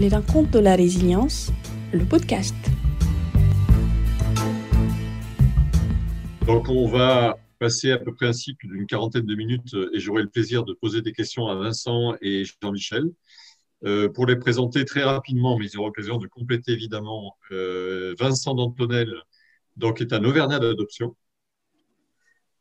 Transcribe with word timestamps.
Les 0.00 0.08
rencontres 0.08 0.50
de 0.50 0.58
la 0.58 0.74
résilience, 0.74 1.52
le 1.92 2.04
podcast. 2.04 2.56
Donc, 6.46 6.68
on 6.68 6.88
va 6.88 7.38
passer 7.60 7.92
à 7.92 7.98
peu 7.98 8.12
près 8.12 8.26
un 8.26 8.32
cycle 8.32 8.66
d'une 8.66 8.86
quarantaine 8.86 9.24
de 9.24 9.34
minutes 9.36 9.76
et 9.92 10.00
j'aurai 10.00 10.22
le 10.22 10.28
plaisir 10.28 10.64
de 10.64 10.72
poser 10.74 11.00
des 11.00 11.12
questions 11.12 11.46
à 11.46 11.54
Vincent 11.54 12.14
et 12.20 12.44
Jean-Michel. 12.44 13.04
Euh, 13.84 14.08
pour 14.08 14.26
les 14.26 14.36
présenter 14.36 14.84
très 14.84 15.04
rapidement, 15.04 15.58
mais 15.58 15.66
ils 15.66 15.78
auront 15.78 15.86
l'occasion 15.86 16.18
de 16.18 16.26
compléter 16.26 16.72
évidemment, 16.72 17.36
euh, 17.52 18.14
Vincent 18.18 18.54
Dantonel 18.54 19.14
donc, 19.76 20.00
est 20.00 20.12
un 20.12 20.24
Auvergnat 20.24 20.58
d'adoption. 20.58 21.14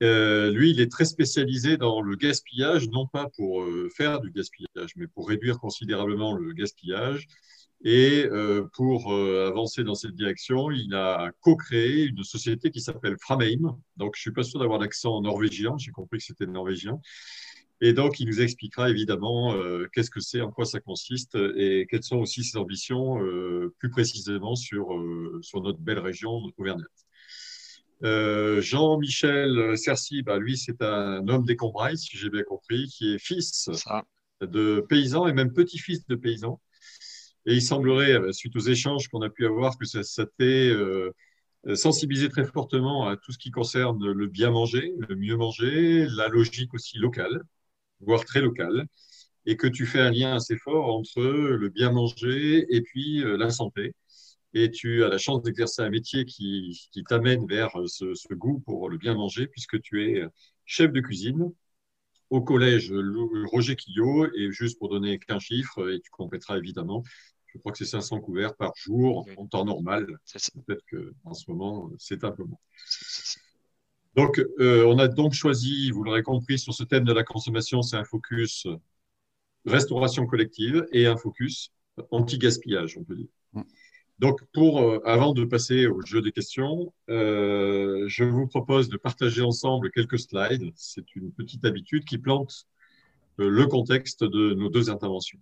Euh, 0.02 0.52
lui, 0.52 0.72
il 0.72 0.82
est 0.82 0.92
très 0.92 1.06
spécialisé 1.06 1.78
dans 1.78 2.02
le 2.02 2.16
gaspillage, 2.16 2.90
non 2.90 3.08
pas 3.08 3.30
pour 3.36 3.62
euh, 3.62 3.90
faire 3.96 4.20
du 4.20 4.32
gaspillage, 4.32 4.96
mais 4.96 5.08
pour 5.08 5.30
réduire 5.30 5.60
considérablement 5.60 6.34
le 6.34 6.54
gaspillage. 6.54 7.28
Et 7.86 8.26
euh, 8.32 8.66
pour 8.74 9.14
avancer 9.14 9.84
dans 9.84 9.96
cette 9.96 10.16
direction, 10.16 10.72
il 10.72 10.94
a 10.94 11.32
co-créé 11.42 12.06
une 12.06 12.24
société 12.24 12.72
qui 12.72 12.80
s'appelle 12.80 13.18
Frameim. 13.20 13.78
Donc, 13.98 14.14
je 14.16 14.22
suis 14.22 14.32
pas 14.32 14.44
sûr 14.44 14.60
d'avoir 14.60 14.80
l'accent 14.80 15.22
norvégien. 15.22 15.78
J'ai 15.78 15.92
compris 15.92 16.20
que 16.20 16.24
c'était 16.24 16.46
norvégien. 16.46 17.00
Et 17.82 17.92
donc, 17.92 18.22
il 18.22 18.28
nous 18.28 18.40
expliquera 18.40 18.90
évidemment 18.90 19.54
qu'est-ce 19.92 20.10
que 20.10 20.22
c'est, 20.22 20.40
en 20.40 20.50
quoi 20.50 20.64
ça 20.64 20.80
consiste 20.80 21.36
et 21.58 21.86
quelles 21.90 22.04
sont 22.04 22.20
aussi 22.20 22.46
ses 22.46 22.58
ambitions 22.58 23.20
plus 23.80 23.90
précisément 23.90 24.56
sur, 24.56 24.88
sur 25.42 25.62
notre 25.62 25.80
belle 25.80 26.00
région 26.00 26.42
Auvergnat. 26.58 26.86
Euh, 28.04 28.60
Jean-Michel 28.62 29.78
Cercy, 29.78 30.24
bah, 30.24 30.38
lui, 30.38 30.58
c'est 30.58 30.82
un 30.82 31.28
homme 31.28 31.46
des 31.46 31.56
Combrailles, 31.56 31.98
si 31.98 32.18
j'ai 32.18 32.30
bien 32.30 32.44
compris, 32.44 32.88
qui 32.88 33.14
est 33.14 33.20
fils 33.20 33.70
de 34.42 34.86
paysans 34.90 35.28
et 35.28 35.34
même 35.34 35.54
petit-fils 35.54 36.06
de 36.08 36.16
paysans. 36.16 36.60
Et 37.46 37.56
il 37.56 37.62
semblerait, 37.62 38.14
euh, 38.14 38.32
suite 38.34 38.56
aux 38.56 38.60
échanges 38.60 39.08
qu'on 39.08 39.22
a 39.22 39.30
pu 39.30 39.46
avoir, 39.46 39.78
que 39.78 39.86
ça, 39.86 40.04
ça 40.04 40.26
t'ait 40.38 40.70
euh, 40.70 41.12
sensibilisé 41.76 42.30
très 42.30 42.46
fortement 42.46 43.08
à 43.08 43.18
tout 43.18 43.32
ce 43.32 43.38
qui 43.38 43.52
concerne 43.52 44.12
le 44.12 44.28
bien 44.28 44.52
manger, 44.52 44.94
le 45.08 45.16
mieux 45.16 45.38
manger, 45.38 46.08
la 46.18 46.28
logique 46.28 46.74
aussi 46.74 46.98
locale, 46.98 47.42
voire 48.02 48.26
très 48.26 48.42
locale, 48.42 48.86
et 49.46 49.58
que 49.58 49.68
tu 49.68 49.86
fais 49.86 50.02
un 50.02 50.12
lien 50.12 50.36
assez 50.36 50.58
fort 50.58 50.94
entre 50.96 51.22
le 51.22 51.70
bien 51.70 51.92
manger 51.92 52.66
et 52.70 52.82
puis 52.82 53.24
la 53.26 53.50
santé 53.50 53.94
et 54.54 54.72
tu 54.72 55.04
as 55.04 55.10
la 55.10 55.18
chance 55.18 55.42
d'exercer 55.42 55.82
un 55.82 55.90
métier 55.90 56.26
qui, 56.26 56.90
t'amène 57.08 57.46
vers 57.48 57.72
ce, 57.88 58.34
goût 58.34 58.60
pour 58.60 58.90
le 58.90 58.98
bien 58.98 59.16
manger, 59.16 59.48
puisque 59.48 59.82
tu 59.82 60.04
es 60.04 60.24
chef 60.66 60.92
de 60.92 61.02
cuisine 61.02 61.52
au 62.30 62.42
collège 62.42 62.94
Roger 63.52 63.76
Quillot, 63.76 64.28
et 64.36 64.52
juste 64.52 64.80
pour 64.80 64.90
donner 64.90 65.20
qu'un 65.20 65.40
chiffre, 65.40 65.90
et 65.92 66.00
tu 66.00 66.10
compléteras 66.12 66.58
évidemment, 66.58 67.04
je 67.54 67.60
crois 67.60 67.72
que 67.72 67.78
c'est 67.78 67.86
500 67.86 68.20
couverts 68.22 68.56
par 68.56 68.74
jour 68.76 69.28
en 69.38 69.46
temps 69.46 69.66
normal. 69.66 70.18
Peut-être 70.66 70.84
qu'en 70.90 71.34
ce 71.34 71.50
moment, 71.50 71.92
c'est 72.00 72.24
un 72.24 72.32
peu 72.32 72.44
moins. 72.44 72.58
Donc, 74.16 74.40
euh, 74.60 74.86
on 74.86 74.98
a 75.00 75.08
donc 75.08 75.34
choisi, 75.34 75.92
vous 75.92 76.04
l'aurez 76.04 76.24
compris, 76.24 76.60
sur 76.60 76.74
ce 76.74 76.84
thème 76.84 77.04
de 77.04 77.14
la 77.14 77.24
consommation, 77.24 77.82
c'est 77.82 77.98
un 77.98 78.06
focus 78.06 78.68
restauration 79.66 80.26
collective 80.26 80.86
et 80.92 81.08
un 81.08 81.18
focus 81.18 81.72
anti-gaspillage, 82.12 82.98
on 82.98 83.04
peut 83.04 83.16
dire. 83.16 83.28
Donc, 84.20 84.42
pour, 84.54 84.82
euh, 84.82 85.00
avant 85.06 85.34
de 85.34 85.44
passer 85.44 85.88
au 85.88 86.02
jeu 86.06 86.22
des 86.22 86.32
questions, 86.32 86.94
euh, 87.10 88.06
je 88.08 88.24
vous 88.24 88.48
propose 88.48 88.90
de 88.90 88.98
partager 88.98 89.42
ensemble 89.42 89.92
quelques 89.92 90.20
slides. 90.20 90.72
C'est 90.76 91.16
une 91.16 91.32
petite 91.32 91.66
habitude 91.66 92.06
qui 92.06 92.18
plante 92.18 92.68
euh, 93.40 93.50
le 93.50 93.66
contexte 93.68 94.24
de 94.24 94.54
nos 94.54 94.70
deux 94.70 94.90
interventions. 94.90 95.40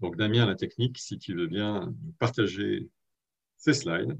Donc, 0.00 0.16
Damien, 0.16 0.46
la 0.46 0.56
technique, 0.56 0.98
si 0.98 1.18
tu 1.18 1.34
veux 1.34 1.46
bien 1.46 1.94
partager 2.18 2.88
ces 3.56 3.74
slides. 3.74 4.18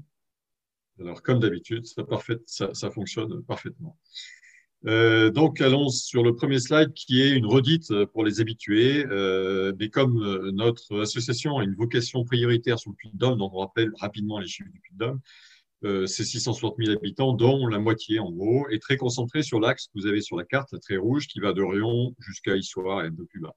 Alors, 0.99 1.21
comme 1.23 1.39
d'habitude, 1.39 1.85
ça 1.85 2.91
fonctionne 2.91 3.43
parfaitement. 3.43 3.97
Euh, 4.85 5.29
donc, 5.29 5.61
allons 5.61 5.89
sur 5.89 6.23
le 6.23 6.35
premier 6.35 6.59
slide 6.59 6.93
qui 6.93 7.21
est 7.21 7.31
une 7.31 7.45
redite 7.45 7.93
pour 8.11 8.25
les 8.25 8.41
habitués. 8.41 9.05
Euh, 9.09 9.73
mais 9.79 9.89
comme 9.89 10.21
euh, 10.21 10.51
notre 10.51 11.01
association 11.01 11.57
a 11.57 11.63
une 11.63 11.75
vocation 11.75 12.25
prioritaire 12.25 12.79
sur 12.79 12.91
le 12.91 12.95
Puy-de-Dôme, 12.95 13.37
donc 13.37 13.53
on 13.53 13.59
rappelle 13.59 13.91
rapidement 13.99 14.39
les 14.39 14.47
chiffres 14.47 14.71
du 14.71 14.79
Puy-de-Dôme, 14.79 15.19
c'est 16.07 16.23
660 16.23 16.75
000 16.77 16.97
habitants, 16.97 17.33
dont 17.33 17.67
la 17.67 17.77
moitié 17.77 18.17
en 18.19 18.31
gros, 18.31 18.69
est 18.69 18.81
très 18.81 18.95
concentrée 18.95 19.43
sur 19.43 19.59
l'axe 19.59 19.87
que 19.87 19.91
vous 19.95 20.07
avez 20.07 20.21
sur 20.21 20.37
la 20.37 20.45
carte, 20.45 20.71
la 20.71 20.79
très 20.79 20.95
rouge, 20.95 21.27
qui 21.27 21.41
va 21.41 21.51
de 21.51 21.61
Rion 21.61 22.15
jusqu'à 22.19 22.55
Issoire 22.55 23.03
et 23.03 23.07
un 23.07 23.13
peu 23.13 23.25
plus 23.25 23.41
bas. 23.41 23.53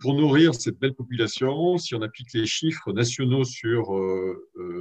Pour 0.00 0.14
nourrir 0.14 0.54
cette 0.54 0.78
belle 0.78 0.94
population, 0.94 1.76
si 1.76 1.94
on 1.94 2.00
applique 2.00 2.32
les 2.32 2.46
chiffres 2.46 2.94
nationaux 2.94 3.44
sur 3.44 3.92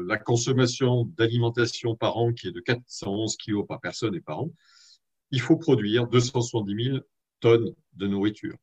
la 0.07 0.17
consommation 0.17 1.03
d'alimentation 1.17 1.97
par 1.97 2.15
an, 2.15 2.31
qui 2.31 2.47
est 2.47 2.53
de 2.53 2.61
411 2.61 3.35
kg 3.35 3.67
par 3.67 3.81
personne 3.81 4.15
et 4.15 4.21
par 4.21 4.39
an, 4.39 4.51
il 5.31 5.41
faut 5.41 5.57
produire 5.57 6.07
270 6.07 6.83
000 6.83 6.99
tonnes 7.39 7.73
de 7.93 8.07
nourriture. 8.07 8.57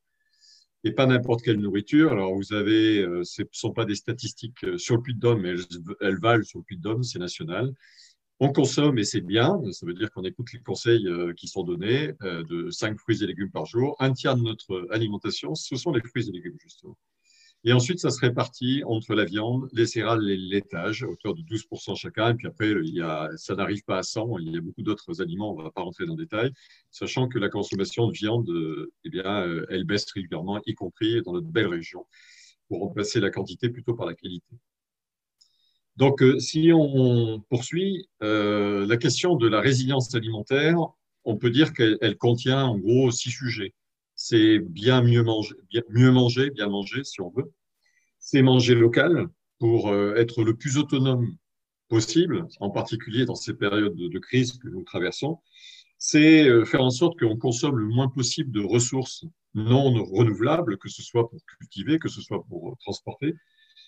Et 0.84 0.92
pas 0.92 1.06
n'importe 1.06 1.42
quelle 1.42 1.58
nourriture. 1.58 2.12
Alors, 2.12 2.34
vous 2.34 2.52
avez, 2.52 3.00
euh, 3.00 3.24
ce 3.24 3.42
ne 3.42 3.48
sont 3.50 3.72
pas 3.72 3.84
des 3.84 3.96
statistiques 3.96 4.64
euh, 4.64 4.78
sur 4.78 4.96
le 4.96 5.02
Puy-de-Dôme, 5.02 5.40
mais 5.42 5.54
elles, 6.00 6.20
valent 6.20 6.44
sur 6.44 6.60
le 6.60 6.64
Puy-de-Dôme, 6.64 7.02
c'est 7.02 7.18
national. 7.18 7.72
On 8.38 8.52
consomme 8.52 8.98
et 8.98 9.04
c'est 9.04 9.20
bien, 9.20 9.60
ça 9.72 9.84
veut 9.84 9.94
dire 9.94 10.12
qu'on 10.12 10.22
écoute 10.22 10.52
les 10.52 10.60
conseils 10.60 11.08
euh, 11.08 11.32
qui 11.34 11.48
sont 11.48 11.64
donnés 11.64 12.12
de 12.22 12.70
5 12.70 12.96
fruits 12.96 13.24
et 13.24 13.26
légumes 13.26 13.50
par 13.50 13.66
jour. 13.66 13.96
Un 13.98 14.12
tiers 14.12 14.36
de 14.36 14.42
notre 14.42 14.86
alimentation, 14.92 15.56
ce 15.56 15.74
sont 15.74 15.90
les 15.90 16.00
fruits 16.00 16.28
et 16.28 16.32
légumes, 16.32 16.56
justement. 16.62 16.96
Et 17.64 17.72
ensuite, 17.72 17.98
ça 17.98 18.10
se 18.10 18.20
répartit 18.20 18.82
entre 18.86 19.14
la 19.14 19.24
viande, 19.24 19.68
les 19.72 19.86
céréales 19.86 20.30
et 20.30 20.36
le 20.36 20.48
laitage, 20.48 21.02
à 21.02 21.08
hauteur 21.08 21.34
de 21.34 21.42
12% 21.42 21.96
chacun. 21.96 22.30
Et 22.30 22.34
puis 22.34 22.46
après, 22.46 22.70
il 22.70 22.94
y 22.94 23.00
a, 23.00 23.28
ça 23.36 23.56
n'arrive 23.56 23.82
pas 23.84 23.98
à 23.98 24.02
100. 24.02 24.38
Il 24.38 24.54
y 24.54 24.56
a 24.56 24.60
beaucoup 24.60 24.82
d'autres 24.82 25.20
aliments, 25.20 25.52
on 25.52 25.58
ne 25.58 25.64
va 25.64 25.70
pas 25.70 25.82
rentrer 25.82 26.06
dans 26.06 26.14
le 26.14 26.22
détail, 26.22 26.52
sachant 26.90 27.28
que 27.28 27.38
la 27.38 27.48
consommation 27.48 28.06
de 28.06 28.12
viande, 28.12 28.48
eh 29.04 29.10
bien, 29.10 29.42
euh, 29.42 29.66
elle 29.70 29.84
baisse 29.84 30.10
régulièrement, 30.12 30.60
y 30.66 30.74
compris 30.74 31.20
dans 31.22 31.32
notre 31.32 31.48
belle 31.48 31.66
région, 31.66 32.06
pour 32.68 32.80
remplacer 32.80 33.18
la 33.18 33.30
quantité 33.30 33.68
plutôt 33.70 33.94
par 33.94 34.06
la 34.06 34.14
qualité. 34.14 34.56
Donc, 35.96 36.22
euh, 36.22 36.38
si 36.38 36.70
on 36.72 37.40
poursuit, 37.48 38.08
euh, 38.22 38.86
la 38.86 38.96
question 38.96 39.34
de 39.34 39.48
la 39.48 39.60
résilience 39.60 40.14
alimentaire, 40.14 40.76
on 41.24 41.36
peut 41.36 41.50
dire 41.50 41.72
qu'elle 41.72 42.16
contient 42.16 42.64
en 42.64 42.78
gros 42.78 43.10
six 43.10 43.30
sujets 43.30 43.74
c'est 44.28 44.58
bien 44.58 45.00
mieux 45.02 45.22
manger, 45.22 45.54
bien, 45.70 45.82
mieux 45.88 46.10
manger, 46.10 46.50
bien 46.50 46.68
manger 46.68 47.02
si 47.02 47.20
on 47.22 47.30
veut. 47.30 47.50
C'est 48.18 48.42
manger 48.42 48.74
local 48.74 49.28
pour 49.58 49.88
euh, 49.88 50.14
être 50.16 50.44
le 50.44 50.54
plus 50.54 50.76
autonome 50.76 51.36
possible, 51.88 52.46
en 52.60 52.68
particulier 52.68 53.24
dans 53.24 53.34
ces 53.34 53.54
périodes 53.54 53.96
de, 53.96 54.18
crise 54.18 54.58
que 54.58 54.68
nous 54.68 54.82
traversons. 54.82 55.38
C'est 55.96 56.46
euh, 56.46 56.66
faire 56.66 56.82
en 56.82 56.90
sorte 56.90 57.18
qu'on 57.18 57.38
consomme 57.38 57.78
le 57.78 57.86
moins 57.86 58.08
possible 58.08 58.50
de 58.50 58.60
ressources 58.60 59.24
non 59.54 59.94
renouvelables, 60.04 60.76
que 60.76 60.90
ce 60.90 61.02
soit 61.02 61.30
pour 61.30 61.40
cultiver, 61.46 61.98
que 61.98 62.10
ce 62.10 62.20
soit 62.20 62.44
pour 62.50 62.76
transporter. 62.80 63.34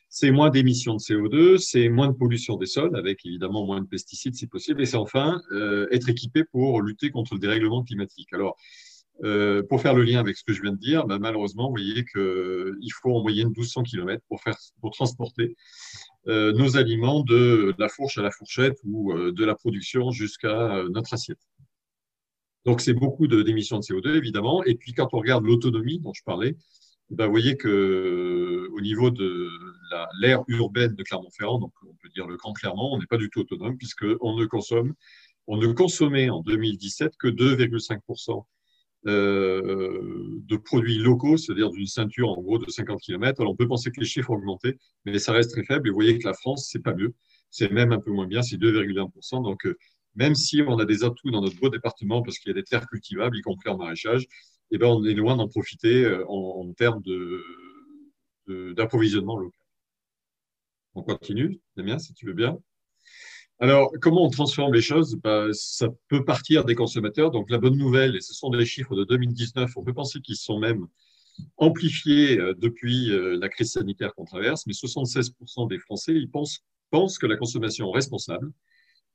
C'est 0.08 0.30
moins 0.30 0.48
d'émissions 0.48 0.94
de 0.94 1.00
CO2, 1.00 1.58
c'est 1.58 1.90
moins 1.90 2.08
de 2.08 2.14
pollution 2.14 2.56
des 2.56 2.66
sols, 2.66 2.96
avec 2.96 3.24
évidemment 3.26 3.66
moins 3.66 3.82
de 3.82 3.86
pesticides 3.86 4.34
si 4.34 4.46
possible, 4.46 4.80
et 4.80 4.86
c'est 4.86 4.96
enfin 4.96 5.42
euh, 5.52 5.86
être 5.92 6.08
équipé 6.08 6.44
pour 6.44 6.80
lutter 6.80 7.10
contre 7.10 7.34
le 7.34 7.40
dérèglement 7.40 7.84
climatique. 7.84 8.32
Alors, 8.32 8.56
euh, 9.22 9.62
pour 9.62 9.82
faire 9.82 9.94
le 9.94 10.02
lien 10.02 10.18
avec 10.18 10.36
ce 10.36 10.44
que 10.44 10.52
je 10.52 10.62
viens 10.62 10.72
de 10.72 10.78
dire, 10.78 11.06
bah, 11.06 11.18
malheureusement, 11.18 11.68
vous 11.68 11.74
voyez 11.74 12.04
qu'il 12.06 12.20
euh, 12.20 12.78
faut 13.02 13.14
en 13.14 13.22
moyenne 13.22 13.48
1200 13.48 13.82
km 13.82 14.22
pour, 14.28 14.90
transporter 14.92 15.56
euh, 16.28 16.52
nos 16.52 16.76
aliments 16.76 17.22
de 17.22 17.74
la 17.78 17.88
fourche 17.88 18.16
à 18.18 18.22
la 18.22 18.30
fourchette 18.30 18.78
ou 18.84 19.12
de 19.12 19.44
la 19.44 19.54
production 19.54 20.10
jusqu'à 20.10 20.84
notre 20.90 21.12
assiette. 21.12 21.40
Donc, 22.64 22.80
c'est 22.80 22.94
beaucoup 22.94 23.26
d'émissions 23.26 23.78
de, 23.78 23.82
CO2, 23.82 24.16
évidemment. 24.16 24.64
Et 24.64 24.74
puis, 24.74 24.92
quand 24.92 25.08
on 25.12 25.18
regarde 25.18 25.44
l'autonomie 25.44 25.98
dont 25.98 26.12
je 26.14 26.22
parlais, 26.24 26.56
bah, 27.10 27.26
vous 27.26 27.32
voyez 27.32 27.56
que 27.56 28.68
au 28.72 28.80
niveau 28.80 29.10
de 29.10 29.48
l'aire 30.20 30.42
urbaine 30.48 30.94
de 30.94 31.02
Clermont-Ferrand, 31.02 31.58
donc 31.58 31.72
on 31.82 31.94
peut 31.94 32.08
dire 32.14 32.26
le 32.26 32.36
Grand 32.36 32.52
Clermont, 32.52 32.94
on 32.94 32.98
n'est 32.98 33.06
pas 33.06 33.16
du 33.16 33.28
tout 33.30 33.40
autonome 33.40 33.76
puisqu'on 33.76 34.36
ne 34.36 34.46
consomme, 34.46 34.94
on 35.46 35.56
ne 35.56 35.66
consommait 35.72 36.30
en 36.30 36.40
2017 36.42 37.16
que 37.18 37.28
2,5% 37.28 38.30
euh, 38.30 38.40
de 39.04 40.56
produits 40.56 40.98
locaux, 40.98 41.36
c'est-à-dire 41.36 41.70
d'une 41.70 41.86
ceinture 41.86 42.30
en 42.30 42.40
gros 42.40 42.58
de 42.58 42.70
50 42.70 43.00
km. 43.00 43.40
Alors 43.40 43.52
on 43.52 43.56
peut 43.56 43.68
penser 43.68 43.90
que 43.90 44.00
les 44.00 44.06
chiffres 44.06 44.30
ont 44.30 44.36
augmenté, 44.36 44.78
mais 45.04 45.18
ça 45.18 45.32
reste 45.32 45.52
très 45.52 45.64
faible. 45.64 45.88
Et 45.88 45.90
vous 45.90 45.96
voyez 45.96 46.18
que 46.18 46.26
la 46.26 46.34
France, 46.34 46.68
c'est 46.70 46.82
pas 46.82 46.94
mieux. 46.94 47.14
C'est 47.50 47.70
même 47.70 47.92
un 47.92 48.00
peu 48.00 48.10
moins 48.12 48.26
bien, 48.26 48.42
c'est 48.42 48.56
2,1%. 48.56 49.42
Donc 49.42 49.66
euh, 49.66 49.76
même 50.14 50.34
si 50.34 50.62
on 50.62 50.78
a 50.78 50.84
des 50.84 51.04
atouts 51.04 51.30
dans 51.30 51.40
notre 51.40 51.58
beau 51.58 51.68
département 51.70 52.22
parce 52.22 52.38
qu'il 52.38 52.48
y 52.48 52.52
a 52.52 52.54
des 52.54 52.64
terres 52.64 52.86
cultivables, 52.86 53.36
y 53.36 53.42
compris 53.42 53.70
en 53.70 53.78
maraîchage, 53.78 54.26
eh 54.70 54.78
ben, 54.78 54.86
on 54.86 55.04
est 55.04 55.14
loin 55.14 55.36
d'en 55.36 55.48
profiter 55.48 56.04
euh, 56.04 56.24
en, 56.28 56.72
termes 56.74 57.02
d'approvisionnement 58.46 59.36
local. 59.36 59.60
On 60.94 61.02
continue, 61.02 61.60
Damien, 61.76 61.98
si 61.98 62.14
tu 62.14 62.26
veux 62.26 62.32
bien. 62.32 62.58
Alors, 63.60 63.92
comment 64.00 64.24
on 64.24 64.30
transforme 64.30 64.72
les 64.72 64.80
choses? 64.80 65.16
Bah, 65.22 65.48
Ça 65.52 65.88
peut 66.08 66.24
partir 66.24 66.64
des 66.64 66.74
consommateurs. 66.74 67.30
Donc, 67.30 67.50
la 67.50 67.58
bonne 67.58 67.76
nouvelle, 67.76 68.16
et 68.16 68.20
ce 68.20 68.32
sont 68.32 68.50
des 68.50 68.64
chiffres 68.64 68.96
de 68.96 69.04
2019, 69.04 69.70
on 69.76 69.84
peut 69.84 69.92
penser 69.92 70.20
qu'ils 70.20 70.36
sont 70.36 70.58
même 70.58 70.86
amplifié 71.58 72.36
depuis 72.58 73.10
la 73.38 73.48
crise 73.48 73.72
sanitaire 73.72 74.14
qu'on 74.14 74.24
traverse, 74.24 74.66
mais 74.66 74.72
76% 74.72 75.68
des 75.68 75.78
Français 75.78 76.12
ils 76.12 76.28
pensent, 76.30 76.60
pensent 76.90 77.18
que 77.18 77.26
la 77.26 77.36
consommation 77.36 77.90
responsable 77.90 78.50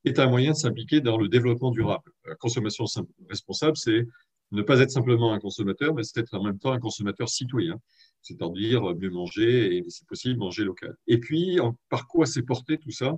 est 0.04 0.18
un 0.18 0.28
moyen 0.28 0.52
de 0.52 0.56
s'impliquer 0.56 1.00
dans 1.00 1.18
le 1.18 1.28
développement 1.28 1.70
durable. 1.70 2.10
La 2.24 2.36
consommation 2.36 2.84
responsable, 3.28 3.76
c'est 3.76 4.06
ne 4.52 4.62
pas 4.62 4.80
être 4.80 4.90
simplement 4.90 5.32
un 5.32 5.40
consommateur, 5.40 5.94
mais 5.94 6.04
c'est 6.04 6.20
être 6.20 6.34
en 6.34 6.42
même 6.42 6.58
temps 6.58 6.72
un 6.72 6.78
consommateur 6.78 7.28
citoyen, 7.28 7.80
c'est-à-dire 8.26 8.82
mieux 8.96 9.10
manger 9.10 9.76
et, 9.76 9.84
si 9.88 10.04
possible, 10.04 10.38
manger 10.38 10.64
local. 10.64 10.96
Et 11.06 11.18
puis, 11.18 11.58
par 11.88 12.06
quoi 12.08 12.26
c'est 12.26 12.42
porté 12.42 12.78
tout 12.78 12.90
ça? 12.90 13.16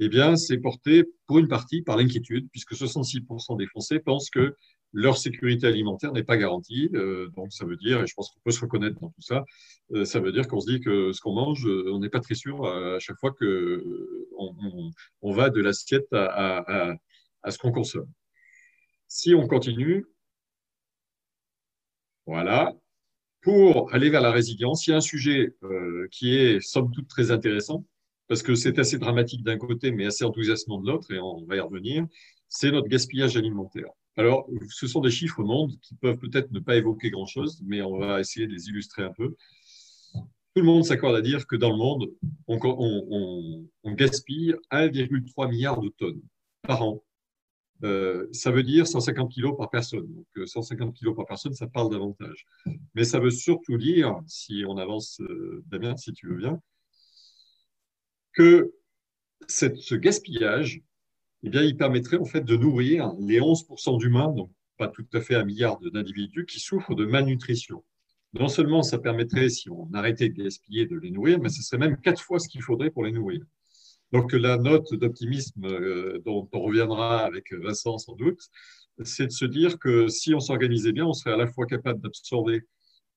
Eh 0.00 0.08
bien, 0.08 0.36
c'est 0.36 0.58
porté 0.58 1.04
pour 1.26 1.38
une 1.38 1.48
partie 1.48 1.82
par 1.82 1.96
l'inquiétude, 1.96 2.48
puisque 2.50 2.74
66% 2.74 3.56
des 3.56 3.66
Français 3.66 4.00
pensent 4.00 4.30
que 4.30 4.54
leur 4.92 5.16
sécurité 5.18 5.66
alimentaire 5.66 6.12
n'est 6.12 6.22
pas 6.22 6.36
garantie. 6.36 6.88
Euh, 6.94 7.28
donc, 7.36 7.52
ça 7.52 7.64
veut 7.64 7.76
dire, 7.76 8.02
et 8.02 8.06
je 8.06 8.14
pense 8.14 8.30
qu'on 8.30 8.40
peut 8.44 8.52
se 8.52 8.60
reconnaître 8.60 8.98
dans 9.00 9.08
tout 9.08 9.22
ça, 9.22 9.44
euh, 9.92 10.04
ça 10.04 10.20
veut 10.20 10.32
dire 10.32 10.46
qu'on 10.46 10.60
se 10.60 10.70
dit 10.70 10.80
que 10.80 11.12
ce 11.12 11.20
qu'on 11.20 11.34
mange, 11.34 11.66
on 11.66 11.98
n'est 11.98 12.10
pas 12.10 12.20
très 12.20 12.34
sûr 12.34 12.66
à, 12.66 12.98
chaque 13.00 13.18
fois 13.18 13.32
qu'on 13.32 14.90
on, 15.22 15.32
va 15.32 15.50
de 15.50 15.60
l'assiette 15.60 16.12
à, 16.12 16.94
à 17.42 17.50
ce 17.50 17.58
qu'on 17.58 17.72
consomme. 17.72 18.10
Si 19.08 19.34
on 19.34 19.46
continue, 19.46 20.06
voilà. 22.26 22.74
Pour 23.44 23.92
aller 23.92 24.08
vers 24.08 24.22
la 24.22 24.32
résilience, 24.32 24.86
il 24.86 24.90
y 24.90 24.92
a 24.94 24.96
un 24.96 25.02
sujet 25.02 25.54
euh, 25.64 26.08
qui 26.10 26.34
est 26.34 26.60
somme 26.60 26.90
toute 26.90 27.08
très 27.08 27.30
intéressant, 27.30 27.84
parce 28.26 28.42
que 28.42 28.54
c'est 28.54 28.78
assez 28.78 28.98
dramatique 28.98 29.44
d'un 29.44 29.58
côté, 29.58 29.92
mais 29.92 30.06
assez 30.06 30.24
enthousiasmant 30.24 30.80
de 30.80 30.90
l'autre, 30.90 31.12
et 31.12 31.18
on 31.20 31.44
va 31.44 31.56
y 31.56 31.60
revenir, 31.60 32.06
c'est 32.48 32.70
notre 32.70 32.88
gaspillage 32.88 33.36
alimentaire. 33.36 33.90
Alors, 34.16 34.48
ce 34.70 34.86
sont 34.86 35.02
des 35.02 35.10
chiffres 35.10 35.42
mondes 35.42 35.78
qui 35.82 35.94
peuvent 35.94 36.16
peut-être 36.16 36.52
ne 36.52 36.58
pas 36.58 36.76
évoquer 36.76 37.10
grand-chose, 37.10 37.60
mais 37.66 37.82
on 37.82 37.98
va 37.98 38.18
essayer 38.18 38.46
de 38.46 38.52
les 38.52 38.68
illustrer 38.68 39.02
un 39.02 39.12
peu. 39.12 39.34
Tout 40.14 40.62
le 40.62 40.62
monde 40.62 40.86
s'accorde 40.86 41.16
à 41.16 41.20
dire 41.20 41.46
que 41.46 41.56
dans 41.56 41.70
le 41.70 41.76
monde, 41.76 42.10
on, 42.46 42.58
on, 42.62 43.68
on 43.82 43.92
gaspille 43.92 44.54
1,3 44.70 45.50
milliard 45.50 45.82
de 45.82 45.90
tonnes 45.90 46.22
par 46.62 46.82
an 46.82 47.03
euh, 47.82 48.28
ça 48.32 48.50
veut 48.50 48.62
dire 48.62 48.86
150 48.86 49.32
kg 49.34 49.56
par 49.56 49.70
personne. 49.70 50.06
Donc 50.06 50.48
150 50.48 50.88
euh, 50.88 50.92
kg 50.92 51.16
par 51.16 51.26
personne, 51.26 51.54
ça 51.54 51.66
parle 51.66 51.90
davantage. 51.90 52.46
Mais 52.94 53.04
ça 53.04 53.18
veut 53.18 53.30
surtout 53.30 53.76
dire, 53.76 54.20
si 54.26 54.64
on 54.66 54.76
avance, 54.76 55.20
euh, 55.20 55.62
Damien, 55.66 55.96
si 55.96 56.12
tu 56.12 56.28
veux 56.28 56.36
bien, 56.36 56.60
que 58.32 58.72
ce 59.48 59.94
gaspillage, 59.94 60.80
eh 61.42 61.50
bien, 61.50 61.62
il 61.62 61.76
permettrait 61.76 62.16
en 62.16 62.24
fait 62.24 62.40
de 62.40 62.56
nourrir 62.56 63.12
les 63.18 63.40
11% 63.40 63.98
d'humains, 63.98 64.32
donc 64.32 64.50
pas 64.78 64.88
tout 64.88 65.06
à 65.12 65.20
fait 65.20 65.34
un 65.34 65.44
milliard 65.44 65.78
d'individus, 65.80 66.46
qui 66.46 66.58
souffrent 66.58 66.94
de 66.94 67.04
malnutrition. 67.04 67.84
Non 68.32 68.48
seulement 68.48 68.82
ça 68.82 68.98
permettrait, 68.98 69.48
si 69.48 69.70
on 69.70 69.88
arrêtait 69.92 70.28
de 70.28 70.42
gaspiller, 70.42 70.86
de 70.86 70.96
les 70.96 71.10
nourrir, 71.10 71.38
mais 71.38 71.50
ce 71.50 71.62
serait 71.62 71.78
même 71.78 72.00
quatre 72.00 72.20
fois 72.20 72.38
ce 72.40 72.48
qu'il 72.48 72.62
faudrait 72.62 72.90
pour 72.90 73.04
les 73.04 73.12
nourrir. 73.12 73.44
Donc 74.14 74.32
la 74.32 74.58
note 74.58 74.94
d'optimisme 74.94 75.64
euh, 75.64 76.20
dont 76.24 76.48
on 76.52 76.60
reviendra 76.60 77.18
avec 77.24 77.52
Vincent 77.52 77.98
sans 77.98 78.14
doute, 78.14 78.38
c'est 79.02 79.26
de 79.26 79.32
se 79.32 79.44
dire 79.44 79.76
que 79.80 80.06
si 80.06 80.32
on 80.36 80.38
s'organisait 80.38 80.92
bien, 80.92 81.04
on 81.04 81.12
serait 81.12 81.32
à 81.32 81.36
la 81.36 81.48
fois 81.48 81.66
capable 81.66 82.00
d'absorber 82.00 82.62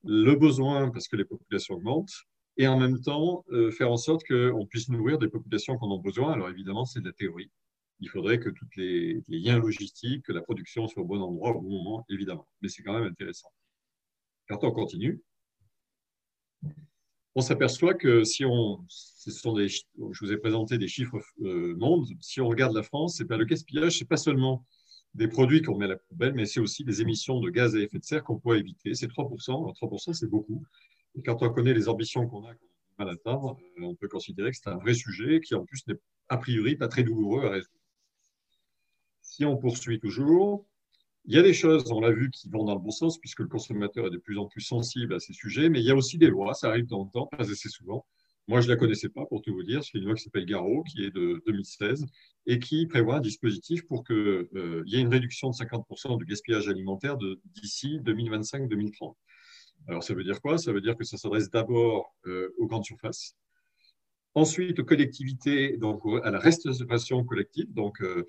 le 0.04 0.34
besoin 0.34 0.90
parce 0.90 1.08
que 1.08 1.16
les 1.16 1.24
populations 1.24 1.76
augmentent 1.76 2.24
et 2.58 2.68
en 2.68 2.80
même 2.80 3.00
temps 3.00 3.46
euh, 3.52 3.70
faire 3.70 3.92
en 3.92 3.98
sorte 3.98 4.24
qu'on 4.28 4.66
puisse 4.66 4.90
nourrir 4.90 5.20
des 5.20 5.28
populations 5.28 5.78
qui 5.78 5.86
en 5.86 5.92
ont 5.92 6.00
besoin. 6.00 6.34
Alors 6.34 6.50
évidemment, 6.50 6.86
c'est 6.86 7.02
de 7.02 7.06
la 7.06 7.14
théorie. 7.14 7.52
Il 8.00 8.10
faudrait 8.10 8.40
que 8.40 8.50
tous 8.50 8.68
les, 8.76 9.22
les, 9.28 9.40
liens 9.40 9.60
logistiques, 9.60 10.26
que 10.26 10.34
la 10.34 10.42
production 10.42 10.88
soit 10.88 11.04
au 11.04 11.06
bon 11.06 11.22
endroit 11.22 11.56
au 11.56 11.62
bon 11.62 11.84
moment, 11.84 12.06
évidemment. 12.10 12.48
Mais 12.64 12.70
c'est 12.70 12.82
quand 12.82 12.94
même 12.94 13.08
intéressant. 13.08 13.52
Quand 14.50 14.64
on 14.64 14.72
continue, 14.72 15.22
on 17.38 17.42
s'aperçoit 17.42 17.94
que 17.94 18.24
si 18.24 18.46
on, 18.46 18.84
ce 18.90 19.30
sont 19.30 19.54
des, 19.54 19.68
je 19.68 20.26
vous 20.26 20.32
ai 20.32 20.38
présenté 20.38 20.80
des 20.80 20.88
chiffres 20.88 21.20
euh, 21.44 21.76
mondes, 21.78 22.08
si 22.20 22.42
on 22.42 22.48
regarde 22.48 22.76
la 22.76 22.82
France, 22.82 23.18
c'est 23.18 23.26
pas 23.26 23.38
le 23.38 23.46
gaspillage, 23.46 24.00
c'est 24.00 24.08
pas 24.08 24.18
seulement 24.18 24.66
des 25.14 25.28
produits 25.28 25.62
qu'on 25.62 25.78
met 25.78 25.86
à 25.86 25.90
la 25.90 25.98
poubelle, 25.98 26.34
mais 26.34 26.48
c'est 26.48 26.60
aussi 26.60 26.84
des 26.84 27.00
émissions 27.00 27.40
de 27.40 27.52
gaz 27.52 27.76
à 27.76 27.80
effet 27.80 28.00
de 28.00 28.04
serre 28.04 28.24
qu'on 28.24 28.40
pourrait 28.40 28.58
éviter. 28.58 28.96
C'est 28.96 29.06
3%. 29.06 29.52
Alors 29.52 29.76
3%, 29.80 30.14
c'est 30.14 30.28
beaucoup. 30.28 30.64
Et 31.16 31.22
quand 31.22 31.44
on 31.44 31.50
connaît 31.52 31.76
les 31.76 31.88
ambitions 31.88 32.28
qu'on 32.28 32.44
a, 32.44 32.56
qu'on 32.56 33.06
a 33.06 33.12
atteindre, 33.12 33.56
euh, 33.78 33.84
on 33.84 33.94
peut 33.94 34.08
considérer 34.08 34.50
que 34.50 34.58
c'est 34.58 34.70
un 34.72 34.78
vrai 34.78 34.96
sujet 34.96 35.40
qui, 35.40 35.54
en 35.54 35.64
plus, 35.64 35.86
n'est 35.86 36.00
a 36.30 36.38
priori 36.38 36.76
pas 36.76 36.88
très 36.88 37.04
douloureux 37.04 37.46
à 37.46 37.52
résoudre. 37.52 37.84
Si 39.22 39.46
on 39.46 39.58
poursuit 39.58 40.00
toujours, 40.00 40.66
il 41.28 41.36
y 41.36 41.38
a 41.38 41.42
des 41.42 41.54
choses, 41.54 41.92
on 41.92 42.00
l'a 42.00 42.12
vu, 42.12 42.32
qui 42.32 42.50
vont 42.50 42.64
dans 42.64 42.74
le 42.74 42.80
bon 42.80 42.92
sens, 42.92 43.20
puisque 43.20 43.42
le 43.42 43.48
consommateur 43.48 44.08
est 44.08 44.12
de 44.12 44.18
plus 44.18 44.38
en 44.38 44.46
plus 44.46 44.62
sensible 44.62 45.14
à 45.14 45.20
ces 45.20 45.34
sujets, 45.34 45.68
mais 45.70 45.82
il 45.82 45.86
y 45.86 45.92
a 45.92 45.96
aussi 45.96 46.18
des 46.18 46.28
lois, 46.28 46.54
ça 46.54 46.70
arrive 46.70 46.88
temps 46.88 47.02
en 47.02 47.06
temps, 47.06 47.28
pas 47.28 47.44
assez 47.44 47.70
souvent. 47.70 48.06
Moi, 48.48 48.62
je 48.62 48.68
ne 48.68 48.72
la 48.72 48.78
connaissais 48.78 49.10
pas, 49.10 49.26
pour 49.26 49.42
tout 49.42 49.54
vous 49.54 49.64
dire. 49.64 49.84
C'est 49.84 49.98
une 49.98 50.06
loi 50.06 50.16
qui 50.16 50.24
s'appelle 50.24 50.46
Garo, 50.46 50.84
qui 50.84 51.04
est 51.04 51.12
de 51.12 51.44
2016, 51.46 52.06
et 52.46 52.60
qui 52.60 52.88
prévoit 52.88 53.18
un 53.18 53.20
dispositif 53.20 53.86
pour 53.88 54.06
qu'il 54.06 54.16
euh, 54.16 54.84
y 54.86 54.96
ait 54.96 55.02
une 55.02 55.10
réduction 55.10 55.50
de 55.50 55.56
50% 55.56 56.18
du 56.18 56.26
gaspillage 56.26 56.70
alimentaire 56.70 57.18
d'ici 57.18 58.00
2025-2030. 58.06 59.16
Alors, 59.90 60.04
ça 60.04 60.14
veut 60.14 60.24
dire 60.24 60.42
quoi? 60.42 60.58
Ça 60.58 60.72
veut 60.72 60.80
dire 60.80 60.96
que 60.96 61.04
ça 61.04 61.18
s'adresse 61.18 61.50
d'abord 61.50 62.16
euh, 62.26 62.56
aux 62.58 62.68
grandes 62.68 62.86
surfaces, 62.86 63.36
ensuite 64.34 64.80
aux 64.80 64.86
collectivités, 64.86 65.76
donc 65.76 66.02
à 66.24 66.32
la 66.32 66.40
restauration 66.40 67.26
collective, 67.26 67.74
donc 67.74 68.02
euh, 68.02 68.26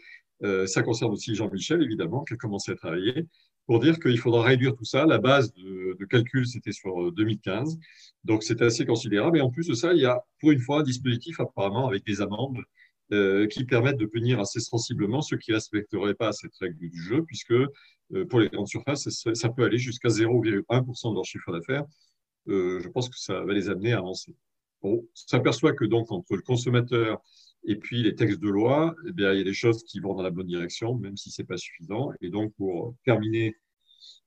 ça 0.67 0.83
concerne 0.83 1.13
aussi 1.13 1.35
Jean-Michel, 1.35 1.83
évidemment, 1.83 2.25
qui 2.25 2.35
a 2.35 2.37
commencé 2.37 2.73
à 2.73 2.77
travailler 2.77 3.27
pour 3.69 3.81
dire 3.81 4.01
qu'il 4.01 4.19
faudra 4.19 4.45
réduire 4.45 4.75
tout 4.75 4.87
ça. 4.87 5.05
La 5.05 5.19
base 5.19 5.53
de, 5.53 6.05
calcul, 6.07 6.47
c'était 6.47 6.73
sur 6.73 7.13
2015. 7.13 7.75
Euh, 7.75 7.81
Donc, 8.25 8.43
c'est 8.43 8.63
assez 8.63 8.87
considérable. 8.87 9.39
Et 9.39 9.43
en 9.43 9.51
plus 9.51 9.69
de 9.69 9.75
ça, 9.75 9.93
il 9.93 10.01
y 10.01 10.07
a 10.07 10.25
pour 10.41 10.51
une 10.53 10.59
fois 10.59 10.81
un 10.81 10.83
dispositif 10.83 11.39
apparemment 11.39 11.87
avec 11.87 12.05
des 12.07 12.23
amendes 12.23 12.63
euh, 13.13 13.47
qui 13.47 13.65
permettent 13.65 13.99
de 13.99 14.07
punir 14.07 14.41
assez 14.41 14.59
sensiblement 14.61 15.21
ceux 15.21 15.37
qui 15.37 15.51
ne 15.51 15.57
respecteraient 15.57 16.15
pas 16.15 16.33
cette 16.33 16.55
règle 16.59 16.79
du 16.79 17.03
jeu, 17.03 17.23
puisque 17.25 17.55
pour 18.31 18.41
les 18.41 18.49
grandes 18.49 18.69
surfaces, 18.69 19.07
ça, 19.35 19.49
peut 19.51 19.65
aller 19.65 19.79
jusqu'à 19.79 20.09
0,1% 20.09 21.11
de 21.11 21.15
leur 21.15 21.27
chiffre 21.27 21.53
d'affaires. 21.53 21.85
je 22.47 22.89
pense 22.89 23.11
que 23.11 23.19
ça 23.19 23.45
va 23.45 23.53
les 23.53 23.69
amener 23.69 23.93
à 23.93 23.99
avancer. 23.99 24.35
On 24.81 25.05
s'aperçoit 25.13 25.75
que 25.75 25.85
donc 25.85 26.11
entre 26.11 26.37
le 26.37 26.41
consommateur 26.41 27.21
et 27.65 27.77
puis 27.77 28.03
les 28.03 28.15
textes 28.15 28.41
de 28.41 28.49
loi, 28.49 28.95
eh 29.07 29.11
il 29.17 29.23
y 29.23 29.27
a 29.27 29.45
des 29.45 29.53
choses 29.53 29.83
qui 29.85 30.01
vont 30.01 30.15
dans 30.15 30.23
la 30.23 30.31
bonne 30.31 30.47
direction, 30.47 30.95
même 30.95 31.17
si 31.17 31.31
ce 31.31 31.43
n'est 31.43 31.47
pas 31.47 31.57
suffisant. 31.57 32.13
Et 32.21 32.31
donc, 32.31 32.55
pour 32.55 32.95
terminer 33.05 33.57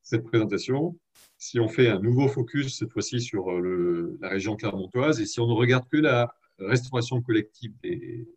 cette 0.03 0.23
présentation, 0.23 0.97
si 1.37 1.59
on 1.59 1.67
fait 1.67 1.89
un 1.89 1.99
nouveau 1.99 2.27
focus, 2.27 2.77
cette 2.77 2.91
fois-ci 2.91 3.21
sur 3.21 3.51
le, 3.59 4.17
la 4.21 4.29
région 4.29 4.55
clermontoise, 4.55 5.19
et 5.21 5.25
si 5.25 5.39
on 5.39 5.47
ne 5.47 5.53
regarde 5.53 5.87
que 5.89 5.97
la 5.97 6.33
restauration 6.59 7.21
collective 7.21 7.73
des 7.81 8.27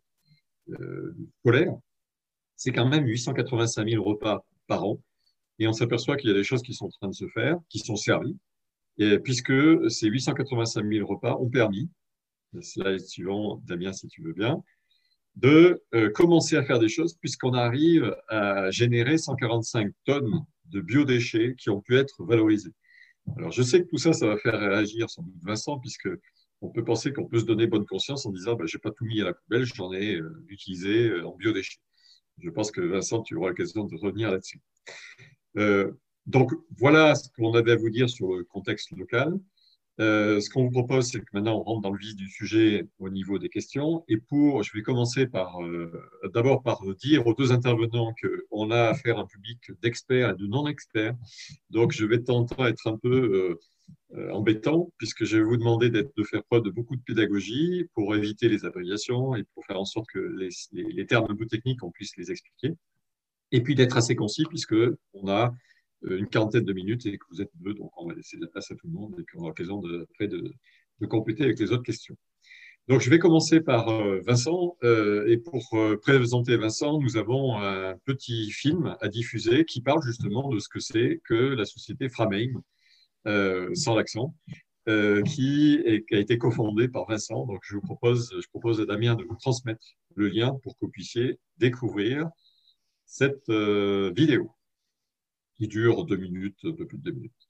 euh, 0.69 1.15
c'est 2.55 2.71
quand 2.71 2.87
même 2.87 3.05
885 3.05 3.87
000 3.87 4.03
repas 4.03 4.45
par 4.67 4.83
an. 4.85 4.99
Et 5.59 5.67
on 5.67 5.73
s'aperçoit 5.73 6.17
qu'il 6.17 6.29
y 6.29 6.33
a 6.33 6.35
des 6.35 6.43
choses 6.43 6.63
qui 6.63 6.73
sont 6.73 6.85
en 6.85 6.89
train 6.89 7.07
de 7.07 7.13
se 7.13 7.27
faire, 7.27 7.57
qui 7.69 7.79
sont 7.79 7.95
servies, 7.95 8.37
et 8.97 9.19
puisque 9.19 9.53
ces 9.89 10.07
885 10.07 10.85
000 10.85 11.07
repas 11.07 11.35
ont 11.37 11.49
permis, 11.49 11.89
slide 12.61 12.99
suivant, 12.99 13.61
Damien, 13.65 13.93
si 13.93 14.07
tu 14.07 14.21
veux 14.21 14.33
bien, 14.33 14.63
de 15.35 15.83
euh, 15.93 16.09
commencer 16.11 16.55
à 16.55 16.63
faire 16.63 16.79
des 16.79 16.87
choses 16.87 17.15
puisqu'on 17.15 17.53
arrive 17.53 18.15
à 18.29 18.71
générer 18.71 19.17
145 19.17 19.91
tonnes 20.05 20.45
de 20.65 20.81
biodéchets 20.81 21.55
qui 21.57 21.69
ont 21.69 21.81
pu 21.81 21.97
être 21.97 22.23
valorisés. 22.23 22.71
Alors, 23.37 23.51
je 23.51 23.61
sais 23.63 23.81
que 23.81 23.87
tout 23.87 23.97
ça, 23.97 24.13
ça 24.13 24.27
va 24.27 24.37
faire 24.37 24.59
réagir 24.59 25.09
sans 25.09 25.23
doute 25.23 25.35
Vincent, 25.41 25.79
puisque 25.79 26.09
on 26.61 26.69
peut 26.69 26.83
penser 26.83 27.11
qu'on 27.11 27.25
peut 27.25 27.39
se 27.39 27.45
donner 27.45 27.67
bonne 27.67 27.85
conscience 27.85 28.25
en 28.25 28.31
disant 28.31 28.57
je 28.63 28.77
n'ai 28.77 28.81
pas 28.81 28.91
tout 28.91 29.05
mis 29.05 29.21
à 29.21 29.25
la 29.25 29.33
poubelle, 29.33 29.65
j'en 29.65 29.91
ai 29.93 30.15
euh, 30.15 30.45
utilisé 30.47 31.09
euh, 31.09 31.27
en 31.27 31.35
biodéchets. 31.35 31.79
Je 32.39 32.49
pense 32.49 32.71
que 32.71 32.81
Vincent, 32.81 33.21
tu 33.21 33.35
auras 33.35 33.49
l'occasion 33.49 33.85
de 33.85 33.95
revenir 33.95 34.31
là-dessus. 34.31 34.61
donc, 36.25 36.51
voilà 36.77 37.15
ce 37.15 37.29
qu'on 37.35 37.53
avait 37.53 37.73
à 37.73 37.75
vous 37.75 37.89
dire 37.89 38.09
sur 38.09 38.35
le 38.35 38.43
contexte 38.43 38.91
local. 38.91 39.39
Euh, 40.01 40.41
ce 40.41 40.49
qu'on 40.49 40.63
vous 40.63 40.71
propose, 40.71 41.07
c'est 41.07 41.19
que 41.19 41.25
maintenant 41.33 41.57
on 41.59 41.63
rentre 41.63 41.81
dans 41.81 41.91
le 41.91 41.97
vif 41.97 42.15
du 42.15 42.27
sujet 42.27 42.87
au 42.99 43.09
niveau 43.09 43.39
des 43.39 43.49
questions. 43.49 44.03
Et 44.07 44.17
pour, 44.17 44.63
je 44.63 44.73
vais 44.73 44.81
commencer 44.81 45.25
par 45.25 45.63
euh, 45.63 45.91
d'abord 46.33 46.63
par 46.63 46.81
dire 46.95 47.25
aux 47.27 47.33
deux 47.33 47.51
intervenants 47.51 48.13
qu'on 48.21 48.71
a 48.71 48.89
affaire 48.89 49.17
à 49.17 49.21
un 49.21 49.25
public 49.25 49.71
d'experts 49.81 50.31
et 50.31 50.35
de 50.35 50.47
non-experts. 50.47 51.15
Donc 51.69 51.93
je 51.93 52.05
vais 52.05 52.19
tenter 52.19 52.55
être 52.63 52.87
un 52.87 52.97
peu 52.97 53.57
euh, 54.13 54.31
embêtant, 54.31 54.91
puisque 54.97 55.25
je 55.25 55.37
vais 55.37 55.43
vous 55.43 55.57
demander 55.57 55.89
de 55.89 56.23
faire 56.23 56.43
preuve 56.45 56.63
de 56.63 56.69
beaucoup 56.69 56.95
de 56.95 57.01
pédagogie 57.01 57.85
pour 57.93 58.15
éviter 58.15 58.47
les 58.47 58.63
abréviations 58.63 59.35
et 59.35 59.43
pour 59.53 59.65
faire 59.65 59.79
en 59.79 59.85
sorte 59.85 60.07
que 60.07 60.19
les, 60.71 61.05
termes 61.05 61.25
un 61.29 61.35
peu 61.35 61.45
techniques, 61.47 61.83
on 61.83 61.91
puisse 61.91 62.15
les 62.15 62.31
expliquer. 62.31 62.75
Et 63.51 63.61
puis 63.61 63.75
d'être 63.75 63.97
assez 63.97 64.15
concis, 64.15 64.45
puisque 64.45 64.75
on 65.13 65.27
a 65.27 65.53
une 66.03 66.27
quarantaine 66.27 66.65
de 66.65 66.73
minutes 66.73 67.05
et 67.05 67.17
que 67.17 67.25
vous 67.29 67.41
êtes 67.41 67.51
deux, 67.55 67.73
donc 67.73 67.91
on 67.97 68.07
va 68.07 68.13
laisser 68.13 68.37
la 68.37 68.47
place 68.47 68.71
à 68.71 68.75
tout 68.75 68.87
le 68.87 68.93
monde 68.93 69.15
et 69.19 69.25
qu'on 69.25 69.39
aura 69.39 69.49
l'occasion 69.49 69.79
de, 69.79 70.07
de, 70.19 70.53
de, 70.99 71.05
compléter 71.07 71.43
avec 71.43 71.59
les 71.59 71.71
autres 71.71 71.83
questions. 71.83 72.15
Donc, 72.87 73.01
je 73.01 73.09
vais 73.09 73.17
commencer 73.17 73.61
par 73.61 73.89
euh, 73.89 74.21
Vincent. 74.25 74.77
Euh, 74.83 75.27
et 75.27 75.37
pour 75.37 75.75
présenter 76.03 76.55
Vincent, 76.55 76.99
nous 76.99 77.17
avons 77.17 77.57
un 77.57 77.97
petit 78.05 78.51
film 78.51 78.95
à 79.01 79.07
diffuser 79.07 79.65
qui 79.65 79.81
parle 79.81 80.03
justement 80.03 80.49
de 80.49 80.59
ce 80.59 80.69
que 80.69 80.79
c'est 80.79 81.19
que 81.25 81.33
la 81.33 81.65
société 81.65 82.09
Frameim. 82.09 82.61
sans 83.73 83.95
l'accent, 83.95 84.35
qui, 84.85 85.79
a 86.11 86.17
été 86.17 86.37
cofondé 86.37 86.87
par 86.87 87.07
Vincent. 87.07 87.45
Donc, 87.47 87.61
je 87.63 87.75
vous 87.75 87.81
propose, 87.81 88.31
je 88.39 88.47
propose 88.49 88.79
à 88.81 88.85
Damien 88.85 89.15
de 89.15 89.23
vous 89.23 89.35
transmettre 89.35 89.83
le 90.15 90.27
lien 90.27 90.53
pour 90.61 90.73
que 90.73 90.85
vous 90.85 90.91
puissiez 90.91 91.39
découvrir 91.57 92.29
cette 93.05 93.49
vidéo 93.49 94.54
qui 95.57 95.67
dure 95.67 96.05
deux 96.05 96.17
minutes, 96.17 96.57
un 96.63 96.73
peu 96.73 96.85
plus 96.85 96.97
de 96.97 97.03
deux 97.03 97.11
minutes. 97.11 97.49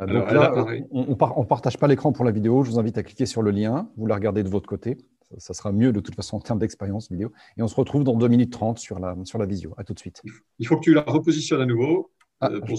Donc 0.00 0.30
là, 0.30 0.52
on 0.92 1.06
ne 1.08 1.44
partage 1.44 1.76
pas 1.76 1.88
l'écran 1.88 2.12
pour 2.12 2.24
la 2.24 2.30
vidéo. 2.30 2.62
Je 2.62 2.70
vous 2.70 2.78
invite 2.78 2.98
à 2.98 3.02
cliquer 3.02 3.26
sur 3.26 3.42
le 3.42 3.50
lien. 3.50 3.90
Vous 3.96 4.06
la 4.06 4.14
regardez 4.14 4.44
de 4.44 4.48
votre 4.48 4.68
côté. 4.68 4.96
Ça, 5.38 5.52
sera 5.52 5.72
mieux 5.72 5.92
de 5.92 6.00
toute 6.00 6.14
façon 6.14 6.36
en 6.36 6.40
termes 6.40 6.58
d'expérience 6.58 7.10
vidéo. 7.10 7.32
Et 7.56 7.62
on 7.62 7.68
se 7.68 7.74
retrouve 7.74 8.04
dans 8.04 8.14
2 8.14 8.28
minutes 8.28 8.52
30 8.52 8.78
sur 8.78 8.98
la, 8.98 9.16
sur 9.24 9.38
la 9.38 9.46
visio. 9.46 9.74
À 9.76 9.84
tout 9.84 9.94
de 9.94 9.98
suite. 9.98 10.22
Il 10.58 10.66
faut 10.66 10.76
que 10.76 10.82
tu 10.82 10.94
la 10.94 11.02
repositionnes 11.02 11.60
à 11.60 11.66
nouveau. 11.66 12.12
Ah, 12.40 12.50
euh, 12.52 12.60
pour 12.60 12.78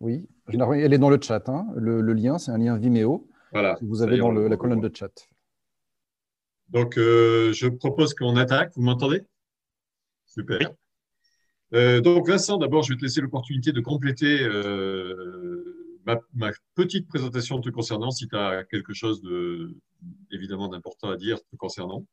oui. 0.00 0.26
Elle 0.48 0.94
est 0.94 0.98
dans 0.98 1.10
le 1.10 1.18
chat. 1.20 1.48
Hein. 1.48 1.66
Le, 1.74 2.00
lien, 2.12 2.38
c'est 2.38 2.52
un 2.52 2.58
lien 2.58 2.76
Vimeo. 2.76 3.28
Voilà. 3.52 3.76
vous 3.82 4.02
avez 4.02 4.18
dans 4.18 4.30
la 4.30 4.56
colonne 4.56 4.80
de 4.80 4.90
chat. 4.94 5.10
Donc, 6.68 6.96
euh, 6.98 7.52
je 7.52 7.68
propose 7.68 8.14
qu'on 8.14 8.36
attaque. 8.36 8.72
Vous 8.76 8.82
m'entendez? 8.82 9.22
Super. 10.26 10.72
Euh, 11.74 12.00
donc, 12.00 12.28
Vincent, 12.28 12.58
d'abord, 12.58 12.82
je 12.82 12.92
vais 12.92 12.98
te 12.98 13.02
laisser 13.02 13.20
l'opportunité 13.20 13.72
de 13.72 13.80
compléter 13.80 14.46
ma, 16.06 16.52
petite 16.74 17.08
présentation 17.08 17.60
te 17.60 17.70
concernant, 17.70 18.10
si 18.10 18.28
tu 18.28 18.36
as 18.36 18.64
quelque 18.64 18.94
chose 18.94 19.22
de, 19.22 19.74
évidemment 20.30 20.68
d'important 20.68 21.10
à 21.10 21.16
dire 21.16 21.38
te 21.50 21.56
concernant. 21.56 22.04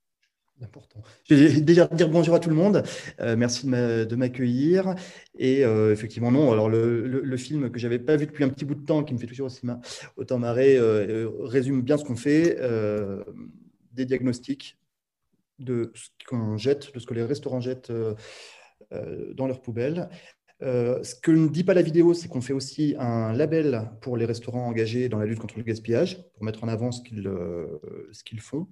Important. 0.62 1.02
Je 1.28 1.36
vais 1.36 1.62
déjà 1.62 1.88
dire 1.88 2.10
bonjour 2.10 2.36
à 2.36 2.40
tout 2.40 2.50
le 2.50 2.56
monde. 2.56 2.84
Euh, 3.20 3.36
merci 3.36 3.66
de 3.66 4.16
m'accueillir. 4.16 4.96
Et 5.38 5.66
euh, 5.66 5.92
effectivement, 5.92 6.32
non. 6.32 6.52
Alors, 6.52 6.70
le, 6.70 7.38
film 7.38 7.72
que 7.72 7.80
j'avais 7.80 8.00
pas 8.00 8.16
vu 8.16 8.28
depuis 8.28 8.44
un 8.44 8.50
petit 8.50 8.64
bout 8.64 8.76
de 8.76 8.86
temps, 8.86 9.04
qui 9.04 9.14
me 9.14 9.20
fait 9.20 9.28
toujours 9.28 9.48
aussi 9.48 9.62
autant 10.16 10.38
marrer, 10.38 10.78
euh, 10.78 11.30
résume 11.40 11.82
bien 11.82 11.98
ce 11.98 12.04
qu'on 12.04 12.16
fait 12.16 12.58
des 13.94 14.06
diagnostics 14.06 14.78
de 15.60 15.92
ce 15.94 16.10
qu'on 16.28 16.58
jette, 16.58 16.94
de 16.94 17.00
ce 17.00 17.06
que 17.06 17.14
les 17.14 17.24
restaurants 17.24 17.62
jettent 17.62 17.92
dans 19.34 19.48
leurs 19.48 19.62
poubelles. 19.62 20.10
Euh, 20.64 21.04
ce 21.04 21.16
que 21.16 21.32
ne 21.32 21.50
dit 21.50 21.64
pas 21.64 21.74
la 21.74 21.82
vidéo, 21.82 22.14
c'est 22.14 22.30
qu'on 22.30 22.42
fait 22.42 22.54
aussi 22.54 22.96
un 22.98 23.34
label 23.34 23.90
pour 24.02 24.16
les 24.16 24.26
restaurants 24.26 24.68
engagés 24.68 25.10
dans 25.10 25.20
la 25.20 25.26
lutte 25.26 25.40
contre 25.40 25.58
le 25.58 25.64
gaspillage, 25.64 26.24
pour 26.34 26.44
mettre 26.44 26.64
en 26.64 26.68
avant 26.68 26.92
ce 26.92 27.02
qu'ils 27.02 27.28
euh, 27.28 27.80
font. 28.40 28.68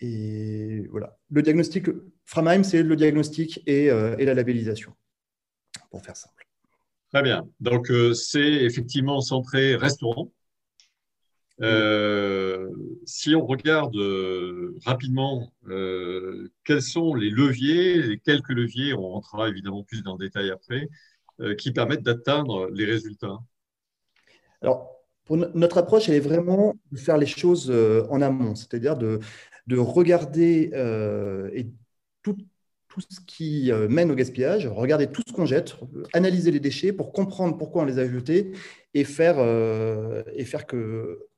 Et 0.00 0.86
voilà. 0.90 1.18
Le 1.30 1.42
diagnostic, 1.42 1.86
Framheim, 2.24 2.64
c'est 2.64 2.82
le 2.82 2.96
diagnostic 2.96 3.62
et, 3.66 3.90
euh, 3.90 4.16
et, 4.18 4.24
la 4.24 4.34
labellisation, 4.34 4.92
pour 5.90 6.02
faire 6.02 6.16
simple. 6.16 6.46
Très 7.12 7.22
bien. 7.22 7.48
Donc, 7.60 7.90
c'est 8.14 8.40
effectivement 8.40 9.20
centré 9.20 9.76
restaurant. 9.76 10.30
Si 13.04 13.34
on 13.34 13.46
regarde 13.46 13.96
rapidement 14.84 15.52
quels 16.64 16.82
sont 16.82 17.14
les 17.14 17.30
leviers, 17.30 18.02
les 18.02 18.18
quelques 18.18 18.50
leviers, 18.50 18.94
on 18.94 19.08
rentrera 19.08 19.48
évidemment 19.48 19.82
plus 19.82 20.02
dans 20.02 20.16
le 20.16 20.24
détail 20.26 20.50
après, 20.50 20.88
qui 21.58 21.72
permettent 21.72 22.02
d'atteindre 22.02 22.70
les 22.72 22.84
résultats? 22.84 23.38
Alors, 24.62 24.96
pour 25.24 25.36
notre 25.36 25.78
approche, 25.78 26.08
elle 26.08 26.16
est 26.16 26.20
vraiment 26.20 26.74
de 26.92 26.98
faire 26.98 27.16
les 27.16 27.26
choses 27.26 27.70
en 28.10 28.20
amont, 28.20 28.54
c'est-à-dire 28.54 28.96
de, 28.96 29.20
de 29.66 29.78
regarder 29.78 30.70
et 31.54 31.66
tout, 32.22 32.36
tout 32.88 33.00
ce 33.00 33.20
qui 33.26 33.70
mène 33.88 34.10
au 34.10 34.14
gaspillage, 34.14 34.66
regarder 34.66 35.06
tout 35.10 35.22
ce 35.26 35.32
qu'on 35.32 35.46
jette, 35.46 35.76
analyser 36.12 36.50
les 36.50 36.60
déchets 36.60 36.92
pour 36.92 37.12
comprendre 37.12 37.56
pourquoi 37.56 37.82
on 37.82 37.84
les 37.86 37.98
a 37.98 38.08
jetés 38.08 38.52
et 38.92 39.04
faire, 39.04 39.38
et 40.34 40.44
faire 40.44 40.66
que 40.66 40.76
euh, 40.76 41.29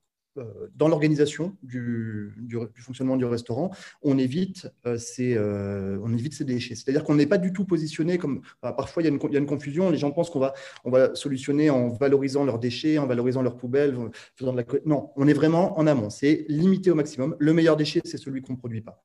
dans 0.75 0.87
l'organisation 0.87 1.55
du, 1.61 2.33
fonctionnement 2.75 3.17
du 3.17 3.25
restaurant, 3.25 3.71
on 4.01 4.17
évite, 4.17 4.67
euh, 4.85 4.97
ces, 4.97 5.35
euh, 5.35 5.99
on 6.03 6.13
évite 6.13 6.33
ces 6.33 6.45
déchets. 6.45 6.75
C'est-à-dire 6.75 7.03
qu'on 7.03 7.15
n'est 7.15 7.27
pas 7.27 7.37
du 7.37 7.53
tout 7.53 7.65
positionné 7.65 8.17
comme. 8.17 8.41
parfois, 8.61 9.03
il 9.03 9.05
y, 9.05 9.09
a 9.09 9.11
une, 9.11 9.19
il 9.23 9.33
y, 9.33 9.35
a 9.35 9.39
une, 9.39 9.45
confusion. 9.45 9.89
Les 9.89 9.97
gens 9.97 10.11
pensent 10.11 10.29
qu'on 10.29 10.39
va, 10.39 10.53
on 10.83 10.91
va 10.91 11.13
solutionner 11.15 11.69
en 11.69 11.89
valorisant 11.89 12.45
leurs 12.45 12.59
déchets, 12.59 12.97
en 12.97 13.07
valorisant 13.07 13.41
leurs 13.41 13.57
poubelles. 13.57 13.95
Faisant 14.35 14.53
de 14.53 14.57
la... 14.57 14.65
Non, 14.85 15.11
on 15.15 15.27
est 15.27 15.33
vraiment 15.33 15.77
en 15.77 15.87
amont. 15.87 16.09
C'est 16.09 16.45
limité 16.49 16.91
au 16.91 16.95
maximum. 16.95 17.35
Le 17.39 17.53
meilleur 17.53 17.75
déchet, 17.75 18.01
c'est 18.03 18.17
celui 18.17 18.41
qu'on 18.41 18.53
ne 18.53 18.57
produit 18.57 18.81
pas. 18.81 19.03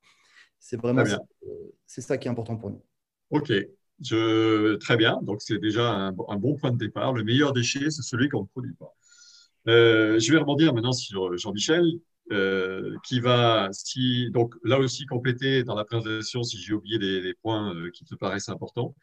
C'est 0.58 0.80
vraiment 0.80 1.04
ça, 1.04 1.20
c'est 1.86 2.00
ça 2.00 2.18
qui 2.18 2.28
est 2.28 2.30
important 2.30 2.56
pour 2.56 2.70
nous. 2.70 2.82
OK. 3.30 3.52
Je, 4.00 4.76
très 4.76 4.96
bien. 4.96 5.18
Donc, 5.22 5.42
c'est 5.42 5.58
déjà 5.58 5.90
un, 5.90 6.08
un 6.28 6.36
bon 6.36 6.56
point 6.56 6.70
de 6.70 6.78
départ. 6.78 7.12
Le 7.12 7.24
meilleur 7.24 7.52
déchet, 7.52 7.90
c'est 7.90 8.02
celui 8.02 8.28
qu'on 8.28 8.42
ne 8.42 8.46
produit 8.46 8.74
pas. 8.74 8.94
Euh, 9.66 10.18
je 10.18 10.32
vais 10.32 10.38
rebondir 10.38 10.72
maintenant 10.72 10.92
sur 10.92 11.36
Jean-Michel, 11.36 11.84
euh, 12.30 12.94
qui 13.06 13.20
va, 13.20 13.68
si, 13.72 14.30
donc 14.30 14.54
là 14.62 14.78
aussi 14.78 15.06
compléter 15.06 15.64
dans 15.64 15.74
la 15.74 15.84
présentation 15.84 16.42
si 16.42 16.58
j'ai 16.58 16.74
oublié 16.74 16.98
des, 16.98 17.34
points 17.42 17.74
euh, 17.74 17.90
qui 17.90 18.04
te 18.04 18.14
paraissent 18.14 18.48
importants, 18.48 18.94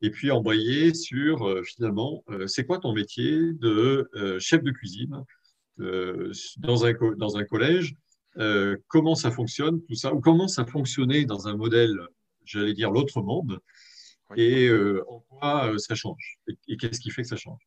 et 0.00 0.10
puis 0.10 0.30
envoyer 0.30 0.92
sur 0.94 1.60
finalement, 1.64 2.24
c'est 2.46 2.66
quoi 2.66 2.78
ton 2.78 2.92
métier 2.92 3.52
de 3.54 4.08
chef 4.40 4.62
de 4.64 4.72
cuisine 4.72 5.22
dans, 5.78 6.84
un, 6.84 6.92
dans 7.16 7.36
un 7.36 7.44
collège, 7.44 7.94
comment 8.88 9.14
ça 9.14 9.30
fonctionne, 9.30 9.80
tout 9.82 9.94
ça, 9.94 10.12
ou 10.12 10.20
comment 10.20 10.48
ça 10.48 10.66
fonctionnait 10.66 11.24
dans 11.24 11.46
un 11.46 11.56
modèle, 11.56 11.96
j'allais 12.44 12.74
dire 12.74 12.90
l'autre 12.90 13.22
monde, 13.22 13.60
et 14.36 14.68
en 15.08 15.20
quoi 15.20 15.72
ça 15.78 15.94
change, 15.94 16.38
et 16.66 16.76
qu'est-ce 16.76 16.98
qui 16.98 17.10
fait 17.10 17.22
que 17.22 17.28
ça 17.28 17.36
change? 17.36 17.62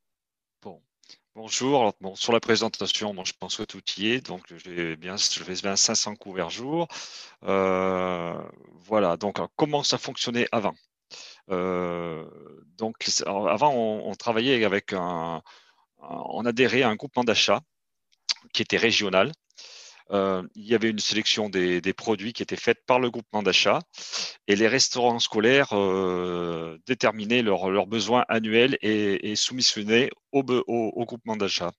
Bonjour. 1.36 1.94
bon, 2.00 2.16
sur 2.16 2.32
la 2.32 2.40
présentation, 2.40 3.14
bon, 3.14 3.26
je 3.26 3.34
pense 3.38 3.58
que 3.58 3.64
tout 3.64 3.82
y 3.98 4.08
est. 4.08 4.26
Donc, 4.26 4.54
bien, 4.98 5.18
je 5.18 5.44
fais 5.44 5.62
bien 5.62 5.76
500 5.76 6.16
couverts 6.16 6.50
jour. 6.50 6.88
Euh, 7.44 8.34
voilà. 8.72 9.18
Donc, 9.18 9.38
comment 9.58 9.84
ça 9.84 9.98
fonctionnait 9.98 10.48
avant? 10.54 10.76
Euh, 11.52 12.26
Donc, 12.78 12.96
avant, 13.26 13.74
on, 13.74 14.16
travaillait 14.16 14.64
avec 14.66 14.94
un, 14.94 15.42
on 16.00 16.46
adhérait 16.46 16.84
à 16.84 16.90
un 16.90 16.96
groupement 16.96 17.26
d'achat 17.26 17.62
qui 18.54 18.62
était 18.62 18.78
régional. 18.78 19.32
Euh, 20.12 20.44
il 20.54 20.66
y 20.66 20.76
avait 20.76 20.92
une 20.92 21.00
sélection 21.00 21.50
des, 21.50 21.82
produits 21.94 22.34
qui 22.34 22.44
étaient 22.44 22.56
faits 22.56 22.86
par 22.86 23.00
le 23.00 23.10
groupement 23.10 23.42
d'achat 23.42 23.80
et 24.48 24.56
les 24.56 24.68
restaurants 24.68 25.20
scolaires 25.20 25.74
euh, 25.74 26.78
déterminaient 26.86 27.42
leurs 27.42 27.88
besoins 27.88 28.24
annuels 28.28 28.78
et, 28.82 29.36
soumissionnaient 29.36 30.12
au, 30.32 30.44
groupement 31.06 31.36
d'achat. 31.36 31.72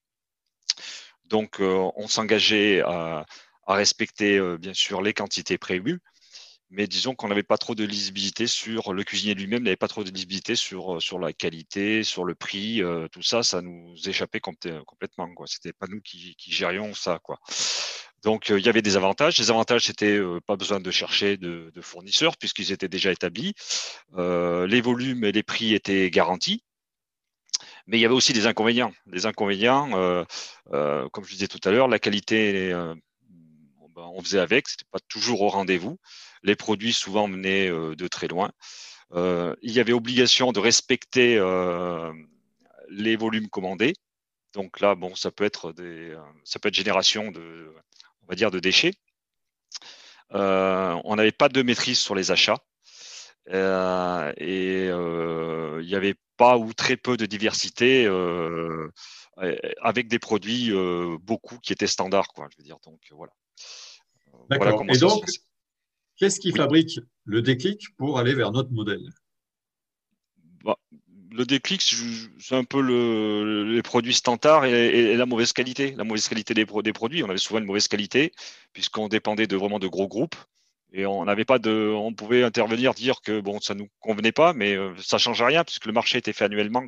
Donc, 1.25 1.59
euh, 1.59 1.89
on 1.95 2.07
s'engageait 2.07 2.81
à, 2.81 3.25
respecter 3.67 4.39
bien 4.57 4.73
sûr 4.73 5.01
les 5.01 5.13
quantités 5.13 5.57
prévues, 5.57 5.99
mais 6.69 6.87
disons 6.87 7.15
qu'on 7.15 7.27
n'avait 7.27 7.43
pas 7.43 7.57
trop 7.57 7.75
de 7.75 7.83
lisibilité 7.83 8.47
sur 8.47 8.93
le 8.93 9.03
cuisinier 9.03 9.33
lui-même, 9.33 9.63
n'avait 9.63 9.75
pas 9.75 9.89
trop 9.89 10.05
de 10.05 10.09
lisibilité 10.09 10.55
sur, 10.55 11.19
la 11.19 11.33
qualité, 11.33 12.03
sur 12.03 12.23
le 12.23 12.33
prix, 12.33 12.81
tout 13.11 13.21
ça, 13.21 13.43
ça 13.43 13.61
nous 13.61 13.93
échappait 14.07 14.39
complètement. 14.39 15.27
Ce 15.45 15.57
n'était 15.57 15.73
pas 15.73 15.87
nous 15.89 15.99
qui, 15.99 16.35
qui, 16.37 16.53
gérions 16.53 16.93
ça. 16.93 17.19
Quoi. 17.21 17.39
Donc, 18.27 18.51
euh, 18.51 18.59
il 18.59 18.65
y 18.65 18.67
avait 18.67 18.81
des 18.81 18.97
avantages. 18.97 19.37
Les 19.37 19.51
avantages, 19.51 19.85
c'était 19.85 20.17
euh, 20.17 20.41
pas 20.45 20.57
besoin 20.57 20.81
de 20.81 20.91
chercher 20.91 21.37
de, 21.37 21.71
fournisseurs 21.79 22.35
puisqu'ils 22.35 22.73
étaient 22.73 22.89
déjà 22.89 23.09
établis. 23.09 23.53
Euh, 24.17 24.67
les 24.67 24.81
volumes 24.81 25.23
et 25.23 25.31
les 25.31 25.43
prix 25.43 25.73
étaient 25.73 26.11
garantis. 26.11 26.61
Mais 27.85 27.97
il 27.97 28.01
y 28.01 28.05
avait 28.05 28.13
aussi 28.13 28.33
des 28.33 28.45
inconvénients. 28.45 28.91
Les 29.05 29.27
inconvénients, 29.27 29.91
comme 30.65 31.23
je 31.23 31.31
disais 31.31 31.47
tout 31.47 31.61
à 31.63 31.71
l'heure, 31.71 31.87
la 31.87 31.99
qualité, 31.99 32.73
ben, 33.95 34.09
on 34.13 34.21
faisait 34.21 34.39
avec, 34.39 34.67
c'était 34.67 34.83
pas 34.91 34.99
toujours 35.07 35.41
au 35.43 35.47
rendez-vous. 35.47 35.97
Les 36.43 36.57
produits 36.57 36.91
souvent 36.91 37.29
venaient 37.29 37.69
de 37.69 38.07
très 38.09 38.27
loin. 38.27 38.51
il 39.15 39.71
y 39.71 39.79
avait 39.79 39.93
obligation 39.93 40.51
de 40.51 40.59
respecter 40.59 41.39
les 42.89 43.15
volumes 43.15 43.47
commandés. 43.47 43.93
Donc 44.53 44.81
là, 44.81 44.95
bon, 44.95 45.15
ça 45.15 45.31
peut 45.31 45.45
être 45.45 45.71
des, 45.71 46.13
ça 46.43 46.59
peut 46.59 46.67
être 46.67 46.75
génération 46.75 47.31
de, 47.31 47.71
on 48.27 48.31
va 48.31 48.35
dire, 48.35 48.51
de 48.51 48.59
déchets. 48.59 48.93
Euh, 50.33 50.99
on 51.05 51.15
n'avait 51.15 51.31
pas 51.31 51.49
de 51.49 51.61
maîtrise 51.61 51.99
sur 51.99 52.15
les 52.15 52.31
achats. 52.31 52.59
Euh, 53.49 54.33
et 54.37 54.87
euh, 54.89 55.79
il 55.81 55.87
n'y 55.87 55.95
avait 55.95 56.15
pas 56.35 56.57
ou 56.57 56.73
très 56.73 56.97
peu 56.97 57.15
de 57.15 57.25
diversité 57.25 58.05
avec 59.81 60.07
des 60.09 60.19
produits 60.19 60.71
beaucoup 61.21 61.57
qui 61.59 61.71
étaient 61.71 61.87
standards, 61.87 62.27
quoi. 62.29 62.47
Je 62.51 62.57
veux 62.57 62.63
dire, 62.63 62.77
donc 62.83 62.99
voilà. 63.11 63.31
D'accord. 64.49 64.83
et 64.89 64.97
donc, 64.97 65.25
qu'est-ce 66.17 66.39
qui 66.39 66.51
fabrique 66.51 66.99
le 67.23 67.41
déclic 67.41 67.95
pour 67.97 68.19
aller 68.19 68.33
vers 68.33 68.51
notre 68.51 68.71
modèle? 68.71 69.09
Le 71.37 71.45
déclic, 71.45 71.81
c'est 72.39 72.55
un 72.55 72.63
peu 72.63 72.81
les 72.81 73.81
produits 73.83 74.13
standards 74.13 74.65
et, 74.65 75.15
la 75.15 75.25
mauvaise 75.27 75.53
qualité. 75.53 75.91
La 75.91 76.03
mauvaise 76.03 76.27
qualité 76.27 76.53
des, 76.53 76.65
produits. 76.65 77.23
On 77.23 77.29
avait 77.29 77.37
souvent 77.37 77.59
une 77.59 77.65
mauvaise 77.65 77.87
qualité 77.87 78.33
puisqu'on 78.73 79.07
dépendait 79.07 79.47
de 79.47 79.55
vraiment 79.55 79.79
de 79.79 79.87
gros 79.87 80.07
groupes 80.07 80.35
et 80.91 81.05
on 81.05 81.25
n'avait 81.25 81.45
pas. 81.45 81.59
On 81.65 82.13
pouvait 82.13 82.43
intervenir 82.43 82.93
dire 82.95 83.21
que 83.21 83.39
bon, 83.39 83.59
ça 83.61 83.75
nous 83.75 83.87
convenait 83.99 84.31
pas, 84.31 84.53
mais 84.53 84.75
euh, 84.75 84.95
ça 84.97 85.19
change 85.19 85.41
rien 85.41 85.63
puisque 85.63 85.85
le 85.85 85.93
marché 85.93 86.17
était 86.17 86.33
fait 86.33 86.45
annuellement. 86.45 86.83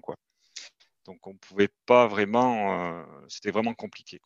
Donc 1.06 1.28
on 1.28 1.34
ne 1.34 1.38
pouvait 1.38 1.70
pas 1.86 2.08
vraiment, 2.08 3.04
c'était 3.28 3.52
vraiment 3.52 3.74
compliqué. 3.76 4.20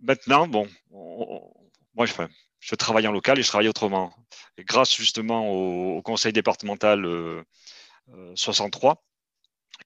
maintenant, 0.00 0.48
bon, 0.48 0.68
moi 1.94 2.06
je, 2.06 2.12
je, 2.60 2.74
travaille 2.74 3.06
en 3.06 3.12
local 3.12 3.38
et 3.38 3.42
je 3.42 3.48
travaille 3.48 3.68
autrement. 3.68 4.12
Grâce 4.58 4.94
justement 4.94 5.48
au, 5.48 6.02
conseil 6.02 6.32
départemental 6.32 7.06
63, 8.34 9.04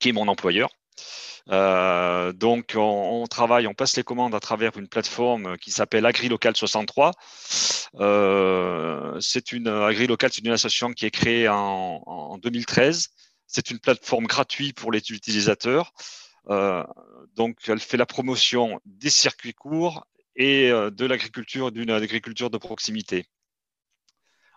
qui 0.00 0.10
est 0.10 0.12
mon 0.12 0.28
employeur, 0.28 0.70
euh, 1.50 2.32
donc, 2.32 2.74
on, 2.76 3.26
travaille, 3.26 3.66
on 3.66 3.74
passe 3.74 3.96
les 3.96 4.04
commandes 4.04 4.34
à 4.34 4.40
travers 4.40 4.76
une 4.76 4.88
plateforme 4.88 5.56
qui 5.58 5.70
s'appelle 5.70 6.06
AgriLocal 6.06 6.56
63. 6.56 7.12
Euh, 7.96 9.18
c'est 9.20 9.52
une 9.52 9.68
AgriLocal, 9.68 10.30
c'est 10.32 10.44
une 10.44 10.52
association 10.52 10.92
qui 10.92 11.06
est 11.06 11.10
créée 11.10 11.48
en, 11.48 12.38
2013. 12.38 13.08
C'est 13.46 13.70
une 13.70 13.78
plateforme 13.78 14.26
gratuite 14.26 14.76
pour 14.76 14.92
les 14.92 15.00
utilisateurs. 15.10 15.92
Euh, 16.48 16.84
donc, 17.34 17.56
elle 17.68 17.80
fait 17.80 17.96
la 17.96 18.06
promotion 18.06 18.80
des 18.84 19.10
circuits 19.10 19.54
courts 19.54 20.06
et 20.36 20.70
de 20.70 21.06
l'agriculture, 21.06 21.72
d'une 21.72 21.90
agriculture 21.90 22.50
de 22.50 22.58
proximité. 22.58 23.26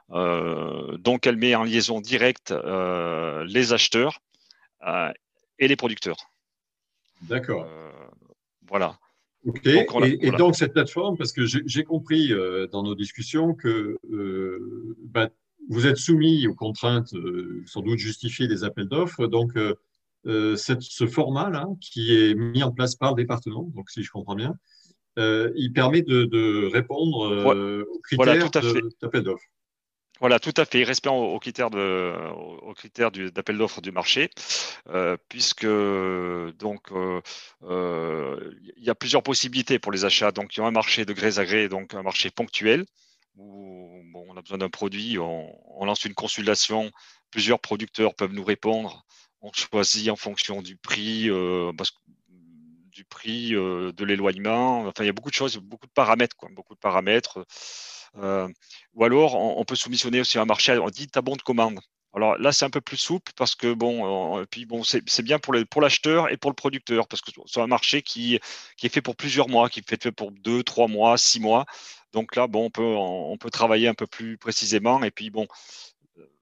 donc, 0.09 1.27
elle 1.27 1.37
met 1.37 1.55
en 1.55 1.63
liaison 1.63 2.01
directe 2.01 2.53
les 3.45 3.73
acheteurs 3.73 4.21
et 5.59 5.67
les 5.67 5.75
producteurs. 5.75 6.17
D'accord. 7.23 7.65
Euh, 7.67 7.91
voilà. 8.67 8.97
Ok. 9.45 9.65
et, 9.67 10.31
donc, 10.31 10.55
cette 10.55 10.73
plateforme, 10.73 11.17
parce 11.17 11.31
que 11.31 11.45
j'ai 11.45 11.83
compris 11.83 12.33
euh, 12.33 12.67
dans 12.67 12.83
nos 12.83 12.95
discussions 12.95 13.53
que 13.53 13.97
euh, 14.11 14.95
bah, 15.03 15.29
vous 15.69 15.85
êtes 15.85 15.97
soumis 15.97 16.47
aux 16.47 16.55
contraintes 16.55 17.13
sans 17.65 17.81
doute 17.81 17.99
justifiées 17.99 18.47
des 18.47 18.63
appels 18.63 18.87
d'offres. 18.87 19.27
Donc, 19.27 19.53
ce 20.25 21.07
format-là, 21.07 21.67
qui 21.79 22.15
est 22.15 22.33
mis 22.33 22.63
en 22.63 22.71
place 22.71 22.95
par 22.95 23.11
le 23.11 23.15
département, 23.21 23.69
donc 23.75 23.89
si 23.89 24.03
je 24.03 24.11
comprends 24.11 24.35
bien, 24.35 24.55
il 25.17 25.71
permet 25.73 26.01
de, 26.01 26.71
répondre 26.71 27.85
aux 27.89 27.99
critères 27.99 28.49
d'appel 29.01 29.23
d'offres. 29.23 29.45
Voilà, 30.21 30.39
tout 30.39 30.53
à 30.55 30.63
fait, 30.63 30.83
respect 30.83 31.09
aux, 31.09 31.39
critères 31.39 31.69
d'appel 31.69 33.57
d'offres 33.57 33.81
du 33.81 33.91
marché, 33.91 34.29
euh, 34.87 35.17
puisque 35.27 35.65
donc 35.65 36.91
euh, 36.91 37.21
euh, 37.63 38.53
il 38.77 38.83
y 38.83 38.89
a 38.89 38.95
plusieurs 38.95 39.23
possibilités 39.23 39.77
pour 39.77 39.91
les 39.91 40.05
achats. 40.05 40.31
Donc 40.31 40.55
il 40.55 40.61
y 40.61 40.63
a 40.63 40.65
un 40.65 40.71
marché 40.71 41.03
de 41.03 41.11
gré 41.11 41.37
à 41.37 41.43
gré, 41.43 41.67
donc 41.67 41.93
un 41.93 42.01
marché 42.01 42.29
ponctuel 42.31 42.85
où 43.35 44.01
on 44.13 44.37
a 44.37 44.41
besoin 44.41 44.57
d'un 44.57 44.69
produit, 44.69 45.19
on, 45.19 45.83
lance 45.83 46.05
une 46.05 46.13
consultation, 46.13 46.91
plusieurs 47.29 47.59
producteurs 47.59 48.15
peuvent 48.15 48.31
nous 48.31 48.45
répondre, 48.45 49.05
on 49.41 49.51
choisit 49.51 50.09
en 50.09 50.15
fonction 50.15 50.61
du 50.61 50.77
prix, 50.77 51.29
du 52.95 53.05
prix, 53.05 53.51
de 53.51 54.05
l'éloignement. 54.05 54.87
Enfin, 54.87 55.03
il 55.03 55.07
y 55.07 55.09
a 55.09 55.13
beaucoup 55.13 55.29
de 55.29 55.35
choses, 55.35 55.57
beaucoup 55.57 55.85
de 55.85 55.91
paramètres, 55.91 56.35
beaucoup 56.51 56.73
de 56.73 56.79
paramètres. 56.79 57.45
Euh, 58.17 58.47
ou 58.93 59.03
alors, 59.03 59.35
on, 59.35 59.63
peut 59.65 59.75
soumissionner 59.75 60.21
aussi 60.21 60.39
un 60.39 60.45
marché, 60.45 60.77
on 60.77 60.89
dit 60.89 61.07
tabon 61.07 61.35
de 61.35 61.41
commande. 61.41 61.79
Alors 62.13 62.37
là, 62.37 62.53
c'est 62.53 62.63
un 62.63 62.69
peu 62.69 62.79
plus 62.79 62.97
souple 62.97 63.33
parce 63.35 63.55
que 63.55 63.73
bon, 63.73 64.45
puis 64.49 64.65
bon, 64.65 64.83
c'est 64.83 65.21
bien 65.21 65.37
pour 65.37 65.53
l'acheteur 65.81 66.23
pour 66.23 66.31
et 66.31 66.37
pour 66.37 66.49
le 66.51 66.55
producteur 66.55 67.07
parce 67.09 67.21
que 67.21 67.31
c'est 67.45 67.59
un 67.61 67.67
marché 67.67 68.01
qui, 68.01 68.39
qui 68.77 68.85
est 68.85 68.89
fait 68.89 69.01
pour 69.01 69.17
plusieurs 69.17 69.49
mois, 69.49 69.69
qui 69.69 69.81
est 69.81 70.03
fait 70.03 70.11
pour 70.13 70.31
deux, 70.31 70.63
trois 70.63 70.87
mois, 70.87 71.17
six 71.17 71.41
mois. 71.41 71.65
Donc 72.13 72.37
là, 72.37 72.47
bon, 72.47 72.65
on 72.65 72.69
peut, 72.69 72.83
on 72.83 73.37
peut 73.37 73.49
travailler 73.49 73.89
un 73.89 73.93
peu 73.93 74.07
plus 74.07 74.37
précisément 74.37 75.03
et 75.03 75.11
puis 75.11 75.29
bon, 75.29 75.45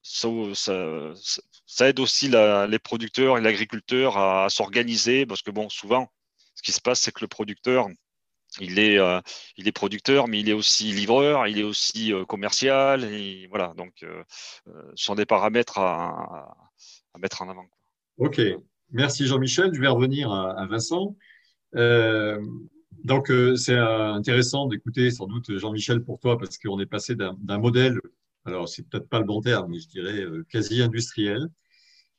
ça, 0.04 1.88
aide 1.88 1.98
aussi 1.98 2.28
les 2.28 2.78
producteurs 2.78 3.38
et 3.38 3.40
l'agriculteur 3.40 4.16
à 4.16 4.48
s'organiser 4.50 5.26
parce 5.26 5.42
que 5.42 5.50
bon, 5.50 5.68
souvent, 5.68 6.08
qui 6.64 6.72
se 6.72 6.80
passe, 6.80 7.00
c'est 7.00 7.12
que 7.12 7.20
le 7.20 7.28
producteur, 7.28 7.88
il 8.60 8.78
est, 8.78 8.98
euh, 8.98 9.20
il 9.56 9.66
est 9.68 9.72
producteur, 9.72 10.28
mais 10.28 10.40
il 10.40 10.48
est 10.48 10.52
aussi 10.52 10.92
livreur, 10.92 11.46
il 11.46 11.58
est 11.58 11.64
aussi 11.64 12.12
euh, 12.12 12.24
commercial. 12.24 13.04
Et 13.04 13.46
voilà, 13.48 13.72
donc 13.76 14.02
euh, 14.02 14.22
ce 14.94 15.04
sont 15.04 15.14
des 15.14 15.26
paramètres 15.26 15.78
à, 15.78 16.56
mettre 17.20 17.42
en 17.42 17.48
avant. 17.48 17.66
Ok, 18.18 18.40
merci 18.90 19.26
Jean-Michel. 19.26 19.72
Je 19.74 19.80
vais 19.80 19.88
revenir 19.88 20.32
à, 20.32 20.66
Vincent. 20.66 21.16
donc 21.72 23.32
c'est 23.56 23.76
intéressant 23.76 24.66
d'écouter 24.66 25.10
sans 25.10 25.26
doute 25.26 25.56
Jean-Michel 25.58 26.02
pour 26.02 26.18
toi 26.18 26.38
parce 26.38 26.58
qu'on 26.58 26.80
est 26.80 26.86
passé 26.86 27.14
d'un 27.14 27.58
modèle, 27.58 28.00
alors 28.44 28.68
c'est 28.68 28.88
peut-être 28.88 29.08
pas 29.08 29.18
le 29.18 29.24
bon 29.24 29.40
terme, 29.40 29.70
mais 29.70 29.78
je 29.78 29.88
dirais 29.88 30.24
quasi 30.48 30.82
industriel, 30.82 31.48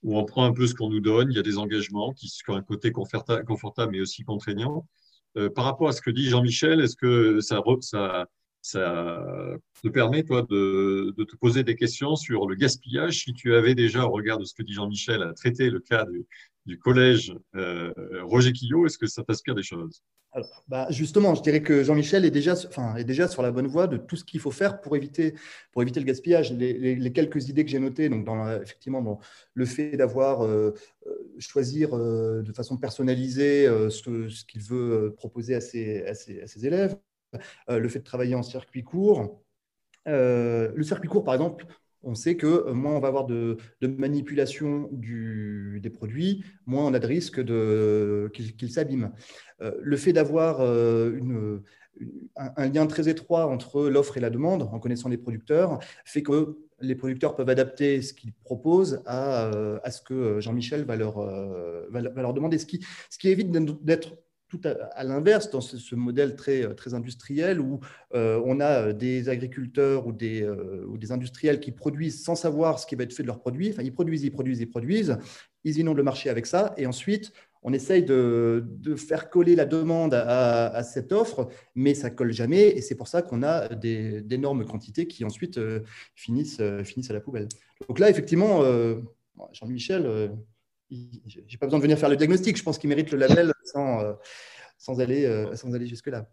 où 0.06 0.18
on 0.20 0.24
prend 0.24 0.46
un 0.46 0.54
peu 0.54 0.68
ce 0.68 0.76
qu'on 0.76 0.90
nous 0.90 1.00
donne, 1.00 1.32
il 1.32 1.36
y 1.36 1.40
a 1.40 1.44
des 1.44 1.58
engagements 1.58 2.14
qui 2.14 2.30
sont 2.30 2.54
un 2.54 2.62
côté 2.62 2.92
confortable 2.92 3.92
mais 3.92 4.00
aussi 4.00 4.24
contraignant. 4.24 4.88
Euh, 5.36 5.50
par 5.50 5.66
rapport 5.66 5.90
à 5.90 5.94
ce 5.94 6.02
que 6.02 6.12
dit 6.12 6.30
Jean-Michel, 6.30 6.80
est-ce 6.80 6.96
que 6.96 7.42
ça, 7.42 7.60
te 9.82 9.88
permet, 9.90 10.24
toi, 10.24 10.44
de, 10.48 11.14
te 11.18 11.36
poser 11.38 11.64
des 11.64 11.76
questions 11.76 12.16
sur 12.16 12.48
le 12.48 12.56
gaspillage? 12.56 13.24
Si 13.24 13.34
tu 13.34 13.56
avais 13.56 13.74
déjà, 13.74 14.06
au 14.06 14.12
regard 14.12 14.38
de 14.38 14.46
ce 14.46 14.54
que 14.54 14.62
dit 14.62 14.74
Jean-Michel, 14.74 15.24
à 15.24 15.34
traiter 15.34 15.72
le 15.72 15.80
cas 15.80 16.06
du, 16.66 16.80
collège 16.80 17.34
euh, 17.56 17.94
Roger 18.24 18.54
Quillot, 18.54 18.86
est-ce 18.86 18.98
que 18.98 19.08
ça 19.08 19.24
t'inspire 19.24 19.56
des 19.56 19.64
choses? 19.64 20.02
Bah 20.68 20.88
justement, 20.90 21.34
je 21.34 21.42
dirais 21.42 21.62
que 21.62 21.84
Jean-Michel 21.84 22.26
est 22.26 22.32
déjà, 22.32 22.54
enfin, 22.54 22.96
est 22.96 23.06
déjà 23.06 23.28
sur 23.28 23.42
la 23.42 23.52
bonne 23.52 23.68
voie 23.68 23.88
de 23.88 23.96
tout 23.98 24.18
ce 24.18 24.26
qu'il 24.26 24.40
faut 24.42 24.52
faire 24.52 24.82
pour 24.82 24.96
éviter, 24.96 25.36
pour 25.72 25.82
éviter 25.82 26.00
le 26.00 26.06
gaspillage. 26.06 26.52
Les, 26.52 27.12
quelques 27.14 27.48
idées 27.48 27.64
que 27.64 27.72
j'ai 27.72 27.80
notées, 27.80 28.10
donc 28.10 28.28
effectivement 28.62 29.20
le 29.54 29.66
fait 29.66 29.96
d'avoir 29.96 30.42
euh, 30.44 30.74
euh, 31.08 31.12
choisir 31.40 31.96
euh, 31.96 32.42
de 32.42 32.52
façon 32.52 32.78
personnalisée 32.78 33.66
ce, 33.90 34.46
qu'il 34.46 34.62
veut 34.62 35.14
proposer 35.16 35.56
à 35.56 35.62
ses, 35.62 36.06
à 36.06 36.14
ses 36.14 36.66
élèves, 36.66 36.98
le 37.70 37.88
fait 37.88 38.00
de 38.00 38.04
travailler 38.04 38.36
en 38.36 38.44
circuit 38.44 38.84
court. 38.84 39.42
le 40.06 40.84
circuit 40.84 41.08
court, 41.08 41.24
par 41.24 41.36
exemple, 41.36 41.66
on 42.06 42.16
sait 42.16 42.38
que 42.38 42.72
moins 42.72 42.94
on 42.94 43.00
va 43.00 43.08
avoir 43.10 43.26
de, 43.26 43.58
manipulation 43.82 44.90
des 44.92 45.90
produits, 45.90 46.44
moins 46.66 46.86
on 46.86 46.94
a 46.94 47.00
de 47.00 47.08
risque 47.08 47.44
qu'ils 48.32 48.72
s'abîment. 48.72 49.12
Euh, 49.62 49.72
le 49.82 49.98
fait 49.98 50.14
d'avoir 50.14 50.62
euh, 50.62 51.60
un, 52.36 52.68
lien 52.68 52.88
très 52.88 53.10
étroit 53.10 53.48
entre 53.48 53.88
l'offre 53.88 54.18
et 54.18 54.20
la 54.20 54.30
demande, 54.30 54.64
en 54.64 54.80
connaissant 54.80 55.10
les 55.10 55.18
producteurs, 55.18 55.80
fait 56.04 56.24
que 56.24 56.58
les 56.82 56.96
producteurs 56.96 57.36
peuvent 57.36 57.50
adapter 57.50 58.02
ce 58.02 58.14
qu'ils 58.14 58.34
proposent 58.34 59.02
à, 59.06 59.46
euh, 59.46 59.80
ce 59.90 60.02
que 60.02 60.40
Jean-Michel 60.42 60.84
va 60.84 60.96
leur, 60.96 61.16
demander, 62.34 62.58
ce 62.58 62.66
qui 62.66 63.30
évite 63.30 63.52
d'être 63.84 64.18
à, 64.66 65.04
l'inverse 65.04 65.50
dans 65.50 65.62
ce, 65.62 65.96
modèle 65.96 66.36
très, 66.36 66.74
très 66.76 66.94
industriel 66.94 67.60
où 67.60 67.80
euh, 68.14 68.42
on 68.46 68.60
a 68.60 68.94
des 68.94 69.30
agriculteurs 69.30 70.08
ou 70.08 70.12
des, 70.12 70.42
euh, 70.42 70.88
industriels 71.10 71.60
qui 71.60 71.72
produisent 71.72 72.24
sans 72.24 72.36
savoir 72.36 72.80
ce 72.80 72.88
qui 72.88 72.96
va 72.96 73.04
être 73.04 73.14
fait 73.14 73.24
de 73.24 73.28
leurs 73.28 73.40
produits. 73.40 73.70
Enfin, 73.72 73.84
ils 73.84 73.94
produisent, 73.94 74.24
ils 74.24 74.32
produisent, 74.32 74.62
ils 74.62 74.70
produisent. 74.70 75.18
Ils 75.64 75.80
inondent 75.80 75.98
le 75.98 76.04
marché 76.04 76.30
avec 76.30 76.46
ça. 76.46 76.74
Et 76.78 76.86
ensuite, 76.86 77.32
on 77.64 77.74
essaye 77.74 78.04
de, 78.04 78.64
faire 78.96 79.30
coller 79.30 79.56
la 79.56 79.66
demande 79.66 80.14
à, 80.14 80.84
cette 80.84 81.12
offre, 81.12 81.50
mais 81.74 81.94
ça 81.94 82.10
colle 82.10 82.32
jamais. 82.32 82.70
Et 82.70 82.82
c'est 82.82 82.96
pour 82.96 83.08
ça 83.08 83.22
qu'on 83.22 83.44
a 83.44 83.70
d'énormes 83.70 84.66
quantités 84.66 85.08
qui 85.08 85.26
ensuite 85.26 85.58
euh, 85.58 85.82
finissent 86.16 86.60
à 86.60 87.14
la 87.14 87.20
poubelle. 87.20 87.48
Donc 87.88 88.00
là, 88.00 88.10
effectivement, 88.10 88.62
Jean-Michel 89.52 90.32
j'ai 90.90 91.58
pas 91.58 91.66
besoin 91.66 91.80
de 91.80 91.84
venir 91.84 91.98
faire 91.98 92.10
le 92.10 92.16
diagnostic. 92.16 92.58
Je 92.58 92.64
pense 92.64 92.78
qu'il 92.78 92.90
mérite 92.90 93.12
le 93.12 93.18
label 93.18 93.54
sans, 93.64 94.02
euh, 94.02 94.14
sans 94.78 95.00
aller, 95.00 95.26
euh, 95.26 95.56
sans 95.56 95.74
aller 95.74 95.88
jusque-là. 95.88 96.28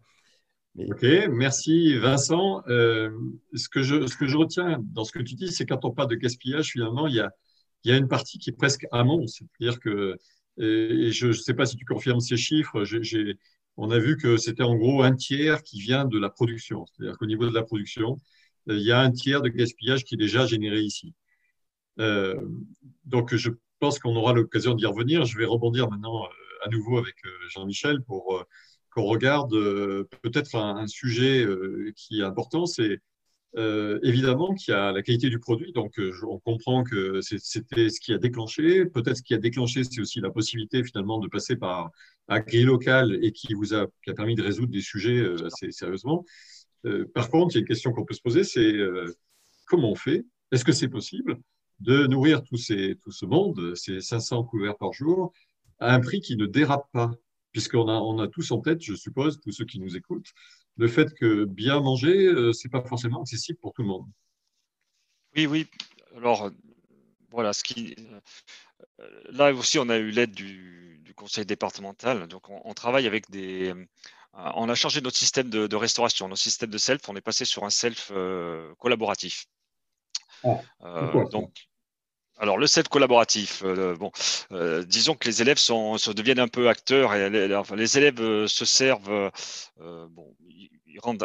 Ok, 0.79 1.05
merci 1.31 1.97
Vincent. 1.99 2.63
Euh, 2.69 3.11
ce, 3.55 3.69
que 3.69 3.83
je, 3.83 4.07
ce 4.07 4.17
que 4.17 4.27
je 4.27 4.37
retiens 4.37 4.79
dans 4.83 5.05
ce 5.05 5.13
que 5.13 5.19
tu 5.19 5.35
dis, 5.35 5.53
c'est 5.53 5.67
quand 5.67 5.85
on 5.85 5.91
parle 5.91 6.09
de 6.09 6.17
gaspillage, 6.17 6.71
finalement, 6.71 7.07
il 7.07 7.15
y 7.15 7.21
a, 7.21 7.31
il 7.85 7.91
y 7.91 7.95
a 7.95 7.99
une 7.99 8.09
partie 8.09 8.39
qui 8.39 8.51
est 8.51 8.57
presque 8.57 8.87
amont. 8.91 9.27
C'est-à-dire 9.27 9.81
que, 9.81 10.17
et 10.59 11.13
je 11.13 11.29
ne 11.29 11.33
sais 11.33 11.55
pas 11.55 11.67
si 11.67 11.77
tu 11.77 11.85
confirmes 11.85 12.21
ces 12.21 12.37
chiffres, 12.37 12.85
on 13.77 13.91
a 13.91 13.99
vu 13.99 14.17
que 14.17 14.37
c'était 14.37 14.63
en 14.63 14.77
gros 14.77 15.03
un 15.03 15.15
tiers 15.15 15.63
qui 15.63 15.81
vient 15.81 16.05
de 16.05 16.19
la 16.19 16.31
production. 16.31 16.87
C'est-à-dire 16.87 17.19
qu'au 17.19 17.27
niveau 17.27 17.47
de 17.47 17.55
la 17.55 17.63
production, 17.63 18.19
il 18.67 18.81
y 18.81 18.93
a 18.93 19.01
un 19.01 19.11
tiers 19.11 19.43
de 19.43 19.49
gaspillage 19.49 20.05
qui 20.05 20.15
est 20.15 20.19
déjà 20.19 20.47
généré 20.47 20.81
ici. 20.81 21.15
donc, 21.99 23.35
je 23.35 23.37
je 23.37 23.51
pense 23.83 23.99
qu'on 23.99 24.15
aura 24.15 24.33
l'occasion 24.33 24.75
d'y 24.75 24.87
revenir. 24.87 25.25
Je 25.25 25.37
vais 25.37 25.45
rebondir 25.45 25.91
maintenant 25.91 26.23
euh, 26.23 26.29
à 26.65 26.69
nouveau 26.69 26.99
avec 26.99 27.17
euh, 27.25 27.31
Jean-Michel 27.49 28.01
pour 28.05 28.37
euh, 28.37 28.45
qu'on 28.93 29.03
regarde 29.03 29.51
peut-être 30.23 30.55
un, 30.55 30.87
sujet 30.87 31.47
qui 31.97 32.21
est 32.21 32.23
important. 32.23 32.67
C'est 32.67 33.01
évidemment 33.57 34.53
qu'il 34.55 34.75
y 34.75 34.77
a 34.77 34.93
la 34.93 35.01
qualité 35.01 35.31
du 35.31 35.39
produit. 35.39 35.73
Donc, 35.73 35.99
on 36.29 36.39
comprend 36.41 36.85
que 36.85 37.23
c'était 37.23 37.89
ce 37.89 37.99
qui 38.01 38.13
a 38.13 38.19
déclenché. 38.19 38.85
Peut-être 38.85 39.17
ce 39.17 39.23
qui 39.23 39.33
a 39.33 39.39
déclenché, 39.39 39.83
c'est 39.85 39.99
aussi 39.99 40.21
la 40.21 40.29
possibilité 40.29 40.85
finalement 40.85 41.19
de 41.21 41.29
passer 41.29 41.57
par 41.57 41.91
un 42.29 42.43
local 42.53 43.19
et 43.23 43.33
qui 43.33 43.55
vous 43.55 43.73
a, 43.73 43.87
qui 44.05 44.11
a 44.11 44.15
permis 44.15 44.35
de 44.35 44.43
résoudre 44.43 44.73
des 44.73 44.83
sujets 44.83 45.25
assez 45.47 45.71
sérieusement. 45.71 46.27
par 47.15 47.31
contre, 47.31 47.55
il 47.55 47.55
y 47.55 47.59
a 47.59 47.61
une 47.61 47.67
question 47.67 47.93
qu'on 47.93 48.05
peut 48.05 48.13
se 48.13 48.21
poser, 48.21 48.45
c'est 48.45 48.77
comment 49.65 49.93
on 49.93 49.97
fait? 49.97 50.23
Est-ce 50.51 50.67
que 50.67 50.73
c'est 50.73 50.89
possible? 50.89 51.39
De 51.81 52.07
nourrir 52.07 52.43
tout, 52.45 52.57
ce 52.57 53.27
monde, 53.27 53.75
ces 53.75 54.01
500 54.01 54.45
couverts 54.45 54.77
par 54.77 54.93
jour, 54.93 55.33
à 55.79 55.95
un 55.95 56.01
prix 56.01 56.21
qui 56.21 56.37
ne 56.37 56.47
dérape 56.47 56.89
pas, 56.93 57.11
puisqu'on 57.51 57.89
a, 57.89 57.95
on 57.95 58.19
a 58.19 58.29
tous 58.29 58.51
en 58.53 58.61
tête, 58.61 58.81
je 58.83 58.95
suppose, 58.95 59.41
tous 59.41 59.53
ceux 59.53 59.65
qui 59.65 59.81
nous 59.81 59.97
écoutent, 59.97 60.33
le 60.77 60.89
fait 60.89 61.13
que 61.15 61.45
bien 61.45 61.81
manger, 61.81 62.27
euh, 62.27 62.53
c'est 62.53 62.69
pas 62.69 62.83
forcément 62.83 63.21
accessible 63.21 63.59
pour 63.59 63.73
tout 63.73 63.83
le 63.83 63.89
monde. 63.89 64.07
Oui, 65.37 65.47
oui. 65.47 65.67
Alors, 66.17 66.51
voilà, 67.31 67.53
ce 67.53 67.63
qui, 67.63 67.95
euh, 69.01 69.23
là 69.31 69.53
aussi, 69.53 69.79
on 69.79 69.89
a 69.89 69.99
eu 69.99 70.11
l'aide 70.11 70.33
du, 70.33 70.81
conseil 71.15 71.45
départemental. 71.45 72.27
Donc, 72.27 72.49
on, 72.49 72.73
travaille 72.73 73.07
avec 73.07 73.31
des. 73.31 73.69
Euh, 73.69 73.85
on 74.33 74.69
a 74.71 74.75
changé 74.75 75.03
notre 75.03 75.19
système 75.19 75.51
de, 75.51 75.77
restauration, 75.77 76.27
notre 76.27 76.41
système 76.41 76.71
de 76.71 76.79
self. 76.79 77.07
On 77.09 77.15
est 77.15 77.21
passé 77.21 77.45
sur 77.45 77.65
un 77.65 77.71
self 77.71 78.11
collaboratif. 78.79 79.47
Ah, 80.45 81.13
donc, 81.31 81.53
alors, 82.39 82.59
le 82.59 82.67
set 82.67 82.89
collaboratif, 82.89 83.63
bon, 83.63 84.11
disons 84.87 85.15
que 85.15 85.29
les 85.29 85.43
élèves 85.43 85.59
sont, 85.59 85.97
se 85.99 86.11
deviennent 86.11 86.41
un 86.41 86.49
peu 86.49 86.69
acteurs 86.69 87.15
et 87.15 87.31
les, 87.31 87.99
élèves 87.99 88.47
se 88.47 88.65
servent, 88.65 89.31
bon, 89.79 90.35
ils 90.87 90.99
rendent, 91.01 91.23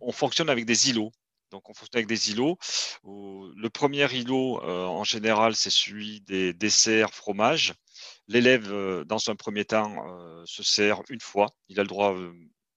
on, 0.00 0.12
fonctionne 0.12 0.50
avec 0.50 0.64
des 0.64 0.90
îlots. 0.90 1.10
Donc, 1.50 1.68
on 1.68 1.74
fonctionne 1.74 1.98
avec 1.98 2.06
des 2.06 2.30
îlots. 2.30 2.58
Le 3.04 3.68
premier 3.68 4.06
îlot, 4.14 4.62
en 4.62 5.04
général, 5.04 5.56
c'est 5.56 5.70
celui 5.70 6.20
des 6.20 6.52
desserts 6.52 7.12
fromages. 7.12 7.74
L'élève, 8.28 8.70
dans 9.04 9.30
un 9.30 9.34
premier 9.34 9.64
temps, 9.64 10.06
se 10.44 10.62
sert 10.62 11.02
une 11.08 11.20
fois. 11.20 11.48
Il 11.68 11.80
a 11.80 11.82
le 11.82 11.88
droit 11.88 12.14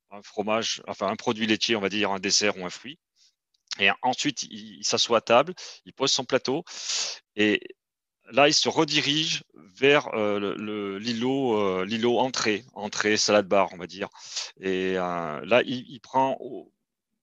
à 0.10 0.18
un 0.18 0.22
fromage, 0.24 0.82
enfin 0.88 1.08
un 1.08 1.16
produit 1.16 1.46
laitier, 1.46 1.76
on 1.76 1.82
va 1.82 1.90
dire 1.90 2.12
un 2.12 2.20
dessert 2.20 2.58
ou 2.58 2.66
un 2.66 2.70
fruit. 2.70 2.98
Et 3.80 3.90
ensuite, 4.02 4.44
il, 4.44 4.84
s'assoit 4.84 5.18
à 5.20 5.22
table, 5.22 5.54
il 5.86 5.94
pose 5.94 6.12
son 6.12 6.26
plateau 6.26 6.64
et 7.36 7.62
là, 8.32 8.48
il 8.48 8.54
se 8.54 8.70
redirige 8.70 9.44
vers 9.54 10.08
euh, 10.14 11.00
l'îlot, 11.00 11.58
euh, 11.58 11.86
l'îlot 11.86 12.20
entrée, 12.20 12.64
entrée, 12.74 13.18
salade 13.18 13.48
bar, 13.48 13.70
on 13.74 13.78
va 13.78 13.88
dire. 13.88 14.10
Et 14.60 14.98
euh, 14.98 15.46
là, 15.46 15.62
il, 15.66 16.00
prend 16.00 16.38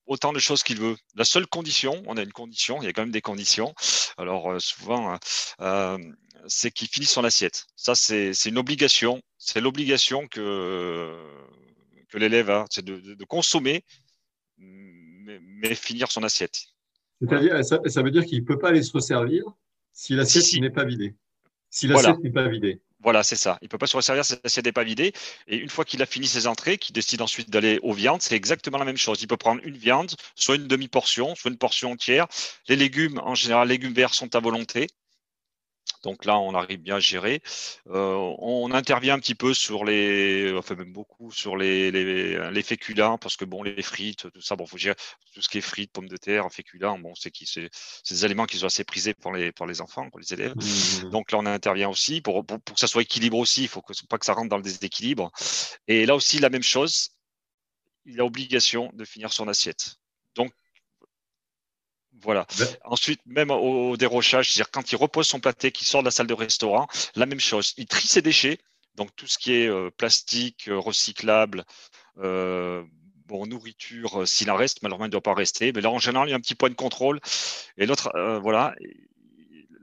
autant 0.07 0.33
de 0.33 0.39
choses 0.39 0.63
qu'il 0.63 0.79
veut. 0.79 0.97
La 1.15 1.25
seule 1.25 1.47
condition, 1.47 2.03
on 2.07 2.17
a 2.17 2.23
une 2.23 2.33
condition, 2.33 2.83
il 2.83 2.87
y 2.87 2.89
a 2.89 2.93
quand 2.93 3.03
même 3.03 3.11
des 3.11 3.21
conditions. 3.21 3.75
Alors 4.19 4.61
souvent, 4.61 5.19
c'est 6.47 6.71
qu'il 6.71 6.89
finisse 6.89 7.13
son 7.13 7.25
assiette. 7.25 7.67
Ça, 7.77 7.95
c'est 7.95 8.33
une 8.47 8.59
obligation. 8.59 9.23
C'est 9.39 9.61
l'obligation 9.61 10.29
que 10.29 11.17
l'élève 12.15 12.51
a, 12.51 12.67
c'est 12.71 12.85
de, 12.85 13.25
consommer 13.25 13.85
mais, 15.25 15.75
finir 15.75 16.11
son 16.11 16.23
assiette. 16.23 16.67
C'est-à-dire, 17.21 17.65
ça, 17.65 18.03
veut 18.03 18.11
dire 18.11 18.25
qu'il 18.25 18.41
ne 18.41 18.45
peut 18.45 18.59
pas 18.59 18.69
aller 18.69 18.83
se 18.83 18.93
resservir 18.93 19.45
si 19.93 20.15
l'assiette 20.15 20.61
n'est 20.61 20.71
pas 20.71 20.85
vidée. 20.85 21.15
Si 21.71 21.87
l'assiette 21.87 22.19
n'est 22.23 22.31
pas 22.31 22.49
vidée. 22.49 22.81
Voilà, 23.03 23.25
c'est 23.25 23.37
ça. 23.37 23.59
Il 23.63 23.65
ne 23.65 23.69
peut 23.69 23.79
pas 23.79 23.87
se 23.87 23.97
resservir 23.97 24.25
si 24.25 24.35
l'assiette 24.43 24.65
n'est 24.65 24.73
pas 24.73 24.85
vidée. 24.85 25.13
Et 25.49 25.57
une 25.57 25.69
fois 25.69 25.85
qu'il 25.85 26.01
a 26.03 26.07
fini 26.07 26.27
ses 26.27 26.47
entrées, 26.47 26.79
qu'il 26.79 26.95
décide 26.95 27.21
ensuite 27.21 27.51
d'aller 27.51 27.81
aux 27.83 27.93
viandes, 27.93 28.23
c'est 28.23 28.37
exactement 28.37 28.79
la 28.79 28.85
même 28.85 28.97
chose. 28.97 29.21
Il 29.23 29.27
peut 29.27 29.37
prendre 29.37 29.61
une 29.65 29.77
viande, 29.77 30.13
soit 30.37 30.55
une 30.55 30.69
demi-portion, 30.69 31.35
soit 31.35 31.51
une 31.51 31.59
portion 31.59 31.93
entière. 31.93 32.29
Les 32.69 32.77
légumes, 32.77 33.21
en 33.25 33.35
général, 33.35 33.69
légumes 33.69 33.93
verts 33.93 34.15
sont 34.15 34.35
à 34.37 34.41
volonté. 34.41 34.87
Donc 36.03 36.25
là, 36.25 36.39
on 36.39 36.55
arrive 36.55 36.81
bien 36.81 36.97
à 36.97 37.01
gérer. 37.01 37.43
Euh, 37.89 38.35
on 38.39 38.71
intervient 38.73 39.15
un 39.15 39.19
petit 39.19 39.35
peu 39.35 39.55
sur 39.55 39.85
les, 39.85 40.53
enfin 40.57 40.75
même 40.75 40.93
beaucoup 40.93 41.31
sur 41.31 41.57
les, 41.57 41.91
les, 41.91 42.63
féculents 42.63 43.19
parce 43.19 43.37
que 43.37 43.45
bon, 43.45 43.63
les 43.63 43.83
frites, 43.83 44.31
tout 44.31 44.41
ça, 44.41 44.57
bon, 44.57 44.67
faut 44.67 44.79
gérer 44.79 44.97
tout 45.35 45.43
ce 45.43 45.49
qui 45.49 45.59
est 45.59 45.63
frites, 45.63 45.93
pommes 45.93 46.09
de 46.09 46.17
terre, 46.17 46.47
féculents, 46.53 46.99
bon, 46.99 47.15
c'est 47.15 47.31
qui, 47.31 47.47
c'est 47.47 47.71
des 48.11 48.25
éléments 48.25 48.47
qui 48.47 48.59
sont 48.59 48.67
assez 48.67 48.85
prisés 48.85 49.15
pour 49.15 49.33
les, 49.33 49.53
pour 49.53 49.67
les 49.67 49.81
enfants, 49.81 50.09
pour 50.11 50.21
les 50.21 50.33
élèves. 50.33 50.55
Mmh. 50.57 51.11
Donc 51.11 51.33
là, 51.33 51.39
on 51.39 51.47
intervient 51.47 51.89
aussi 51.89 52.21
pour, 52.21 52.45
pour, 52.45 52.63
que 52.63 52.81
ça 52.81 52.87
soit 52.87 53.03
équilibré 53.03 53.39
aussi. 53.39 53.63
Il 53.63 53.69
faut 53.69 53.83
que, 53.83 53.93
pas 54.09 54.19
que 54.19 54.27
ça 54.27 54.35
rentre 54.35 54.49
dans 54.49 54.57
le 54.57 54.63
déséquilibre. 54.63 55.31
Et 55.89 56.07
là 56.07 56.15
aussi, 56.15 56.39
la 56.39 56.51
même 56.51 56.63
chose. 56.63 57.11
Il 58.05 58.21
a 58.21 58.25
obligation 58.25 58.91
de 58.95 59.05
finir 59.05 59.33
son 59.33 59.47
assiette. 59.47 59.95
Donc, 60.35 60.53
voilà. 62.23 62.47
Ensuite, 62.85 63.21
même 63.27 63.51
au, 63.51 63.97
dérochage, 63.97 64.53
c'est-à-dire 64.53 64.71
quand 64.71 64.93
il 64.93 64.97
repose 64.97 65.27
son 65.27 65.41
pâté, 65.41 65.73
qu'il 65.73 65.87
sort 65.87 66.03
de 66.03 66.07
la 66.07 66.11
salle 66.11 66.27
de 66.27 66.35
restaurant, 66.35 66.87
la 67.17 67.27
même 67.27 67.41
chose. 67.41 67.75
Il 67.77 67.87
trie 67.87 68.07
ses 68.07 68.23
déchets, 68.23 68.59
donc 68.95 69.15
tout 69.17 69.27
ce 69.27 69.39
qui 69.39 69.55
est 69.55 69.69
euh, 69.69 69.91
plastique, 69.91 70.69
euh, 70.69 70.79
recyclable, 70.79 71.65
euh, 72.19 72.85
bon, 73.27 73.47
nourriture, 73.47 74.27
s'il 74.27 74.51
en 74.51 74.57
reste, 74.57 74.83
malheureusement, 74.83 75.07
il 75.07 75.09
ne 75.09 75.13
doit 75.13 75.23
pas 75.23 75.35
rester. 75.35 75.73
Mais 75.73 75.81
là, 75.81 75.91
en 75.91 75.99
général, 75.99 76.29
il 76.29 76.31
y 76.31 76.35
a 76.35 76.37
un 76.37 76.41
petit 76.41 76.55
point 76.55 76.71
de 76.71 76.75
contrôle. 76.75 77.21
Et 77.77 77.87
l'autre, 77.87 78.13
voilà, 78.43 78.75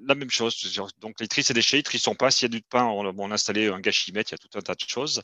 la 0.05 0.15
même 0.15 0.29
chose. 0.29 0.55
Donc, 1.01 1.15
il 1.19 1.27
trie 1.27 1.43
ses 1.43 1.53
déchets, 1.53 1.79
il 1.79 1.83
trie 1.83 1.99
son 1.99 2.15
pain. 2.15 2.29
S'il 2.29 2.43
y 2.43 2.55
a 2.55 2.57
du 2.57 2.61
pain, 2.61 2.85
on, 2.85 3.31
a 3.31 3.33
installé 3.33 3.67
un 3.67 3.79
gâchimètre, 3.79 4.31
il 4.31 4.33
y 4.33 4.35
a 4.35 4.37
tout 4.37 4.57
un 4.57 4.61
tas 4.61 4.75
de 4.75 4.85
choses. 4.87 5.21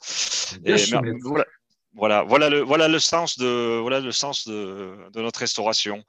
voilà, 1.93 2.23
voilà, 2.23 2.49
le, 2.49 2.60
voilà 2.60 2.89
le 2.89 2.99
sens 2.99 3.38
de, 3.38 3.80
voilà 3.80 4.01
le 4.01 4.12
sens 4.12 4.47
de 4.47 5.21
notre 5.21 5.39
restauration. 5.39 6.04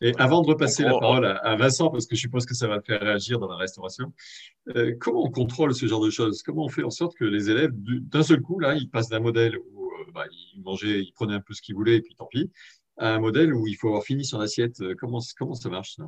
Et 0.00 0.14
avant 0.18 0.42
de 0.42 0.48
repasser 0.48 0.84
la 0.84 0.90
parole 0.90 1.26
à, 1.26 1.56
Vincent, 1.56 1.90
parce 1.90 2.06
que 2.06 2.14
je 2.14 2.20
suppose 2.20 2.46
que 2.46 2.54
ça 2.54 2.68
va 2.68 2.80
te 2.80 2.86
faire 2.86 3.00
réagir 3.00 3.38
dans 3.38 3.48
la 3.48 3.56
restauration, 3.56 4.12
euh, 4.76 4.94
comment 5.00 5.24
on 5.24 5.30
contrôle 5.30 5.74
ce 5.74 5.86
genre 5.86 6.04
de 6.04 6.10
choses? 6.10 6.42
Comment 6.42 6.64
on 6.64 6.68
fait 6.68 6.84
en 6.84 6.90
sorte 6.90 7.16
que 7.16 7.24
les 7.24 7.50
élèves, 7.50 7.72
d'un 7.74 8.22
seul 8.22 8.40
coup, 8.40 8.60
là, 8.60 8.74
ils 8.74 8.88
passent 8.88 9.08
d'un 9.08 9.20
modèle 9.20 9.58
où 9.58 9.86
euh, 9.86 10.10
bah, 10.14 10.24
ils 10.30 10.62
mangeaient, 10.62 11.00
ils 11.00 11.12
prenaient 11.12 11.34
un 11.34 11.40
peu 11.40 11.52
ce 11.52 11.62
qu'ils 11.62 11.74
voulaient, 11.74 11.96
et 11.96 12.02
puis 12.02 12.14
tant 12.14 12.26
pis, 12.26 12.50
à 12.96 13.14
un 13.14 13.18
modèle 13.18 13.52
où 13.52 13.66
il 13.66 13.74
faut 13.74 13.88
avoir 13.88 14.04
fini 14.04 14.24
son 14.24 14.40
assiette 14.40 14.82
Comment, 14.98 15.20
comment 15.36 15.54
ça 15.54 15.68
marche 15.68 15.96
ça? 15.96 16.04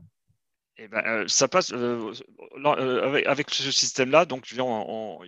Eh 0.82 0.88
ben, 0.88 1.02
euh, 1.06 1.24
ça 1.28 1.46
passe 1.46 1.72
avec, 1.74 3.50
ce 3.50 3.70
système-là. 3.70 4.24
Donc, 4.24 4.50
on, 4.58 5.18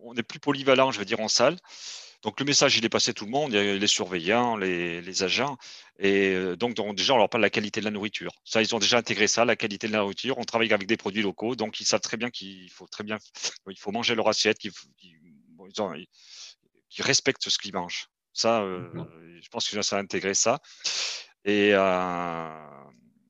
on, 0.00 0.14
est 0.14 0.22
plus 0.22 0.38
polyvalent, 0.38 0.92
je 0.92 1.00
veux 1.00 1.04
dire, 1.04 1.18
en 1.18 1.26
salle. 1.26 1.56
Donc 2.24 2.40
le 2.40 2.46
message, 2.46 2.78
il 2.78 2.84
est 2.86 2.88
passé 2.88 3.10
à 3.10 3.12
tout 3.12 3.26
le 3.26 3.30
monde, 3.30 3.52
les 3.52 3.86
surveillants, 3.86 4.56
les, 4.56 5.22
agents. 5.22 5.58
Et 5.98 6.30
euh, 6.30 6.56
donc, 6.56 6.74
déjà, 6.96 7.12
on 7.12 7.18
leur 7.18 7.28
parle 7.28 7.42
de 7.42 7.46
la 7.46 7.50
qualité 7.50 7.80
de 7.80 7.84
la 7.84 7.90
nourriture. 7.90 8.32
Ça, 8.44 8.62
ils 8.62 8.74
ont 8.74 8.78
déjà 8.78 8.96
intégré 8.96 9.26
ça, 9.26 9.44
la 9.44 9.56
qualité 9.56 9.88
de 9.88 9.92
la 9.92 9.98
nourriture. 9.98 10.38
On 10.38 10.44
travaille 10.44 10.72
avec 10.72 10.88
des 10.88 10.96
produits 10.96 11.22
locaux, 11.22 11.54
donc 11.54 11.80
ils 11.80 11.84
savent 11.84 12.00
très 12.00 12.16
bien 12.16 12.30
qu'il 12.30 12.70
faut 12.70 12.86
très 12.86 13.04
bien, 13.04 13.18
il 13.68 13.78
faut 13.78 13.92
manger 13.92 14.14
leur 14.14 14.26
assiette, 14.26 14.58
qu'ils 14.58 14.72
respectent 17.00 17.50
ce 17.50 17.58
qu'ils 17.58 17.74
mangent. 17.74 18.06
Ça, 18.32 18.62
euh, 18.62 18.88
je 19.40 19.48
pense 19.50 19.68
que 19.68 19.82
ça 19.82 19.96
a 19.96 20.00
intégré 20.00 20.32
ça. 20.32 20.60
Et 21.44 21.74
euh, 21.74 22.48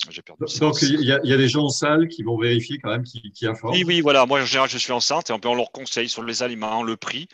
j'ai 0.09 0.23
perdu. 0.23 0.45
Donc, 0.61 0.81
il 0.83 1.03
y, 1.03 1.13
a, 1.13 1.19
des 1.19 1.49
gens 1.49 1.65
en 1.65 1.69
salle 1.69 2.07
qui 2.07 2.23
vont 2.23 2.39
vérifier 2.39 2.79
quand 2.79 2.91
même 2.91 3.03
qui, 3.03 3.33
qui 3.33 3.47
Oui, 3.65 3.83
oui, 3.85 4.01
voilà. 4.01 4.25
Moi, 4.25 4.41
en 4.41 4.47
général, 4.47 4.71
je 4.71 4.79
suis 4.79 4.93
enceinte 4.93 5.31
et 5.31 5.33
on, 5.33 5.41
on 5.45 5.55
leur 5.57 5.73
conseille 5.73 6.09
sur 6.09 6.23
les 6.23 6.45
aliments, 6.45 6.85
le 6.85 6.97
prix. 6.97 7.29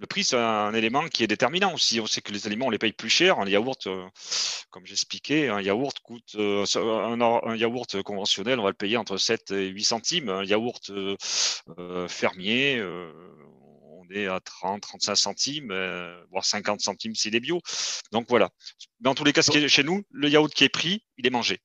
Le 0.00 0.06
prix, 0.06 0.24
c'est 0.24 0.36
un 0.36 0.72
élément 0.72 1.06
qui 1.08 1.24
est 1.24 1.26
déterminant 1.26 1.74
aussi. 1.74 2.00
On 2.00 2.06
sait 2.06 2.22
que 2.22 2.32
les 2.32 2.46
aliments, 2.46 2.66
on 2.66 2.70
les 2.70 2.78
paye 2.78 2.92
plus 2.92 3.10
cher. 3.10 3.38
Un 3.38 3.46
yaourt, 3.46 3.86
euh, 3.86 4.08
comme 4.70 4.86
j'expliquais, 4.86 5.50
un 5.50 5.60
yaourt 5.60 5.98
coûte 6.00 6.36
euh, 6.36 6.64
un, 6.74 7.56
yaourt 7.56 8.02
conventionnel, 8.02 8.58
on 8.58 8.62
va 8.62 8.70
le 8.70 8.74
payer 8.74 8.96
entre 8.96 9.18
7 9.18 9.50
et 9.50 9.66
8 9.66 9.84
centimes. 9.84 10.28
Un 10.30 10.42
yaourt 10.42 10.88
euh, 10.88 12.08
fermier, 12.08 12.82
on 12.82 14.10
est 14.10 14.26
à 14.26 14.40
30, 14.40 14.80
35 14.80 15.16
centimes, 15.16 15.68
voire 16.30 16.46
50 16.46 16.80
centimes 16.80 17.14
s'il 17.14 17.36
est 17.36 17.40
bio. 17.40 17.60
Donc 18.10 18.24
voilà. 18.30 18.48
Dans 19.00 19.14
tous 19.14 19.24
les 19.24 19.34
cas, 19.34 19.42
chez 19.42 19.82
nous, 19.82 20.02
le 20.10 20.30
yaourt 20.30 20.52
qui 20.54 20.64
est 20.64 20.70
pris, 20.70 21.04
il 21.18 21.26
est 21.26 21.30
mangé. 21.30 21.60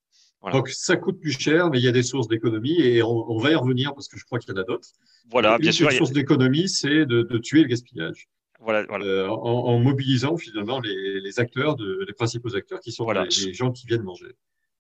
Donc 0.52 0.70
ça 0.70 0.96
coûte 0.96 1.20
plus 1.20 1.40
cher, 1.40 1.70
mais 1.70 1.80
il 1.80 1.84
y 1.84 1.88
a 1.88 1.92
des 1.92 2.04
sources 2.04 2.28
d'économie 2.28 2.80
et 2.80 3.02
on, 3.04 3.38
va 3.38 3.52
y 3.52 3.56
revenir 3.56 3.94
parce 3.94 4.08
que 4.08 4.18
je 4.18 4.26
crois 4.26 4.40
qu'il 4.40 4.54
y 4.54 4.58
en 4.58 4.62
a 4.62 4.64
d'autres. 4.64 4.90
Voilà, 5.32 5.58
bien 5.58 5.72
sûr. 5.72 5.90
Une 5.90 5.98
source 5.98 6.12
d'économie, 6.12 6.70
c'est 6.70 7.06
de, 7.06 7.38
tuer 7.40 7.62
le 7.62 7.68
gaspillage. 7.68 8.28
Voilà, 8.60 8.86
euh, 8.90 9.28
en, 9.28 9.80
mobilisant 9.80 10.38
finalement 10.38 10.80
les, 10.80 11.40
acteurs, 11.40 11.76
les 11.80 12.14
principaux 12.14 12.56
acteurs 12.56 12.80
qui 12.80 12.92
sont 12.92 13.10
les, 13.10 13.54
gens 13.54 13.72
qui 13.72 13.86
viennent 13.86 14.04
manger. 14.04 14.28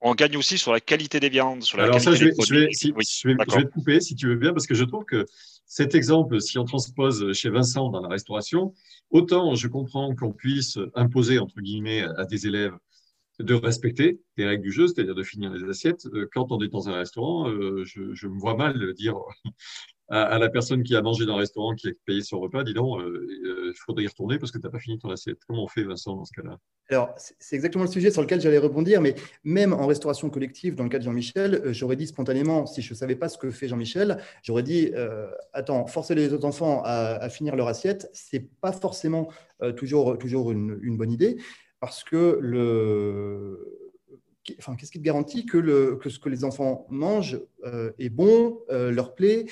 On 0.02 0.14
gagne 0.14 0.38
aussi 0.38 0.58
sur 0.58 0.72
la 0.72 0.80
qualité 0.80 1.20
des 1.20 1.30
viandes, 1.30 1.64
sur 1.64 1.78
la 1.78 1.86
Alors 1.86 2.00
ça, 2.00 2.14
je 2.14 2.26
vais, 2.26 2.34
je, 2.46 2.54
vais, 2.54 2.70
je, 2.72 3.28
vais, 3.28 3.36
te 3.36 3.72
couper 3.72 4.00
si 4.02 4.16
tu 4.16 4.28
veux 4.28 4.36
bien, 4.36 4.54
parce 4.54 4.68
que 4.68 4.76
je 4.76 4.84
trouve 4.84 5.06
que 5.06 5.26
cet 5.66 5.96
exemple, 5.96 6.40
si 6.42 6.60
on 6.60 6.66
transpose 6.66 7.34
chez 7.34 7.50
Vincent 7.50 7.90
dans 7.90 8.02
la 8.02 8.10
restauration, 8.10 8.74
autant 9.10 9.56
je 9.56 9.68
comprends 9.68 10.14
qu'on 10.16 10.32
puisse 10.32 10.78
imposer, 10.94 11.40
entre 11.40 11.60
guillemets, 11.60 12.04
à 12.18 12.26
des 12.26 12.46
élèves 12.46 12.74
de 13.40 13.54
respecter 13.54 14.22
les 14.38 14.46
règles 14.46 14.64
du 14.64 14.72
jeu, 14.72 14.88
c'est-à-dire 14.88 15.16
de 15.16 15.24
finir 15.24 15.52
les 15.52 15.70
assiettes. 15.70 16.06
Euh, 16.14 16.28
quand 16.32 16.52
on 16.52 16.62
est 16.62 16.68
dans 16.68 16.90
un 16.90 16.96
restaurant, 16.96 17.50
euh, 17.50 17.84
je, 17.86 18.28
me 18.28 18.40
vois 18.40 18.56
mal 18.56 18.94
dire 18.94 19.16
à, 20.08 20.40
la 20.40 20.50
personne 20.50 20.84
qui 20.84 20.96
a 20.96 21.02
mangé 21.02 21.26
dans 21.26 21.34
un 21.34 21.40
restaurant, 21.40 21.76
qui 21.76 21.90
a 21.90 21.92
payé 22.06 22.22
son 22.22 22.40
repas, 22.40 22.64
dis 22.64 22.74
donc, 22.74 23.02
euh, 23.02 23.28
il 23.44 23.74
faudrait 23.76 24.04
y 24.04 24.08
retourner 24.08 24.40
parce 24.40 24.52
que 24.52 24.58
tu 24.58 24.66
n'as 24.66 24.72
pas 24.72 24.80
fini 24.80 25.00
ton 25.00 25.10
assiette. 25.10 25.40
Comment 25.48 25.64
on 25.64 25.68
fait, 25.68 25.84
Vincent, 25.84 26.16
dans 26.16 26.24
ce 26.24 26.32
cas-là? 26.34 26.58
Alors, 26.90 27.14
c'est 27.18 27.56
exactement 27.56 27.84
le 27.84 27.90
sujet 27.90 28.12
sur 28.12 28.22
lequel 28.22 28.40
j'allais 28.40 28.60
rebondir, 28.60 29.02
mais 29.02 29.16
même 29.44 29.74
en 29.74 29.88
restauration 29.88 30.30
collective, 30.30 30.76
dans 30.76 30.84
le 30.84 30.90
cas 30.90 31.00
de 31.00 31.04
Jean-Michel, 31.04 31.74
j'aurais 31.74 31.96
dit 31.96 32.08
spontanément, 32.08 32.68
si 32.68 32.84
je 32.84 32.94
ne 32.94 32.96
savais 32.96 33.16
pas 33.16 33.28
ce 33.28 33.40
que 33.40 33.50
fait 33.50 33.68
Jean-Michel, 33.68 34.20
j'aurais 34.44 34.62
dit, 34.62 34.92
attends, 35.52 35.88
forcer 35.88 36.14
les 36.14 36.32
autres 36.32 36.46
enfants 36.46 36.84
à, 36.86 37.28
finir 37.30 37.56
leur 37.56 37.68
assiette, 37.68 38.08
ce 38.14 38.36
n'est 38.36 38.48
pas 38.62 38.72
forcément 38.72 39.30
toujours, 39.76 40.16
toujours 40.20 40.52
une 40.52 40.96
bonne 40.96 41.12
idée 41.12 41.38
parce 41.86 42.04
que 42.04 42.40
le, 42.42 43.94
enfin, 44.58 44.76
qu'est-ce 44.76 44.92
qui 44.92 44.98
te 44.98 45.04
garantit 45.04 45.46
que, 45.46 45.60
le, 45.60 45.98
que 45.98 46.10
ce 46.10 46.18
que 46.18 46.30
les 46.30 46.44
enfants 46.44 46.88
mangent 46.90 47.40
est 48.00 48.10
bon, 48.10 48.58
leur 48.70 49.14
plaît 49.14 49.46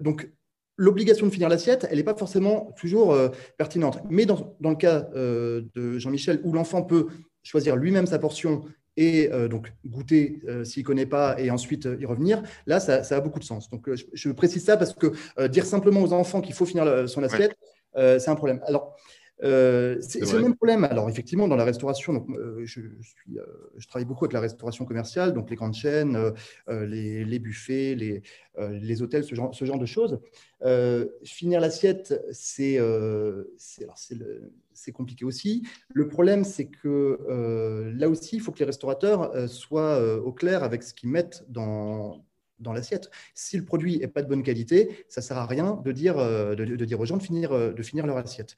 Donc, 0.00 0.30
l'obligation 0.78 1.26
de 1.26 1.30
finir 1.30 1.50
l'assiette, 1.50 1.86
elle 1.90 1.98
n'est 1.98 2.04
pas 2.04 2.14
forcément 2.14 2.72
toujours 2.78 3.14
pertinente. 3.58 3.98
Mais 4.08 4.24
dans, 4.24 4.56
dans 4.60 4.70
le 4.70 4.76
cas 4.76 5.10
de 5.12 5.98
Jean-Michel, 5.98 6.40
où 6.42 6.54
l'enfant 6.54 6.82
peut 6.82 7.08
choisir 7.42 7.76
lui-même 7.76 8.06
sa 8.06 8.18
portion 8.18 8.64
et 8.96 9.28
donc 9.50 9.70
goûter 9.84 10.40
s'il 10.64 10.84
ne 10.84 10.86
connaît 10.86 11.06
pas 11.06 11.38
et 11.38 11.50
ensuite 11.50 11.86
y 12.00 12.06
revenir, 12.06 12.42
là, 12.66 12.80
ça, 12.80 13.02
a 13.14 13.20
beaucoup 13.20 13.40
de 13.40 13.44
sens. 13.44 13.68
Donc, 13.68 13.90
je, 13.94 14.30
précise 14.30 14.64
ça 14.64 14.78
parce 14.78 14.94
que 14.94 15.12
dire 15.48 15.66
simplement 15.66 16.00
aux 16.00 16.14
enfants 16.14 16.40
qu'il 16.40 16.54
faut 16.54 16.64
finir 16.64 17.06
son 17.10 17.22
assiette, 17.22 17.54
c'est 17.94 18.28
un 18.28 18.36
problème. 18.36 18.62
Alors, 18.66 18.96
euh, 19.44 19.96
c'est 20.00 20.20
le 20.32 20.42
même 20.42 20.56
problème. 20.56 20.84
Alors, 20.84 21.08
effectivement, 21.08 21.48
dans 21.48 21.56
la 21.56 21.64
restauration, 21.64 22.12
donc, 22.12 22.28
euh, 22.30 22.60
je, 22.64 22.80
suis, 23.00 23.38
euh, 23.38 23.42
je, 23.76 23.86
travaille 23.86 24.04
beaucoup 24.04 24.24
avec 24.24 24.32
la 24.32 24.40
restauration 24.40 24.84
commerciale, 24.84 25.32
donc 25.32 25.50
les 25.50 25.56
grandes 25.56 25.74
chaînes, 25.74 26.18
les, 26.68 27.24
les, 27.24 27.38
buffets, 27.38 27.94
les, 27.94 28.22
les 28.58 29.02
hôtels, 29.02 29.24
ce 29.24 29.34
genre, 29.34 29.54
ce 29.54 29.64
genre, 29.64 29.78
de 29.78 29.86
choses. 29.86 30.18
finir 31.24 31.60
l'assiette, 31.60 32.14
c'est 32.32 32.78
compliqué 34.92 35.24
aussi. 35.24 35.62
Le 35.92 36.08
problème, 36.08 36.44
c'est 36.44 36.66
que 36.66 37.92
là 37.96 38.08
aussi, 38.08 38.36
il 38.36 38.40
faut 38.40 38.52
que 38.52 38.58
les 38.58 38.66
restaurateurs 38.66 39.48
soient 39.48 40.18
au 40.18 40.32
clair 40.32 40.64
avec 40.64 40.82
ce 40.82 40.94
qu'ils 40.94 41.10
mettent 41.10 41.44
dans, 41.48 42.24
dans 42.58 42.72
l'assiette. 42.72 43.10
Si 43.34 43.56
le 43.56 43.64
produit 43.64 43.98
n'est 43.98 44.08
pas 44.08 44.22
de 44.22 44.28
bonne 44.28 44.42
qualité, 44.42 45.04
ça 45.08 45.20
ne 45.20 45.24
sert 45.24 45.38
à 45.38 45.46
rien 45.46 45.80
de 45.84 45.92
dire, 45.92 46.16
de, 46.16 46.54
de, 46.56 46.84
dire 46.84 46.98
aux 46.98 47.06
gens 47.06 47.18
de 47.18 47.22
finir, 47.22 47.50
de 47.72 47.82
finir 47.82 48.06
leur 48.06 48.16
assiette. 48.16 48.56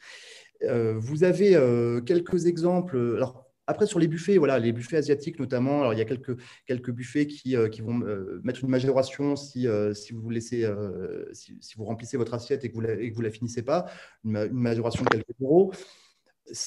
Euh, 0.65 0.95
vous 0.99 1.25
avez 1.25 1.55
euh, 1.57 2.01
quelques 2.01 2.47
exemples. 2.47 2.97
Alors, 3.17 3.47
après, 3.67 3.87
sur 3.87 3.99
les 3.99 4.09
buffets, 4.09 4.37
voilà, 4.37 4.59
les 4.59 4.73
buffets 4.73 4.97
asiatiques 4.97 5.39
notamment, 5.39 5.81
alors 5.81 5.93
il 5.93 5.99
y 5.99 6.03
a 6.03 6.05
quelques, 6.05 6.37
quelques 6.67 6.91
buffets 6.91 7.27
qui, 7.29 7.57
euh, 7.57 7.69
qui 7.69 7.83
vont 7.83 8.01
mettre 8.43 8.65
une 8.65 8.71
majoration 8.71 9.37
si, 9.37 9.69
si 9.95 10.13
vous 10.13 10.29
laissez, 10.29 10.69
si, 11.33 11.75
vous 11.77 11.85
remplissez 11.85 12.17
votre 12.17 12.35
assiette 12.35 12.65
et 12.65 12.71
que 12.71 12.75
vous 12.75 12.81
la, 12.81 12.97
que 12.97 13.15
vous 13.15 13.23
la 13.23 13.31
finissez 13.31 13.63
pas, 13.63 13.87
une, 14.25 14.37
une 14.37 14.53
majoration 14.53 15.05
de 15.05 15.09
quelques 15.11 15.41
euros 15.41 15.73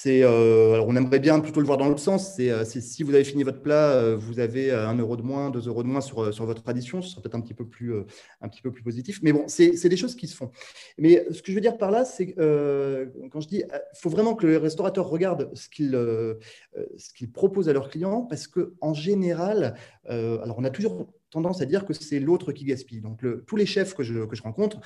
euh, 0.08 0.74
alors 0.74 0.88
on 0.88 0.96
aimerait 0.96 1.19
bien 1.19 1.39
plutôt 1.39 1.60
le 1.60 1.65
voir 1.65 1.78
dans 1.78 1.88
l'autre 1.88 2.02
sens. 2.02 2.36
C'est, 2.36 2.50
euh, 2.50 2.63
si 2.65 3.04
vous 3.04 3.13
avez 3.13 3.24
fini 3.24 3.43
votre 3.43 3.62
plat, 3.62 3.91
euh, 3.91 4.15
vous 4.15 4.39
avez 4.39 4.72
un 4.72 4.96
euro 4.96 5.17
de 5.17 5.22
moins, 5.22 5.50
deux 5.50 5.67
euros 5.67 5.84
de 5.84 5.88
moins 5.88 6.02
sur, 6.02 6.34
sur 6.34 6.46
votre 6.46 6.67
addition. 6.67 7.02
Ce 7.02 7.10
sera 7.10 7.22
peut-être 7.22 7.36
un 7.36 7.41
petit 7.41 7.54
peu 7.54 7.67
plus, 7.67 7.93
un 8.41 8.50
petit 8.50 8.62
peu 8.62 8.72
plus 8.72 8.84
positif. 8.84 9.19
Mais 9.24 9.34
bon, 9.34 9.46
c'est, 9.48 9.88
des 9.88 9.98
choses 9.98 10.15
qui 10.15 10.28
se 10.28 10.36
font. 10.36 10.52
Mais 10.98 11.26
ce 11.32 11.41
que 11.41 11.52
je 11.52 11.56
veux 11.56 11.62
dire 11.62 11.78
par 11.78 11.91
là, 11.91 12.06
c'est 12.06 12.34
quand 12.34 13.41
je 13.41 13.48
dis, 13.48 13.63
faut 13.96 14.10
vraiment 14.10 14.36
que 14.36 14.48
le 14.48 14.58
restaurateur 14.58 15.08
regarde 15.08 15.50
ce 15.54 15.69
qu'il, 15.69 15.91
ce 15.91 17.13
qu'il 17.15 17.32
propose 17.32 17.69
à 17.69 17.74
leurs 17.74 17.89
clients, 17.89 18.22
parce 18.22 18.48
que 18.48 18.74
en 18.82 18.93
général, 18.93 19.76
alors 20.06 20.56
on 20.58 20.63
a 20.63 20.69
toujours 20.69 21.08
tendance 21.30 21.62
à 21.62 21.65
dire 21.65 21.86
que 21.86 21.93
c'est 21.93 22.19
l'autre 22.19 22.52
qui 22.52 22.65
gaspille. 22.65 23.02
Donc 23.02 23.26
tous 23.46 23.56
les 23.56 23.65
chefs 23.65 23.93
que 23.93 24.04
je, 24.04 24.26
que 24.26 24.36
je 24.36 24.43
rencontre 24.43 24.80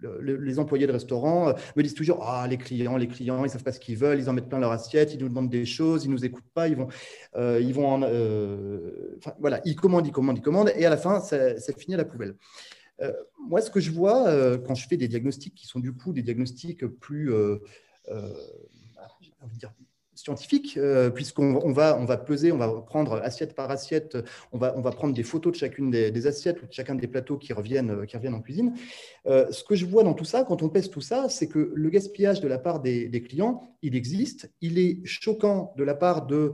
les 0.00 0.58
employés 0.58 0.86
de 0.86 0.92
restaurant 0.92 1.48
euh, 1.48 1.52
me 1.76 1.82
disent 1.82 1.94
toujours 1.94 2.24
Ah, 2.26 2.46
les 2.48 2.56
clients, 2.56 2.96
les 2.96 3.08
clients, 3.08 3.44
ils 3.44 3.50
savent 3.50 3.62
pas 3.62 3.72
ce 3.72 3.80
qu'ils 3.80 3.96
veulent, 3.96 4.18
ils 4.18 4.28
en 4.28 4.32
mettent 4.32 4.48
plein 4.48 4.58
leur 4.58 4.72
assiette, 4.72 5.14
ils 5.14 5.20
nous 5.20 5.28
demandent 5.28 5.50
des 5.50 5.64
choses, 5.64 6.04
ils 6.04 6.08
ne 6.08 6.14
nous 6.14 6.24
écoutent 6.24 6.50
pas, 6.52 6.68
ils 6.68 6.76
vont, 6.76 6.88
euh, 7.36 7.60
ils 7.60 7.72
vont 7.72 8.02
euh, 8.02 9.18
voilà, 9.38 9.60
ils 9.64 9.76
commandent, 9.76 10.06
ils 10.06 10.12
commandent, 10.12 10.38
ils 10.38 10.42
commandent, 10.42 10.72
et 10.76 10.84
à 10.84 10.90
la 10.90 10.96
fin, 10.96 11.20
ça, 11.20 11.56
finit 11.76 11.94
à 11.94 11.98
la 11.98 12.04
poubelle. 12.04 12.36
moi, 13.48 13.60
ce 13.60 13.70
que 13.70 13.80
je 13.80 13.90
vois 13.90 14.58
quand 14.58 14.74
je 14.74 14.86
fais 14.86 14.96
des 14.96 15.08
diagnostics 15.08 15.54
qui 15.54 15.66
sont 15.66 15.80
du 15.80 15.92
coup 15.92 16.12
des 16.12 16.22
diagnostics 16.22 16.86
plus, 16.86 17.32
scientifique, 20.14 20.76
euh, 20.76 21.10
puisqu'on 21.10 21.56
on 21.56 21.72
va, 21.72 21.96
on 21.98 22.04
va 22.04 22.16
peser, 22.16 22.52
on 22.52 22.58
va 22.58 22.68
prendre 22.68 23.14
assiette 23.22 23.54
par 23.54 23.70
assiette, 23.70 24.16
on 24.52 24.58
va, 24.58 24.74
on 24.76 24.80
va 24.80 24.90
prendre 24.90 25.14
des 25.14 25.22
photos 25.22 25.52
de 25.52 25.58
chacune 25.58 25.90
des, 25.90 26.26
assiettes 26.26 26.62
ou 26.62 26.66
de 26.66 26.72
chacun 26.72 26.94
des 26.94 27.06
plateaux 27.06 27.36
qui 27.36 27.52
reviennent, 27.52 27.90
euh, 27.90 28.04
qui 28.06 28.16
reviennent 28.16 28.34
en 28.34 28.40
cuisine. 28.40 28.74
Euh, 29.26 29.50
ce 29.50 29.64
que 29.64 29.74
je 29.74 29.86
vois 29.86 30.02
dans 30.04 30.14
tout 30.14 30.24
ça, 30.24 30.44
quand 30.44 30.62
on 30.62 30.68
pèse 30.68 30.90
tout 30.90 31.00
ça, 31.00 31.28
c'est 31.28 31.48
que 31.48 31.72
le 31.74 31.90
gaspillage 31.90 32.40
de 32.40 32.48
la 32.48 32.58
part 32.58 32.80
des, 32.80 33.22
clients, 33.22 33.76
il 33.82 33.94
existe, 33.94 34.50
il 34.60 34.78
est 34.78 35.04
choquant 35.04 35.72
de 35.76 35.84
la 35.84 35.94
part 35.94 36.26
d'une 36.26 36.52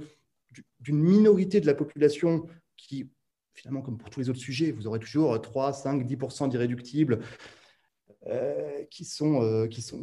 minorité 1.03 1.61
de 1.61 1.67
la 1.67 1.75
population 1.75 2.47
qui, 2.77 3.11
finalement, 3.55 3.83
comme 3.83 3.99
pour 3.99 4.11
tous 4.11 4.21
les 4.21 4.31
autres 4.31 4.39
sujets, 4.39 4.71
vous 4.71 4.87
aurez 4.87 4.99
toujours 4.99 5.41
3, 5.41 5.73
5, 5.73 6.07
10% 6.07 6.49
d'irréductibles 6.49 7.21
euh, 8.27 8.83
qui 8.91 9.07
sont, 9.07 9.43
euh, 9.43 9.67
qui 9.67 9.81
sont 9.81 9.99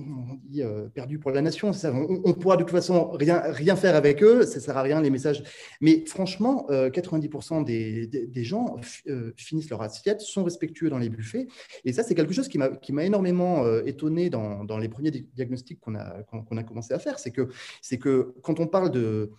euh, 0.58 0.90
perdus 0.90 1.20
pour 1.20 1.30
la 1.30 1.44
nation. 1.44 1.70
On, 1.84 2.22
on, 2.26 2.34
pourra 2.34 2.58
de 2.58 2.64
toute 2.64 2.72
façon 2.72 3.12
rien, 3.12 3.40
rien 3.46 3.76
faire 3.76 3.96
avec 3.96 4.24
eux, 4.24 4.44
ça 4.44 4.56
ne 4.56 4.60
sert 4.60 4.76
à 4.76 4.82
rien 4.82 5.00
les 5.02 5.12
messages. 5.12 5.44
Mais 5.82 6.04
franchement, 6.08 6.66
90% 6.68 7.64
des, 7.64 8.08
des, 8.08 8.44
gens 8.44 8.78
finissent 9.36 9.70
leur 9.70 9.84
assiette, 9.84 10.22
sont 10.22 10.44
respectueux 10.44 10.90
dans 10.90 10.98
les 10.98 11.10
buffets. 11.10 11.46
Et 11.86 11.94
ça, 11.94 12.02
c'est 12.02 12.16
quelque 12.16 12.34
chose 12.34 12.48
qui 12.48 12.58
m'a 12.58 13.04
énormément 13.06 13.64
étonné 13.82 14.32
dans, 14.32 14.64
dans, 14.64 14.80
les 14.80 14.90
premiers 14.90 15.12
diagnostics 15.12 15.80
qu'on 15.80 15.94
a, 15.94 16.24
qu'on 16.24 16.58
a 16.58 16.64
commencé 16.64 16.96
à 16.96 17.00
faire. 17.00 17.20
C'est 17.20 17.32
que, 17.32 17.50
que 18.00 18.34
quand 18.42 18.60
on 18.60 18.66
parle 18.66 18.90
de 18.90 19.30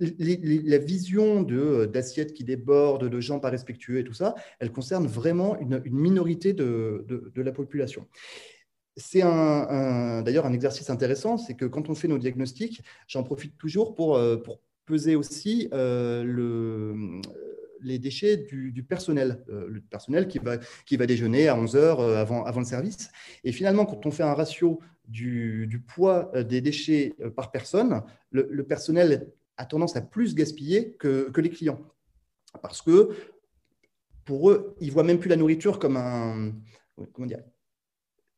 la 0.00 0.78
vision 0.78 1.42
d'assiettes 1.42 2.32
qui 2.32 2.42
débordent, 2.42 3.08
de 3.08 3.20
gens 3.20 3.38
pas 3.38 3.50
respectueux 3.50 3.98
et 3.98 4.04
tout 4.04 4.12
ça, 4.12 4.34
elle 4.58 4.72
concerne 4.72 5.06
vraiment 5.06 5.56
une, 5.60 5.80
minorité 5.84 6.52
de, 6.52 7.06
de 7.08 7.42
la 7.42 7.52
population. 7.52 8.06
C'est 8.96 9.22
un, 9.22 10.22
d'ailleurs 10.22 10.46
un 10.46 10.52
exercice 10.52 10.88
intéressant, 10.88 11.36
c'est 11.36 11.54
que 11.54 11.64
quand 11.64 11.88
on 11.90 11.94
fait 11.94 12.06
nos 12.06 12.18
diagnostics, 12.18 12.82
j'en 13.08 13.24
profite 13.24 13.58
toujours 13.58 13.94
pour, 13.94 14.16
euh, 14.16 14.36
peser 14.86 15.16
aussi 15.16 15.68
euh, 15.72 16.22
le, 16.22 17.20
les 17.80 17.98
déchets 17.98 18.36
du, 18.36 18.84
personnel, 18.84 19.42
euh, 19.48 19.66
le 19.68 19.80
personnel 19.80 20.28
qui 20.28 20.38
va, 20.38 20.58
qui 20.86 20.96
va 20.96 21.06
déjeuner 21.06 21.48
à 21.48 21.56
11 21.56 21.74
heures 21.74 22.00
avant, 22.00 22.44
avant 22.44 22.60
le 22.60 22.66
service. 22.66 23.10
Et 23.42 23.50
finalement, 23.50 23.86
quand 23.86 24.06
on 24.06 24.10
fait 24.10 24.22
un 24.22 24.34
ratio 24.34 24.80
du, 25.08 25.82
poids 25.88 26.30
des 26.44 26.60
déchets 26.60 27.14
par 27.34 27.50
personne, 27.50 28.02
le, 28.30 28.62
personnel 28.62 29.32
a 29.56 29.64
tendance 29.64 29.96
à 29.96 30.02
plus 30.02 30.34
gaspiller 30.34 30.92
que, 30.92 31.30
que 31.30 31.40
les 31.40 31.50
clients. 31.50 31.80
Parce 32.62 32.82
que 32.82 33.10
pour 34.24 34.50
eux, 34.50 34.76
ils 34.80 34.92
voient 34.92 35.02
même 35.02 35.18
plus 35.18 35.28
la 35.28 35.36
nourriture 35.36 35.78
comme 35.78 35.96
un, 35.96 36.52
comment 37.12 37.26
dire, 37.26 37.38
euh, 37.38 37.53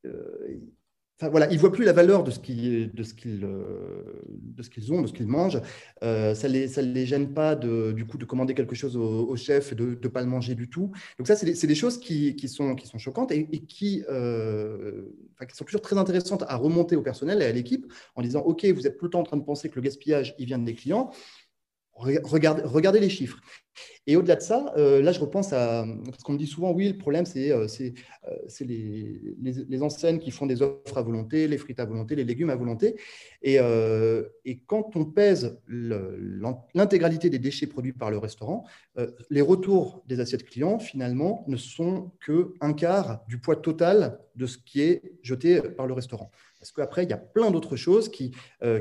enfin, 0.04 1.30
voilà, 1.30 1.48
ils 1.50 1.54
ne 1.54 1.60
voient 1.60 1.72
plus 1.72 1.84
la 1.84 1.92
valeur 1.92 2.24
de 2.24 2.30
ce 2.30 2.38
qu'ils, 2.38 2.92
de 2.92 3.02
ce 3.02 3.14
qu'ils, 3.14 3.44
euh, 3.44 4.22
de 4.28 4.62
ce 4.62 4.70
qu'ils 4.70 4.92
ont, 4.92 5.02
de 5.02 5.06
ce 5.06 5.12
qu'ils 5.12 5.26
mangent. 5.26 5.60
Euh, 6.02 6.34
ça 6.34 6.48
ne 6.48 6.52
les, 6.52 6.68
ça 6.68 6.82
les 6.82 7.06
gêne 7.06 7.32
pas 7.32 7.54
de, 7.54 7.92
du 7.92 8.06
coup, 8.06 8.18
de 8.18 8.24
commander 8.24 8.54
quelque 8.54 8.74
chose 8.74 8.96
au, 8.96 9.36
chef 9.36 9.72
et 9.72 9.74
de 9.74 9.98
ne 10.02 10.08
pas 10.08 10.20
le 10.20 10.26
manger 10.26 10.54
du 10.54 10.68
tout. 10.68 10.92
Donc 11.18 11.26
ça, 11.26 11.36
c'est 11.36 11.66
des, 11.66 11.74
choses 11.74 11.98
qui, 11.98 12.48
sont, 12.48 12.74
qui 12.74 12.86
sont 12.86 12.98
choquantes 12.98 13.32
et, 13.32 13.46
qui, 13.46 14.02
qui 14.02 14.02
sont 15.56 15.64
toujours 15.64 15.82
très 15.82 15.96
intéressantes 15.96 16.44
à 16.48 16.56
remonter 16.56 16.96
au 16.96 17.02
personnel 17.02 17.42
et 17.42 17.46
à 17.46 17.52
l'équipe 17.52 17.90
en 18.14 18.22
disant, 18.22 18.40
OK, 18.40 18.64
vous 18.66 18.86
êtes 18.86 18.98
tout 18.98 19.06
le 19.06 19.10
temps 19.10 19.20
en 19.20 19.24
train 19.24 19.36
de 19.36 19.44
penser 19.44 19.68
que 19.68 19.76
le 19.76 19.82
gaspillage, 19.82 20.34
il 20.38 20.46
vient 20.46 20.58
des 20.58 20.74
clients. 20.74 21.10
Regardez, 21.98 23.00
les 23.00 23.08
chiffres. 23.08 23.40
Et 24.06 24.16
au-delà 24.16 24.36
de 24.36 24.42
ça, 24.42 24.72
euh, 24.76 25.02
là, 25.02 25.12
je 25.12 25.20
repense 25.20 25.52
à. 25.52 25.86
Parce 26.04 26.22
qu'on 26.22 26.34
me 26.34 26.38
dit 26.38 26.46
souvent, 26.46 26.72
oui, 26.72 26.88
le 26.88 26.98
problème, 26.98 27.26
c'est 27.26 27.50
euh, 27.50 27.66
euh, 28.28 28.36
les, 28.60 29.20
les, 29.42 29.82
enseignes 29.82 30.18
qui 30.18 30.30
font 30.30 30.46
des 30.46 30.62
offres 30.62 30.96
à 30.96 31.02
volonté, 31.02 31.48
les 31.48 31.58
frites 31.58 31.80
à 31.80 31.84
volonté, 31.84 32.14
les 32.14 32.24
légumes 32.24 32.50
à 32.50 32.56
volonté. 32.56 32.96
Et, 33.42 33.56
et 34.44 34.58
quand 34.66 34.96
on 34.96 35.04
pèse 35.04 35.58
l'intégralité 35.68 37.30
des 37.30 37.38
déchets 37.38 37.66
produits 37.66 37.92
par 37.92 38.10
le 38.10 38.18
restaurant, 38.18 38.64
les 39.30 39.42
retours 39.42 40.02
des 40.06 40.20
assiettes 40.20 40.44
clients, 40.44 40.78
finalement, 40.78 41.44
ne 41.48 41.56
sont 41.56 42.12
qu'un 42.24 42.72
quart 42.72 43.24
du 43.28 43.38
poids 43.38 43.56
total 43.56 44.20
de 44.34 44.46
ce 44.46 44.58
qui 44.58 44.82
est 44.82 45.02
jeté 45.22 45.60
par 45.60 45.86
le 45.86 45.94
restaurant. 45.94 46.30
Parce 46.58 46.72
qu'après, 46.72 47.04
il 47.04 47.10
y 47.10 47.12
a 47.12 47.18
plein 47.18 47.50
d'autres 47.50 47.76
choses 47.76 48.08
qui, 48.08 48.32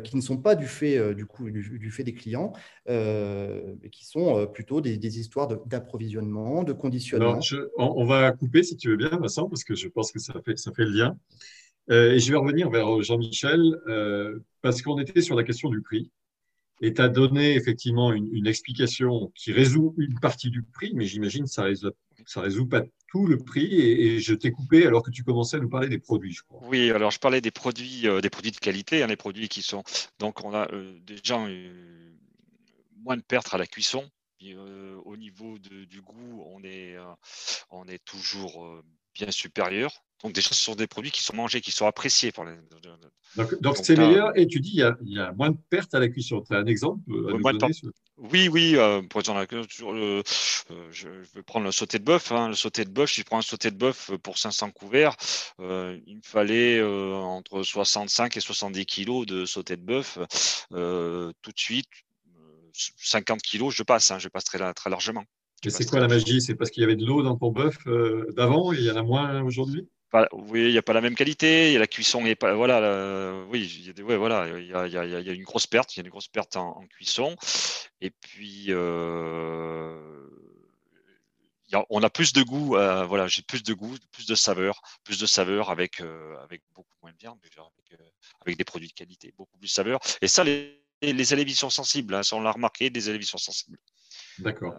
qui 0.03 0.15
ne 0.15 0.21
sont 0.21 0.37
pas 0.37 0.55
du 0.55 0.65
fait, 0.65 1.13
du, 1.13 1.25
coup, 1.25 1.49
du, 1.49 1.91
fait 1.91 2.03
des 2.03 2.13
clients, 2.13 2.53
mais 2.87 3.89
qui 3.91 4.05
sont 4.05 4.47
plutôt 4.47 4.81
des, 4.81 5.19
histoires 5.19 5.47
d'approvisionnement, 5.65 6.63
de, 6.63 6.73
conditionnement. 6.73 7.39
on, 7.77 8.05
va 8.05 8.31
couper 8.31 8.63
si 8.63 8.77
tu 8.77 8.89
veux 8.89 8.97
bien, 8.97 9.09
Vincent, 9.09 9.49
parce 9.49 9.63
que 9.63 9.75
je 9.75 9.87
pense 9.87 10.11
que 10.11 10.19
ça 10.19 10.33
fait, 10.43 10.57
ça 10.57 10.71
fait 10.71 10.85
le 10.85 10.91
lien. 10.91 11.17
Euh, 11.91 12.13
et 12.13 12.19
je 12.19 12.31
vais 12.31 12.37
revenir 12.37 12.69
vers 12.69 13.01
Jean-Michel, 13.01 13.61
euh, 13.87 14.39
parce 14.61 14.81
qu'on 14.81 14.97
était 14.99 15.21
sur 15.21 15.35
la 15.35 15.43
question 15.43 15.69
du 15.69 15.81
prix. 15.81 16.11
Et 16.81 16.93
tu 16.93 17.01
as 17.01 17.09
donné 17.09 17.55
effectivement 17.55 18.11
une, 18.11 18.47
explication 18.47 19.31
qui 19.35 19.51
résout 19.51 19.95
une 19.97 20.19
partie 20.19 20.49
du 20.49 20.61
prix, 20.63 20.91
mais 20.93 21.05
j'imagine 21.05 21.45
que 21.45 21.49
ça 21.49 21.61
ne 21.61 21.67
résout, 21.67 21.91
ça 22.25 22.41
résout 22.41 22.67
pas 22.67 22.83
le 23.23 23.37
prix. 23.37 23.79
Et, 23.79 24.19
je 24.19 24.33
t'ai 24.33 24.51
coupé 24.51 24.85
alors 24.85 25.03
que 25.03 25.11
tu 25.11 25.23
commençais 25.23 25.57
à 25.57 25.59
nous 25.59 25.69
parler 25.69 25.87
des 25.87 25.99
produits. 25.99 26.37
Oui, 26.63 26.91
alors 26.91 27.11
je 27.11 27.19
parlais 27.19 27.41
des 27.41 27.51
produits, 27.51 28.07
euh, 28.07 28.21
des 28.21 28.29
produits 28.29 28.51
de 28.51 28.57
qualité, 28.57 29.03
hein, 29.03 29.07
les 29.07 29.15
produits 29.15 29.47
qui 29.47 29.61
sont. 29.61 29.83
Donc, 30.19 30.43
on 30.43 30.53
a 30.53 30.67
déjà 31.05 31.37
moins 32.97 33.17
de 33.17 33.21
pertes 33.21 33.53
à 33.53 33.57
la 33.57 33.67
cuisson, 33.67 34.09
euh, 34.53 34.99
au 35.05 35.17
niveau 35.17 35.57
du 35.59 36.01
goût, 36.01 36.43
on 36.47 36.63
est, 36.63 36.95
euh, 36.95 37.13
on 37.69 37.87
est 37.87 38.03
toujours 38.03 38.65
euh, 38.65 38.83
bien 39.13 39.31
supérieur. 39.31 40.04
Donc 40.23 40.33
déjà, 40.33 40.49
ce 40.49 40.55
sont 40.55 40.75
des 40.75 40.87
produits 40.87 41.11
qui 41.11 41.23
sont 41.23 41.35
mangés, 41.35 41.61
qui 41.61 41.71
sont 41.71 41.85
appréciés 41.85 42.31
par 42.31 42.45
les. 42.45 42.55
Donc 43.61 43.77
c'est 43.77 43.97
meilleur. 43.97 44.37
Et 44.37 44.47
tu 44.47 44.59
dis, 44.59 44.81
il 45.01 45.13
y, 45.13 45.19
a, 45.19 45.31
moins 45.33 45.51
de 45.51 45.57
pertes 45.69 45.93
à 45.93 45.99
la 45.99 46.07
cuisson. 46.07 46.41
Tu 46.41 46.55
as 46.55 46.59
un 46.59 46.65
exemple 46.65 47.01
à 47.11 47.67
Oui, 48.17 48.47
oui. 48.47 48.75
Euh, 48.75 49.01
pour 49.03 49.21
euh, 49.27 50.23
je 50.91 51.09
vais 51.35 51.43
prendre 51.43 51.65
le 51.65 51.71
sauté 51.71 51.99
de 51.99 52.03
bœuf. 52.03 52.31
Hein. 52.31 52.49
Le 52.49 52.55
sauté 52.55 52.85
de 52.85 52.89
bœuf, 52.89 53.11
si 53.11 53.21
je 53.21 53.25
prends 53.25 53.39
un 53.39 53.43
sauté 53.43 53.71
de 53.71 53.75
bœuf 53.75 54.11
pour 54.23 54.37
500 54.37 54.71
couverts, 54.71 55.15
euh, 55.59 55.99
il 56.07 56.17
me 56.17 56.21
fallait 56.23 56.81
entre 56.81 57.63
65 57.63 58.37
et 58.37 58.39
70 58.39 58.85
kilos 58.85 59.25
de 59.25 59.45
sauté 59.45 59.75
de 59.75 59.81
bœuf. 59.81 60.17
tout 60.69 61.51
de 61.51 61.59
suite, 61.59 61.89
50 62.73 63.41
kilos, 63.41 63.75
je 63.75 63.83
passe. 63.83 64.11
Hein. 64.11 64.19
je 64.19 64.29
passe 64.29 64.45
très, 64.45 64.73
très 64.73 64.89
largement. 64.89 65.23
Et 65.65 65.69
c'est 65.69 65.85
quoi 65.85 65.99
la 65.99 66.07
magie? 66.07 66.41
C'est 66.41 66.55
parce 66.55 66.69
qu'il 66.69 66.81
y 66.81 66.83
avait 66.83 66.95
de 66.95 67.05
l'eau 67.05 67.21
dans 67.21 67.35
ton 67.35 67.51
bœuf 67.51 67.77
d'avant 68.35 68.71
et 68.71 68.77
il 68.77 68.83
y 68.85 68.91
en 68.91 68.95
a 68.95 69.03
moins 69.03 69.41
aujourd'hui? 69.41 69.87
Oui, 70.31 70.65
il 70.65 70.71
n'y 70.71 70.77
a 70.77 70.81
pas 70.81 70.93
la 70.93 71.01
même 71.01 71.15
qualité, 71.15 71.69
il 71.69 71.73
y 71.73 71.75
a 71.75 71.79
la 71.79 71.87
cuisson 71.87 72.21
n'est 72.21 72.35
pas. 72.35 72.53
Voilà, 72.53 73.43
oui, 73.49 73.65
il 73.79 73.87
y, 73.87 74.01
a 74.01 74.03
ouais, 74.03 74.17
voilà, 74.17 74.47
il 74.59 74.67
y 74.67 74.73
a, 74.73 74.87
y, 74.87 74.97
a, 74.97 75.05
y 75.05 75.29
a, 75.29 75.33
une 75.33 75.43
grosse 75.43 75.67
perte, 75.67 75.95
il 75.95 75.99
y 75.99 76.01
a 76.01 76.05
une 76.05 76.09
grosse 76.09 76.27
perte 76.27 76.55
en, 76.55 76.85
cuisson. 76.87 77.35
Et 78.01 78.11
puis, 78.11 78.65
euh, 78.69 80.27
on 81.89 82.03
a 82.03 82.09
plus 82.09 82.33
de 82.33 82.43
goût, 82.43 82.75
euh, 82.75 83.05
voilà, 83.05 83.27
j'ai 83.27 83.41
plus 83.41 83.63
de 83.63 83.73
goût, 83.73 83.95
plus 84.11 84.25
de 84.25 84.35
saveur, 84.35 84.81
plus 85.03 85.19
de 85.19 85.25
saveur 85.25 85.69
avec, 85.69 86.01
euh, 86.01 86.35
avec 86.43 86.61
beaucoup 86.73 86.95
moins 87.01 87.11
de 87.11 87.17
viande, 87.17 87.39
avec, 87.41 87.99
avec, 88.41 88.57
des 88.57 88.63
produits 88.63 88.89
de 88.89 88.93
qualité, 88.93 89.33
beaucoup 89.37 89.57
plus 89.57 89.67
de 89.67 89.73
saveur. 89.73 89.99
Et 90.21 90.27
ça, 90.27 90.43
les, 90.43 90.81
les 91.01 91.33
élèves 91.33 91.49
sont 91.49 91.69
sensibles, 91.69 92.15
hein, 92.15 92.21
on 92.31 92.41
l'a 92.41 92.51
remarqué, 92.51 92.89
des 92.89 93.09
élèves 93.09 93.23
sont 93.23 93.37
sensibles. 93.37 93.77
D'accord. 94.39 94.75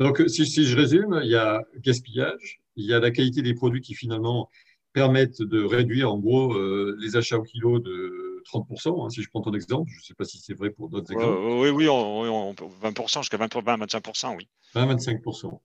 Donc, 0.00 0.22
si, 0.28 0.46
si, 0.46 0.64
je 0.64 0.76
résume, 0.76 1.20
il 1.22 1.30
y 1.30 1.36
a 1.36 1.62
gaspillage, 1.78 2.60
il 2.76 2.86
y 2.86 2.92
a 2.92 3.00
la 3.00 3.10
qualité 3.10 3.42
des 3.42 3.54
produits 3.54 3.80
qui 3.80 3.94
finalement 3.94 4.50
permettent 4.96 5.42
de 5.42 5.62
réduire 5.62 6.10
en 6.10 6.18
gros 6.18 6.54
euh, 6.54 6.96
les 6.98 7.16
achats 7.16 7.36
au 7.36 7.42
kilo 7.42 7.78
de 7.80 8.42
30%, 8.50 9.04
hein, 9.04 9.10
si 9.10 9.22
je 9.22 9.28
prends 9.28 9.42
ton 9.42 9.52
exemple. 9.52 9.90
Je 9.92 9.98
ne 9.98 10.02
sais 10.02 10.14
pas 10.14 10.24
si 10.24 10.38
c'est 10.38 10.54
vrai 10.54 10.70
pour 10.70 10.88
d'autres 10.88 11.12
exemples. 11.12 11.38
oui, 11.38 11.68
oui, 11.68 11.84
20%, 11.84 13.20
jusqu'à 13.20 13.36
20, 13.36 13.54
25%, 13.54 14.36
oui. 14.36 14.48
20-25%. 14.74 15.60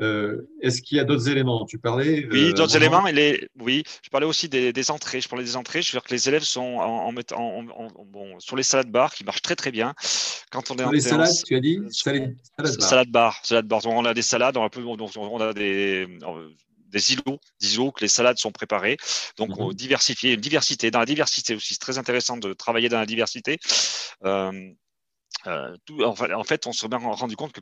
Euh, 0.00 0.48
est-ce 0.62 0.80
qu'il 0.80 0.96
y 0.96 1.00
a 1.00 1.04
d'autres 1.04 1.28
éléments 1.28 1.66
Tu 1.66 1.78
parlais. 1.78 2.26
Oui, 2.32 2.48
euh, 2.48 2.52
d'autres 2.54 2.74
éléments. 2.74 3.04
Oui, 3.60 3.82
je 4.02 4.08
parlais 4.08 4.26
aussi 4.26 4.48
des, 4.48 4.90
entrées. 4.90 5.20
Je 5.20 5.28
parlais 5.28 5.44
des 5.44 5.56
entrées. 5.56 5.82
Je 5.82 5.92
veux 5.92 5.98
dire 5.98 6.04
que 6.04 6.14
les 6.14 6.26
élèves 6.26 6.44
sont 6.44 6.78
en, 6.78 7.12
en, 7.12 8.04
bon, 8.06 8.40
sur 8.40 8.56
les 8.56 8.62
salades 8.62 8.90
bars 8.90 9.12
qui 9.12 9.24
marchent 9.24 9.42
très 9.42 9.56
très 9.56 9.72
bien. 9.72 9.92
Quand 10.50 10.70
on 10.70 10.76
est 10.76 10.82
sur 10.82 10.92
les 10.92 11.00
salades, 11.00 11.34
tu 11.44 11.54
as 11.54 11.60
dit 11.60 11.80
salade, 11.90 12.34
salade 12.78 13.10
bar. 13.10 13.40
Salade 13.42 13.66
bar. 13.66 13.84
On 13.84 14.06
a 14.06 14.14
des 14.14 14.22
salades. 14.22 14.56
On 14.56 14.64
a, 14.64 14.70
on 15.18 15.40
a 15.40 15.52
des 15.52 16.06
des 16.90 17.12
îlots, 17.12 17.40
des 17.60 17.74
îlots 17.74 17.92
que 17.92 18.02
les 18.02 18.08
salades 18.08 18.38
sont 18.38 18.52
préparées. 18.52 18.96
Donc, 19.36 19.56
mhm. 19.58 19.72
diversifier, 19.72 20.34
une 20.34 20.40
diversité. 20.40 20.90
Dans 20.90 21.00
la 21.00 21.06
diversité 21.06 21.54
aussi, 21.54 21.74
c'est 21.74 21.80
très 21.80 21.98
intéressant 21.98 22.36
de 22.36 22.52
travailler 22.52 22.88
dans 22.88 22.98
la 22.98 23.06
diversité. 23.06 23.58
Euh, 24.24 24.70
euh, 25.46 25.76
en, 26.04 26.44
fait, 26.44 26.66
on 26.66 26.72
s'est 26.72 26.86
rendu 26.90 27.36
compte 27.36 27.52
que 27.52 27.60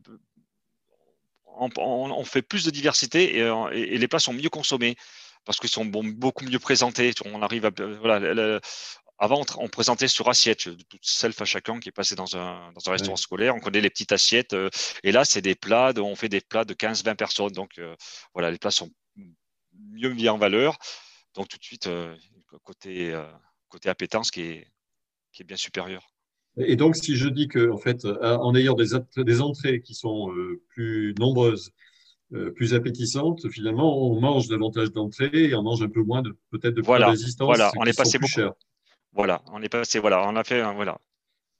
on, 1.60 2.24
fait 2.24 2.42
plus 2.42 2.64
de 2.64 2.70
diversité 2.70 3.38
et, 3.38 3.98
les 3.98 4.08
plats 4.08 4.20
sont 4.20 4.32
mieux 4.32 4.48
consommés 4.48 4.96
parce 5.44 5.58
qu'ils 5.58 5.70
sont 5.70 5.84
beaucoup 5.84 6.44
mieux 6.44 6.58
présentés. 6.58 7.12
On 7.24 7.42
arrive 7.42 7.66
à 7.66 7.70
voilà, 8.00 8.60
avant, 9.18 9.44
on 9.56 9.68
présentait 9.68 10.06
sur 10.06 10.28
assiette, 10.28 10.58
toute 10.88 11.00
self 11.02 11.40
à 11.42 11.44
chacun 11.44 11.80
qui 11.80 11.88
est 11.88 11.92
passé 11.92 12.14
dans 12.14 12.36
un, 12.36 12.72
dans 12.72 12.88
un 12.88 12.92
restaurant 12.92 13.16
scolaire. 13.16 13.56
On 13.56 13.60
connaît 13.60 13.80
les 13.80 13.90
petites 13.90 14.12
assiettes. 14.12 14.52
Euh, 14.52 14.70
et 15.02 15.10
là, 15.10 15.24
c'est 15.24 15.42
des 15.42 15.56
plats, 15.56 15.92
on 15.96 16.14
fait 16.14 16.28
des 16.28 16.40
plats 16.40 16.64
de 16.64 16.74
15-20 16.74 17.16
personnes. 17.16 17.52
Donc, 17.52 17.80
voilà, 18.34 18.50
les 18.52 18.58
plats 18.58 18.70
sont 18.70 18.90
mieux 19.92 20.12
mis 20.14 20.28
en 20.28 20.38
valeur. 20.38 20.78
Donc 21.34 21.48
tout 21.48 21.58
de 21.58 21.64
suite, 21.64 21.86
euh, 21.86 22.16
côté, 22.64 23.12
euh, 23.12 23.24
côté 23.68 23.88
appétence 23.88 24.30
qui 24.30 24.42
est, 24.42 24.66
qui 25.32 25.42
est 25.42 25.44
bien 25.44 25.56
supérieur. 25.56 26.06
Et 26.56 26.74
donc, 26.74 26.96
si 26.96 27.14
je 27.16 27.28
dis 27.28 27.46
que, 27.46 27.70
en 27.70 27.78
fait, 27.78 28.04
euh, 28.04 28.36
en 28.38 28.54
ayant 28.54 28.74
des, 28.74 28.88
des 29.16 29.40
entrées 29.40 29.80
qui 29.80 29.94
sont 29.94 30.34
plus 30.70 31.14
nombreuses, 31.18 31.70
plus 32.56 32.74
appétissantes, 32.74 33.48
finalement, 33.50 34.02
on 34.02 34.20
mange 34.20 34.48
davantage 34.48 34.92
d'entrées 34.92 35.30
et 35.32 35.54
on 35.54 35.62
mange 35.62 35.82
un 35.82 35.88
peu 35.88 36.02
moins 36.02 36.22
de 36.22 36.36
peut-être 36.50 36.74
de 36.74 36.82
voilà, 36.82 37.10
résistance. 37.10 37.46
Voilà, 37.46 37.70
on 37.76 37.84
est 37.84 37.96
passé 37.96 38.18
beaucoup. 38.18 38.32
Cher. 38.32 38.52
Voilà, 39.12 39.42
on 39.52 39.62
est 39.62 39.68
passé. 39.68 39.98
Voilà, 39.98 40.28
on 40.28 40.36
a 40.36 40.44
fait. 40.44 40.60
Voilà. 40.74 41.00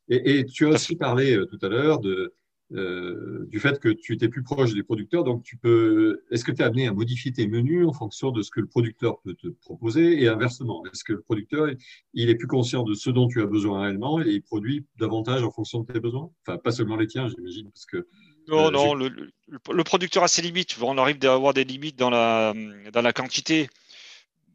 Et, 0.08 0.40
et 0.40 0.44
tu 0.44 0.66
as 0.66 0.70
aussi 0.70 0.96
parlé 0.96 1.38
tout 1.48 1.58
à 1.64 1.68
l'heure 1.68 2.00
de 2.00 2.34
euh, 2.72 3.46
du 3.48 3.60
fait 3.60 3.80
que 3.80 3.88
tu 3.88 4.12
étais 4.12 4.28
plus 4.28 4.42
proche 4.42 4.74
des 4.74 4.82
producteurs. 4.82 5.24
Donc, 5.24 5.42
tu 5.42 5.56
peux. 5.56 6.22
Est-ce 6.30 6.44
que 6.44 6.52
tu 6.52 6.60
es 6.60 6.64
amené 6.64 6.86
à 6.86 6.92
modifier 6.92 7.32
tes 7.32 7.46
menus 7.46 7.86
en 7.86 7.92
fonction 7.92 8.30
de 8.30 8.42
ce 8.42 8.50
que 8.50 8.60
le 8.60 8.66
producteur 8.66 9.20
peut 9.20 9.34
te 9.34 9.48
proposer? 9.48 10.22
Et 10.22 10.28
inversement 10.28 10.84
Est-ce 10.92 11.04
que 11.04 11.14
le 11.14 11.22
producteur 11.22 11.68
il 12.12 12.28
est 12.28 12.34
plus 12.34 12.46
conscient 12.46 12.82
de 12.82 12.94
ce 12.94 13.10
dont 13.10 13.26
tu 13.26 13.40
as 13.40 13.46
besoin 13.46 13.82
réellement 13.82 14.20
et 14.20 14.28
il 14.28 14.42
produit 14.42 14.84
davantage 14.98 15.42
en 15.42 15.50
fonction 15.50 15.80
de 15.80 15.92
tes 15.92 16.00
besoins? 16.00 16.30
Enfin, 16.46 16.58
pas 16.58 16.70
seulement 16.70 16.96
les 16.96 17.06
tiens, 17.06 17.28
j'imagine, 17.28 17.70
parce 17.70 17.86
que. 17.86 18.06
Non, 18.48 18.68
euh, 18.68 18.70
non, 18.70 18.94
le, 18.94 19.84
producteur 19.84 20.22
a 20.22 20.28
ses 20.28 20.42
limites. 20.42 20.76
On 20.80 20.98
arrive 20.98 21.18
à 21.24 21.34
avoir 21.34 21.54
des 21.54 21.64
limites 21.64 21.98
dans 21.98 22.10
la, 22.10 22.54
dans 22.92 23.02
la 23.02 23.12
quantité. 23.12 23.68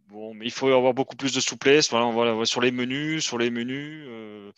Bon, 0.10 0.36
mais 0.36 0.46
il 0.46 0.52
faut 0.52 0.68
avoir 0.68 0.94
beaucoup 0.94 1.16
plus 1.16 1.34
de 1.34 1.40
souplesse. 1.40 1.90
Voilà, 1.90 2.12
voilà 2.12 2.46
sur 2.46 2.62
les 2.62 2.72
menus, 2.72 3.24
sur 3.24 3.40
les 3.40 3.50
menus. 3.50 4.06
Euh, 4.08 4.52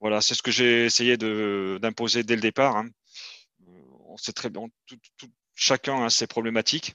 voilà, 0.00 0.20
c'est 0.20 0.34
ce 0.34 0.42
que 0.42 0.50
j'ai 0.50 0.84
essayé 0.84 1.16
d'imposer 1.16 2.22
dès 2.22 2.34
le 2.34 2.42
départ. 2.42 2.76
Hein. 2.76 2.88
On 4.06 4.16
sait 4.16 4.32
très 4.32 4.50
bien, 4.50 4.66
chacun 5.54 6.04
a 6.04 6.10
ses 6.10 6.26
problématiques. 6.26 6.94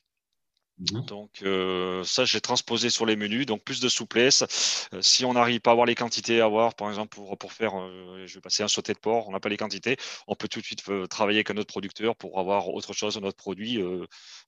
Mhm. 0.79 1.05
Donc 1.05 1.31
euh, 1.43 2.03
ça, 2.03 2.23
j'ai 2.25 2.39
transposé 2.39 2.89
sur 2.89 3.05
les 3.05 3.15
menus, 3.15 3.45
donc 3.45 3.63
plus 3.63 3.81
de 3.81 3.89
souplesse. 3.89 4.87
Euh, 4.93 5.01
si 5.01 5.25
on 5.25 5.33
n'arrive 5.33 5.59
pas 5.59 5.71
à 5.71 5.73
avoir 5.73 5.85
les 5.85 5.95
quantités 5.95 6.39
à 6.39 6.45
avoir, 6.45 6.73
par 6.75 6.89
exemple 6.89 7.09
pour, 7.09 7.37
pour 7.37 7.51
faire, 7.51 7.77
euh, 7.77 8.23
je 8.25 8.35
vais 8.35 8.41
passer 8.41 8.63
un 8.63 8.69
sauté 8.69 8.93
de 8.93 8.99
porc, 8.99 9.27
on 9.27 9.31
n'a 9.31 9.39
pas 9.39 9.49
les 9.49 9.57
quantités, 9.57 9.97
on 10.27 10.35
peut 10.35 10.47
tout 10.47 10.61
de 10.61 10.65
suite 10.65 10.83
travailler 11.09 11.39
avec 11.39 11.51
un 11.51 11.57
autre 11.57 11.67
producteur 11.67 12.15
pour 12.15 12.39
avoir 12.39 12.69
autre 12.69 12.93
chose, 12.93 13.17
un 13.17 13.23
autre 13.23 13.37
produit. 13.37 13.83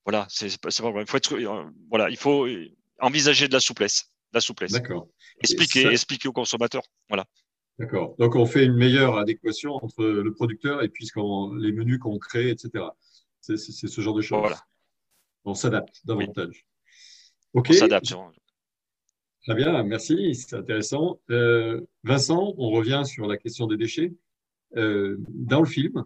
voilà, 0.06 0.26
c'est 0.30 0.58
pas, 0.60 0.70
Il 0.70 1.06
faut 1.06 1.18
être, 1.18 1.38
voilà, 1.90 2.10
il 2.10 2.18
faut 2.18 2.48
envisager 3.00 3.48
de 3.48 3.54
la 3.54 3.60
souplesse, 3.60 4.12
la 4.32 4.40
souplesse. 4.40 4.72
D'accord. 4.72 5.08
Expliquer, 5.44 5.88
expliquer 5.88 6.30
aux 6.30 6.34
consommateurs. 6.34 6.84
Voilà. 7.10 7.26
D'accord. 7.82 8.16
Donc, 8.20 8.36
on 8.36 8.46
fait 8.46 8.64
une 8.64 8.76
meilleure 8.76 9.18
adéquation 9.18 9.74
entre 9.74 10.06
le 10.06 10.32
producteur 10.34 10.84
et 10.84 10.88
puis 10.88 11.10
les 11.58 11.72
menus 11.72 11.98
qu'on 11.98 12.20
crée, 12.20 12.52
etc. 12.52 12.86
C'est 13.40 13.58
ce 13.58 14.02
genre 14.02 14.14
de 14.14 14.22
choses. 14.22 14.40
Voilà. 14.40 14.62
On 15.46 15.56
s'adapte 15.56 16.00
davantage. 16.06 16.68
OK. 17.54 17.68
On 17.72 17.74
s'adapte. 17.74 18.14
Très 19.48 19.56
bien, 19.56 19.82
merci, 19.82 20.36
c'est 20.36 20.56
intéressant. 20.56 21.20
Euh, 21.32 21.82
Vincent, 22.04 22.54
on 22.60 22.70
revient 22.70 23.02
sur 23.04 23.26
la 23.26 23.38
question 23.38 23.66
des 23.66 23.78
déchets. 23.78 24.14
Euh, 24.78 25.18
dans 25.30 25.62
le 25.62 25.66
film, 25.66 26.04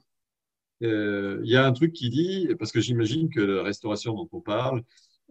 euh, 0.81 1.41
il 1.43 1.51
y 1.51 1.57
a 1.57 1.65
un 1.65 1.73
truc 1.73 1.91
qui 1.91 2.09
dit, 2.09 2.47
parce 2.57 2.71
que 2.71 2.79
j'imagine 2.79 3.29
que 3.29 3.41
la 3.41 3.63
restauration 3.63 4.13
dont 4.13 4.29
on 4.31 4.39
parle, 4.39 4.81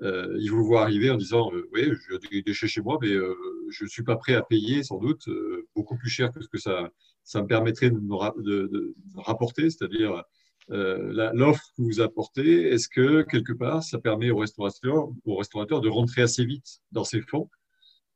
euh, 0.03 0.37
ils 0.41 0.51
vous 0.51 0.65
voient 0.65 0.83
arriver 0.83 1.11
en 1.11 1.17
disant 1.17 1.53
euh, 1.55 1.69
Oui, 1.73 1.93
j'ai 2.11 2.19
des 2.29 2.43
déchets 2.43 2.67
chez 2.67 2.81
moi, 2.81 2.99
mais 3.01 3.13
euh, 3.13 3.35
je 3.71 3.85
ne 3.85 3.89
suis 3.89 4.03
pas 4.03 4.17
prêt 4.17 4.35
à 4.35 4.43
payer 4.43 4.83
sans 4.83 4.99
doute 4.99 5.29
beaucoup 5.75 5.97
plus 5.97 6.11
cher 6.11 6.33
que 6.33 6.43
ce 6.43 6.49
que 6.49 6.59
ça, 6.59 6.91
ça 7.23 7.43
me 7.43 7.47
permettrait 7.47 7.91
de, 7.91 7.99
de, 7.99 8.95
rapporter, 9.17 9.71
c'est-à-dire 9.71 10.23
l'offre 10.69 11.65
que 11.77 11.83
vous 11.83 12.01
apportez. 12.01 12.69
Est-ce 12.69 12.89
que 12.89 13.23
quelque 13.23 13.53
part, 13.53 13.83
ça 13.83 13.99
permet 13.99 14.31
aux 14.31 14.39
restaurateurs, 14.39 15.09
aux 15.25 15.37
restaurateurs 15.37 15.81
de 15.81 15.89
rentrer 15.89 16.23
assez 16.23 16.45
vite 16.45 16.81
dans 16.93 17.05
ces 17.05 17.21
fonds 17.21 17.51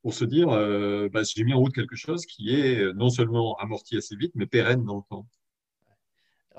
pour 0.03 0.15
se 0.15 0.25
dire 0.25 0.49
bah, 1.11 1.23
J'ai 1.23 1.45
mis 1.45 1.55
en 1.55 1.59
route 1.59 1.75
quelque 1.75 1.97
chose 1.97 2.27
qui 2.27 2.55
est 2.55 2.93
non 2.95 3.11
seulement 3.11 3.57
amorti 3.57 3.97
assez 3.97 4.17
vite, 4.17 4.33
mais 4.35 4.47
pérenne 4.47 4.85
dans 4.85 4.97
le 4.97 5.03
temps? 5.09 5.27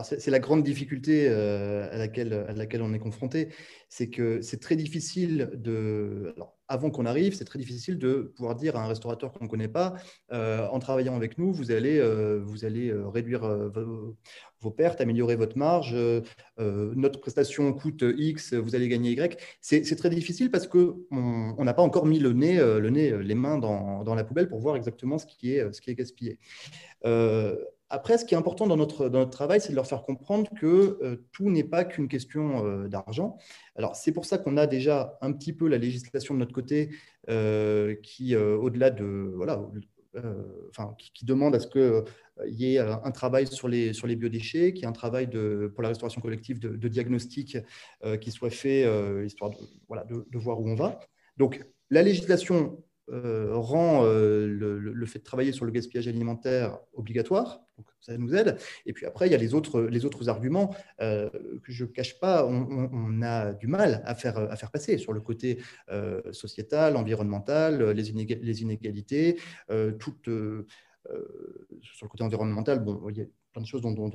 C'est 0.03 0.31
la 0.31 0.39
grande 0.39 0.63
difficulté 0.63 1.27
euh, 1.27 1.89
à, 1.91 1.97
laquelle, 1.97 2.81
on 2.81 2.93
est 2.93 2.99
confronté, 2.99 3.49
c'est 3.89 4.09
que 4.09 4.41
c'est 4.41 4.59
très 4.59 4.75
difficile 4.75 5.49
de... 5.53 6.33
Alors, 6.35 6.57
avant 6.67 6.91
qu'on 6.91 7.07
arrive, 7.07 7.33
c'est 7.33 7.45
très 7.45 7.57
difficile 7.57 7.97
de 7.97 8.31
pouvoir 8.35 8.55
dire 8.55 8.75
à 8.75 8.83
un 8.83 8.88
restaurateur 8.88 9.31
qu'on 9.31 9.45
ne 9.45 9.49
connaît 9.49 9.67
pas, 9.67 9.95
euh, 10.31 10.67
en 10.67 10.77
travaillant 10.77 11.15
avec 11.15 11.39
nous, 11.39 11.51
vous 11.51 11.71
allez, 11.71 11.97
euh, 11.97 12.41
vous 12.43 12.63
allez 12.63 12.93
réduire 12.93 13.41
vos, 14.62 14.71
pertes, 14.71 15.01
améliorer 15.01 15.35
votre 15.35 15.57
marge, 15.57 15.95
notre 16.57 17.19
prestation 17.19 17.73
coûte 17.73 18.03
X, 18.17 18.53
vous 18.53 18.75
allez 18.75 18.88
gagner 18.88 19.12
Y. 19.12 19.39
C'est 19.62 19.95
très 19.95 20.12
difficile 20.12 20.51
parce 20.51 20.67
qu'on 20.67 21.63
n'a 21.63 21.74
pas 21.74 21.82
encore 21.82 22.05
mis 22.05 22.19
le 22.19 22.34
nez, 22.34 22.57
le 22.57 22.89
nez 22.89 23.17
les 23.24 23.36
mains 23.36 23.57
dans, 23.57 24.03
dans, 24.03 24.13
la 24.13 24.24
poubelle 24.24 24.47
pour 24.47 24.59
voir 24.59 24.76
exactement 24.76 25.17
ce 25.17 25.26
qui 25.26 25.53
est, 25.53 25.74
ce 25.74 25.82
qui 25.82 25.89
est 25.89 25.95
gaspillé. 25.95 26.38
Après, 27.89 28.19
ce 28.19 28.25
qui 28.25 28.35
est 28.35 28.37
important 28.37 28.67
dans 28.67 28.77
notre, 28.77 29.09
dans 29.09 29.19
notre 29.19 29.31
travail, 29.31 29.59
c'est 29.59 29.71
de 29.71 29.75
leur 29.75 29.87
faire 29.87 30.03
comprendre 30.03 30.49
que 30.59 30.99
euh, 31.01 31.27
tout 31.31 31.49
n'est 31.49 31.63
pas 31.63 31.83
qu'une 31.85 32.07
question 32.07 32.63
euh, 32.65 32.87
d'argent. 32.87 33.37
Alors, 33.75 33.95
c'est 33.95 34.11
pour 34.11 34.25
ça 34.25 34.37
qu'on 34.37 34.57
a 34.57 34.67
déjà 34.67 35.17
un 35.21 35.33
petit 35.33 35.53
peu 35.53 35.67
la 35.67 35.79
législation 35.79 36.35
de 36.35 36.39
notre 36.39 36.53
côté 36.53 36.89
euh, 37.29 37.95
qui, 38.03 38.35
au-delà 38.35 38.91
de. 38.91 39.33
Voilà, 39.35 39.61
enfin, 40.69 40.95
qui, 40.97 41.25
demande 41.25 41.55
à 41.55 41.59
ce 41.59 41.67
qu'il 41.67 42.03
y 42.47 42.75
ait 42.75 42.79
un 42.79 43.11
travail 43.11 43.47
sur 43.47 43.67
les, 43.67 43.93
sur 43.93 44.07
les 44.07 44.15
biodéchets, 44.15 44.73
qu'il 44.73 44.81
y 44.81 44.85
ait 44.85 44.89
un 44.89 44.91
travail 44.91 45.29
pour 45.73 45.81
la 45.81 45.89
restauration 45.89 46.19
collective 46.21 46.59
de, 46.59 46.87
diagnostic 46.87 47.57
qui 48.19 48.31
soit 48.31 48.49
fait, 48.49 48.85
histoire 49.25 49.51
de, 49.51 49.57
voilà, 49.87 50.03
de, 50.05 50.37
voir 50.37 50.59
où 50.59 50.69
on 50.69 50.75
va. 50.75 50.99
Donc, 51.37 51.63
la 51.89 52.01
législation 52.01 52.83
euh, 53.12 53.49
rend 53.53 54.05
euh, 54.05 54.45
le, 54.47 55.05
fait 55.05 55.20
de 55.20 55.24
travailler 55.24 55.51
sur 55.51 55.66
le 55.66 55.72
gaspillage 55.72 56.07
alimentaire 56.07 56.78
obligatoire. 56.93 57.62
Donc 57.78 57.88
ça 58.01 58.18
nous 58.18 58.36
aide. 58.36 58.57
Et 58.86 58.93
puis 58.93 59.05
après, 59.05 59.28
il 59.28 59.32
y 59.32 59.36
a 59.36 59.38
les 59.38 59.53
autres, 59.53 59.82
les 59.82 60.05
autres 60.05 60.30
arguments 60.30 60.76
euh, 61.01 61.30
que 61.64 61.72
je 61.72 61.86
ne 61.86 61.89
cache 61.89 62.20
pas, 62.20 62.45
on, 62.45 63.22
a 63.22 63.53
du 63.53 63.68
mal 63.68 64.03
à 64.05 64.16
faire, 64.16 64.38
à 64.38 64.55
faire 64.55 64.72
passer 64.72 64.97
sur 64.97 65.14
le 65.14 65.22
côté 65.22 65.60
sociétal, 66.32 66.95
environnemental, 66.95 67.91
les, 67.91 68.12
inégalités, 68.62 69.39
toutes, 69.99 70.26
sur 70.26 72.05
le 72.05 72.10
côté 72.10 72.24
environnemental, 72.24 72.80
bon, 72.80 73.01
il 73.10 73.30
plein 73.64 73.91
de 73.91 73.95
dont, 73.95 74.12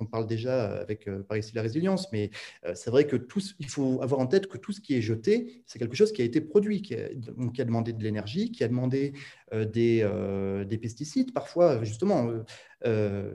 on, 0.00 0.06
parle 0.06 0.26
déjà 0.26 0.76
avec 0.80 1.08
euh, 1.08 1.22
par 1.22 1.36
ici 1.36 1.52
la 1.54 1.62
résilience, 1.62 2.10
mais 2.12 2.30
euh, 2.64 2.72
c'est 2.74 2.90
vrai 2.90 3.06
que 3.06 3.16
tout, 3.16 3.40
il 3.58 3.68
faut 3.68 4.00
avoir 4.02 4.20
en 4.20 4.26
tête 4.26 4.46
que 4.46 4.58
tout 4.58 4.72
ce 4.72 4.80
qui 4.80 4.94
est 4.96 5.00
jeté, 5.00 5.62
c'est 5.66 5.78
quelque 5.78 5.96
chose 5.96 6.12
qui 6.12 6.22
a 6.22 6.24
été 6.24 6.40
produit, 6.40 6.82
qui 6.82 6.94
a, 6.94 7.64
demandé 7.64 7.92
de 7.92 8.02
l'énergie, 8.02 8.52
qui 8.52 8.64
a 8.64 8.68
demandé 8.68 9.12
euh, 9.52 9.64
des, 9.64 10.08
des, 10.66 10.78
pesticides 10.78 11.32
parfois, 11.32 11.82
justement. 11.82 12.30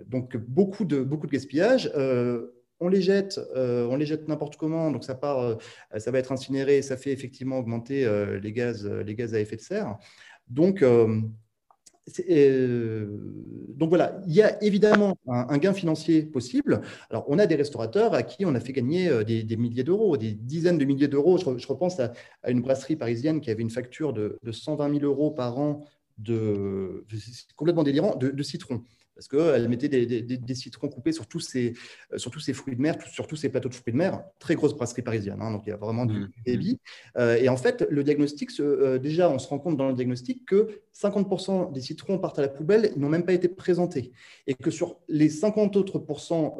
donc 0.07 0.38
beaucoup 0.38 0.86
de, 0.86 1.01
beaucoup 1.01 1.28
de 1.28 1.32
gaspillage 1.32 1.91
on 2.82 2.88
les 2.88 3.01
jette, 3.01 3.39
on 3.55 3.95
les 3.97 4.05
jette 4.05 4.28
n'importe 4.28 4.55
comment, 4.55 4.91
donc 4.91 5.03
ça 5.03 5.16
part, 5.16 5.57
ça 5.97 6.12
va 6.12 6.20
être 6.20 6.32
incinéré, 6.32 6.82
ça 6.82 6.95
fait 6.95 7.12
effectivement 7.12 7.57
augmenter 7.57 8.07
les 8.41 8.53
gaz, 8.53 8.88
les 8.88 9.16
gaz 9.16 9.34
à 9.34 9.39
effet 9.39 9.57
de 9.57 9.62
serre. 9.62 9.97
Donc 10.47 10.84
euh, 12.30 13.08
donc 13.76 13.89
voilà, 13.89 14.22
il 14.28 14.34
y 14.34 14.41
a 14.41 14.62
évidemment 14.64 15.18
un, 15.28 15.58
gain 15.58 15.74
financier 15.74 16.24
possible. 16.24 16.82
Alors, 17.10 17.26
on 17.28 17.39
a 17.39 17.45
des 17.45 17.56
restaurateurs 17.56 18.14
à 18.14 18.24
qui 18.24 18.45
on 18.45 18.56
a 18.56 18.60
fait 18.60 18.74
gagner 18.74 19.10
euh, 19.10 19.24
des, 19.24 19.58
milliers 19.58 19.84
d'euros, 19.84 20.18
des 20.18 20.32
dizaines 20.32 20.78
de 20.78 20.86
milliers 20.86 21.08
d'euros. 21.08 21.38
Je, 21.38 21.68
repense 21.68 22.00
à, 22.00 22.14
une 22.47 22.62
brasserie 22.62 22.95
parisienne 22.95 23.41
qui 23.41 23.52
avait 23.52 23.62
une 23.62 23.70
facture 23.70 24.14
de, 24.14 24.38
de 24.43 24.52
120 24.52 25.00
000 25.00 25.06
euros 25.06 25.32
par 25.32 25.60
an 25.60 25.86
de, 26.18 27.06
complètement 27.56 27.84
délirant, 27.84 28.16
de 28.16 28.43
citron 28.43 28.84
parce 29.20 29.28
qu'elle 29.28 29.67
mettait 29.67 29.89
des, 29.89 30.55
citrons 30.55 30.88
coupés 30.88 31.11
sur 31.11 31.28
tous, 31.28 31.41
ces, 31.41 31.74
euh, 32.13 32.17
sur 32.17 32.32
tous 32.32 32.39
ces 32.39 32.53
fruits 32.53 32.78
de 32.78 32.82
mer, 32.82 32.95
sur 33.11 33.28
tous 33.28 33.36
ces 33.36 33.49
plateaux 33.49 33.67
de 33.67 33.74
fruits 33.74 33.91
de 33.91 33.97
mer. 33.97 34.24
Très 34.39 34.55
grosse 34.55 34.74
brasserie 34.74 35.01
parisienne, 35.01 35.39
hein, 35.41 35.51
donc 35.51 35.63
il 35.65 35.72
y 35.72 35.74
a 35.74 35.76
vraiment 35.76 36.05
du 36.05 36.20
mmh. 36.22 36.32
débit. 36.45 36.80
Euh, 37.17 37.36
et 37.36 37.49
en 37.49 37.57
fait, 37.57 37.86
le 37.89 38.01
diagnostic, 38.05 38.49
euh, 38.61 38.97
déjà, 38.97 39.30
on 39.30 39.38
se 39.38 39.49
rend 39.49 39.59
compte 39.59 39.76
dans 39.76 39.89
le 39.89 39.93
diagnostic 39.93 40.45
que 40.45 40.70
50% 40.95 41.74
des 41.74 41.82
citrons 41.82 42.17
partent 42.17 42.39
à 42.39 42.43
la 42.43 42.47
poubelle, 42.47 42.93
ils 42.95 43.01
n'ont 43.01 43.09
même 43.09 43.26
pas 43.26 43.34
été 43.34 43.49
présentés. 43.49 44.13
Et 44.47 44.53
que 44.53 44.72
sur 44.72 45.01
les 45.09 45.28
50 45.28 45.76
autres 45.76 45.99
pourcents 45.99 46.57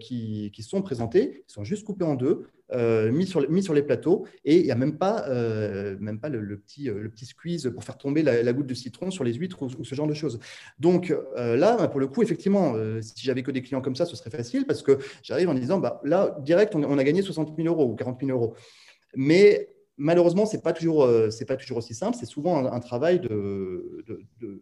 qui, 0.00 0.50
qui 0.54 0.62
sont 0.62 0.80
présentés, 0.80 1.44
ils 1.46 1.52
sont 1.52 1.64
juste 1.64 1.84
coupés 1.84 2.04
en 2.04 2.14
deux. 2.14 2.46
Euh, 2.72 3.10
mis, 3.10 3.26
sur, 3.26 3.40
les 3.72 3.82
plateaux 3.82 4.26
et 4.44 4.58
il 4.58 4.64
n'y 4.64 4.70
a 4.70 4.74
même 4.74 4.98
pas, 4.98 5.26
euh, 5.28 5.96
même 6.00 6.20
pas 6.20 6.28
le, 6.28 6.58
petit, 6.58 6.90
euh, 6.90 7.00
le 7.00 7.08
petit 7.08 7.24
squeeze 7.24 7.70
pour 7.72 7.82
faire 7.82 7.96
tomber 7.96 8.22
la, 8.22 8.52
goutte 8.52 8.66
de 8.66 8.74
citron 8.74 9.10
sur 9.10 9.24
les 9.24 9.32
huîtres 9.32 9.62
ou, 9.62 9.84
ce 9.84 9.94
genre 9.94 10.06
de 10.06 10.12
choses. 10.12 10.38
Donc 10.78 11.14
là, 11.36 11.88
pour 11.88 12.00
le 12.00 12.08
coup, 12.08 12.22
effectivement, 12.22 12.74
si 13.00 13.24
j'avais 13.24 13.42
que 13.42 13.50
des 13.50 13.62
clients 13.62 13.80
comme 13.80 13.96
ça, 13.96 14.04
ce 14.04 14.16
serait 14.16 14.30
facile 14.30 14.66
parce 14.66 14.82
que 14.82 14.98
j'arrive 15.22 15.48
en 15.48 15.54
disant, 15.54 15.78
bah, 15.78 16.00
là, 16.04 16.36
direct, 16.40 16.74
on, 16.74 16.98
a 16.98 17.04
gagné 17.04 17.22
60 17.22 17.56
000 17.56 17.68
euros 17.68 17.90
ou 17.90 17.94
40 17.94 18.20
000 18.20 18.32
euros. 18.32 18.54
Mais 19.14 19.68
malheureusement, 19.96 20.44
ce 20.44 20.56
n'est 20.56 20.62
pas, 20.62 20.72
toujours, 20.74 21.08
pas 21.46 21.56
toujours 21.56 21.78
aussi 21.78 21.94
simple. 21.94 22.16
C'est 22.18 22.26
souvent 22.26 22.66
un, 22.70 22.80
travail 22.80 23.20
de, 23.20 24.04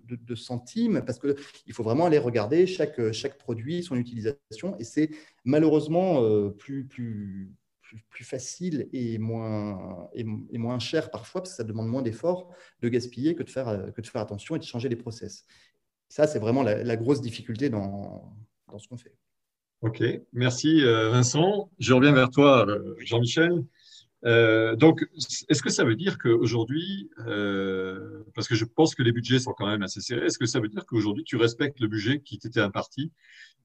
de, 0.09 0.35
centimes 0.35 1.03
parce 1.05 1.19
qu'il 1.19 1.73
faut 1.73 1.83
vraiment 1.83 2.07
aller 2.07 2.19
regarder 2.19 2.67
chaque, 2.67 3.13
chaque 3.13 3.37
produit, 3.39 3.83
son 3.83 3.97
utilisation. 3.97 4.77
Et 4.79 4.85
c'est 4.85 5.11
malheureusement 5.45 6.51
plus, 6.53 6.87
plus, 8.11 8.25
facile 8.25 8.89
et 8.93 9.19
moins, 9.19 10.09
et, 10.15 10.25
moins 10.25 10.79
cher 10.79 11.11
parfois, 11.11 11.43
parce 11.43 11.53
que 11.53 11.57
ça 11.57 11.65
demande 11.65 11.89
moins 11.89 12.03
d'efforts 12.03 12.53
de 12.81 12.89
gaspiller 12.89 13.35
que 13.35 13.43
de, 13.43 13.51
faire, 13.51 13.69
euh, 13.69 13.91
que 13.91 14.01
de 14.01 14.07
faire 14.07 14.21
attention 14.21 14.57
et 14.57 14.59
de 14.59 14.65
changer 14.65 14.89
les 14.89 14.97
process. 14.97 15.45
Ça, 16.09 16.27
c'est 16.27 16.39
vraiment 16.39 16.63
la, 16.63 16.97
grosse 16.97 17.21
difficulté 17.21 17.69
dans, 17.69 18.37
dans 18.69 18.79
ce 18.79 18.89
qu'on 18.89 18.97
fait. 18.97 19.15
OK, 19.83 20.03
merci 20.33 20.83
euh, 20.83 21.11
Vincent. 21.11 21.71
Je 21.79 21.93
reviens 21.93 22.13
vers 22.13 22.31
toi, 22.31 22.67
euh, 24.27 24.75
donc, 24.75 25.07
est-ce 25.49 25.63
que 25.63 25.71
ça 25.71 25.85
veut 25.85 25.95
dire 25.95 26.19
qu'aujourd'hui, 26.19 27.11
parce 28.35 28.49
que 28.49 28.55
je 28.55 28.65
pense 28.65 28.95
que 28.95 29.03
les 29.03 29.13
budgets 29.13 29.39
sont 29.39 29.53
quand 29.53 29.67
même 29.67 29.83
assez 29.83 30.01
serrés, 30.01 30.27
est-ce 30.27 30.39
que 30.39 30.47
ça 30.47 30.61
veut 30.61 30.69
dire 30.69 30.85
qu'aujourd'hui 30.87 31.25
tu 31.25 31.37
respectes 31.37 31.81
le 31.81 31.87
budget 31.87 32.21
qui 32.21 32.39
t'était 32.39 32.61
imparti 32.61 33.13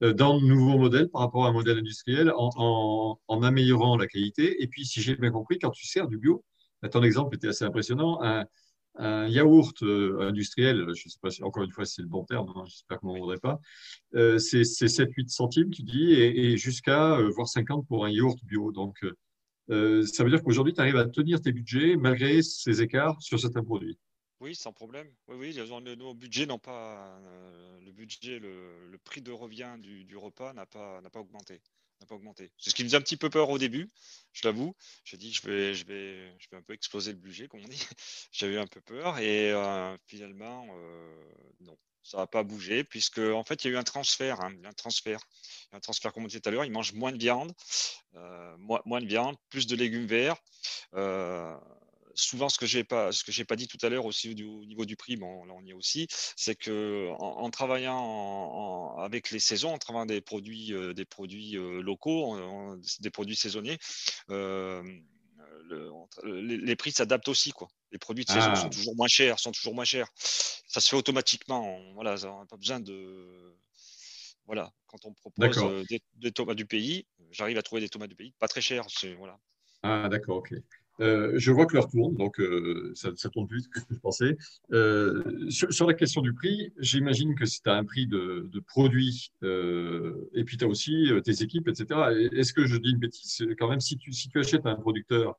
euh, 0.02 0.12
dans 0.12 0.40
de 0.40 0.46
nouveaux 0.46 0.78
modèles 0.78 1.08
par 1.08 1.22
rapport 1.22 1.46
à 1.46 1.48
un 1.48 1.52
modèle 1.52 1.78
industriel 1.78 2.32
en, 2.36 3.18
améliorant 3.42 3.96
la 3.96 4.06
qualité? 4.06 4.62
Et 4.62 4.68
puis, 4.68 4.86
si 4.86 5.02
j'ai 5.02 5.16
bien 5.16 5.30
compris, 5.30 5.58
quand 5.58 5.70
tu 5.70 5.86
sers 5.86 6.06
du 6.06 6.16
bio, 6.16 6.44
bah, 6.80 6.88
ton 6.88 7.02
exemple 7.02 7.36
était 7.36 7.48
assez 7.48 7.64
impressionnant, 7.64 8.20
un, 8.22 8.46
yaourt 9.28 9.82
euh, 9.82 10.28
industriel, 10.28 10.84
je 10.94 11.06
ne 11.06 11.10
sais 11.10 11.18
pas 11.20 11.30
si, 11.30 11.42
encore 11.42 11.64
une 11.64 11.72
fois, 11.72 11.86
si 11.86 11.94
c'est 11.94 12.02
le 12.02 12.08
bon 12.08 12.24
terme, 12.24 12.52
hein, 12.54 12.64
j'espère 12.66 13.00
qu'on 13.00 13.08
ne 13.08 13.12
m'en 13.14 13.20
voudrait 13.20 13.38
pas, 13.38 13.58
euh, 14.14 14.38
c'est 14.38 14.62
7-8 14.64 15.28
centimes, 15.28 15.70
tu 15.70 15.82
dis, 15.82 16.12
et, 16.12 16.56
jusqu'à 16.56 17.18
voire 17.34 17.48
50 17.48 17.86
pour 17.88 18.04
un 18.04 18.10
yaourt 18.10 18.38
bio. 18.44 18.70
Donc, 18.70 19.02
ça 19.68 20.24
veut 20.24 20.30
dire 20.30 20.42
qu'aujourd'hui, 20.42 20.74
tu 20.74 20.80
arrives 20.80 20.96
à 20.96 21.06
tenir 21.06 21.40
tes 21.40 21.52
budgets 21.52 21.96
malgré 21.96 22.42
ces 22.42 22.82
écarts 22.82 23.20
sur 23.22 23.38
certains 23.38 23.62
produits. 23.62 23.98
Oui, 24.42 24.56
sans 24.56 24.72
problème. 24.72 25.08
Oui, 25.28 25.54
oui, 25.54 25.96
nos 25.96 26.14
budgets 26.14 26.46
n'ont 26.46 26.58
pas 26.58 27.16
euh, 27.20 27.80
le 27.80 27.92
budget, 27.92 28.40
le, 28.40 28.98
prix 29.04 29.22
de 29.22 29.30
revient 29.30 29.76
du, 29.78 30.16
repas 30.16 30.52
n'a 30.52 30.66
pas, 30.66 31.00
n'a 31.00 31.10
pas 31.10 31.20
augmenté. 31.20 31.62
N'a 32.00 32.06
pas 32.06 32.16
augmenté. 32.16 32.50
C'est 32.58 32.70
ce 32.70 32.74
qui 32.74 32.82
me 32.82 32.88
faisait 32.88 32.96
un 32.96 33.02
petit 33.02 33.16
peu 33.16 33.30
peur 33.30 33.50
au 33.50 33.58
début, 33.58 33.88
je 34.32 34.40
l'avoue. 34.44 34.74
J'ai 35.04 35.16
dit 35.16 35.32
je 35.32 35.46
vais, 35.46 35.74
je 35.74 35.86
vais, 35.86 36.36
je 36.40 36.48
vais 36.50 36.56
un 36.56 36.62
peu 36.62 36.72
exploser 36.72 37.12
le 37.12 37.18
budget, 37.18 37.46
comme 37.46 37.60
on 37.64 37.68
dit. 37.68 37.86
J'avais 38.32 38.58
un 38.58 38.66
peu 38.66 38.80
peur 38.80 39.20
et 39.20 39.52
euh, 39.52 39.96
finalement, 40.08 40.66
euh, 40.74 41.32
non, 41.60 41.78
ça 42.02 42.18
n'a 42.18 42.26
pas 42.26 42.42
bougé 42.42 42.84
puisque 42.84 43.18
en 43.18 43.44
fait 43.44 43.64
il 43.64 43.68
y 43.68 43.70
a 43.70 43.74
eu 43.74 43.78
un 43.78 43.84
transfert, 43.84 44.40
hein, 44.40 44.52
un 44.64 44.72
transfert, 44.72 45.20
un 45.72 45.80
transfert 45.80 46.12
comme 46.12 46.24
on 46.24 46.26
disait 46.26 46.40
tout 46.40 46.48
à 46.48 46.52
l'heure. 46.52 46.64
Ils 46.64 46.72
mangent 46.72 46.94
moins 46.94 47.12
de 47.12 47.18
viande, 47.18 47.52
moins, 48.58 48.80
moins, 48.84 49.00
de 49.00 49.06
viande, 49.06 49.36
plus 49.48 49.66
de 49.66 49.76
légumes 49.76 50.06
verts 50.06 50.36
souvent, 52.14 52.48
ce 52.48 52.58
que 52.58 52.66
j'ai 52.66 52.84
pas, 52.84 53.12
ce 53.12 53.24
que 53.24 53.42
pas 53.42 53.56
dit 53.56 53.68
tout 53.68 53.78
à 53.82 53.88
l'heure 53.88 54.06
aussi 54.06 54.30
au, 54.30 54.64
niveau 54.64 54.84
du 54.84 54.96
prix, 54.96 55.16
bon, 55.16 55.44
là 55.44 55.54
on 55.56 55.64
y 55.64 55.70
est 55.70 55.74
aussi, 55.74 56.06
c'est 56.36 56.54
que 56.54 57.08
en, 57.18 57.50
travaillant 57.50 58.96
avec 58.98 59.30
les 59.30 59.40
saisons, 59.40 59.72
en 59.72 59.78
travaillant 59.78 60.06
des 60.06 60.20
produits, 60.20 60.72
euh, 60.72 60.94
des 60.94 61.04
produits 61.04 61.56
euh, 61.56 61.82
locaux, 61.82 62.36
des 63.00 63.10
produits 63.10 63.36
saisonniers, 63.36 63.78
euh, 65.70 66.40
les, 66.42 66.76
prix 66.76 66.92
s'adaptent 66.92 67.28
aussi, 67.28 67.50
quoi. 67.52 67.68
Les 67.90 67.98
produits 67.98 68.24
de 68.24 68.30
saison 68.30 68.50
ah. 68.52 68.56
sont 68.56 68.70
toujours 68.70 68.96
moins 68.96 69.08
chers, 69.08 69.38
sont 69.38 69.52
toujours 69.52 69.74
moins 69.74 69.84
chers. 69.84 70.08
Ça 70.16 70.80
se 70.80 70.88
fait 70.88 70.96
automatiquement. 70.96 71.78
voilà, 71.94 72.14
on 72.24 72.40
n'a 72.40 72.46
pas 72.46 72.56
besoin 72.56 72.80
de 72.80 73.56
voilà, 74.46 74.72
quand 74.86 75.04
on 75.04 75.12
propose 75.14 75.86
des, 75.88 76.02
des, 76.14 76.32
tomates 76.32 76.56
du 76.56 76.66
pays, 76.66 77.06
j'arrive 77.30 77.58
à 77.58 77.62
trouver 77.62 77.80
des 77.80 77.88
tomates 77.88 78.10
du 78.10 78.16
pays 78.16 78.34
pas 78.38 78.48
très 78.48 78.60
chères. 78.60 78.86
Voilà. 79.18 79.38
Ah, 79.82 80.08
d'accord, 80.08 80.38
ok. 80.38 80.54
Euh, 81.02 81.32
je 81.36 81.50
vois 81.50 81.66
que 81.66 81.74
l'heure 81.74 81.88
tourne, 81.88 82.14
donc 82.14 82.40
euh, 82.40 82.92
ça, 82.94 83.10
tourne 83.28 83.48
plus 83.48 83.58
vite 83.58 83.68
que 83.70 83.80
je 83.90 83.98
pensais. 83.98 84.36
Euh, 84.72 85.22
sur, 85.50 85.86
la 85.86 85.94
question 85.94 86.22
du 86.22 86.32
prix, 86.32 86.72
j'imagine 86.78 87.34
que 87.34 87.44
si 87.44 87.60
tu 87.60 87.68
as 87.68 87.74
un 87.74 87.84
prix 87.84 88.06
de, 88.06 88.48
produit 88.68 89.32
et 89.42 90.44
puis 90.44 90.56
tu 90.56 90.64
as 90.64 90.68
aussi 90.68 91.10
tes 91.24 91.42
équipes, 91.42 91.68
etc. 91.68 92.00
Est-ce 92.32 92.52
que 92.52 92.66
je 92.66 92.76
dis 92.76 92.90
une 92.90 92.98
bêtise? 92.98 93.44
Quand 93.58 93.68
même, 93.68 93.80
si 93.80 93.98
tu, 93.98 94.12
si 94.12 94.28
tu 94.28 94.38
achètes 94.38 94.66
un 94.66 94.76
producteur 94.76 95.36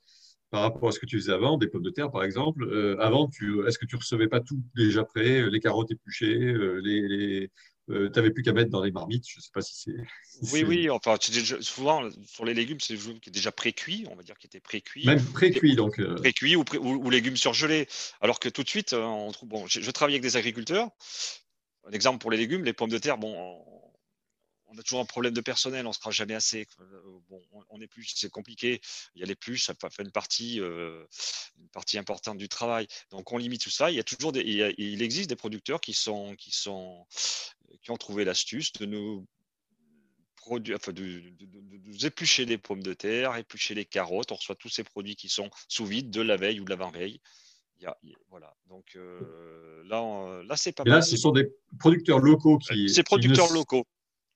par 0.51 0.61
rapport 0.61 0.89
à 0.89 0.91
ce 0.91 0.99
que 0.99 1.05
tu 1.05 1.18
faisais 1.18 1.32
avant, 1.32 1.57
des 1.57 1.68
pommes 1.68 1.84
de 1.84 1.89
terre 1.89 2.11
par 2.11 2.24
exemple, 2.24 2.97
avant, 2.99 3.30
est-ce 3.68 3.80
que 3.80 3.86
tu 3.86 3.95
recevais 3.95 4.28
pas 4.28 4.41
tout 4.41 4.61
déjà 4.76 5.03
prêt, 5.05 5.49
les 5.49 5.59
carottes 5.61 5.91
épluchées, 5.91 6.53
les, 6.84 7.49
euh, 7.90 8.10
tu 8.10 8.18
n'avais 8.18 8.32
plus 8.32 8.44
qu'à 8.44 8.54
mettre 8.54 8.70
dans 8.70 8.82
les 8.82 8.92
marmites. 8.92 9.28
Je 9.28 9.40
ne 9.40 9.42
sais 9.42 9.50
pas 9.54 9.62
si 9.62 9.76
c'est. 9.76 9.96
oui, 10.54 10.64
oui. 10.64 10.90
Enfin, 10.90 11.18
souvent, 11.62 12.10
sur 12.26 12.46
les 12.46 12.54
légumes, 12.54 12.80
c'est 12.80 12.96
qui 12.96 13.30
est 13.30 13.32
déjà 13.32 13.52
pré-cuit, 13.52 14.06
on 14.10 14.16
va 14.16 14.24
dire, 14.24 14.38
qui 14.38 14.48
était 14.48 14.62
pré-cuit. 14.62 15.06
Même 15.06 15.24
pré-cuit, 15.24 15.76
donc. 15.76 16.00
Euh. 16.00 16.16
Pré-cuit 16.16 16.56
ou, 16.56 16.64
ou, 16.80 17.10
légumes 17.10 17.38
surgelés. 17.38 17.88
Alors 18.22 18.40
que 18.40 18.50
tout 18.50 18.64
de 18.64 18.70
suite, 18.70 18.94
euh, 18.94 19.02
on 19.04 19.32
trouve. 19.32 19.50
Bon, 19.50 19.68
je, 19.68 19.82
je, 19.82 19.92
travaille 19.92 20.14
avec 20.14 20.24
des 20.24 20.38
agriculteurs. 20.38 20.90
Un 21.86 21.92
exemple 21.92 22.20
pour 22.20 22.32
les 22.32 22.38
légumes, 22.38 22.64
les 22.64 22.72
pommes 22.72 22.90
de 22.90 22.98
terre, 22.98 23.18
bon, 23.18 23.62
on 24.68 24.78
a 24.78 24.84
toujours 24.84 25.02
un 25.02 25.06
problème 25.06 25.34
de 25.34 25.42
personnel, 25.42 25.86
on 25.86 25.90
ne 25.90 25.94
sera 25.94 26.12
jamais 26.12 26.34
assez. 26.34 26.66
Bon, 27.30 27.42
on 27.70 27.82
est 27.82 27.88
plus, 27.88 28.14
c'est 28.16 28.30
compliqué. 28.30 28.80
Il 29.16 29.20
y 29.20 29.24
a 29.24 29.28
les 29.28 29.36
plus, 29.36 29.58
ça 29.58 29.74
fait 29.92 30.04
une 30.04 30.12
partie, 30.12 30.60
une 30.60 31.70
partie 31.74 31.98
importante 31.98 32.38
du 32.38 32.48
travail. 32.48 32.88
Donc 33.12 33.34
on 33.34 33.38
limite 33.38 33.62
tout 33.62 33.70
ça. 33.70 33.92
Il 33.92 33.98
y 33.98 34.00
a 34.00 34.04
toujours 34.04 34.32
des, 34.32 34.42
il, 34.78 35.02
existe 35.02 35.30
des 35.30 35.36
producteurs 35.36 35.82
qui 35.82 35.94
sont, 35.94 36.36
qui 36.38 36.52
sont, 36.52 37.06
qui 37.82 37.92
ont 37.92 37.98
trouvé 37.98 38.26
l'astuce 38.26 38.72
de 38.74 38.86
nous 38.86 39.26
produire, 40.36 40.76
enfin 40.76 40.92
de, 40.92 41.22
nous 41.86 42.06
éplucher 42.06 42.46
les 42.46 42.58
pommes 42.58 42.84
de 42.84 42.94
terre, 42.94 43.36
éplucher 43.36 43.74
les 43.74 43.86
carottes. 43.86 44.32
On 44.32 44.36
reçoit 44.36 44.56
tous 44.56 44.70
ces 44.70 44.84
produits 44.84 45.16
qui 45.16 45.30
sont 45.30 45.50
sous 45.68 45.86
vide 45.86 46.10
de 46.10 46.22
la 46.22 46.38
veille 46.38 46.60
ou 46.60 46.66
de 46.66 46.70
l'avant-veille. 46.70 47.20
voilà. 48.30 48.54
Donc 48.68 48.96
euh, 48.96 49.84
là, 49.86 50.44
là 50.44 50.56
c'est 50.58 50.74
pas 50.74 50.84
Et 50.86 50.90
Là, 50.90 51.02
ce 51.02 51.18
sont 51.18 51.32
des 51.32 51.50
producteurs 51.80 52.20
locaux 52.20 52.58
qui. 52.58 52.90
Ces 52.90 53.04
producteurs 53.04 53.52
locaux. 53.54 53.86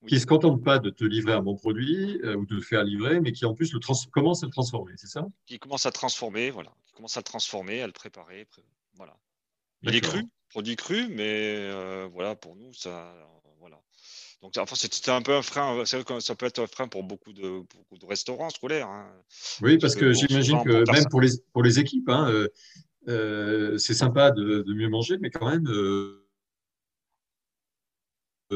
qui 0.06 0.14
ne 0.14 0.20
se 0.20 0.26
contente 0.26 0.62
pas 0.64 0.78
de 0.78 0.90
te 0.90 1.04
livrer 1.04 1.32
un 1.32 1.42
bon 1.42 1.56
produit 1.56 2.20
ou 2.24 2.46
de 2.46 2.58
te 2.58 2.64
faire 2.64 2.84
livrer, 2.84 3.20
mais 3.20 3.32
qui 3.32 3.44
en 3.44 3.54
plus 3.54 3.72
le 3.72 3.80
commence 4.10 4.42
à 4.42 4.46
le 4.46 4.52
transformer, 4.52 4.94
c'est 4.96 5.08
ça? 5.08 5.26
Qui 5.46 5.58
commence 5.58 5.86
à 5.86 5.92
transformer, 5.92 6.50
voilà. 6.50 6.72
Qui 6.86 6.92
commence 6.94 7.16
à 7.16 7.20
le 7.20 7.24
transformer, 7.24 7.82
à 7.82 7.86
le 7.86 7.92
préparer. 7.92 8.46
Voilà. 8.94 9.16
Il 9.82 9.94
est 9.94 10.00
cru, 10.00 10.24
produit 10.48 10.76
cru, 10.76 11.08
mais 11.08 11.70
voilà, 12.12 12.34
pour 12.34 12.56
nous, 12.56 12.72
ça. 12.72 13.14
Voilà. 13.60 13.80
Donc, 14.42 14.56
enfin, 14.56 14.76
c'était 14.76 15.10
un 15.10 15.22
peu 15.22 15.34
un 15.34 15.42
frein. 15.42 15.84
Ça 15.84 16.34
peut 16.34 16.46
être 16.46 16.60
un 16.60 16.66
frein 16.66 16.88
pour 16.88 17.02
beaucoup 17.02 17.32
de, 17.32 17.60
beaucoup 17.74 17.98
de 17.98 18.06
restaurants 18.06 18.50
scolaires. 18.50 18.88
Hein. 18.88 19.10
Oui, 19.62 19.78
parce, 19.78 19.94
que, 19.94 20.12
j'imagine 20.12 20.62
que 20.62 20.90
même 20.92 21.06
pour 21.10 21.20
les, 21.20 21.30
pour 21.52 21.62
les 21.62 21.78
équipes, 21.78 22.08
hein, 22.08 22.46
c'est 23.06 23.94
sympa 23.94 24.30
de, 24.30 24.62
de, 24.62 24.74
mieux 24.74 24.88
manger, 24.88 25.18
mais 25.20 25.30
quand 25.30 25.48
même, 25.48 25.66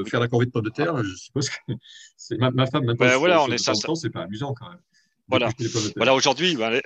faire 0.06 0.20
la 0.20 0.28
corvée 0.28 0.46
de 0.46 0.50
pommes 0.50 0.64
de 0.64 0.70
terre, 0.70 1.02
je 1.02 1.14
suppose 1.14 1.50
que 1.50 1.72
c'est 2.16 2.36
ma, 2.38 2.50
femme, 2.66 2.84
même 2.84 2.96
ben 2.96 3.16
voilà, 3.16 3.42
on 3.42 3.48
est 3.48 3.58
ça, 3.58 3.74
c'est 3.74 4.10
pas 4.10 4.22
amusant 4.22 4.54
quand 4.54 4.70
même. 4.70 4.80
Voilà, 5.28 5.50
voilà 5.96 6.14
aujourd'hui, 6.14 6.56
ben, 6.56 6.80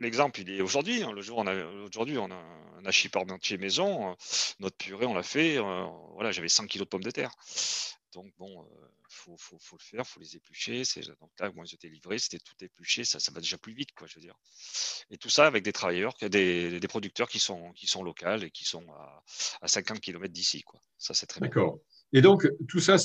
l'exemple, 0.00 0.40
il 0.40 0.50
est 0.50 0.60
aujourd'hui. 0.60 1.02
Hein, 1.02 1.12
le 1.12 1.22
jour, 1.22 1.38
on 1.38 1.46
a 1.46 1.64
aujourd'hui, 1.64 2.18
on 2.18 2.30
a 2.30 2.34
un 2.34 2.84
hachis 2.84 3.08
parmentier 3.08 3.58
maison. 3.58 4.10
Euh, 4.10 4.14
notre 4.60 4.76
purée, 4.76 5.06
on 5.06 5.14
l'a 5.14 5.22
fait. 5.22 5.58
Euh, 5.58 5.86
voilà, 6.14 6.32
j'avais 6.32 6.48
100 6.48 6.66
kilos 6.66 6.86
de 6.86 6.88
pommes 6.88 7.02
de 7.02 7.10
terre. 7.10 7.32
Donc 8.12 8.32
bon, 8.38 8.64
il 8.64 8.82
euh, 8.82 8.88
faut, 9.08 9.36
faut, 9.38 9.58
faut, 9.58 9.76
le 9.76 9.82
faire, 9.82 10.06
faut 10.06 10.20
les 10.20 10.36
éplucher. 10.36 10.82
Donc 11.20 11.30
là, 11.40 11.50
moi, 11.54 11.64
j'étais 11.64 11.88
livré, 11.88 12.18
c'était 12.18 12.38
tout 12.38 12.54
épluché, 12.60 13.04
ça, 13.04 13.18
ça 13.20 13.32
va 13.32 13.40
déjà 13.40 13.56
plus 13.56 13.72
vite, 13.72 13.92
quoi, 13.92 14.06
je 14.06 14.16
veux 14.16 14.20
dire. 14.20 14.36
Et 15.10 15.16
tout 15.16 15.30
ça 15.30 15.46
avec 15.46 15.62
des 15.62 15.72
travailleurs, 15.72 16.14
des, 16.20 16.78
des 16.78 16.88
producteurs 16.88 17.28
qui 17.28 17.38
sont, 17.38 17.72
qui 17.72 17.86
sont 17.86 18.02
locaux 18.02 18.42
et 18.42 18.50
qui 18.50 18.64
sont 18.64 18.84
à, 18.92 19.22
à 19.62 19.68
50 19.68 20.00
km 20.00 20.32
d'ici, 20.32 20.62
quoi. 20.62 20.80
Ça, 20.98 21.14
c'est 21.14 21.26
très 21.26 21.40
D'accord. 21.40 21.78
Et 22.14 22.20
donc, 22.20 22.46
tout 22.68 22.78
ça, 22.78 22.96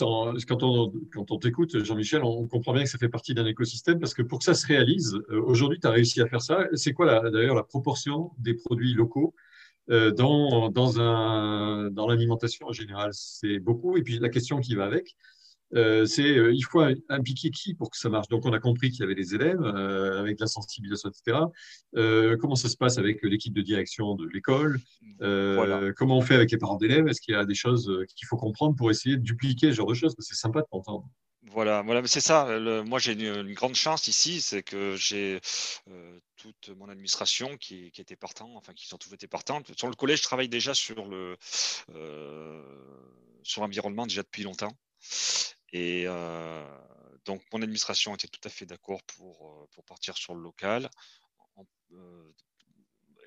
quand 0.47 0.63
on, 0.63 1.37
t'écoute, 1.39 1.83
Jean-Michel, 1.83 2.23
on 2.23 2.45
comprend 2.47 2.73
bien 2.73 2.83
que 2.83 2.89
ça 2.89 2.97
fait 2.97 3.07
partie 3.07 3.33
d'un 3.33 3.45
écosystème 3.45 3.99
parce 3.99 4.13
que 4.13 4.21
pour 4.21 4.39
que 4.39 4.45
ça 4.45 4.53
se 4.53 4.67
réalise, 4.67 5.15
euh, 5.29 5.41
aujourd'hui, 5.41 5.79
tu 5.79 5.87
as 5.87 5.91
réussi 5.91 6.21
à 6.21 6.27
faire 6.27 6.41
ça. 6.41 6.67
C'est 6.73 6.91
quoi 6.91 7.29
d'ailleurs 7.29 7.55
la 7.55 7.63
proportion 7.63 8.31
des 8.37 8.53
produits 8.53 8.93
locaux 8.93 9.33
euh, 9.89 10.11
dans, 10.11 10.69
dans 10.69 12.07
l'alimentation 12.07 12.67
en 12.67 12.73
général? 12.73 13.11
C'est 13.13 13.59
beaucoup. 13.59 13.95
Et 13.95 14.03
puis 14.03 14.19
la 14.19 14.29
question 14.29 14.59
qui 14.59 14.75
va 14.75 14.85
avec, 14.85 15.15
euh, 15.75 16.05
c'est 16.05 16.37
euh, 16.37 16.53
il 16.53 16.61
faut 16.61 16.81
impliquer 17.09 17.51
qui 17.51 17.73
pour 17.73 17.89
que 17.89 17.97
ça 17.97 18.09
marche? 18.09 18.27
Donc, 18.29 18.45
on 18.45 18.53
a 18.53 18.59
compris 18.59 18.89
qu'il 18.89 19.01
y 19.01 19.03
avait 19.03 19.15
des 19.15 19.35
élèves 19.35 19.61
euh, 19.61 20.19
avec 20.19 20.39
la 20.39 20.47
sensibilisation, 20.47 21.09
etc. 21.09 21.37
comment 22.39 22.55
ça 22.55 22.69
se 22.69 22.77
passe 22.77 22.97
avec 22.97 23.21
l'équipe 23.23 23.53
de 23.53 23.61
direction 23.61 24.15
de 24.15 24.27
l'école? 24.27 24.79
Comment 25.19 26.17
on 26.17 26.21
fait 26.21 26.35
avec 26.35 26.51
les 26.51 26.57
parents 26.57 26.77
d'élèves? 26.77 27.07
Est-ce 27.07 27.21
qu'il 27.21 27.33
y 27.33 27.37
a 27.37 27.45
des 27.45 27.55
choses 27.55 28.05
qu'il 28.15 28.27
faut 28.27 28.37
comprendre 28.37 28.75
pour 28.75 28.91
essayer 28.91 29.17
de 29.17 29.21
dupliquer 29.21 29.71
ce 29.71 29.77
genre 29.77 29.87
de 29.87 29.93
choses? 29.93 30.15
C'est 30.19 30.35
sympa 30.35 30.61
de 30.61 30.67
t'entendre. 30.71 31.07
Voilà, 31.49 31.81
voilà 31.81 32.05
c'est 32.05 32.19
ça. 32.19 32.59
moi, 32.85 32.99
j'ai 32.99 33.13
une, 33.13 33.53
grande 33.53 33.75
chance 33.75 34.07
ici, 34.07 34.41
c'est 34.41 34.63
que 34.63 34.95
j'ai 34.95 35.39
toute 36.35 36.69
mon 36.77 36.89
administration 36.89 37.57
qui, 37.57 37.91
qui, 37.91 38.01
était 38.01 38.15
partant, 38.15 38.53
enfin 38.55 38.73
qui 38.73 38.87
sont 38.87 38.97
tous 38.97 39.13
été 39.13 39.27
partantes. 39.27 39.71
Sur 39.77 39.87
le 39.87 39.95
collège, 39.95 40.19
je 40.19 40.23
travaille 40.23 40.49
déjà 40.49 40.73
sur 40.73 41.05
le 41.07 41.37
sur 43.43 43.61
l'environnement 43.61 44.05
déjà 44.05 44.23
depuis 44.23 44.43
longtemps. 44.43 44.73
Et 45.73 46.03
euh, 46.07 46.65
donc, 47.25 47.41
mon 47.51 47.61
administration 47.61 48.15
était 48.15 48.27
tout 48.27 48.39
à 48.43 48.49
fait 48.49 48.65
d'accord 48.65 49.01
pour, 49.03 49.67
euh, 49.77 49.81
partir 49.85 50.17
sur 50.17 50.33
le 50.33 50.41
local. 50.41 50.89
Euh, 51.93 52.31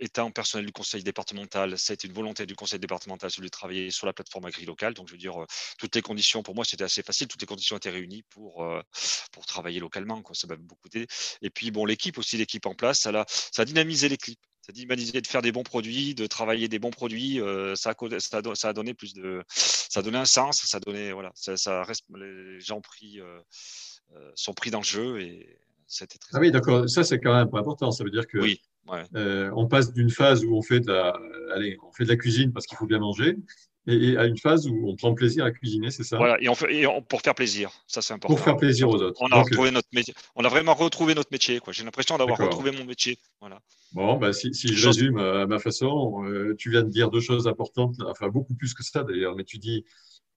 étant 0.01 0.31
personnel 0.31 0.65
du 0.65 0.73
conseil 0.73 1.03
départemental, 1.03 1.79
c'est 1.79 2.05
une 2.05 2.13
volonté 2.13 2.47
du 2.47 2.55
conseil 2.55 2.79
départemental 2.79 3.31
de 3.31 3.49
travailler 3.49 3.91
sur 3.91 4.07
la 4.07 4.15
plateforme 4.15 4.47
agri-locale. 4.47 4.95
Donc, 4.95 5.09
je 5.09 5.13
veux 5.13 5.19
dire, 5.19 5.35
toutes 5.79 5.95
les 5.95 6.03
conditions, 6.03 6.43
pour 6.43 6.55
moi, 6.55 6.65
c'était 6.65 6.85
assez 6.85 7.03
facile. 7.03 7.29
Toutes 7.29 7.43
les 7.43 7.47
conditions 7.47 7.77
étaient 7.77 7.91
réunies 7.91 8.23
pour, 8.31 8.67
travailler 9.47 9.81
localement. 9.81 10.23
Ça 10.33 10.47
m'a 10.47 10.57
beaucoup 10.57 10.89
aidé. 10.95 11.07
Et 11.43 11.51
puis, 11.51 11.71
bon, 11.71 11.85
l'équipe 11.85 12.17
aussi, 12.17 12.39
l'équipe 12.39 12.65
en 12.65 12.75
place, 12.75 13.01
ça 13.01 13.11
a, 13.11 13.25
ça 13.29 13.63
a 13.63 13.65
dynamisé 13.67 14.09
l'équipe 14.09 14.41
ça 14.63 14.73
d'imaginer 14.73 15.21
de 15.21 15.27
faire 15.27 15.43
des 15.43 15.53
bons 15.53 15.63
produits, 15.63 16.15
de 16.15 16.27
travailler 16.27 16.69
des 16.69 16.79
bons 16.79 16.91
produits, 16.91 17.41
euh, 17.41 17.75
ça, 17.75 17.91
a, 17.91 18.21
ça, 18.21 18.69
a, 18.69 18.73
donné 18.73 18.95
plus 18.95 19.15
de, 19.15 19.43
ça 19.49 20.01
a 20.01 20.03
donné 20.03 20.19
un 20.19 20.25
sens, 20.25 20.61
ça 20.65 20.77
a 20.77 20.81
donné, 20.81 21.13
voilà, 21.13 21.33
ça, 21.35 21.83
reste, 21.83 22.05
les 22.15 22.61
gens 22.61 22.81
pris, 22.81 23.21
euh, 23.21 23.41
euh, 24.17 24.31
sont 24.35 24.53
pris 24.53 24.71
dans 24.71 24.81
le 24.81 24.85
jeu 24.85 25.21
et 25.21 25.59
c'était 25.87 26.19
très. 26.19 26.31
Ah 26.35 26.41
oui, 26.41 26.51
d'accord, 26.51 26.89
ça 26.89 27.05
c'est 27.05 27.19
quand 27.19 27.35
même 27.35 27.49
important. 27.55 27.91
Ça 27.91 28.05
veut 28.05 28.11
dire 28.11 28.27
que 28.27 28.39
oui, 28.39 28.61
on 28.87 29.67
passe 29.67 29.93
d'une 29.93 30.11
phase 30.11 30.45
où 30.45 30.55
on 30.55 30.63
fait 30.63 30.81
de 30.81 30.93
la, 30.93 31.19
allez, 31.55 31.79
on 31.83 31.93
fait 31.93 32.05
de 32.05 32.11
la 32.11 32.17
cuisine 32.17 32.53
parce 32.53 32.67
qu'il 32.67 32.77
faut 32.77 32.87
bien 32.87 32.99
manger, 32.99 33.37
et, 33.87 34.17
à 34.17 34.27
une 34.27 34.39
phase 34.39 34.69
où 34.69 34.89
on 34.89 34.97
prend 34.97 35.15
plaisir 35.15 35.45
à 35.45 35.51
cuisiner, 35.51 35.91
c'est 35.91 36.05
ça? 36.05 36.19
Voilà, 36.19 36.41
et, 36.41 36.49
on 36.49 36.55
fait, 36.55 36.87
pour 37.09 37.23
faire 37.23 37.35
plaisir, 37.35 37.71
ça 37.87 38.03
c'est 38.03 38.13
important. 38.13 38.35
Pour 38.35 38.45
faire 38.45 38.57
plaisir 38.57 38.89
aux 38.89 39.03
autres. 39.03 39.21
On 39.23 39.29
a, 39.29 39.43
retrouvé 39.43 39.71
notre 39.71 39.89
métier. 39.93 40.15
on 40.37 40.45
a 40.45 40.49
vraiment 40.49 40.75
retrouvé 40.75 41.15
notre 41.15 41.31
métier. 41.33 41.61
J'ai 41.71 41.85
l'impression 41.85 42.19
d'avoir 42.19 42.39
retrouvé 42.39 42.73
mon 42.73 42.85
métier. 42.85 43.19
Voilà. 43.41 43.61
Bon, 43.93 44.19
bah, 44.19 44.33
si, 44.33 44.55
si 44.55 44.69
je 44.69 44.87
résume 44.87 45.19
à 45.19 45.47
ma 45.47 45.59
façon, 45.59 46.25
euh, 46.25 46.55
tu 46.57 46.71
viens 46.71 46.83
de 46.83 46.91
dire 46.91 47.11
deux 47.11 47.21
choses 47.21 47.49
importantes, 47.49 47.97
enfin 48.07 48.29
beaucoup 48.29 48.55
plus 48.55 48.75
que 48.75 48.85
ça 48.85 49.03
d'ailleurs, 49.03 49.35
mais 49.35 49.45
tu 49.45 49.59
dis 49.59 49.85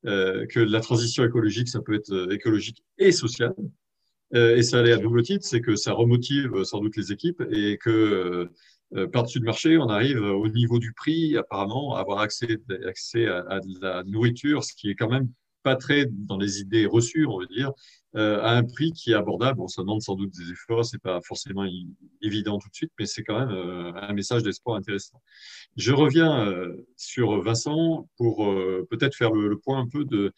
euh, 0.05 0.45
que 0.47 0.59
la 0.59 0.81
transition 0.81 1.23
écologique, 1.23 1.69
ça 1.69 1.81
peut 1.81 1.93
être 1.93 2.11
euh, 2.11 2.33
écologique 2.33 2.83
et 2.97 3.11
sociale. 3.11 3.53
et 4.33 4.63
ça 4.63 4.79
allait 4.79 4.93
à 4.93 4.97
double 4.97 5.21
titre, 5.21 5.45
c'est 5.45 5.61
que 5.61 5.75
ça 5.75 5.93
remotive 5.93 6.63
sans 6.63 6.79
doute 6.79 6.97
les 6.97 7.11
équipes 7.11 7.43
et 7.51 7.77
que 7.77 7.89
euh, 7.89 8.51
par-dessus 9.11 9.39
le 9.39 9.45
marché, 9.45 9.77
on 9.77 9.87
arrive 9.87 10.21
au 10.21 10.47
niveau 10.47 10.79
du 10.79 10.93
prix, 10.93 11.37
apparemment, 11.37 11.95
à 11.95 12.01
avoir 12.01 12.19
accès, 12.19 12.57
accès 12.87 13.27
à, 13.27 13.59
de 13.59 13.81
la 13.81 14.03
nourriture, 14.03 14.63
ce 14.63 14.73
qui 14.73 14.89
est 14.89 14.95
quand 14.95 15.09
même 15.09 15.29
pas 15.63 15.75
très 15.75 16.05
dans 16.05 16.37
les 16.37 16.59
idées 16.59 16.85
reçues, 16.85 17.25
on 17.25 17.39
veut 17.39 17.47
dire, 17.47 17.71
euh, 18.15 18.41
à 18.41 18.51
un 18.51 18.63
prix 18.63 18.91
qui 18.91 19.11
est 19.11 19.15
abordable. 19.15 19.57
Bon, 19.57 19.67
ça 19.67 19.81
demande 19.81 20.01
sans 20.01 20.15
doute 20.15 20.31
des 20.31 20.51
efforts, 20.51 20.85
c'est 20.85 21.01
pas 21.01 21.19
forcément 21.21 21.65
évident 22.21 22.59
tout 22.59 22.69
de 22.69 22.75
suite, 22.75 22.91
mais 22.99 23.05
c'est 23.05 23.23
quand 23.23 23.39
même 23.39 23.55
euh, 23.55 23.93
un 23.95 24.13
message 24.13 24.43
d'espoir 24.43 24.75
intéressant. 24.75 25.21
Je 25.77 25.93
reviens 25.93 26.53
sur 26.95 27.41
Vincent 27.41 28.07
pour 28.17 28.45
peut-être 28.89 29.15
faire 29.15 29.31
le, 29.31 29.57
point 29.57 29.79
un 29.79 29.87
peu 29.87 30.05
de 30.05 30.33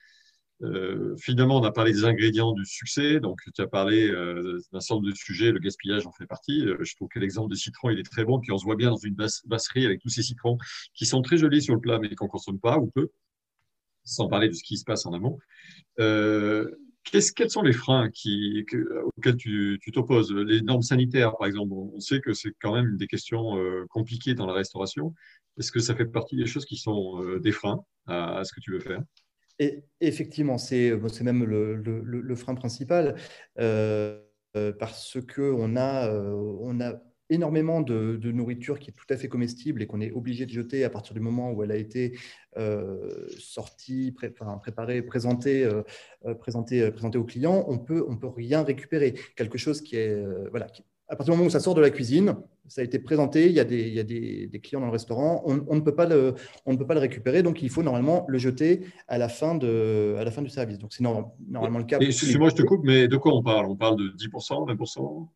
euh, 0.63 1.15
finalement, 1.17 1.57
on 1.59 1.63
a 1.63 1.71
parlé 1.71 1.91
des 1.91 2.05
ingrédients 2.05 2.53
du 2.53 2.65
succès. 2.65 3.19
Donc, 3.19 3.41
tu 3.53 3.61
as 3.61 3.67
parlé 3.67 4.07
euh, 4.09 4.59
d'un 4.71 4.79
certain 4.79 4.95
nombre 4.95 5.09
de 5.09 5.15
sujets, 5.15 5.51
le 5.51 5.59
gaspillage 5.59 6.07
en 6.07 6.11
fait 6.11 6.25
partie. 6.25 6.65
Euh, 6.65 6.77
je 6.81 6.95
trouve 6.95 7.09
que 7.09 7.19
l'exemple 7.19 7.49
de 7.49 7.55
citron, 7.55 7.89
il 7.89 7.99
est 7.99 8.09
très 8.09 8.25
bon. 8.25 8.39
Puis 8.39 8.51
on 8.51 8.57
se 8.57 8.65
voit 8.65 8.75
bien 8.75 8.89
dans 8.89 8.97
une 8.97 9.15
basserie 9.45 9.85
avec 9.85 10.01
tous 10.01 10.09
ces 10.09 10.23
citrons 10.23 10.57
qui 10.93 11.05
sont 11.05 11.21
très 11.21 11.37
jolis 11.37 11.61
sur 11.61 11.75
le 11.75 11.81
plat, 11.81 11.99
mais 11.99 12.13
qu'on 12.15 12.25
ne 12.25 12.29
consomme 12.29 12.59
pas 12.59 12.77
ou 12.77 12.87
peu, 12.87 13.09
sans 14.03 14.27
parler 14.27 14.47
de 14.49 14.53
ce 14.53 14.63
qui 14.63 14.77
se 14.77 14.85
passe 14.85 15.05
en 15.05 15.13
amont. 15.13 15.39
quels 15.97 17.49
sont 17.49 17.61
les 17.61 17.73
freins 17.73 18.07
auxquels 18.07 19.35
tu 19.37 19.79
t'opposes? 19.93 20.31
Les 20.33 20.61
normes 20.61 20.81
sanitaires, 20.81 21.35
par 21.37 21.47
exemple, 21.47 21.73
on 21.73 21.99
sait 21.99 22.21
que 22.21 22.33
c'est 22.33 22.53
quand 22.61 22.73
même 22.73 22.97
des 22.97 23.07
questions 23.07 23.57
compliquées 23.89 24.35
dans 24.35 24.45
la 24.45 24.53
restauration. 24.53 25.13
Est-ce 25.59 25.71
que 25.71 25.79
ça 25.79 25.95
fait 25.95 26.05
partie 26.05 26.35
des 26.35 26.45
choses 26.45 26.65
qui 26.65 26.77
sont 26.77 27.37
des 27.39 27.51
freins 27.51 27.81
à 28.07 28.43
ce 28.43 28.53
que 28.53 28.61
tu 28.61 28.71
veux 28.71 28.79
faire? 28.79 29.01
Et 29.59 29.83
effectivement, 30.01 30.57
c'est 30.57 30.91
même 31.21 31.43
le, 31.43 31.75
le, 31.75 32.35
frein 32.35 32.55
principal 32.55 33.15
euh, 33.59 34.21
euh, 34.57 34.73
parce 34.77 35.17
qu'on 35.33 35.75
a, 35.75 36.09
euh, 36.09 36.57
on 36.61 36.81
a 36.81 37.01
énormément 37.29 37.81
de, 37.81 38.19
nourriture 38.31 38.79
qui 38.79 38.91
est 38.91 38.93
tout 38.93 39.05
à 39.09 39.17
fait 39.17 39.29
comestible 39.29 39.81
et 39.81 39.87
qu'on 39.87 40.01
est 40.01 40.11
obligé 40.11 40.45
de 40.45 40.51
jeter 40.51 40.83
à 40.83 40.89
partir 40.89 41.13
du 41.13 41.19
moment 41.21 41.51
où 41.51 41.63
elle 41.63 41.71
a 41.71 41.77
été 41.77 42.17
sortie, 43.39 44.11
préparée, 44.11 45.01
présentée, 45.01 45.67
présentée, 46.39 46.91
présentée 46.91 47.17
au 47.17 47.23
client. 47.23 47.65
On 47.67 47.79
peut, 47.79 48.05
on 48.07 48.17
peut 48.17 48.27
rien 48.27 48.63
récupérer. 48.63 49.13
Quelque 49.35 49.57
chose 49.57 49.81
qui 49.81 49.95
est, 49.95 50.21
voilà, 50.51 50.67
qui, 50.67 50.83
à 51.07 51.15
partir 51.15 51.33
du 51.33 51.37
moment 51.37 51.47
où 51.47 51.51
ça 51.51 51.59
sort 51.59 51.75
de 51.75 51.81
la 51.81 51.89
cuisine, 51.89 52.35
ça 52.67 52.81
a 52.81 52.83
été 52.83 52.97
présenté, 52.97 53.45
il 53.47 53.51
y 53.51 53.59
a 53.59 53.63
des, 53.63 53.87
il 53.87 53.93
y 53.93 53.99
a 53.99 54.03
des, 54.03 54.47
des 54.47 54.59
clients 54.59 54.79
dans 54.79 54.87
le 54.87 54.91
restaurant, 54.91 55.43
on, 55.45 55.63
on, 55.67 55.75
ne 55.75 55.81
peut 55.81 55.93
pas 55.93 56.07
le, 56.07 56.33
on 56.65 56.73
ne 56.73 56.77
peut 56.77 56.87
pas 56.87 56.95
le 56.95 56.99
récupérer, 56.99 57.43
donc 57.43 57.61
il 57.61 57.69
faut 57.69 57.83
normalement 57.83 58.25
le 58.27 58.37
jeter 58.37 58.81
à 59.07 59.17
la 59.17 59.29
fin, 59.29 59.55
de, 59.55 60.15
à 60.17 60.23
la 60.23 60.31
fin 60.31 60.41
du 60.41 60.49
service. 60.49 60.79
Donc 60.79 60.93
c'est 60.93 61.03
normalement 61.03 61.79
le 61.79 61.85
cas. 61.85 61.99
Excuse-moi, 61.99 62.49
je 62.49 62.55
te 62.55 62.63
coupe, 62.63 62.83
mais 62.83 63.07
de 63.07 63.17
quoi 63.17 63.35
on 63.35 63.43
parle? 63.43 63.67
On 63.67 63.75
parle 63.75 63.97
de 63.97 64.09
10%, 64.17 64.75
20% 64.75 65.27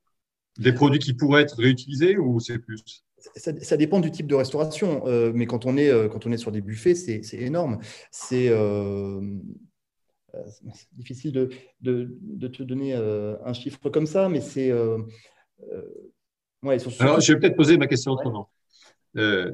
Des 0.57 0.73
produits 0.73 0.99
qui 0.99 1.13
pourraient 1.13 1.43
être 1.43 1.57
réutilisés 1.57 2.17
ou 2.17 2.39
c'est 2.39 2.57
plus? 2.57 3.05
Ça, 3.35 3.51
ça, 3.59 3.77
dépend 3.77 3.99
du 3.99 4.11
type 4.11 4.27
de 4.27 4.35
restauration, 4.35 5.03
euh, 5.05 5.31
mais 5.35 5.45
quand 5.45 5.65
on, 5.65 5.75
est, 5.75 5.89
euh, 5.89 6.07
quand 6.07 6.25
on 6.25 6.31
est 6.31 6.37
sur 6.37 6.53
des 6.53 6.61
buffets, 6.61 6.95
c'est 6.95 7.21
énorme. 7.33 7.79
C'est 8.11 8.47
euh, 8.47 9.19
difficile 10.93 11.33
de, 11.33 11.49
de, 11.81 12.17
de, 12.21 12.47
te 12.47 12.63
donner 12.63 12.93
un 12.95 13.53
chiffre 13.53 13.89
comme 13.89 14.05
ça, 14.07 14.29
mais 14.29 14.39
c'est 14.41 14.71
euh, 15.71 16.77
Alors, 16.99 17.19
je 17.21 17.33
vais 17.33 17.39
peut-être 17.39 17.55
poser 17.55 17.77
ma 17.77 17.87
question 17.87 18.11
autrement. 18.11 18.49
Euh, 19.17 19.51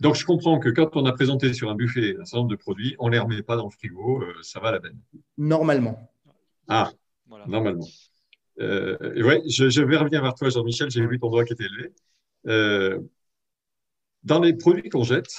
donc, 0.00 0.16
je 0.16 0.24
comprends 0.24 0.58
que 0.58 0.68
quand 0.68 0.96
on 0.96 1.06
a 1.06 1.12
présenté 1.12 1.52
sur 1.54 1.70
un 1.70 1.74
buffet 1.74 2.16
un 2.18 2.24
certain 2.24 2.38
nombre 2.38 2.50
de 2.50 2.56
produits, 2.56 2.96
on 2.98 3.06
ne 3.06 3.12
les 3.12 3.18
remet 3.18 3.42
pas 3.42 3.56
dans 3.56 3.64
le 3.64 3.70
frigo, 3.70 4.22
euh, 4.22 4.34
ça 4.42 4.60
va 4.60 4.68
à 4.68 4.72
la 4.72 4.80
peine. 4.80 4.98
Normalement. 5.38 6.10
Ah, 6.68 6.90
normalement. 7.46 7.86
ouais, 8.58 9.42
je, 9.48 9.82
vais 9.82 9.96
revenir 9.96 10.22
vers 10.22 10.34
toi, 10.34 10.48
Jean-Michel. 10.48 10.90
J'ai 10.90 11.06
vu 11.06 11.18
ton 11.18 11.30
doigt 11.30 11.44
qui 11.44 11.52
était 11.52 11.64
élevé. 11.64 12.98
dans 14.24 14.40
les 14.40 14.54
produits 14.54 14.88
qu'on 14.88 15.04
jette, 15.04 15.34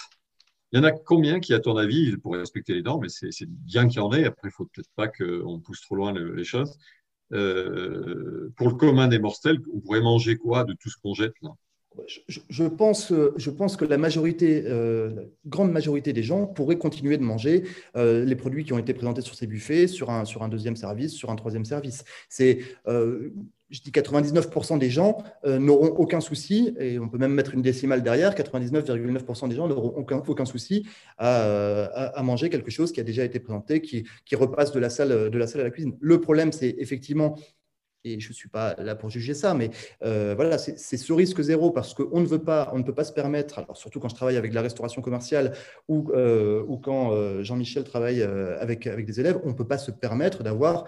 Il 0.71 0.77
y 0.77 0.79
en 0.79 0.83
a 0.83 0.91
combien 0.91 1.39
qui, 1.39 1.53
à 1.53 1.59
ton 1.59 1.77
avis, 1.77 2.17
pour 2.17 2.33
respecter 2.33 2.73
les 2.73 2.81
normes, 2.81 3.01
mais 3.01 3.09
c'est 3.09 3.47
bien 3.47 3.87
qu'il 3.87 3.97
y 3.97 3.99
en 3.99 4.11
ait, 4.11 4.25
après, 4.25 4.47
il 4.47 4.47
ne 4.47 4.53
faut 4.53 4.65
peut-être 4.65 4.91
pas 4.95 5.07
qu'on 5.07 5.59
pousse 5.59 5.81
trop 5.81 5.95
loin 5.95 6.13
les 6.13 6.43
choses. 6.43 6.77
Euh, 7.33 8.53
pour 8.57 8.69
le 8.69 8.75
commun 8.75 9.07
des 9.07 9.19
mortels, 9.19 9.59
on 9.73 9.79
pourrait 9.81 10.01
manger 10.01 10.37
quoi 10.37 10.63
de 10.63 10.73
tout 10.73 10.89
ce 10.89 10.97
qu'on 10.97 11.13
jette 11.13 11.35
là? 11.41 11.49
Je, 12.27 12.63
pense, 12.63 13.13
je 13.35 13.49
pense 13.49 13.77
que 13.77 13.85
la 13.85 13.97
euh, 13.97 15.11
grande 15.45 15.71
majorité 15.71 16.13
des 16.13 16.23
gens 16.23 16.45
pourraient 16.45 16.77
continuer 16.77 17.17
de 17.17 17.23
manger 17.23 17.63
euh, 17.95 18.25
les 18.25 18.35
produits 18.35 18.63
qui 18.63 18.73
ont 18.73 18.79
été 18.79 18.93
présentés 18.93 19.21
sur 19.21 19.35
ces 19.35 19.47
buffets, 19.47 19.87
sur 19.87 20.09
un, 20.09 20.49
deuxième 20.49 20.75
service, 20.75 21.13
sur 21.13 21.29
un 21.29 21.35
troisième 21.35 21.65
service. 21.65 22.03
C'est 22.29 22.59
je 23.73 23.81
dis 23.81 23.89
99% 23.89 24.77
des 24.77 24.91
gens 24.91 25.17
euh, 25.45 25.57
n'auront 25.57 25.87
aucun 25.87 26.21
souci, 26.21 26.75
et 26.79 26.99
on 26.99 27.09
peut 27.09 27.17
même 27.17 27.33
mettre 27.33 27.55
une 27.55 27.63
décimale 27.63 28.03
derrière, 28.03 28.35
99,9% 28.35 29.49
des 29.49 29.55
gens 29.55 29.67
n'auront 29.67 29.93
aucun, 29.97 30.45
souci 30.45 30.85
à, 31.17 32.21
manger 32.23 32.49
quelque 32.49 32.69
chose 32.69 32.91
qui 32.91 32.99
a 32.99 33.03
déjà 33.03 33.23
été 33.23 33.39
présenté, 33.39 33.81
qui, 33.81 34.05
repasse 34.35 34.73
la, 34.75 34.89
de 35.29 35.37
la 35.37 35.47
salle 35.47 35.61
à 35.61 35.63
la 35.63 35.71
cuisine. 35.71 35.97
Le 35.99 36.21
problème, 36.21 36.51
c'est 36.51 36.75
effectivement, 36.77 37.35
et 38.03 38.19
je 38.19 38.29
ne 38.29 38.33
suis 38.33 38.49
pas 38.49 38.75
là 38.77 38.95
pour 38.95 39.09
juger 39.09 39.33
ça, 39.33 39.53
mais 39.53 39.69
euh, 40.03 40.33
voilà, 40.35 40.57
c'est 40.57 40.97
ce 40.97 41.13
risque 41.13 41.41
zéro 41.41 41.71
parce 41.71 41.93
qu'on 41.93 42.19
ne 42.19 42.25
veut 42.27 42.43
pas, 42.43 42.69
on 42.73 42.79
ne 42.79 42.83
peut 42.83 42.93
pas 42.93 43.03
se 43.03 43.13
permettre, 43.13 43.59
alors 43.59 43.77
surtout 43.77 43.99
quand 43.99 44.09
je 44.09 44.15
travaille 44.15 44.37
avec 44.37 44.53
la 44.53 44.61
restauration 44.61 45.01
commerciale 45.01 45.53
ou, 45.87 46.11
euh, 46.13 46.63
quand 46.83 47.43
Jean-Michel 47.43 47.83
travaille 47.85 48.21
avec, 48.21 48.87
avec 48.87 49.05
des 49.05 49.19
élèves, 49.19 49.39
on 49.43 49.49
ne 49.49 49.53
peut 49.53 49.67
pas 49.67 49.77
se 49.77 49.91
permettre 49.91 50.43
d'avoir 50.43 50.85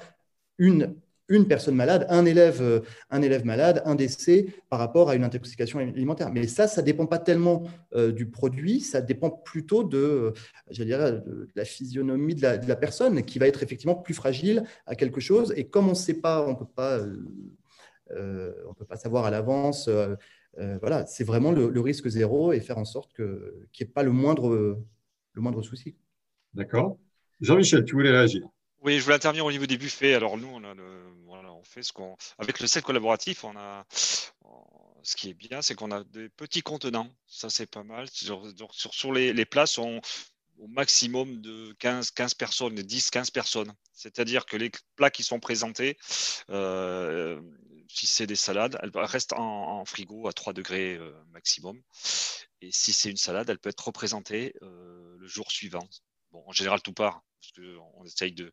une 0.58 0.96
une 1.28 1.48
personne 1.48 1.76
malade, 1.76 2.06
un 2.10 2.26
élève, 2.26 2.62
euh, 2.62 2.82
un 3.10 3.22
élève 3.22 3.46
malade, 3.46 3.82
un 3.86 3.96
décès 3.96 4.48
par 4.70 4.80
rapport 4.80 5.10
à 5.10 5.16
une 5.16 5.24
intoxication 5.24 5.80
alimentaire. 5.80 6.32
Mais 6.32 6.48
ça, 6.48 6.68
ça 6.68 6.82
ne 6.82 6.86
dépend 6.86 7.08
pas 7.08 7.20
tellement 7.20 7.64
euh, 7.94 8.12
du 8.12 8.28
produit, 8.28 8.80
ça 8.80 9.02
dépend 9.02 9.30
plutôt 9.30 9.84
de, 9.84 10.34
je 10.70 10.84
dirais, 10.84 11.14
de 11.14 11.50
la 11.56 11.66
physionomie 11.66 12.36
de 12.36 12.42
la, 12.42 12.76
personne 12.76 13.24
qui 13.24 13.40
va 13.40 13.48
être 13.48 13.64
effectivement 13.64 13.96
plus 13.96 14.14
fragile 14.14 14.64
à 14.86 14.96
quelque 14.96 15.20
chose. 15.20 15.54
Et 15.56 15.68
comme 15.68 15.88
on 15.88 15.92
ne 15.92 15.96
sait 15.96 16.22
pas, 16.22 16.46
on 16.46 16.52
ne 16.52 16.56
peut 16.56 16.66
pas, 16.66 17.00
euh, 18.12 18.54
on 18.68 18.74
peut 18.74 18.86
pas 18.86 18.98
savoir 18.98 19.26
à 19.26 19.32
l'avance. 19.32 19.90
voilà, 20.82 21.06
c'est 21.08 21.24
vraiment 21.24 21.52
le, 21.52 21.80
risque 21.82 22.08
zéro 22.08 22.54
et 22.54 22.60
faire 22.60 22.78
en 22.78 22.86
sorte 22.86 23.14
qu'il 23.16 23.26
n'y 23.26 23.82
ait 23.82 23.86
pas 23.86 24.04
le 24.04 24.12
moindre, 24.12 24.56
le 25.34 25.42
moindre 25.42 25.62
souci. 25.64 25.96
D'accord. 26.54 26.98
Jean-Michel, 27.42 27.84
tu 27.84 27.96
voulais 27.96 28.12
réagir? 28.12 28.48
Oui, 28.86 29.00
je 29.00 29.04
voulais 29.04 29.16
intervenir 29.16 29.44
au 29.46 29.52
niveau 29.52 29.66
des 29.66 29.78
buffets. 29.78 30.14
Alors 30.14 30.38
nous, 30.38 30.48
on, 30.48 30.64
a 30.64 30.74
on 30.74 31.15
avec 32.38 32.60
le 32.60 32.68
set 32.68 32.84
collaboratif, 32.84 33.44
on 33.44 33.56
a, 33.56 33.86
ce 35.04 35.16
qui 35.16 35.30
est 35.30 35.34
bien, 35.34 35.62
c'est 35.62 35.76
qu'on 35.76 35.92
a 35.92 36.04
des 36.04 36.30
petits 36.30 36.62
contenants. 36.62 37.10
Ça, 37.28 37.50
c'est 37.50 37.70
pas 37.70 37.84
mal. 37.84 38.10
Sur, 38.10 38.44
sur, 38.72 39.14
les, 39.14 39.34
les 39.34 39.46
plats 39.46 39.68
sont 39.68 40.02
au 40.58 40.68
maximum 40.68 41.42
de 41.42 41.74
15, 41.80 42.12
15 42.12 42.34
personnes, 42.34 42.76
10, 42.76 43.10
15 43.10 43.32
personnes. 43.32 43.74
C'est-à-dire 43.94 44.46
que 44.46 44.58
les 44.58 44.72
plats 44.96 45.12
qui 45.12 45.24
sont 45.24 45.40
présentés, 45.40 45.98
euh, 46.50 47.42
si 47.88 48.08
c'est 48.08 48.28
des 48.28 48.36
salades, 48.36 48.78
elles 48.82 48.92
restent 48.96 49.34
en, 49.34 49.86
frigo 49.86 50.28
à 50.28 50.34
3 50.34 50.54
degrés 50.54 50.96
euh, 50.96 51.12
maximum. 51.32 51.82
Et 52.62 52.72
si 52.72 52.94
c'est 52.94 53.10
une 53.10 53.18
salade, 53.18 53.50
elle 53.50 53.60
peut 53.60 53.70
être 53.70 53.88
représentée 53.88 54.54
euh, 54.62 55.16
le 55.18 55.28
jour 55.28 55.52
suivant. 55.52 55.88
En 56.46 56.52
général, 56.52 56.82
tout 56.82 56.94
part 56.94 57.22
parce 57.46 57.68
qu'on 57.68 58.06
essaye 58.06 58.32
de, 58.32 58.46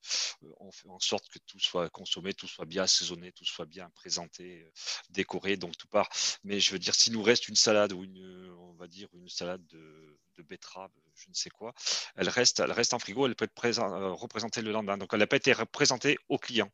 euh, 0.42 0.52
on 0.60 0.70
fait 0.70 0.88
en 0.88 0.98
sorte 0.98 1.28
que 1.28 1.38
tout 1.46 1.58
soit 1.58 1.88
consommé, 1.90 2.34
tout 2.34 2.48
soit 2.48 2.64
bien 2.64 2.82
assaisonné, 2.84 3.32
tout 3.32 3.44
soit 3.44 3.66
bien 3.66 3.90
présenté, 3.90 4.62
euh, 4.62 4.70
décoré, 5.10 5.56
donc 5.56 5.76
tout 5.76 5.88
part. 5.88 6.08
Mais 6.44 6.60
je 6.60 6.72
veux 6.72 6.78
dire, 6.78 6.94
s'il 6.94 7.12
nous 7.12 7.22
reste 7.22 7.48
une 7.48 7.56
salade 7.56 7.92
ou 7.92 8.04
une, 8.04 8.52
on 8.58 8.74
va 8.74 8.86
dire 8.86 9.08
une 9.14 9.28
salade 9.28 9.64
de, 9.68 10.18
betterave, 10.48 10.90
je 11.14 11.28
ne 11.28 11.34
sais 11.34 11.50
quoi, 11.50 11.72
elle 12.16 12.28
reste, 12.28 12.58
elle 12.58 12.72
reste 12.72 12.94
en 12.94 12.98
frigo, 12.98 13.26
elle 13.26 13.36
peut 13.36 13.44
être 13.44 13.80
euh, 13.80 14.12
représentée 14.12 14.60
le 14.60 14.72
lendemain. 14.72 14.98
Donc 14.98 15.10
elle 15.12 15.20
n'a 15.20 15.26
pas 15.26 15.36
été 15.36 15.52
représentée 15.52 16.18
au 16.28 16.36
client. 16.38 16.70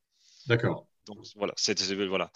D'accord. 0.46 0.86
Donc 1.08 1.24
voilà, 1.36 1.54
c'était 1.56 2.06
voilà. 2.06 2.30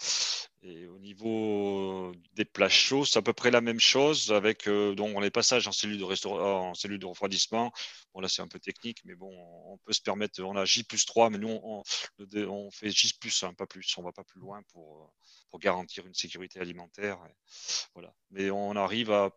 Et 0.63 0.87
au 0.87 0.97
niveau 0.97 2.11
des 2.33 2.45
plats 2.45 2.69
chauds, 2.69 3.05
c'est 3.05 3.19
à 3.19 3.21
peu 3.21 3.33
près 3.33 3.51
la 3.51 3.61
même 3.61 3.79
chose 3.79 4.31
avec 4.31 4.67
euh, 4.67 4.95
donc 4.95 5.21
les 5.21 5.29
passages 5.29 5.67
en 5.67 5.71
cellule 5.71 5.99
de 5.99 6.03
restaurant, 6.03 6.69
en 6.69 6.73
cellule 6.73 6.97
de 6.97 7.05
refroidissement. 7.05 7.71
Bon 8.13 8.21
là 8.21 8.27
c'est 8.27 8.41
un 8.41 8.47
peu 8.47 8.59
technique, 8.59 8.99
mais 9.05 9.13
bon, 9.13 9.31
on 9.67 9.77
peut 9.77 9.93
se 9.93 10.01
permettre. 10.01 10.41
On 10.41 10.55
a 10.55 10.65
J 10.65 10.83
plus 10.83 11.05
3, 11.05 11.29
mais 11.29 11.37
nous 11.37 11.49
on, 11.63 11.83
on 12.19 12.71
fait 12.71 12.89
J 12.89 13.13
plus 13.19 13.43
1, 13.43 13.53
pas 13.53 13.67
plus. 13.67 13.93
On 13.97 14.01
va 14.01 14.11
pas 14.11 14.23
plus 14.23 14.39
loin 14.39 14.63
pour, 14.71 15.13
pour 15.51 15.59
garantir 15.59 16.07
une 16.07 16.15
sécurité 16.15 16.59
alimentaire. 16.59 17.19
voilà. 17.93 18.11
Mais 18.31 18.49
on 18.49 18.75
arrive 18.75 19.11
à 19.11 19.29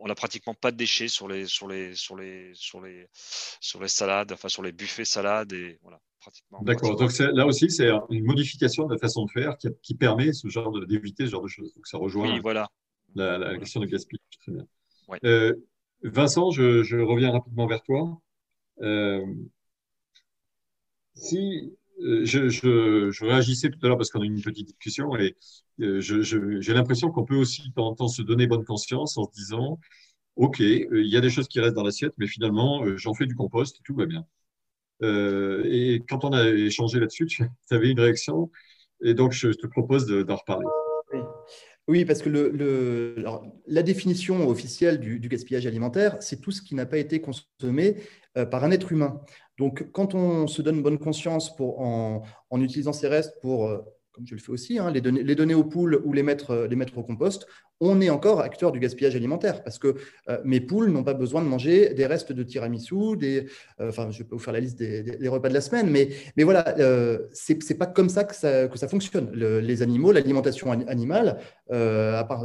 on 0.00 0.06
n'a 0.06 0.14
pratiquement 0.14 0.54
pas 0.54 0.70
de 0.70 0.76
déchets 0.76 1.08
sur 1.08 1.28
les, 1.28 1.46
sur 1.46 1.68
les, 1.68 1.94
sur 1.94 2.16
les, 2.16 2.50
sur 2.54 2.80
les, 2.80 3.06
sur 3.12 3.80
les 3.80 3.88
salades, 3.88 4.32
enfin 4.32 4.48
sur 4.48 4.62
les 4.62 4.72
buffets 4.72 5.04
salades 5.04 5.52
et 5.52 5.78
voilà. 5.82 6.00
D'accord. 6.62 6.96
Donc 6.96 7.16
là 7.18 7.46
aussi, 7.46 7.70
c'est 7.70 7.88
une 8.10 8.24
modification 8.24 8.86
de 8.86 8.94
la 8.94 8.98
façon 8.98 9.24
de 9.24 9.30
faire 9.30 9.56
qui, 9.82 9.94
permet 9.94 10.32
ce 10.32 10.48
genre 10.48 10.72
d'éviter 10.86 11.24
ce 11.24 11.30
genre 11.30 11.42
de 11.42 11.48
choses. 11.48 11.72
Donc 11.74 11.86
ça 11.86 11.96
rejoint 11.96 12.38
voilà. 12.40 12.68
la, 13.14 13.56
question 13.58 13.80
de 13.80 13.86
gaspillage. 13.86 14.20
Très 14.40 14.52
bien. 14.52 14.66
Euh, 15.24 15.54
Vincent, 16.02 16.50
je, 16.50 17.00
reviens 17.00 17.30
rapidement 17.30 17.66
vers 17.66 17.82
toi. 17.82 18.20
Euh, 18.82 19.24
si 21.14 21.72
euh, 22.00 22.24
je, 22.24 23.24
réagissais 23.24 23.70
tout 23.70 23.78
à 23.82 23.88
l'heure 23.88 23.96
parce 23.96 24.10
qu'on 24.10 24.20
a 24.20 24.24
eu 24.24 24.28
une 24.28 24.42
petite 24.42 24.66
discussion 24.66 25.16
et 25.16 25.36
j'ai 25.78 26.74
l'impression 26.74 27.10
qu'on 27.10 27.24
peut 27.24 27.36
aussi 27.36 27.68
de 27.68 27.74
temps 27.74 27.88
en 27.88 27.94
temps 27.94 28.08
se 28.08 28.22
donner 28.22 28.46
bonne 28.46 28.64
conscience 28.64 29.16
en 29.18 29.24
se 29.24 29.32
disant 29.32 29.78
OK, 30.36 30.60
il 30.60 30.88
y 31.06 31.16
a 31.16 31.20
des 31.20 31.30
choses 31.30 31.48
qui 31.48 31.60
restent 31.60 31.74
dans 31.74 31.82
l'assiette, 31.82 32.14
mais 32.18 32.28
finalement, 32.28 32.84
j'en 32.96 33.14
fais 33.14 33.26
du 33.26 33.34
compost 33.34 33.76
et 33.76 33.82
tout 33.84 33.94
va 33.96 34.06
bien. 34.06 34.24
Euh, 35.02 35.62
et 35.66 36.02
quand 36.08 36.24
on 36.24 36.32
a 36.32 36.48
échangé 36.48 37.00
là-dessus, 37.00 37.26
tu 37.26 37.44
avais 37.70 37.90
une 37.90 38.00
réaction. 38.00 38.50
Et 39.02 39.14
donc, 39.14 39.32
je 39.32 39.50
te 39.50 39.66
propose 39.66 40.06
d'en 40.06 40.36
reparler. 40.36 40.66
Oui. 41.88 42.04
parce 42.04 42.22
que 42.22 42.28
la 43.66 43.82
définition 43.82 44.48
officielle 44.48 45.00
du, 45.00 45.28
gaspillage 45.28 45.66
alimentaire, 45.66 46.16
c'est 46.20 46.40
tout 46.40 46.50
ce 46.50 46.62
qui 46.62 46.74
n'a 46.74 46.86
pas 46.86 46.98
été 46.98 47.20
consommé 47.20 47.96
euh, 48.36 48.46
par 48.46 48.64
un 48.64 48.70
être 48.70 48.92
humain. 48.92 49.20
Donc, 49.56 49.90
quand 49.92 50.14
on 50.14 50.46
se 50.46 50.62
donne 50.62 50.82
bonne 50.82 50.98
conscience 50.98 51.52
en 51.58 52.22
utilisant 52.60 52.92
ces 52.92 53.08
restes 53.08 53.40
pour 53.40 53.66
euh, 53.66 53.78
comme 54.12 54.26
je 54.26 54.34
le 54.34 54.40
fais 54.40 54.50
aussi, 54.50 54.78
hein, 54.78 54.90
les, 54.90 55.00
donner, 55.00 55.54
aux 55.54 55.64
poules 55.64 56.00
ou 56.04 56.12
les 56.12 56.22
mettre, 56.22 56.66
les 56.68 56.76
mettre 56.76 56.96
au 56.98 57.02
compost, 57.02 57.46
on 57.80 58.00
est 58.00 58.10
encore 58.10 58.40
acteur 58.40 58.72
du 58.72 58.80
gaspillage 58.80 59.14
alimentaire 59.14 59.62
parce 59.62 59.78
que 59.78 59.94
euh, 60.28 60.38
mes 60.44 60.60
poules 60.60 60.90
n'ont 60.90 61.04
pas 61.04 61.14
besoin 61.14 61.42
de 61.42 61.46
manger 61.46 61.94
des 61.94 62.06
restes 62.06 62.32
de 62.32 62.42
tiramisu, 62.42 63.16
des, 63.16 63.46
euh, 63.80 63.90
enfin, 63.90 64.10
je 64.10 64.22
peux 64.22 64.34
vous 64.34 64.40
faire 64.40 64.52
la 64.52 64.60
liste 64.60 64.78
des, 64.78 65.28
repas 65.28 65.48
de 65.48 65.54
la 65.54 65.60
semaine, 65.60 65.90
mais, 65.90 66.08
mais 66.36 66.42
voilà, 66.44 66.76
euh, 66.78 67.28
ce 67.32 67.54
c'est 67.60 67.78
pas 67.78 67.86
comme 67.86 68.08
ça 68.08 68.24
que 68.24 68.34
ça, 68.34 68.88
fonctionne. 68.88 69.30
les 69.32 69.82
animaux, 69.82 70.12
l'alimentation 70.12 70.72
animale, 70.72 71.38
à 71.70 72.24
part 72.24 72.44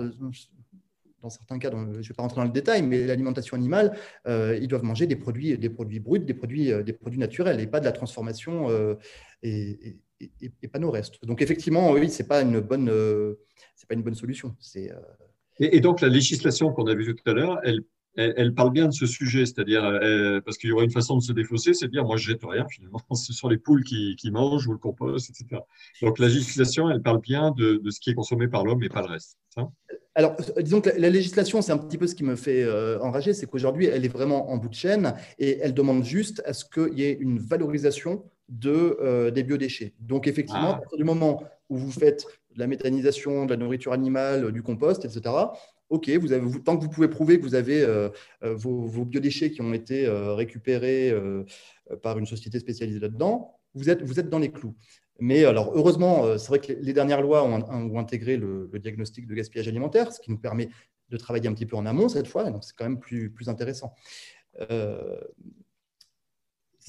dans 1.21 1.29
certains 1.29 1.57
cas, 1.57 1.71
je 1.71 1.77
ne 1.77 2.01
vais 2.01 2.13
pas 2.13 2.23
rentrer 2.23 2.41
dans 2.41 2.45
le 2.45 2.51
détail, 2.51 2.81
mais 2.81 3.05
l'alimentation 3.05 3.55
animale, 3.55 3.95
ils 4.27 4.67
doivent 4.67 4.83
manger 4.83 5.07
des 5.07 5.15
produits, 5.15 5.57
des 5.57 5.69
produits 5.69 5.99
bruts, 5.99 6.19
des 6.19 6.33
produits, 6.33 6.71
des 6.83 6.93
produits 6.93 7.19
naturels 7.19 7.59
et 7.59 7.67
pas 7.67 7.79
de 7.79 7.85
la 7.85 7.93
transformation 7.93 8.67
pas 10.71 10.79
nos 10.79 10.91
restes. 10.91 11.23
Donc 11.25 11.41
effectivement, 11.41 11.91
oui, 11.91 12.09
c'est 12.09 12.27
pas 12.27 12.41
une 12.41 12.59
bonne, 12.59 12.89
euh, 12.89 13.35
pas 13.87 13.95
une 13.95 14.03
bonne 14.03 14.15
solution. 14.15 14.55
C'est 14.59 14.91
euh, 14.91 14.99
et, 15.59 15.79
donc 15.79 16.01
la 16.01 16.09
législation 16.09 16.71
qu'on 16.71 16.87
a 16.87 16.95
vue 16.95 17.15
tout 17.15 17.29
à 17.29 17.33
l'heure, 17.33 17.59
elle, 17.63 17.81
elle, 18.15 18.53
parle 18.53 18.71
bien 18.71 18.87
de 18.87 18.93
ce 18.93 19.05
sujet, 19.05 19.45
c'est-à-dire 19.45 19.83
euh, 19.83 20.39
parce 20.41 20.57
qu'il 20.57 20.69
y 20.69 20.73
aurait 20.73 20.85
une 20.85 20.91
façon 20.91 21.17
de 21.17 21.21
se 21.21 21.31
défausser, 21.31 21.73
c'est 21.73 21.87
de 21.87 21.91
dire 21.91 22.05
moi 22.05 22.17
je 22.17 22.27
jette 22.31 22.43
rien 22.43 22.65
finalement, 22.67 23.01
ce 23.13 23.33
sont 23.33 23.49
les 23.49 23.57
poules 23.57 23.83
qui, 23.83 24.15
qui, 24.15 24.31
mangent 24.31 24.67
ou 24.67 24.71
le 24.71 24.77
compost, 24.77 25.29
etc. 25.29 25.61
Donc 26.01 26.19
la 26.19 26.27
législation, 26.27 26.89
elle 26.89 27.01
parle 27.01 27.21
bien 27.21 27.51
de, 27.51 27.75
de 27.83 27.89
ce 27.89 27.99
qui 27.99 28.09
est 28.09 28.15
consommé 28.15 28.47
par 28.47 28.63
l'homme 28.63 28.83
et 28.83 28.89
pas 28.89 29.01
le 29.01 29.09
reste. 29.09 29.37
alors, 30.15 30.35
disons 30.59 30.81
que 30.81 30.89
la, 30.89 31.09
législation, 31.09 31.61
c'est 31.61 31.71
un 31.71 31.77
petit 31.77 31.97
peu 31.97 32.07
ce 32.07 32.15
qui 32.15 32.23
me 32.23 32.35
fait 32.35 32.67
enrager, 32.99 33.33
c'est 33.33 33.45
qu'aujourd'hui, 33.45 33.85
elle 33.85 34.05
est 34.05 34.13
vraiment 34.13 34.51
en 34.51 34.57
bout 34.57 34.69
de 34.69 34.75
chaîne 34.75 35.15
et 35.37 35.59
elle 35.59 35.73
demande 35.73 36.03
juste 36.03 36.41
à 36.45 36.53
ce 36.53 36.65
qu'il 36.65 36.97
y 36.97 37.03
ait 37.03 37.17
une 37.19 37.39
valorisation 37.39 38.23
de, 38.49 38.97
euh, 39.01 39.31
des 39.31 39.43
biodéchets. 39.43 39.93
Donc, 39.99 40.27
effectivement, 40.27 40.71
ah. 40.71 40.75
à 40.75 40.77
partir 40.79 40.97
du 40.97 41.03
moment 41.03 41.43
où 41.69 41.77
vous 41.77 41.91
faites 41.91 42.25
de 42.55 42.59
la 42.59 42.67
méthanisation, 42.67 43.45
de 43.45 43.51
la 43.51 43.57
nourriture 43.57 43.93
animale, 43.93 44.51
du 44.51 44.61
compost, 44.61 45.05
etc., 45.05 45.35
OK, 45.89 46.09
vous 46.09 46.31
avez, 46.31 46.63
tant 46.63 46.77
que 46.77 46.83
vous 46.83 46.89
pouvez 46.89 47.07
prouver 47.07 47.37
que 47.37 47.43
vous 47.43 47.55
avez 47.55 47.81
euh, 47.81 48.09
euh, 48.43 48.55
vos, 48.55 49.05
biodéchets 49.05 49.51
qui 49.51 49.61
ont 49.61 49.73
été 49.73 50.07
récupérés 50.07 51.13
par 52.01 52.17
une 52.17 52.25
société 52.25 52.59
spécialisée 52.59 52.99
là-dedans, 52.99 53.59
vous 53.75 53.89
êtes, 53.89 54.01
vous 54.01 54.19
êtes 54.19 54.29
dans 54.29 54.39
les 54.39 54.51
clous. 54.51 54.75
Mais 55.19 55.45
alors, 55.45 55.71
heureusement, 55.75 56.37
c'est 56.37 56.47
vrai 56.47 56.59
que 56.59 56.73
les 56.73 56.93
dernières 56.93 57.21
lois 57.21 57.43
ont, 57.43 57.99
intégré 57.99 58.37
le, 58.37 58.69
diagnostic 58.79 59.27
de 59.27 59.35
gaspillage 59.35 59.67
alimentaire, 59.67 60.11
ce 60.11 60.19
qui 60.19 60.31
nous 60.31 60.39
permet 60.39 60.69
de 61.09 61.17
travailler 61.17 61.47
un 61.47 61.53
petit 61.53 61.67
peu 61.67 61.75
en 61.75 61.85
amont 61.85 62.09
cette 62.09 62.27
fois, 62.27 62.49
donc 62.49 62.63
c'est 62.63 62.75
quand 62.75 62.85
même 62.85 62.99
plus, 62.99 63.29
plus 63.29 63.49
intéressant. 63.49 63.93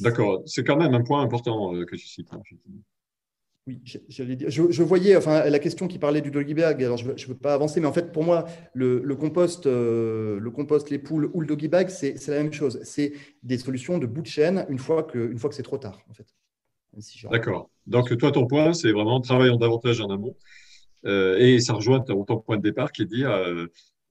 D'accord, 0.01 0.43
c'est 0.47 0.65
quand 0.65 0.77
même 0.77 0.95
un 0.95 1.03
point 1.03 1.23
important 1.23 1.75
euh, 1.75 1.85
que 1.85 1.97
tu 1.97 2.07
cites. 2.07 2.33
Hein, 2.33 2.41
Oui, 3.67 3.81
je, 3.85 4.71
je, 4.71 4.83
voyais 4.83 5.17
enfin, 5.17 5.49
la 5.49 5.59
question 5.59 5.87
qui 5.87 5.99
parlait 5.99 6.21
du 6.21 6.31
doggy 6.31 6.55
bag. 6.55 6.83
Alors, 6.83 6.97
je 6.97 7.09
ne 7.09 7.27
veux, 7.27 7.35
pas 7.35 7.55
avancer, 7.55 7.81
mais 7.81 7.87
en 7.87 7.93
fait, 7.93 8.13
pour 8.13 8.25
moi, 8.25 8.45
le, 8.75 9.01
compost, 9.15 9.67
euh, 9.67 10.39
le 10.39 10.51
compost, 10.51 10.91
les 10.91 10.99
poules 10.99 11.31
ou 11.33 11.41
le 11.41 11.47
doggy 11.47 11.69
bag, 11.69 11.89
c'est 11.89 12.27
la 12.29 12.43
même 12.43 12.53
chose. 12.53 12.81
C'est 12.83 13.13
des 13.43 13.59
solutions 13.59 13.99
de 13.99 14.07
bout 14.07 14.23
de 14.23 14.27
chaîne 14.27 14.67
une 14.69 14.79
fois 14.79 15.03
que, 15.05 15.31
une 15.31 15.39
fois 15.39 15.49
que 15.49 15.57
c'est 15.57 15.63
trop 15.63 15.79
tard, 15.79 16.01
en 16.11 16.15
fait. 16.15 16.27
D'accord. 17.31 17.71
Donc, 17.87 18.17
toi, 18.19 18.31
ton 18.31 18.47
point, 18.47 18.73
c'est 18.73 18.93
vraiment 18.93 19.21
travailler 19.21 19.57
davantage 19.59 20.01
en 20.01 20.11
amont. 20.11 20.37
Euh, 21.07 21.39
et 21.39 21.61
ça 21.61 21.75
rejoint 21.75 22.01
ton, 22.01 22.25
point 22.25 22.57
de 22.57 22.63
départ 22.63 22.93
qui 22.93 23.03
est 23.03 23.05
de 23.05 23.11
dire, 23.11 23.31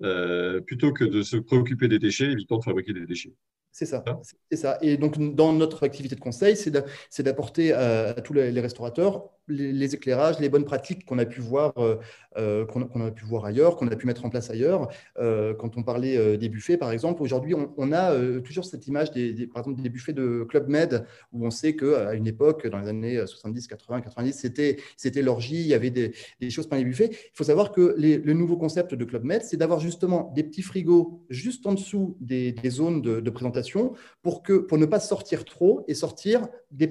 euh, 0.03 0.59
plutôt 0.61 0.91
que 0.91 1.05
de 1.05 1.21
se 1.21 1.37
préoccuper 1.37 1.87
des 1.87 1.99
déchets, 1.99 2.31
évitons 2.31 2.57
de 2.57 2.63
fabriquer 2.63 2.93
des 2.93 3.05
déchets. 3.05 3.33
C'est 3.75 3.87
ça, 3.87 4.03
c'est 4.51 4.57
ça. 4.57 4.77
Et 4.81 4.97
donc, 4.97 5.17
dans 5.33 5.51
notre 5.51 5.83
activité 5.83 6.13
de 6.13 6.19
conseil, 6.19 6.55
c'est 6.55 7.23
d'apporter 7.23 7.73
à, 7.73 8.13
tous 8.13 8.33
les 8.33 8.61
restaurateurs 8.61 9.31
les, 9.47 9.95
éclairages, 9.95 10.39
les 10.39 10.49
bonnes 10.49 10.63
pratiques 10.63 11.05
qu'on 11.05 11.19
a 11.19 11.25
pu 11.25 11.41
voir, 11.41 11.73
euh, 11.77 11.97
euh, 12.37 12.65
qu'on 12.65 13.05
a 13.05 13.11
pu 13.11 13.25
voir 13.25 13.45
ailleurs, 13.45 13.75
qu'on 13.75 13.87
a 13.87 13.95
pu 13.95 14.07
mettre 14.07 14.25
en 14.25 14.29
place 14.29 14.49
ailleurs. 14.49 14.87
Euh, 15.19 15.53
quand 15.53 15.77
on 15.77 15.83
parlait 15.83 16.37
des 16.37 16.49
buffets, 16.49 16.77
par 16.77 16.91
exemple, 16.91 17.21
aujourd'hui, 17.21 17.55
on, 17.77 17.91
a 17.91 18.13
toujours 18.41 18.65
cette 18.65 18.87
image 18.87 19.11
des, 19.11 19.47
par 19.47 19.61
exemple, 19.63 19.81
des 19.81 19.89
buffets 19.89 20.13
de 20.13 20.45
Club 20.47 20.69
Med, 20.69 21.05
où 21.31 21.45
on 21.45 21.51
sait 21.51 21.75
qu'à 21.75 22.13
une 22.13 22.27
époque, 22.27 22.67
dans 22.67 22.79
les 22.79 22.87
années 22.87 23.25
70, 23.25 23.67
80, 23.67 24.01
90, 24.01 24.51
c'était 24.97 25.21
l'orgie, 25.21 25.61
il 25.61 25.67
y 25.67 25.73
avait 25.73 25.91
des, 25.91 26.13
choses 26.49 26.67
par 26.67 26.79
les 26.79 26.85
buffets. 26.85 27.09
Il 27.11 27.31
faut 27.33 27.43
savoir 27.43 27.71
que 27.71 27.95
le 27.97 28.33
nouveau 28.33 28.57
concept 28.57 28.95
de 28.95 29.05
Club 29.05 29.23
Med, 29.23 29.41
c'est 29.43 29.57
d'avoir 29.57 29.79
justement 29.79 30.31
des 30.35 30.43
petits 30.43 30.61
frigos 30.61 31.23
juste 31.29 31.65
en 31.67 31.73
dessous 31.73 32.17
des, 32.19 32.55
zones 32.69 33.01
de, 33.01 33.29
présentation 33.29 33.93
pour, 34.21 34.43
que, 34.43 34.53
pour 34.53 34.77
ne 34.77 34.85
pas 34.85 34.99
sortir 34.99 35.43
trop 35.43 35.83
et 35.87 35.93
sortir 35.93 36.47
des 36.71 36.89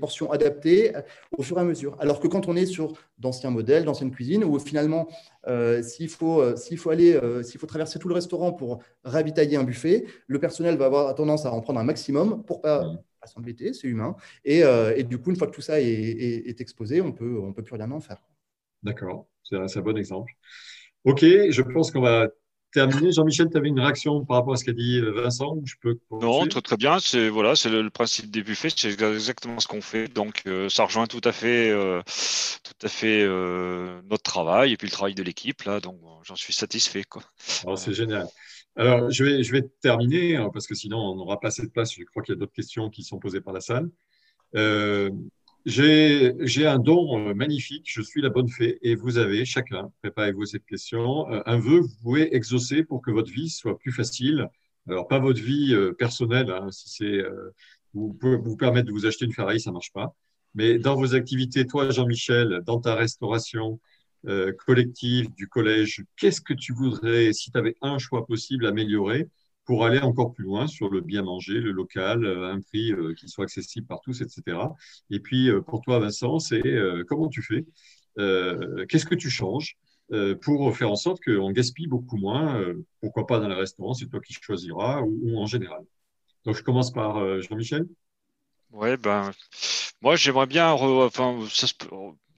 portions 0.00 0.30
adaptées 0.32 0.79
au 1.36 1.42
fur 1.42 1.58
et 1.58 1.60
à 1.60 1.64
mesure. 1.64 1.96
Alors 2.00 2.20
que 2.20 2.28
quand 2.28 2.48
on 2.48 2.56
est 2.56 2.66
sur 2.66 2.92
d'anciens 3.18 3.50
modèles, 3.50 3.84
d'anciennes 3.84 4.10
cuisines, 4.10 4.44
où 4.44 4.58
finalement, 4.58 5.08
euh, 5.46 5.82
s'il 5.82 6.08
faut, 6.08 6.40
euh, 6.40 6.56
s'il 6.56 6.78
faut 6.78 6.90
aller, 6.90 7.14
euh, 7.14 7.42
s'il 7.42 7.60
faut 7.60 7.66
traverser 7.66 7.98
tout 7.98 8.08
le 8.08 8.14
restaurant 8.14 8.52
pour 8.52 8.82
ravitailler 9.04 9.56
un 9.56 9.64
buffet, 9.64 10.04
le 10.26 10.38
personnel 10.38 10.76
va 10.76 10.86
avoir 10.86 11.14
tendance 11.14 11.46
à 11.46 11.52
en 11.52 11.60
prendre 11.60 11.80
un 11.80 11.84
maximum 11.84 12.44
pour 12.44 12.60
pas, 12.60 12.84
s'embêter, 13.26 13.72
c'est 13.74 13.86
humain. 13.86 14.16
Et, 14.44 14.60
et, 14.96 15.02
du 15.02 15.18
coup, 15.18 15.30
une 15.30 15.36
fois 15.36 15.46
que 15.46 15.54
tout 15.54 15.60
ça 15.60 15.80
est, 15.80 16.60
exposé, 16.60 17.02
on 17.02 17.12
peut, 17.12 17.38
on 17.38 17.52
peut 17.52 17.62
plus 17.62 17.74
rien 17.74 17.90
en 17.90 18.00
faire. 18.00 18.22
D'accord, 18.82 19.26
c'est 19.42 19.56
un 19.56 19.82
bon 19.82 19.96
exemple. 19.96 20.32
Ok, 21.04 21.20
je 21.20 21.62
pense 21.62 21.90
qu'on 21.90 22.00
va 22.00 22.28
terminé. 22.72 23.12
Jean-Michel, 23.12 23.48
tu 23.50 23.56
avais 23.56 23.68
une 23.68 23.80
réaction 23.80 24.24
par 24.24 24.38
rapport 24.38 24.54
à 24.54 24.56
ce 24.56 24.64
qu'a 24.64 24.72
dit 24.72 24.98
euh, 24.98 25.22
Vincent 25.22 25.58
je 25.64 25.74
peux 25.80 25.98
Non, 26.10 26.46
très, 26.46 26.60
très 26.60 26.76
bien. 26.76 26.98
C'est 27.00 27.28
voilà, 27.28 27.56
c'est 27.56 27.70
le, 27.70 27.90
principe 27.90 28.30
des 28.30 28.42
buffets, 28.42 28.70
c'est 28.74 28.90
exactement 28.90 29.60
ce 29.60 29.68
qu'on 29.68 29.80
fait. 29.80 30.08
Donc, 30.08 30.42
euh, 30.46 30.68
ça 30.68 30.84
rejoint 30.84 31.06
tout 31.06 31.20
à 31.24 31.32
fait, 31.32 31.70
euh, 31.70 32.02
tout 32.62 32.86
à 32.86 32.88
fait 32.88 33.26
notre 34.08 34.22
travail 34.22 34.72
et 34.72 34.76
puis 34.76 34.86
le 34.86 34.92
travail 34.92 35.14
de 35.14 35.22
l'équipe. 35.22 35.62
Là, 35.62 35.80
donc, 35.80 35.98
j'en 36.24 36.36
suis 36.36 36.52
satisfait. 36.52 37.04
Quoi. 37.04 37.22
Oh, 37.66 37.76
c'est 37.76 37.92
génial. 37.92 38.26
Alors, 38.76 39.10
je 39.10 39.24
vais, 39.24 39.42
je 39.42 39.52
vais 39.52 39.62
terminer 39.82 40.36
hein, 40.36 40.50
parce 40.52 40.66
que 40.66 40.74
sinon, 40.74 40.98
on 40.98 41.16
n'aura 41.16 41.40
pas 41.40 41.48
assez 41.48 41.62
de 41.62 41.70
place. 41.70 41.92
Je 41.92 42.04
crois 42.04 42.22
qu'il 42.22 42.34
y 42.34 42.36
a 42.36 42.38
d'autres 42.38 42.52
questions 42.52 42.88
qui 42.88 43.02
sont 43.02 43.18
posées 43.18 43.40
par 43.40 43.52
la 43.52 43.60
salle. 43.60 43.90
J'ai 45.66 46.66
un 46.66 46.78
don 46.78 47.28
euh, 47.28 47.34
magnifique, 47.34 47.84
je 47.86 48.00
suis 48.00 48.22
la 48.22 48.30
bonne 48.30 48.48
fée, 48.48 48.78
et 48.82 48.94
vous 48.94 49.18
avez 49.18 49.44
chacun, 49.44 49.92
préparez-vous 50.02 50.46
cette 50.46 50.64
question, 50.64 51.30
euh, 51.30 51.42
un 51.44 51.58
vœu 51.58 51.80
vous 51.80 51.96
pouvez 52.02 52.34
exaucer 52.34 52.82
pour 52.82 53.02
que 53.02 53.10
votre 53.10 53.30
vie 53.30 53.50
soit 53.50 53.78
plus 53.78 53.92
facile. 53.92 54.48
Alors, 54.88 55.06
pas 55.06 55.18
votre 55.18 55.40
vie 55.40 55.74
euh, 55.74 55.92
personnelle, 55.92 56.50
hein, 56.50 56.70
si 56.70 56.88
c'est 56.88 57.22
vous 57.92 58.14
pouvez 58.14 58.36
vous 58.36 58.56
permettre 58.56 58.86
de 58.86 58.92
vous 58.92 59.04
acheter 59.06 59.24
une 59.26 59.32
Ferrari, 59.32 59.60
ça 59.60 59.72
marche 59.72 59.92
pas. 59.92 60.14
Mais 60.54 60.78
dans 60.78 60.96
vos 60.96 61.14
activités, 61.14 61.66
toi, 61.66 61.90
Jean-Michel, 61.90 62.62
dans 62.64 62.80
ta 62.80 62.94
restauration 62.94 63.80
collective 64.66 65.32
du 65.34 65.48
collège, 65.48 66.04
qu'est-ce 66.16 66.40
que 66.40 66.52
tu 66.54 66.72
voudrais, 66.72 67.32
si 67.32 67.50
tu 67.50 67.58
avais 67.58 67.74
un 67.80 67.98
choix 67.98 68.26
possible, 68.26 68.66
améliorer 68.66 69.28
pour 69.64 69.84
aller 69.84 70.00
encore 70.00 70.32
plus 70.32 70.44
loin 70.44 70.66
sur 70.66 70.88
le 70.88 71.00
bien 71.00 71.22
manger, 71.22 71.54
le 71.54 71.72
local, 71.72 72.24
euh, 72.24 72.52
un 72.52 72.60
prix 72.60 72.92
euh, 72.92 73.14
qui 73.14 73.28
soit 73.28 73.44
accessible 73.44 73.86
par 73.86 74.00
tous, 74.00 74.20
etc. 74.20 74.58
Et 75.10 75.20
puis, 75.20 75.48
euh, 75.48 75.60
pour 75.60 75.80
toi, 75.82 75.98
Vincent, 75.98 76.38
c'est 76.38 76.62
comment 77.08 77.28
tu 77.28 77.42
fais 77.42 77.64
Qu'est-ce 78.16 79.06
que 79.06 79.14
tu 79.14 79.30
changes 79.30 79.76
pour 80.42 80.76
faire 80.76 80.90
en 80.90 80.96
sorte 80.96 81.20
qu'on 81.24 81.52
gaspille 81.52 81.86
beaucoup 81.86 82.16
moins 82.16 82.62
Pourquoi 83.00 83.26
pas 83.26 83.38
dans 83.38 83.48
les 83.48 83.54
restaurants, 83.54 83.94
c'est 83.94 84.06
toi 84.06 84.20
qui 84.20 84.34
choisiras, 84.34 85.02
ou, 85.02 85.38
en 85.38 85.46
général 85.46 85.82
Donc, 86.44 86.56
je 86.56 86.62
commence 86.62 86.92
par 86.92 87.40
Jean-Michel. 87.40 87.86
Ouais, 88.72 88.96
ben, 88.96 89.30
moi, 90.02 90.16
j'aimerais 90.16 90.46
bien, 90.46 90.72
enfin, 90.72 91.38
ça 91.48 91.66
se 91.66 91.74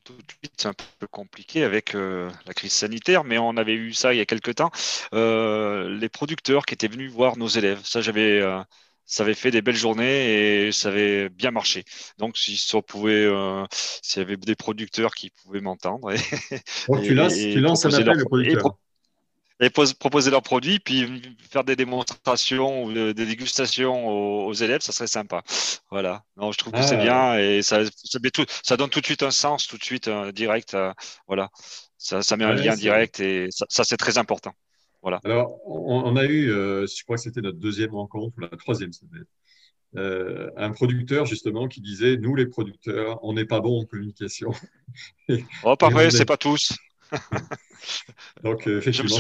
tout 0.04 0.14
de 0.14 0.32
suite, 0.38 0.52
c'est 0.56 0.68
un 0.68 0.74
peu 0.98 1.06
compliqué 1.06 1.64
avec 1.64 1.94
euh, 1.94 2.30
la 2.46 2.54
crise 2.54 2.72
sanitaire, 2.72 3.24
mais 3.24 3.38
on 3.38 3.56
avait 3.56 3.74
eu 3.74 3.92
ça 3.92 4.14
il 4.14 4.18
y 4.18 4.20
a 4.20 4.26
quelques 4.26 4.56
temps. 4.56 4.70
Euh, 5.14 5.88
les 5.88 6.08
producteurs 6.08 6.66
qui 6.66 6.74
étaient 6.74 6.88
venus 6.88 7.10
voir 7.10 7.36
nos 7.36 7.48
élèves, 7.48 7.80
ça 7.84 8.00
j'avais, 8.00 8.40
euh, 8.40 8.60
ça 9.06 9.22
avait 9.22 9.34
fait 9.34 9.50
des 9.50 9.62
belles 9.62 9.76
journées 9.76 10.66
et 10.66 10.72
ça 10.72 10.88
avait 10.88 11.28
bien 11.28 11.50
marché. 11.50 11.84
Donc 12.18 12.36
si 12.36 12.60
on 12.74 12.82
pouvait, 12.82 13.28
s'il 14.02 14.20
y 14.20 14.24
avait 14.24 14.36
des 14.36 14.56
producteurs 14.56 15.14
qui 15.14 15.30
pouvaient 15.30 15.60
m'entendre, 15.60 16.12
et, 16.12 16.18
tu 17.02 17.14
lances, 17.14 17.34
tu 17.34 17.60
lances 17.60 17.84
un 17.84 17.92
appel 17.92 18.24
producteurs 18.24 18.76
et 19.62 19.70
proposer 19.70 20.30
leurs 20.30 20.42
produits, 20.42 20.80
puis 20.80 21.22
faire 21.50 21.62
des 21.62 21.76
démonstrations 21.76 22.84
ou 22.84 22.92
des 22.92 23.14
dégustations 23.14 24.08
aux, 24.46 24.52
élèves, 24.52 24.80
ça 24.80 24.92
serait 24.92 25.06
sympa. 25.06 25.42
Voilà. 25.90 26.24
Non, 26.36 26.50
je 26.50 26.58
trouve 26.58 26.72
que 26.72 26.82
c'est 26.82 26.96
ah. 26.96 27.02
bien 27.02 27.38
et 27.38 27.62
ça, 27.62 27.82
ça, 28.64 28.76
donne 28.76 28.90
tout 28.90 29.00
de 29.00 29.06
suite 29.06 29.22
un 29.22 29.30
sens, 29.30 29.68
tout 29.68 29.78
de 29.78 29.84
suite 29.84 30.08
un 30.08 30.32
direct. 30.32 30.74
Euh, 30.74 30.92
voilà. 31.28 31.48
Ça, 31.96 32.22
ça 32.22 32.36
met 32.36 32.44
un 32.44 32.54
lien 32.54 32.74
direct 32.74 33.20
et 33.20 33.48
ça, 33.50 33.84
c'est 33.84 33.96
très 33.96 34.18
important. 34.18 34.52
Voilà. 35.02 35.20
Alors, 35.24 35.58
on, 35.66 36.16
a 36.16 36.24
eu, 36.24 36.50
euh, 36.50 36.86
je 36.86 37.02
crois 37.04 37.16
que 37.16 37.22
c'était 37.22 37.40
notre 37.40 37.58
deuxième 37.58 37.94
rencontre, 37.94 38.36
ou 38.38 38.40
la 38.40 38.48
troisième, 38.48 38.90
euh, 39.96 40.50
un 40.56 40.70
producteur 40.70 41.26
justement 41.26 41.68
qui 41.68 41.80
disait 41.80 42.16
Nous, 42.16 42.34
les 42.34 42.46
producteurs, 42.46 43.18
on 43.22 43.34
n'est 43.34 43.44
pas 43.44 43.60
bons 43.60 43.82
en 43.82 43.84
communication. 43.84 44.52
oh, 45.64 45.76
pas 45.76 45.90
vrai, 45.90 46.10
c'est 46.10 46.24
pas 46.24 46.36
tous. 46.36 46.72
Donc, 48.42 48.66
euh, 48.66 48.78
effectivement. 48.78 49.16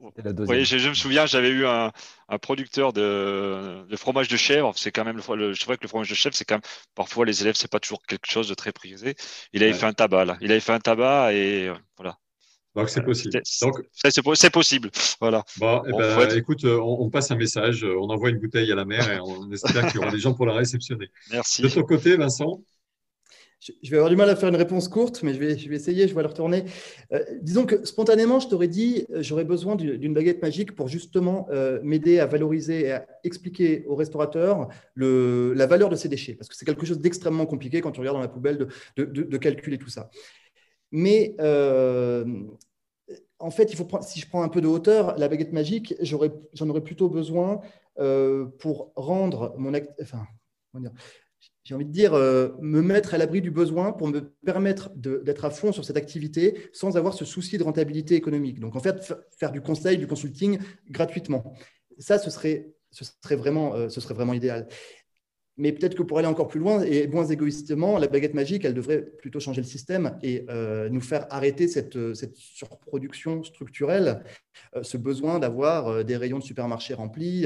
Oui, 0.00 0.64
je, 0.64 0.88
me 0.88 0.94
souviens, 0.94 1.26
j'avais 1.26 1.50
eu 1.50 1.66
un, 1.66 1.92
producteur 2.40 2.92
de, 2.92 3.84
fromage 3.96 4.28
de 4.28 4.36
chèvre. 4.36 4.72
C'est 4.76 4.90
quand 4.90 5.04
même 5.04 5.20
le, 5.36 5.52
je 5.52 5.64
vrai 5.64 5.76
que 5.76 5.82
le 5.82 5.88
fromage 5.88 6.08
de 6.08 6.14
chèvre, 6.14 6.34
c'est 6.34 6.44
quand 6.44 6.56
même 6.56 6.62
parfois 6.94 7.26
les 7.26 7.42
élèves, 7.42 7.54
c'est 7.54 7.70
pas 7.70 7.80
toujours 7.80 8.02
quelque 8.06 8.26
chose 8.26 8.48
de 8.48 8.54
très 8.54 8.72
prisé. 8.72 9.14
Il 9.52 9.62
avait 9.62 9.72
fait 9.72 9.86
un 9.86 9.92
tabac 9.92 10.24
là. 10.24 10.38
Il 10.40 10.50
avait 10.50 10.60
fait 10.60 10.72
un 10.72 10.80
tabac 10.80 11.32
et 11.32 11.68
euh, 11.68 11.74
voilà. 11.96 12.16
Donc 12.74 12.88
c'est 12.88 13.02
possible. 13.02 13.40
c'est 13.44 14.50
possible. 14.50 14.90
Voilà. 15.20 15.44
Bon, 15.58 15.82
eh 15.86 15.92
ben, 15.92 16.36
écoute, 16.36 16.64
euh, 16.64 16.78
on, 16.80 17.10
passe 17.10 17.30
un 17.30 17.36
message, 17.36 17.84
on 17.84 18.08
envoie 18.08 18.30
une 18.30 18.38
bouteille 18.38 18.70
à 18.70 18.76
la 18.76 18.84
mer 18.84 19.10
et 19.10 19.20
on 19.20 19.50
espère 19.50 19.86
qu'il 19.88 20.00
y 20.00 20.02
aura 20.02 20.12
des 20.12 20.20
gens 20.20 20.34
pour 20.34 20.46
la 20.46 20.54
réceptionner. 20.54 21.10
Merci. 21.30 21.62
De 21.62 21.68
ton 21.68 21.82
côté, 21.82 22.16
Vincent 22.16 22.60
je 23.60 23.90
vais 23.90 23.96
avoir 23.96 24.08
du 24.08 24.16
mal 24.16 24.30
à 24.30 24.36
faire 24.36 24.48
une 24.48 24.56
réponse 24.56 24.88
courte, 24.88 25.22
mais 25.22 25.34
je 25.34 25.38
vais, 25.38 25.52
essayer, 25.52 26.08
je 26.08 26.14
vais 26.14 26.22
le 26.22 26.28
retourner. 26.28 26.64
Euh, 27.12 27.22
disons 27.42 27.66
que 27.66 27.84
spontanément, 27.84 28.40
je 28.40 28.48
t'aurais 28.48 28.68
dit, 28.68 29.06
euh, 29.10 29.22
j'aurais 29.22 29.44
besoin 29.44 29.76
d'une 29.76 30.14
baguette 30.14 30.40
magique 30.40 30.74
pour 30.74 30.88
justement 30.88 31.46
euh, 31.50 31.78
m'aider 31.82 32.18
à 32.20 32.26
valoriser 32.26 32.86
et 32.86 32.92
à 32.92 33.06
expliquer 33.22 33.84
aux 33.86 33.96
restaurateurs 33.96 34.68
la 34.96 35.66
valeur 35.66 35.90
de 35.90 35.96
ces 35.96 36.08
déchets, 36.08 36.34
parce 36.34 36.48
que 36.48 36.56
c'est 36.56 36.64
quelque 36.64 36.86
chose 36.86 37.00
d'extrêmement 37.00 37.46
compliqué 37.46 37.82
quand 37.82 37.92
tu 37.92 38.00
regardes 38.00 38.16
dans 38.16 38.22
la 38.22 38.28
poubelle 38.28 38.66
de, 38.96 39.04
de, 39.04 39.36
calculer 39.36 39.78
tout 39.78 39.90
ça. 39.90 40.10
Mais 40.90 41.36
en 43.38 43.50
fait, 43.50 43.72
il 43.72 43.76
faut 43.76 43.86
si 44.02 44.20
je 44.20 44.28
prends 44.28 44.42
un 44.42 44.48
peu 44.48 44.60
de 44.60 44.68
hauteur, 44.68 45.16
la 45.18 45.28
baguette 45.28 45.52
magique, 45.52 45.94
j'en 46.00 46.18
aurais, 46.18 46.80
plutôt 46.82 47.08
besoin 47.10 47.60
pour 48.58 48.92
rendre 48.96 49.54
mon 49.58 49.74
acte, 49.74 49.90
enfin, 50.00 50.26
dire, 50.74 50.92
j'ai 51.64 51.74
envie 51.74 51.84
de 51.84 51.92
dire, 51.92 52.14
euh, 52.14 52.48
me 52.60 52.80
mettre 52.80 53.14
à 53.14 53.18
l'abri 53.18 53.40
du 53.40 53.50
besoin 53.50 53.92
pour 53.92 54.08
me 54.08 54.32
permettre 54.44 54.90
d'être 54.96 55.44
à 55.44 55.50
fond 55.50 55.72
sur 55.72 55.84
cette 55.84 55.96
activité 55.96 56.70
sans 56.72 56.96
avoir 56.96 57.14
ce 57.14 57.24
souci 57.24 57.58
de 57.58 57.62
rentabilité 57.62 58.14
économique. 58.14 58.60
Donc, 58.60 58.76
en 58.76 58.80
fait, 58.80 59.14
faire 59.38 59.52
du 59.52 59.60
conseil, 59.60 59.98
du 59.98 60.06
consulting 60.06 60.58
gratuitement. 60.88 61.54
Ça, 61.98 62.18
ce 62.18 62.30
serait, 62.30 62.72
euh, 63.00 63.88
ce 63.88 64.00
serait 64.00 64.14
vraiment 64.14 64.32
idéal. 64.32 64.68
Mais 65.60 65.72
peut-être 65.72 65.94
que 65.94 66.02
pour 66.02 66.16
aller 66.18 66.26
encore 66.26 66.48
plus 66.48 66.58
loin 66.58 66.82
et 66.82 67.06
moins 67.06 67.26
égoïstement, 67.26 67.98
la 67.98 68.06
baguette 68.06 68.32
magique, 68.32 68.64
elle 68.64 68.72
devrait 68.72 69.02
plutôt 69.02 69.40
changer 69.40 69.60
le 69.60 69.66
système 69.66 70.18
et 70.22 70.46
euh, 70.48 70.88
nous 70.88 71.02
faire 71.02 71.26
arrêter 71.28 71.68
cette, 71.68 72.14
cette 72.14 72.34
surproduction 72.34 73.42
structurelle, 73.42 74.24
euh, 74.74 74.82
ce 74.82 74.96
besoin 74.96 75.38
d'avoir 75.38 75.88
euh, 75.88 76.02
des 76.02 76.16
rayons 76.16 76.38
de 76.38 76.42
supermarché 76.42 76.94
remplis, 76.94 77.44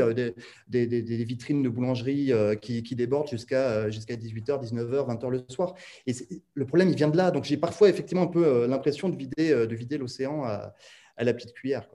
des, 0.68 1.24
vitrines 1.24 1.64
de 1.64 1.68
boulangerie 1.68 2.30
qui, 2.62 2.94
débordent 2.94 3.28
jusqu'à 3.28 3.90
jusqu'à 3.90 4.14
18h, 4.14 4.62
19h, 4.64 5.18
20h 5.18 5.30
le 5.30 5.44
soir. 5.48 5.74
Et 6.06 6.12
le 6.54 6.66
problème, 6.66 6.90
il 6.90 6.94
vient 6.94 7.08
de 7.08 7.16
là. 7.16 7.32
Donc 7.32 7.42
j'ai 7.42 7.56
parfois 7.56 7.88
effectivement 7.88 8.22
un 8.22 8.28
peu 8.28 8.68
l'impression 8.68 9.08
de 9.08 9.16
vider, 9.16 9.66
de 9.66 9.74
vider 9.74 9.98
l'océan 9.98 10.44
à, 10.44 10.72
la 11.18 11.34
petite 11.34 11.52
cuillère. 11.52 11.90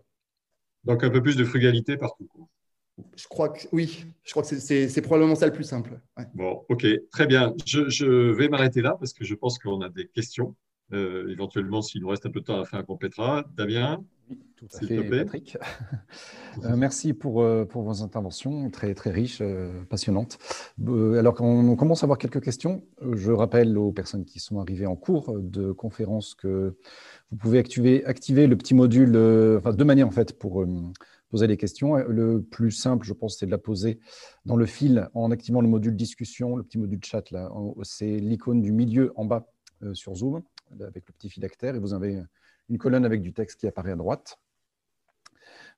Donc 0.84 1.01
un 1.01 1.09
peu 1.09 1.24
plus 1.24 1.38
de 1.38 1.45
frugalité 1.45 1.95
partout. 1.95 2.28
Je 3.16 3.28
crois 3.28 3.50
que 3.50 3.68
oui, 3.72 4.06
je 4.24 4.32
crois 4.32 4.43
que 4.43 4.56
c'est 4.58 5.02
probablement 5.02 5.36
ça 5.36 5.45
le 5.45 5.54
plus 5.54 5.64
simple. 5.64 6.00
Bon, 6.34 6.64
ok, 6.70 6.86
très 7.12 7.28
bien. 7.28 7.54
Je, 7.66 8.32
vais 8.32 8.50
m'arrêter 8.50 8.82
là 8.82 8.95
parce 9.00 9.14
que 9.14 9.24
je 9.24 9.36
pense 9.36 9.60
qu'on 9.60 9.82
a 9.82 9.89
des 9.89 10.08
questions. 10.08 10.56
Euh, 10.91 11.29
éventuellement, 11.29 11.81
s'il 11.81 12.01
nous 12.01 12.07
reste 12.07 12.25
un 12.25 12.31
peu 12.31 12.39
de 12.39 12.45
temps 12.45 12.55
à 12.55 12.59
la 12.59 12.65
fin, 12.65 12.79
on 12.79 12.83
complétera. 12.83 13.45
Damien 13.55 14.03
oui, 14.29 14.37
tout 14.55 14.67
à 14.71 14.85
fait, 14.85 15.03
Patrick. 15.09 15.57
Euh, 16.65 16.75
merci 16.75 17.13
pour, 17.13 17.41
euh, 17.41 17.63
pour 17.63 17.83
vos 17.83 18.03
interventions 18.03 18.69
très, 18.69 18.93
très 18.93 19.11
riches, 19.11 19.41
passionnantes. 19.89 20.37
alors 20.87 21.35
qu'on 21.35 21.75
commence 21.75 22.03
à 22.03 22.05
avoir 22.05 22.17
quelques 22.17 22.41
questions, 22.41 22.83
je 23.13 23.31
rappelle 23.31 23.77
aux 23.77 23.91
personnes 23.91 24.25
qui 24.25 24.39
sont 24.39 24.59
arrivées 24.59 24.87
en 24.87 24.95
cours 24.95 25.39
de 25.39 25.71
conférence 25.71 26.35
que 26.35 26.75
vous 27.31 27.37
pouvez 27.37 27.59
activer, 27.59 28.03
activer 28.05 28.47
le 28.47 28.57
petit 28.57 28.73
module, 28.73 29.15
enfin 29.57 29.73
deux 29.73 29.85
manières 29.85 30.07
en 30.07 30.11
fait 30.11 30.37
pour 30.37 30.65
poser 31.29 31.47
les 31.47 31.57
questions. 31.57 31.95
Le 31.95 32.41
plus 32.41 32.71
simple, 32.71 33.05
je 33.05 33.13
pense, 33.13 33.37
c'est 33.37 33.45
de 33.45 33.51
la 33.51 33.59
poser 33.59 33.99
dans 34.45 34.57
le 34.57 34.65
fil 34.65 35.07
en 35.13 35.31
activant 35.31 35.61
le 35.61 35.67
module 35.67 35.95
discussion, 35.95 36.55
le 36.55 36.63
petit 36.63 36.79
module 36.79 36.99
chat. 37.03 37.29
là. 37.31 37.49
C'est 37.83 38.17
l'icône 38.17 38.61
du 38.61 38.73
milieu 38.73 39.13
en 39.15 39.25
bas 39.25 39.47
euh, 39.83 39.93
sur 39.93 40.13
Zoom, 40.13 40.41
avec 40.80 41.07
le 41.07 41.13
petit 41.13 41.30
phylactère, 41.30 41.76
et 41.76 41.80
vous 41.80 41.93
avez 41.93 42.22
une 42.70 42.78
colonne 42.78 43.05
avec 43.05 43.22
du 43.22 43.34
texte 43.34 43.59
qui 43.59 43.67
apparaît 43.67 43.91
à 43.91 43.95
droite. 43.95 44.39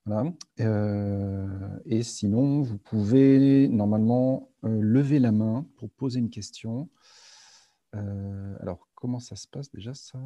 Voilà. 0.06 0.32
Euh, 0.60 1.80
et 1.86 2.04
sinon, 2.04 2.62
vous 2.62 2.78
pouvez 2.78 3.68
normalement 3.68 4.52
euh, 4.64 4.80
lever 4.82 5.20
la 5.20 5.32
main 5.32 5.66
pour 5.78 5.89
poser 5.92 6.20
une 6.20 6.30
question. 6.30 6.89
alors, 7.94 8.88
comment 8.96 9.20
ça 9.20 9.36
se 9.36 9.48
passe 9.48 9.72
déjà 9.72 9.94
ça? 9.94 10.20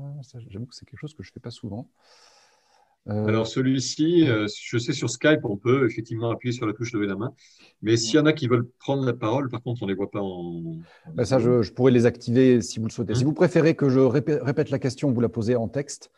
J'avoue 0.47 0.65
que 0.67 0.75
c'est 0.75 0.85
quelque 0.85 0.99
chose 0.99 1.13
que 1.13 1.23
je 1.23 1.29
ne 1.29 1.33
fais 1.33 1.39
pas 1.39 1.51
souvent. 1.51 1.89
Euh, 3.07 3.27
Alors 3.27 3.45
celui-ci, 3.45 4.27
euh, 4.27 4.47
je 4.59 4.77
sais 4.79 4.93
sur 4.93 5.09
Skype, 5.09 5.41
on 5.43 5.57
peut 5.57 5.85
effectivement 5.85 6.31
appuyer 6.31 6.53
sur 6.53 6.65
la 6.65 6.73
touche 6.73 6.91
lever 6.93 7.05
la 7.05 7.15
main. 7.15 7.33
Mais 7.83 7.97
s'il 7.97 8.15
y 8.15 8.19
en 8.19 8.25
a 8.25 8.33
qui 8.33 8.47
veulent 8.47 8.67
prendre 8.79 9.05
la 9.05 9.13
parole, 9.13 9.49
par 9.49 9.61
contre, 9.61 9.83
on 9.83 9.85
ne 9.85 9.91
les 9.91 9.95
voit 9.95 10.09
pas 10.09 10.21
en. 10.21 10.79
Ben 11.13 11.23
ça, 11.23 11.37
je, 11.37 11.71
pourrais 11.71 11.91
les 11.91 12.07
activer 12.07 12.61
si 12.61 12.79
vous 12.79 12.87
le 12.87 12.91
souhaitez. 12.91 13.13
Si 13.13 13.23
mmh. 13.23 13.27
vous 13.27 13.33
préférez 13.33 13.75
que 13.75 13.89
je 13.89 13.99
répète 13.99 14.71
la 14.71 14.79
question, 14.79 15.11
vous 15.11 15.21
la 15.21 15.29
posez 15.29 15.55
en 15.55 15.67
texte 15.67 16.11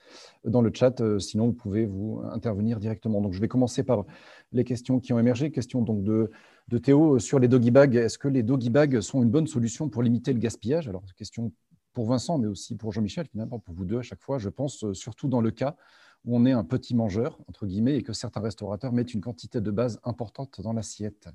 dans 0.45 0.61
le 0.61 0.71
chat. 0.73 1.01
Euh, 1.01 1.19
sinon, 1.19 1.47
vous 1.47 1.53
pouvez 1.53 1.85
vous 1.85 2.21
intervenir 2.31 2.79
directement. 2.79 3.19
Donc, 3.19 3.33
je 3.33 3.41
vais 3.41 3.49
commencer 3.49 3.83
par 3.83 4.05
les 4.53 4.63
questions 4.63 4.99
qui 4.99 5.11
ont 5.11 5.19
émergé. 5.19 5.51
Question 5.51 5.81
donc 5.81 6.03
de, 6.03 6.31
de 6.69 6.77
Théo 6.77 7.19
sur 7.19 7.39
les 7.39 7.49
doggy 7.49 7.71
bags. 7.71 7.95
Est-ce 7.95 8.17
que 8.17 8.29
les 8.29 8.43
doggy 8.43 8.69
bags 8.69 9.01
sont 9.01 9.21
une 9.21 9.29
bonne 9.29 9.47
solution 9.47 9.89
pour 9.89 10.03
limiter 10.03 10.31
le 10.31 10.39
gaspillage? 10.39 10.87
Alors, 10.87 11.03
question 11.17 11.51
pour 11.91 12.05
Vincent, 12.05 12.37
mais 12.37 12.47
aussi 12.47 12.75
pour 12.75 12.93
Jean-Michel, 12.93 13.25
finalement, 13.25 13.59
pour 13.59 13.73
vous 13.73 13.83
deux 13.83 13.97
à 13.97 14.03
chaque 14.03 14.21
fois. 14.21 14.37
Je 14.37 14.49
pense 14.49 14.85
surtout 14.93 15.27
dans 15.27 15.41
le 15.41 15.51
cas 15.51 15.75
où 16.25 16.35
on 16.37 16.45
est 16.45 16.51
un 16.51 16.63
petit 16.63 16.95
mangeur, 16.95 17.39
entre 17.47 17.65
guillemets, 17.65 17.97
et 17.97 18.03
que 18.03 18.13
certains 18.13 18.41
restaurateurs 18.41 18.93
mettent 18.93 19.13
une 19.13 19.21
quantité 19.21 19.61
de 19.61 19.71
base 19.71 19.99
importante 20.03 20.61
dans 20.61 20.73
l'assiette. 20.73 21.29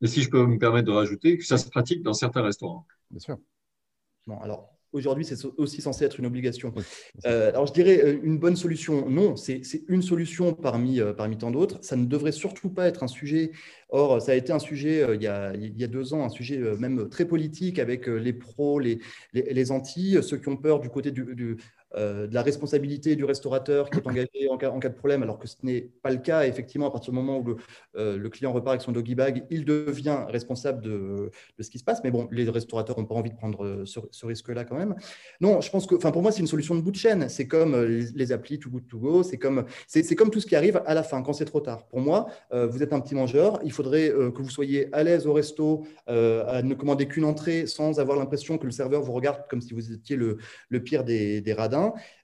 Et 0.00 0.06
si 0.06 0.22
je 0.22 0.30
peux 0.30 0.44
me 0.46 0.58
permettre 0.58 0.86
de 0.86 0.92
rajouter, 0.92 1.38
que 1.38 1.44
ça 1.44 1.58
se 1.58 1.68
pratique 1.68 2.02
dans 2.02 2.14
certains 2.14 2.42
restaurants. 2.42 2.86
Bien 3.10 3.20
sûr. 3.20 3.38
Bon, 4.26 4.38
alors, 4.40 4.72
Aujourd'hui, 4.92 5.24
c'est 5.24 5.46
aussi 5.56 5.80
censé 5.80 6.04
être 6.04 6.18
une 6.18 6.26
obligation. 6.26 6.74
Euh, 7.24 7.48
alors, 7.48 7.66
je 7.66 7.72
dirais 7.72 8.04
euh, 8.04 8.20
une 8.22 8.38
bonne 8.38 8.56
solution. 8.56 9.08
Non, 9.08 9.36
c'est 9.36 9.62
une 9.88 10.02
solution 10.02 10.52
parmi, 10.52 11.00
euh, 11.00 11.14
parmi 11.14 11.38
tant 11.38 11.50
d'autres. 11.50 11.78
Ça 11.80 11.96
ne 11.96 12.04
devrait 12.04 12.32
surtout 12.32 12.68
pas 12.68 12.88
être 12.88 13.02
un 13.02 13.08
sujet. 13.08 13.52
Or, 13.88 14.20
ça 14.20 14.32
a 14.32 14.34
été 14.34 14.52
un 14.52 14.58
sujet 14.58 15.06
il, 15.14 15.22
y 15.22 15.26
a, 15.26 15.54
il 15.54 15.78
y 15.80 15.84
a 15.84 15.86
deux 15.86 16.12
ans, 16.12 16.24
un 16.24 16.28
sujet 16.28 16.58
même 16.78 17.08
très 17.08 17.24
politique 17.24 17.78
avec 17.78 18.06
les 18.06 18.32
pros, 18.32 18.78
les, 18.78 19.00
les, 19.32 19.42
les 19.52 19.70
anti, 19.70 20.16
ceux 20.22 20.36
qui 20.36 20.48
ont 20.48 20.56
peur 20.56 20.80
du 20.80 20.88
côté 20.88 21.10
du, 21.10 21.34
du 21.34 21.56
euh, 21.96 22.26
de 22.26 22.34
la 22.34 22.42
responsabilité 22.42 23.16
du 23.16 23.24
restaurateur 23.24 23.90
qui 23.90 23.98
est 23.98 24.06
engagé 24.06 24.48
en 24.50 24.56
cas, 24.56 24.88
de 24.88 24.94
problème, 24.94 25.22
alors 25.22 25.38
que 25.38 25.46
ce 25.46 25.56
n'est 25.62 25.82
pas 26.02 26.10
le 26.10 26.18
cas. 26.18 26.46
Effectivement, 26.46 26.86
à 26.86 26.90
partir 26.90 27.12
du 27.12 27.18
moment 27.18 27.38
où 27.38 27.44
le, 27.44 27.56
euh, 27.96 28.28
client 28.30 28.52
repart 28.52 28.70
avec 28.70 28.82
son 28.82 28.92
doggy 28.92 29.14
bag, 29.14 29.44
il 29.50 29.64
devient 29.64 30.24
responsable 30.28 30.80
de, 30.82 31.30
ce 31.60 31.68
qui 31.68 31.78
se 31.78 31.84
passe. 31.84 32.00
Mais 32.02 32.10
bon, 32.10 32.28
les 32.30 32.48
restaurateurs 32.48 32.98
n'ont 32.98 33.04
pas 33.04 33.14
envie 33.14 33.30
de 33.30 33.36
prendre 33.36 33.64
euh, 33.64 33.84
ce, 33.84 34.26
risque-là 34.26 34.64
quand 34.64 34.76
même. 34.76 34.94
Non, 35.40 35.60
je 35.60 35.70
pense 35.70 35.86
que, 35.86 35.94
enfin, 35.94 36.12
pour 36.12 36.22
moi, 36.22 36.32
c'est 36.32 36.40
une 36.40 36.46
solution 36.46 36.74
de 36.74 36.80
bout 36.80 36.92
de 36.92 36.96
chaîne. 36.96 37.28
C'est 37.28 37.46
comme 37.46 37.76
les, 37.76 38.32
applis 38.32 38.58
Too 38.58 38.70
Good 38.70 38.88
To 38.88 38.98
Go. 38.98 39.22
C'est 39.22 39.38
comme, 39.38 39.64
c'est, 39.86 40.14
comme 40.14 40.30
tout 40.30 40.40
ce 40.40 40.46
qui 40.46 40.56
arrive 40.56 40.80
à 40.86 40.94
la 40.94 41.02
fin, 41.02 41.22
quand 41.22 41.32
c'est 41.32 41.44
trop 41.44 41.60
tard. 41.60 41.86
Pour 41.88 42.00
moi, 42.00 42.28
vous 42.52 42.82
êtes 42.82 42.92
un 42.92 43.00
petit 43.00 43.14
mangeur. 43.14 43.60
Il 43.64 43.72
faudrait 43.72 44.08
que 44.08 44.42
vous 44.42 44.50
soyez 44.50 44.88
à 44.94 45.02
l'aise 45.02 45.26
au 45.26 45.32
resto, 45.32 45.84
à 46.06 46.62
ne 46.62 46.74
commander 46.74 47.06
qu'une 47.06 47.24
entrée 47.24 47.66
sans 47.66 48.00
avoir 48.00 48.18
l'impression 48.18 48.56
que 48.56 48.64
le 48.64 48.70
serveur 48.70 49.02
vous 49.02 49.12
regarde 49.12 49.44
comme 49.50 49.60
si 49.60 49.74
vous 49.74 49.92
étiez 49.92 50.16
le, 50.16 50.38
pire 50.82 51.04
des 51.04 51.54
radins. 51.56 51.81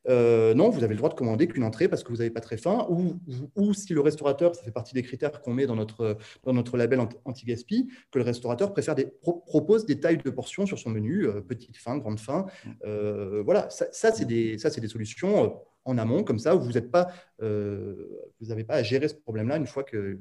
Euh, 0.09 0.55
non, 0.55 0.71
vous 0.71 0.85
avez 0.85 0.95
le 0.95 0.99
droit 0.99 1.09
de 1.11 1.15
commander 1.15 1.47
qu'une 1.49 1.65
entrée 1.65 1.89
parce 1.89 2.03
que 2.03 2.11
vous 2.11 2.19
n'avez 2.19 2.31
pas 2.31 2.41
très 2.41 2.57
faim, 2.57 2.87
ou, 2.89 3.15
ou, 3.57 3.75
si 3.75 3.93
le 3.93 4.01
restaurateur, 4.01 4.55
ça 4.55 4.63
fait 4.63 4.71
partie 4.71 4.95
des 4.95 5.03
critères 5.03 5.41
qu'on 5.41 5.53
met 5.53 5.67
dans 5.67 5.77
notre, 5.77 6.17
dans 6.45 6.53
notre 6.53 6.77
label 6.77 7.01
anti-gaspi, 7.25 7.89
que 8.11 8.19
le 8.19 8.25
restaurateur 8.25 8.73
préfère 8.73 8.95
des, 8.95 9.07
propose 9.07 9.87
des 9.87 10.01
tailles 10.01 10.19
de 10.19 10.31
portions 10.31 10.67
sur 10.67 10.79
son 10.79 10.91
menu, 10.91 11.27
euh, 11.27 11.41
petite 11.41 11.77
faim, 11.77 11.99
grande 11.99 12.21
faim. 12.21 12.47
Euh, 12.85 13.43
voilà, 13.45 13.69
ça, 13.71 14.13
c'est 14.13 14.25
des, 14.25 14.57
des, 14.57 14.89
solutions 14.89 15.61
en 15.85 15.99
amont, 15.99 16.25
comme 16.25 16.39
ça, 16.39 16.57
où 16.57 16.61
vous 16.61 16.73
n'avez 16.73 16.89
pas, 16.89 17.09
pas 17.39 18.75
à 18.75 18.83
gérer 18.83 19.09
ce 19.09 19.15
problème-là 19.15 19.57
une 19.57 19.67
fois 19.67 19.85
que, 19.85 20.19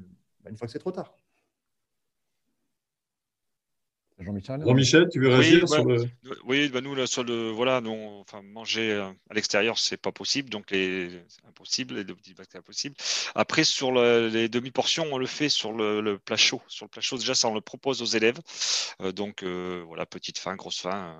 une 0.48 0.56
fois 0.56 0.66
que 0.66 0.72
c'est 0.72 0.78
trop 0.78 0.92
tard. 0.92 1.14
Jean-Michel 4.20 4.60
Jean-Michel, 4.64 5.08
tu 5.10 5.20
veux 5.20 5.28
réagir 5.28 5.62
oui, 5.62 5.68
sur 5.68 5.84
le... 5.84 6.04
Oui, 6.44 6.68
bah, 6.70 6.80
nous, 6.80 7.06
sur 7.06 7.22
le, 7.22 7.50
voilà, 7.50 7.80
nous, 7.80 7.92
enfin, 8.20 8.42
manger 8.42 8.92
euh, 8.92 9.08
à 9.30 9.34
l'extérieur, 9.34 9.78
c'est 9.78 9.96
pas 9.96 10.10
possible, 10.10 10.50
donc 10.50 10.66
c'est 10.70 11.22
impossible, 11.46 11.94
les 11.94 12.04
deux 12.04 12.16
petits 12.16 12.34
c'est 12.50 12.58
impossible. 12.58 12.96
Après, 13.34 13.62
sur 13.62 13.92
les 13.92 14.48
demi-portions, 14.48 15.06
on 15.12 15.18
le 15.18 15.26
fait 15.26 15.48
sur 15.48 15.72
le, 15.72 16.18
plat 16.18 16.36
chaud. 16.36 16.60
Sur 16.66 16.86
le 16.86 16.90
plat 16.90 17.00
chaud, 17.00 17.18
déjà, 17.18 17.34
ça, 17.34 17.48
on 17.48 17.54
le 17.54 17.60
propose 17.60 18.02
aux 18.02 18.16
élèves. 18.16 18.40
Euh, 19.00 19.12
donc, 19.12 19.42
euh, 19.42 19.84
voilà, 19.86 20.04
petite 20.04 20.38
faim, 20.38 20.56
grosse 20.56 20.80
faim. 20.80 21.16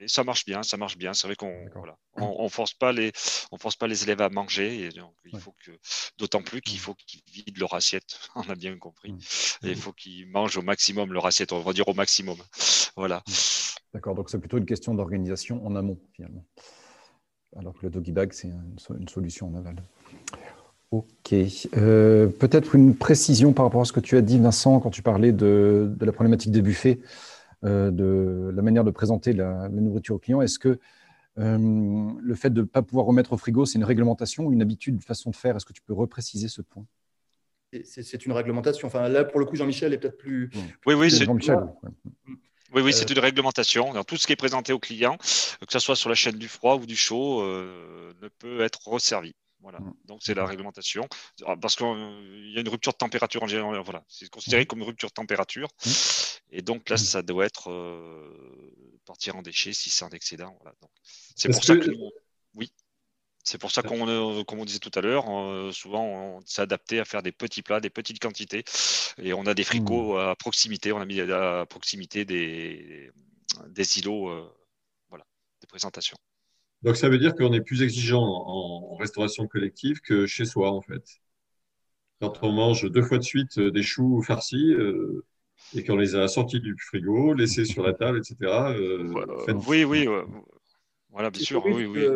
Et 0.00 0.08
ça 0.08 0.24
marche 0.24 0.46
bien, 0.46 0.62
ça 0.62 0.76
marche 0.76 0.96
bien. 0.96 1.12
C'est 1.12 1.26
vrai 1.26 1.36
qu'on 1.36 1.68
voilà, 1.74 1.98
on, 2.16 2.48
force 2.48 2.72
pas 2.72 2.92
les 2.92 3.12
on 3.52 3.58
force 3.58 3.76
pas 3.76 3.86
les 3.86 4.02
élèves 4.02 4.22
à 4.22 4.30
manger. 4.30 4.86
Et 4.86 4.88
donc, 4.88 5.12
il 5.24 5.38
faut 5.38 5.54
que 5.64 5.72
d'autant 6.18 6.42
plus 6.42 6.62
qu'il 6.62 6.78
faut 6.78 6.94
qu'ils 6.94 7.22
vident 7.30 7.60
leur 7.60 7.74
assiette. 7.74 8.18
On 8.34 8.48
a 8.48 8.54
bien 8.54 8.76
compris. 8.78 9.14
Et 9.62 9.68
il 9.68 9.76
faut 9.76 9.92
qu'ils 9.92 10.26
mangent 10.28 10.56
au 10.56 10.62
maximum 10.62 11.12
leur 11.12 11.26
assiette. 11.26 11.52
On 11.52 11.60
va 11.60 11.72
dire 11.72 11.88
au 11.88 11.94
maximum. 11.94 12.36
Voilà. 12.98 13.22
D'accord. 13.92 14.14
Donc 14.14 14.30
c'est 14.30 14.38
plutôt 14.38 14.56
une 14.56 14.64
question 14.64 14.94
d'organisation 14.94 15.66
en 15.66 15.76
amont 15.76 15.98
finalement. 16.14 16.46
Alors 17.58 17.74
que 17.74 17.80
le 17.82 17.90
doggy 17.90 18.12
bag 18.12 18.32
c'est 18.32 18.48
une, 18.48 19.08
solution 19.08 19.48
en 19.48 19.54
aval. 19.54 19.76
Ok. 20.92 21.34
Euh, 21.76 22.26
peut-être 22.26 22.74
une 22.74 22.96
précision 22.96 23.52
par 23.52 23.66
rapport 23.66 23.82
à 23.82 23.84
ce 23.84 23.92
que 23.92 24.00
tu 24.00 24.16
as 24.16 24.22
dit, 24.22 24.38
Vincent, 24.38 24.80
quand 24.80 24.90
tu 24.90 25.02
parlais 25.02 25.32
de, 25.32 25.92
de 25.94 26.06
la 26.06 26.12
problématique 26.12 26.52
des 26.52 26.62
buffets. 26.62 27.00
Euh, 27.66 27.90
de 27.90 28.52
la 28.54 28.62
manière 28.62 28.84
de 28.84 28.90
présenter 28.90 29.32
la, 29.32 29.68
nourriture 29.68 30.16
au 30.16 30.18
client. 30.18 30.40
Est-ce 30.40 30.58
que 30.58 30.78
euh, 31.38 31.58
le 32.20 32.34
fait 32.34 32.50
de 32.50 32.60
ne 32.60 32.66
pas 32.66 32.82
pouvoir 32.82 33.06
remettre 33.06 33.32
au 33.32 33.36
frigo, 33.36 33.66
c'est 33.66 33.78
une 33.78 33.84
réglementation 33.84 34.44
ou 34.46 34.52
une 34.52 34.62
habitude, 34.62 34.94
une 34.94 35.00
façon 35.00 35.30
de 35.30 35.36
faire? 35.36 35.56
Est-ce 35.56 35.64
que 35.64 35.72
tu 35.72 35.82
peux 35.82 35.92
repréciser 35.92 36.48
ce 36.48 36.62
point? 36.62 36.86
C'est 37.84 38.24
une 38.24 38.32
réglementation. 38.32 38.86
Enfin, 38.86 39.08
là, 39.08 39.24
pour 39.24 39.40
le 39.40 39.46
coup, 39.46 39.56
Jean-Michel 39.56 39.92
est 39.92 39.98
peut-être 39.98 40.16
plus. 40.16 40.50
Oui, 40.86 40.94
oui, 40.94 41.10
c'est 41.10 41.24
Jean-Michel. 41.24 41.58
Oui, 42.72 42.82
oui, 42.82 42.92
c'est 42.92 43.10
euh. 43.10 43.14
une 43.14 43.20
réglementation. 43.20 43.92
Dans 43.92 44.04
tout 44.04 44.16
ce 44.16 44.26
qui 44.26 44.32
est 44.32 44.36
présenté 44.36 44.72
au 44.72 44.78
client, 44.78 45.16
que 45.16 45.72
ce 45.72 45.78
soit 45.78 45.96
sur 45.96 46.08
la 46.08 46.14
chaîne 46.14 46.36
du 46.36 46.48
froid 46.48 46.76
ou 46.76 46.86
du 46.86 46.96
chaud, 46.96 47.42
ne 47.42 48.28
peut 48.38 48.60
être 48.60 48.86
resservi. 48.86 49.34
Voilà. 49.60 49.80
Mm. 49.80 49.94
Donc 50.04 50.20
c'est 50.22 50.34
la 50.34 50.44
réglementation. 50.44 51.08
Ah, 51.44 51.56
parce 51.60 51.76
qu'il 51.76 51.86
y 52.52 52.58
a 52.58 52.60
une 52.60 52.68
rupture 52.68 52.92
de 52.92 52.98
température 52.98 53.42
en 53.42 53.46
général. 53.46 53.80
Voilà. 53.84 54.04
C'est 54.08 54.28
considéré 54.28 54.62
mm. 54.62 54.66
comme 54.66 54.78
une 54.80 54.86
rupture 54.86 55.08
de 55.08 55.14
température. 55.14 55.68
Mm. 55.84 55.90
Et 56.50 56.62
donc 56.62 56.88
là, 56.88 56.96
ça 56.96 57.22
doit 57.22 57.44
être 57.44 57.70
euh, 57.70 58.98
partir 59.04 59.36
en 59.36 59.42
déchet 59.42 59.72
si 59.72 59.90
c'est 59.90 60.04
un 60.04 60.10
excédent. 60.10 60.56
Voilà. 60.60 60.74
C'est 61.34 61.50
pour, 61.50 61.64
ça 61.64 61.76
que... 61.76 61.90
oui. 62.54 62.72
C'est 63.42 63.58
pour 63.58 63.70
ça 63.70 63.82
qu'on, 63.82 64.08
euh, 64.08 64.42
comme 64.44 64.58
on 64.58 64.64
disait 64.64 64.80
tout 64.80 64.90
à 64.94 65.00
l'heure, 65.00 65.26
euh, 65.28 65.70
souvent 65.70 66.04
on 66.04 66.40
s'est 66.46 66.62
adapté 66.62 66.98
à 66.98 67.04
faire 67.04 67.22
des 67.22 67.30
petits 67.30 67.62
plats, 67.62 67.80
des 67.80 67.90
petites 67.90 68.18
quantités, 68.20 68.64
et 69.18 69.32
on 69.32 69.46
a 69.46 69.54
des 69.54 69.62
frigos 69.62 70.16
à 70.16 70.34
proximité. 70.34 70.92
On 70.92 71.00
a 71.00 71.04
mis 71.04 71.20
à 71.20 71.64
proximité 71.66 72.24
des, 72.24 73.12
des 73.68 73.98
îlots, 73.98 74.52
voilà, 75.08 75.24
de 75.60 75.66
présentation. 75.66 76.16
Donc 76.82 76.96
ça 76.96 77.08
veut 77.08 77.18
dire 77.18 77.34
qu'on 77.34 77.52
est 77.52 77.60
plus 77.60 77.82
exigeant 77.82 78.22
en, 78.22 78.96
restauration 78.96 79.46
collective 79.46 80.00
que 80.00 80.26
chez 80.26 80.44
soi 80.44 80.70
en 80.70 80.80
fait. 80.80 81.04
Quand 82.20 82.42
on 82.42 82.52
mange 82.52 82.90
deux 82.90 83.02
fois 83.02 83.18
de 83.18 83.22
suite 83.22 83.58
euh, 83.58 83.70
des 83.70 83.82
choux 83.82 84.22
farcis 84.22 84.72
euh, 84.72 85.24
et 85.74 85.84
qu'on 85.84 85.96
les 85.96 86.14
a 86.14 86.28
sortis 86.28 86.60
du 86.60 86.74
frigo, 86.78 87.34
laissés 87.34 87.66
sur 87.66 87.82
la 87.82 87.92
table, 87.92 88.18
etc. 88.18 88.36
Euh, 88.42 89.12
oui, 89.68 89.84
oui. 89.84 90.08
Voilà, 91.10 91.30
bien 91.30 91.42
sûr, 91.42 91.64
oui, 91.64 91.86
oui. 91.86 92.06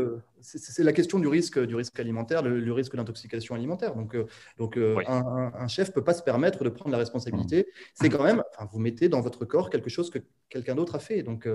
c'est 0.41 0.83
la 0.83 0.93
question 0.93 1.19
du 1.19 1.27
risque, 1.27 1.59
du 1.59 1.75
risque 1.75 1.99
alimentaire, 1.99 2.43
le, 2.43 2.73
risque 2.73 2.97
d'intoxication 2.97 3.55
alimentaire. 3.55 3.95
Donc, 3.95 4.15
donc 4.59 4.77
un, 4.77 5.69
chef 5.69 5.89
ne 5.89 5.93
peut 5.95 6.05
pas 6.05 6.13
se 6.13 6.23
permettre 6.23 6.65
de 6.65 6.69
prendre 6.69 6.91
la 6.91 6.99
responsabilité. 6.99 7.67
C'est 7.95 8.11
quand 8.11 8.23
même, 8.23 8.43
vous 8.73 8.79
mettez 8.79 9.09
dans 9.09 9.23
votre 9.23 9.47
corps 9.47 9.71
quelque 9.71 9.89
chose 9.89 10.11
que 10.11 10.19
quelqu'un 10.51 10.75
d'autre 10.75 10.97
a 10.97 10.99
fait. 10.99 11.23
Donc, 11.23 11.49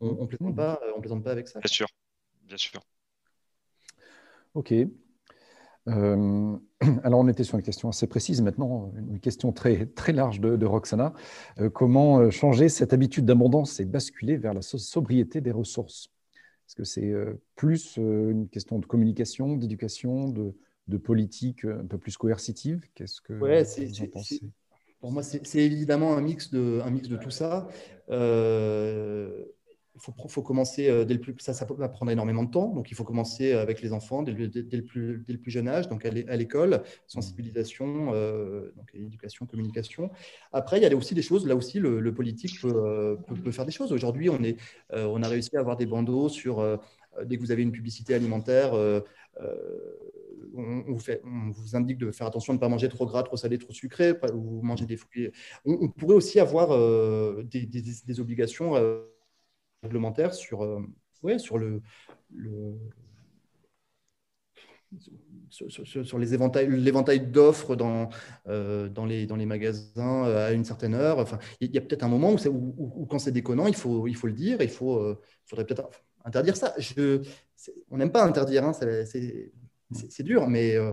on 0.00 0.22
ne 0.22 0.26
plaisante, 0.26 0.54
pas, 0.54 0.80
on 0.96 1.00
plaisante 1.00 1.24
pas 1.24 1.32
avec 1.32 1.48
ça. 1.48 1.58
Bien 1.58 1.68
sûr 1.68 1.88
bien 2.48 2.56
sûr. 2.56 2.80
Ok. 4.54 4.74
alors, 5.86 7.20
on 7.20 7.28
était 7.28 7.44
sur 7.44 7.56
une 7.56 7.64
question 7.64 7.88
assez 7.88 8.06
précise. 8.06 8.42
Maintenant, 8.42 8.92
une 8.96 9.20
question 9.20 9.52
très, 9.52 9.86
très 9.86 10.12
large 10.12 10.40
de, 10.40 10.66
Roxana. 10.66 11.14
comment 11.72 12.30
changer 12.30 12.68
cette 12.68 12.92
habitude 12.92 13.24
d'abondance 13.24 13.80
et 13.80 13.86
basculer 13.86 14.36
vers 14.36 14.52
la 14.52 14.60
sobriété 14.60 15.40
des 15.40 15.52
ressources? 15.52 16.10
Est-ce 16.66 16.76
que 16.76 16.84
c'est 16.84 17.14
plus 17.56 17.96
une 17.96 18.48
question 18.50 18.78
de 18.78 18.84
communication, 18.84 19.56
d'éducation, 19.56 20.28
de, 20.28 20.54
de, 20.88 20.96
politique 20.98 21.64
un 21.64 21.86
peu 21.86 21.96
plus 21.96 22.18
coercitive? 22.18 22.82
Qu'est-ce 22.94 23.22
que 23.22 23.32
vous 23.32 24.02
en 24.02 24.06
pensez? 24.08 24.42
pour 25.00 25.12
moi, 25.12 25.22
c'est 25.22 25.58
évidemment 25.58 26.16
un 26.16 26.20
mix 26.20 26.50
de, 26.50 26.80
un 26.84 26.90
mix 26.90 27.08
de 27.08 27.16
tout 27.16 27.30
ça. 27.30 27.68
Euh, 28.10 29.44
il 29.98 30.00
faut, 30.00 30.28
faut, 30.28 30.42
commencer 30.42 30.88
euh, 30.88 31.04
dès 31.04 31.14
le 31.14 31.20
plus, 31.20 31.34
ça, 31.38 31.52
ça 31.52 31.66
va 31.68 31.88
prendre 31.88 32.10
énormément 32.12 32.44
de 32.44 32.50
temps, 32.50 32.68
donc 32.72 32.90
il 32.90 32.94
faut 32.94 33.04
commencer 33.04 33.52
avec 33.52 33.82
les 33.82 33.92
enfants 33.92 34.22
dès 34.22 34.32
le, 34.32 34.48
dès, 34.48 34.76
le, 34.76 34.84
plus, 34.84 35.24
dès 35.26 35.32
le 35.32 35.40
plus, 35.40 35.50
jeune 35.50 35.68
âge, 35.68 35.88
donc 35.88 36.04
à 36.06 36.36
l'école, 36.36 36.82
sensibilisation, 37.06 38.10
euh, 38.12 38.72
donc 38.76 38.90
éducation, 38.94 39.46
communication. 39.46 40.10
Après, 40.52 40.78
il 40.78 40.82
y 40.82 40.86
a 40.86 40.96
aussi 40.96 41.14
des 41.14 41.22
choses, 41.22 41.46
là 41.46 41.56
aussi, 41.56 41.78
le, 41.78 42.14
politique 42.14 42.60
peut, 42.60 43.18
peut, 43.44 43.50
faire 43.50 43.66
des 43.66 43.72
choses. 43.72 43.92
Aujourd'hui, 43.92 44.30
on, 44.30 44.42
est, 44.42 44.56
on 44.92 45.22
a 45.22 45.28
réussi 45.28 45.56
à 45.56 45.60
avoir 45.60 45.76
des 45.76 45.86
bandeaux 45.86 46.28
sur, 46.28 46.78
dès 47.24 47.36
que 47.36 47.40
vous 47.40 47.52
avez 47.52 47.62
une 47.62 47.72
publicité 47.72 48.14
alimentaire, 48.14 48.72
on, 50.54 50.82
vous 50.92 50.98
fait, 50.98 51.22
on, 51.24 51.50
vous 51.50 51.76
indique 51.76 51.98
de 51.98 52.10
faire 52.10 52.26
attention 52.26 52.52
de 52.52 52.58
ne 52.58 52.60
pas 52.60 52.68
manger 52.68 52.88
trop 52.88 53.06
gras, 53.06 53.22
trop 53.22 53.36
salé, 53.36 53.58
trop 53.58 53.72
sucré, 53.72 54.14
ou 54.34 54.62
manger 54.62 54.86
des 54.86 54.96
fruits. 54.96 55.30
On, 55.64 55.88
pourrait 55.88 56.16
aussi 56.16 56.40
avoir 56.40 56.72
euh, 56.72 57.42
des, 57.44 58.20
obligations 58.20 58.76
euh, 58.76 59.02
réglementaires 59.82 60.34
sur, 60.34 60.62
euh, 60.62 60.80
ouais, 61.22 61.38
sur 61.38 61.58
le, 61.58 61.82
sur, 65.50 66.18
les 66.18 66.34
éventails, 66.34 66.68
l'éventail 66.68 67.20
d'offres 67.20 67.76
dans, 67.76 68.08
dans, 68.46 69.06
les, 69.06 69.26
dans 69.26 69.36
les 69.36 69.46
magasins 69.46 70.24
à 70.24 70.52
une 70.52 70.64
certaine 70.64 70.94
heure. 70.94 71.18
Enfin, 71.18 71.38
il 71.60 71.74
y 71.74 71.78
a 71.78 71.80
peut-être 71.80 72.02
un 72.02 72.08
moment 72.08 72.34
où, 72.46 73.06
quand 73.06 73.18
c'est 73.18 73.32
déconnant, 73.32 73.66
il 73.66 73.76
faut, 73.76 74.06
il 74.06 74.16
faut 74.16 74.26
le 74.26 74.32
dire, 74.32 74.60
il 74.62 74.70
faut, 74.70 75.16
faudrait 75.46 75.66
peut-être 75.66 75.88
interdire 76.24 76.56
ça. 76.56 76.74
Je, 76.78 77.22
on 77.90 77.96
n'aime 77.96 78.12
pas 78.12 78.24
interdire, 78.24 78.64
hein, 78.64 78.72
c'est 78.72 80.22
dur, 80.22 80.48
mais 80.48 80.76
euh, 80.76 80.92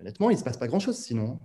honnêtement, 0.00 0.30
il 0.30 0.34
ne 0.34 0.38
se 0.38 0.44
passe 0.44 0.56
pas 0.56 0.68
grand-chose 0.68 0.98
sinon. 0.98 1.40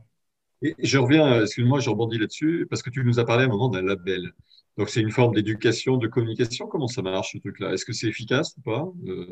Et 0.63 0.75
je 0.79 0.97
reviens, 0.97 1.41
excuse-moi, 1.41 1.79
je 1.79 1.89
rebondis 1.89 2.17
là-dessus, 2.17 2.67
parce 2.69 2.81
que 2.81 2.89
tu 2.89 3.03
nous 3.03 3.19
as 3.19 3.25
parlé 3.25 3.43
à 3.43 3.47
un 3.47 3.49
moment 3.49 3.69
d'un 3.69 3.81
label. 3.81 4.33
Donc, 4.77 4.89
c'est 4.89 5.01
une 5.01 5.11
forme 5.11 5.35
d'éducation, 5.35 5.97
de 5.97 6.07
communication. 6.07 6.67
Comment 6.67 6.87
ça 6.87 7.01
marche, 7.01 7.33
ce 7.33 7.37
truc-là? 7.37 7.73
Est-ce 7.73 7.85
que 7.85 7.93
c'est 7.93 8.07
efficace 8.07 8.55
ou 8.57 8.61
pas? 8.61 8.91
Euh? 9.07 9.27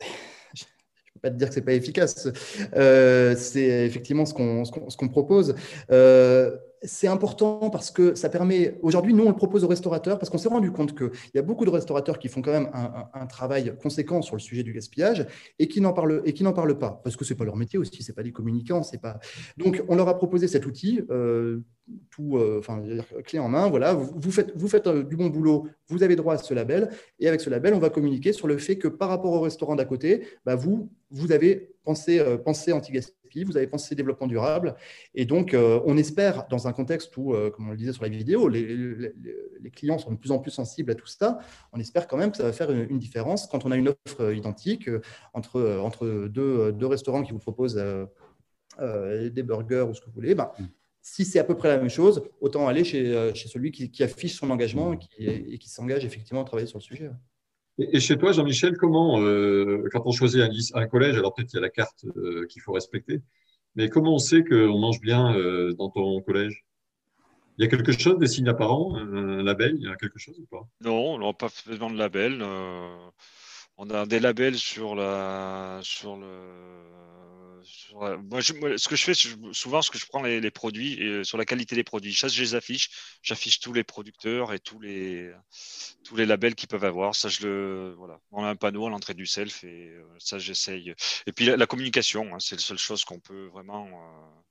Je 0.54 0.64
ne 0.64 1.12
peux 1.14 1.20
pas 1.20 1.30
te 1.30 1.36
dire 1.36 1.48
que 1.48 1.54
ce 1.54 1.60
n'est 1.60 1.64
pas 1.64 1.74
efficace. 1.74 2.28
Euh, 2.74 3.34
c'est 3.36 3.86
effectivement 3.86 4.26
ce 4.26 4.34
qu'on 4.34 5.08
propose 5.08 5.54
c'est 6.84 7.08
important 7.08 7.70
parce 7.70 7.90
que 7.90 8.14
ça 8.14 8.28
permet. 8.28 8.78
Aujourd'hui, 8.82 9.14
nous, 9.14 9.24
on 9.24 9.28
le 9.28 9.36
propose 9.36 9.64
aux 9.64 9.68
restaurateurs 9.68 10.18
parce 10.18 10.30
qu'on 10.30 10.38
s'est 10.38 10.48
rendu 10.48 10.70
compte 10.70 10.96
qu'il 10.96 11.10
y 11.34 11.38
a 11.38 11.42
beaucoup 11.42 11.64
de 11.64 11.70
restaurateurs 11.70 12.18
qui 12.18 12.28
font 12.28 12.42
quand 12.42 12.52
même 12.52 12.70
un, 12.72 13.26
travail 13.26 13.74
conséquent 13.82 14.22
sur 14.22 14.36
le 14.36 14.40
sujet 14.40 14.62
du 14.62 14.72
gaspillage 14.72 15.26
et 15.58 15.66
qui 15.66 15.80
n'en 15.80 15.92
parlent 15.92 16.22
et 16.24 16.34
qui 16.34 16.42
n'en 16.42 16.52
pas 16.52 17.00
parce 17.02 17.16
que 17.16 17.24
c'est 17.24 17.34
pas 17.34 17.44
leur 17.44 17.56
métier 17.56 17.78
aussi, 17.78 18.02
c'est 18.02 18.12
pas 18.12 18.22
des 18.22 18.32
communicants, 18.32 18.82
c'est 18.82 19.00
pas. 19.00 19.18
Donc, 19.56 19.82
on 19.88 19.96
leur 19.96 20.08
a 20.08 20.16
proposé 20.16 20.46
cet 20.46 20.66
outil, 20.66 21.00
euh, 21.10 21.60
tout, 22.10 22.36
euh, 22.36 22.60
clé 23.24 23.38
en 23.38 23.48
main. 23.48 23.68
Voilà, 23.68 23.94
vous, 23.94 24.30
faites, 24.30 24.52
vous 24.54 24.68
faites 24.68 24.86
euh, 24.86 25.02
du 25.02 25.16
bon 25.16 25.28
boulot, 25.28 25.66
vous 25.88 26.02
avez 26.02 26.16
droit 26.16 26.34
à 26.34 26.38
ce 26.38 26.54
label 26.54 26.90
et 27.18 27.28
avec 27.28 27.40
ce 27.40 27.50
label, 27.50 27.74
on 27.74 27.78
va 27.78 27.90
communiquer 27.90 28.32
sur 28.32 28.46
le 28.46 28.58
fait 28.58 28.76
que 28.76 28.88
par 28.88 29.08
rapport 29.08 29.32
au 29.32 29.40
restaurant 29.40 29.74
d'à 29.74 29.84
côté, 29.84 30.26
bah, 30.44 30.54
vous, 30.54 30.90
vous 31.10 31.32
avez 31.32 31.74
pensé, 31.84 32.22
pensé 32.44 32.72
anti-gaspillage 32.72 33.23
vous 33.42 33.56
avez 33.56 33.66
pensé 33.66 33.94
développement 33.94 34.26
durable. 34.26 34.76
Et 35.14 35.24
donc, 35.24 35.54
euh, 35.54 35.80
on 35.86 35.96
espère, 35.96 36.46
dans 36.48 36.68
un 36.68 36.72
contexte 36.72 37.16
où, 37.16 37.34
euh, 37.34 37.50
comme 37.50 37.68
on 37.68 37.70
le 37.72 37.76
disait 37.76 37.92
sur 37.92 38.04
la 38.04 38.08
vidéo, 38.08 38.48
les, 38.48 39.12
clients 39.72 39.98
sont 39.98 40.12
de 40.12 40.16
plus 40.16 40.30
en 40.30 40.38
plus 40.38 40.52
sensibles 40.52 40.92
à 40.92 40.94
tout 40.94 41.06
ça, 41.06 41.38
on 41.72 41.80
espère 41.80 42.06
quand 42.06 42.16
même 42.16 42.30
que 42.30 42.36
ça 42.36 42.44
va 42.44 42.52
faire 42.52 42.70
une, 42.70 42.98
différence 42.98 43.48
quand 43.48 43.64
on 43.64 43.72
a 43.72 43.76
une 43.76 43.88
offre 43.88 44.20
euh, 44.20 44.34
identique 44.34 44.88
entre, 45.32 45.80
entre 45.82 46.28
deux, 46.28 46.70
deux 46.72 46.86
restaurants 46.86 47.22
qui 47.22 47.32
vous 47.32 47.38
proposent 47.38 47.82
des 48.78 49.42
burgers 49.42 49.86
ou 49.88 49.94
ce 49.94 50.00
que 50.00 50.06
vous 50.06 50.12
voulez. 50.12 50.34
Ben, 50.34 50.52
mm. 50.58 50.64
si 51.02 51.24
c'est 51.24 51.40
à 51.40 51.44
peu 51.44 51.56
près 51.56 51.68
la 51.68 51.78
même 51.78 51.88
chose, 51.88 52.22
autant 52.40 52.68
aller 52.68 52.84
chez, 52.84 53.32
chez 53.34 53.48
celui 53.48 53.72
qui, 53.72 54.02
affiche 54.02 54.34
son 54.34 54.50
engagement 54.50 54.92
et 54.92 54.98
qui, 54.98 55.24
et 55.24 55.58
qui 55.58 55.68
s'engage 55.68 56.04
effectivement 56.04 56.42
à 56.42 56.44
travailler 56.44 56.68
sur 56.68 56.78
le 56.78 56.84
sujet. 56.84 57.10
Et 57.78 57.98
chez 57.98 58.16
toi, 58.16 58.32
Jean-Michel, 58.32 58.76
comment, 58.76 59.20
euh, 59.20 59.88
quand 59.92 60.02
on 60.04 60.12
choisit 60.12 60.42
un, 60.74 60.86
collège, 60.86 61.16
alors 61.16 61.34
peut-être 61.34 61.48
qu'il 61.48 61.56
y 61.56 61.62
a 61.62 61.62
la 61.62 61.70
carte 61.70 62.04
euh, 62.16 62.46
qu'il 62.46 62.62
faut 62.62 62.72
respecter, 62.72 63.20
mais 63.74 63.88
comment 63.88 64.14
on 64.14 64.18
sait 64.18 64.44
qu'on 64.44 64.78
mange 64.78 65.00
bien 65.00 65.34
euh, 65.34 65.72
dans 65.72 65.90
ton 65.90 66.20
collège? 66.20 66.64
Il 67.58 67.64
y 67.64 67.66
a 67.66 67.70
quelque 67.70 67.92
chose, 67.92 68.18
des 68.18 68.28
signes 68.28 68.48
apparents, 68.48 68.96
un 68.96 69.42
label, 69.42 69.76
il 69.76 69.84
y 69.84 69.88
a 69.88 69.96
quelque 69.96 70.18
chose 70.18 70.38
ou 70.38 70.46
pas? 70.46 70.66
Non, 70.80 71.14
on 71.14 71.18
n'a 71.18 71.32
pas 71.32 71.48
besoin 71.66 71.90
de 71.90 71.96
label. 71.96 72.44
On 73.76 73.90
a 73.90 74.06
des 74.06 74.20
labels 74.20 74.58
sur, 74.58 74.94
la, 74.94 75.80
sur 75.82 76.16
le 76.16 76.84
moi, 77.94 78.42
ce 78.42 78.88
que 78.88 78.96
je 78.96 79.04
fais, 79.04 79.14
souvent, 79.14 79.82
ce 79.82 79.90
que 79.90 79.98
je 79.98 80.06
prends 80.06 80.22
les, 80.22 80.50
produits 80.50 80.94
et 80.94 81.24
sur 81.24 81.38
la 81.38 81.44
qualité 81.44 81.74
des 81.74 81.84
produits. 81.84 82.14
Ça, 82.14 82.28
je 82.28 82.40
les 82.42 82.54
affiche. 82.54 82.90
J'affiche 83.22 83.60
tous 83.60 83.72
les 83.72 83.84
producteurs 83.84 84.52
et 84.52 84.58
tous 84.58 84.80
les, 84.80 85.32
tous 86.04 86.16
les 86.16 86.26
labels 86.26 86.54
qu'ils 86.54 86.68
peuvent 86.68 86.84
avoir. 86.84 87.14
Ça, 87.14 87.28
je 87.28 87.46
le, 87.46 87.94
voilà. 87.96 88.20
On 88.32 88.44
a 88.44 88.48
un 88.48 88.56
panneau 88.56 88.86
à 88.86 88.90
l'entrée 88.90 89.14
du 89.14 89.26
self 89.26 89.64
et 89.64 89.88
euh, 89.88 90.04
ça, 90.18 90.38
j'essaye. 90.38 90.94
Et 91.26 91.32
puis 91.32 91.46
la, 91.46 91.66
communication, 91.66 92.34
hein, 92.34 92.38
c'est 92.40 92.56
la 92.56 92.62
seule 92.62 92.78
chose 92.78 93.04
qu'on 93.04 93.20
peut 93.20 93.46
vraiment 93.46 93.86
euh, 93.86 94.43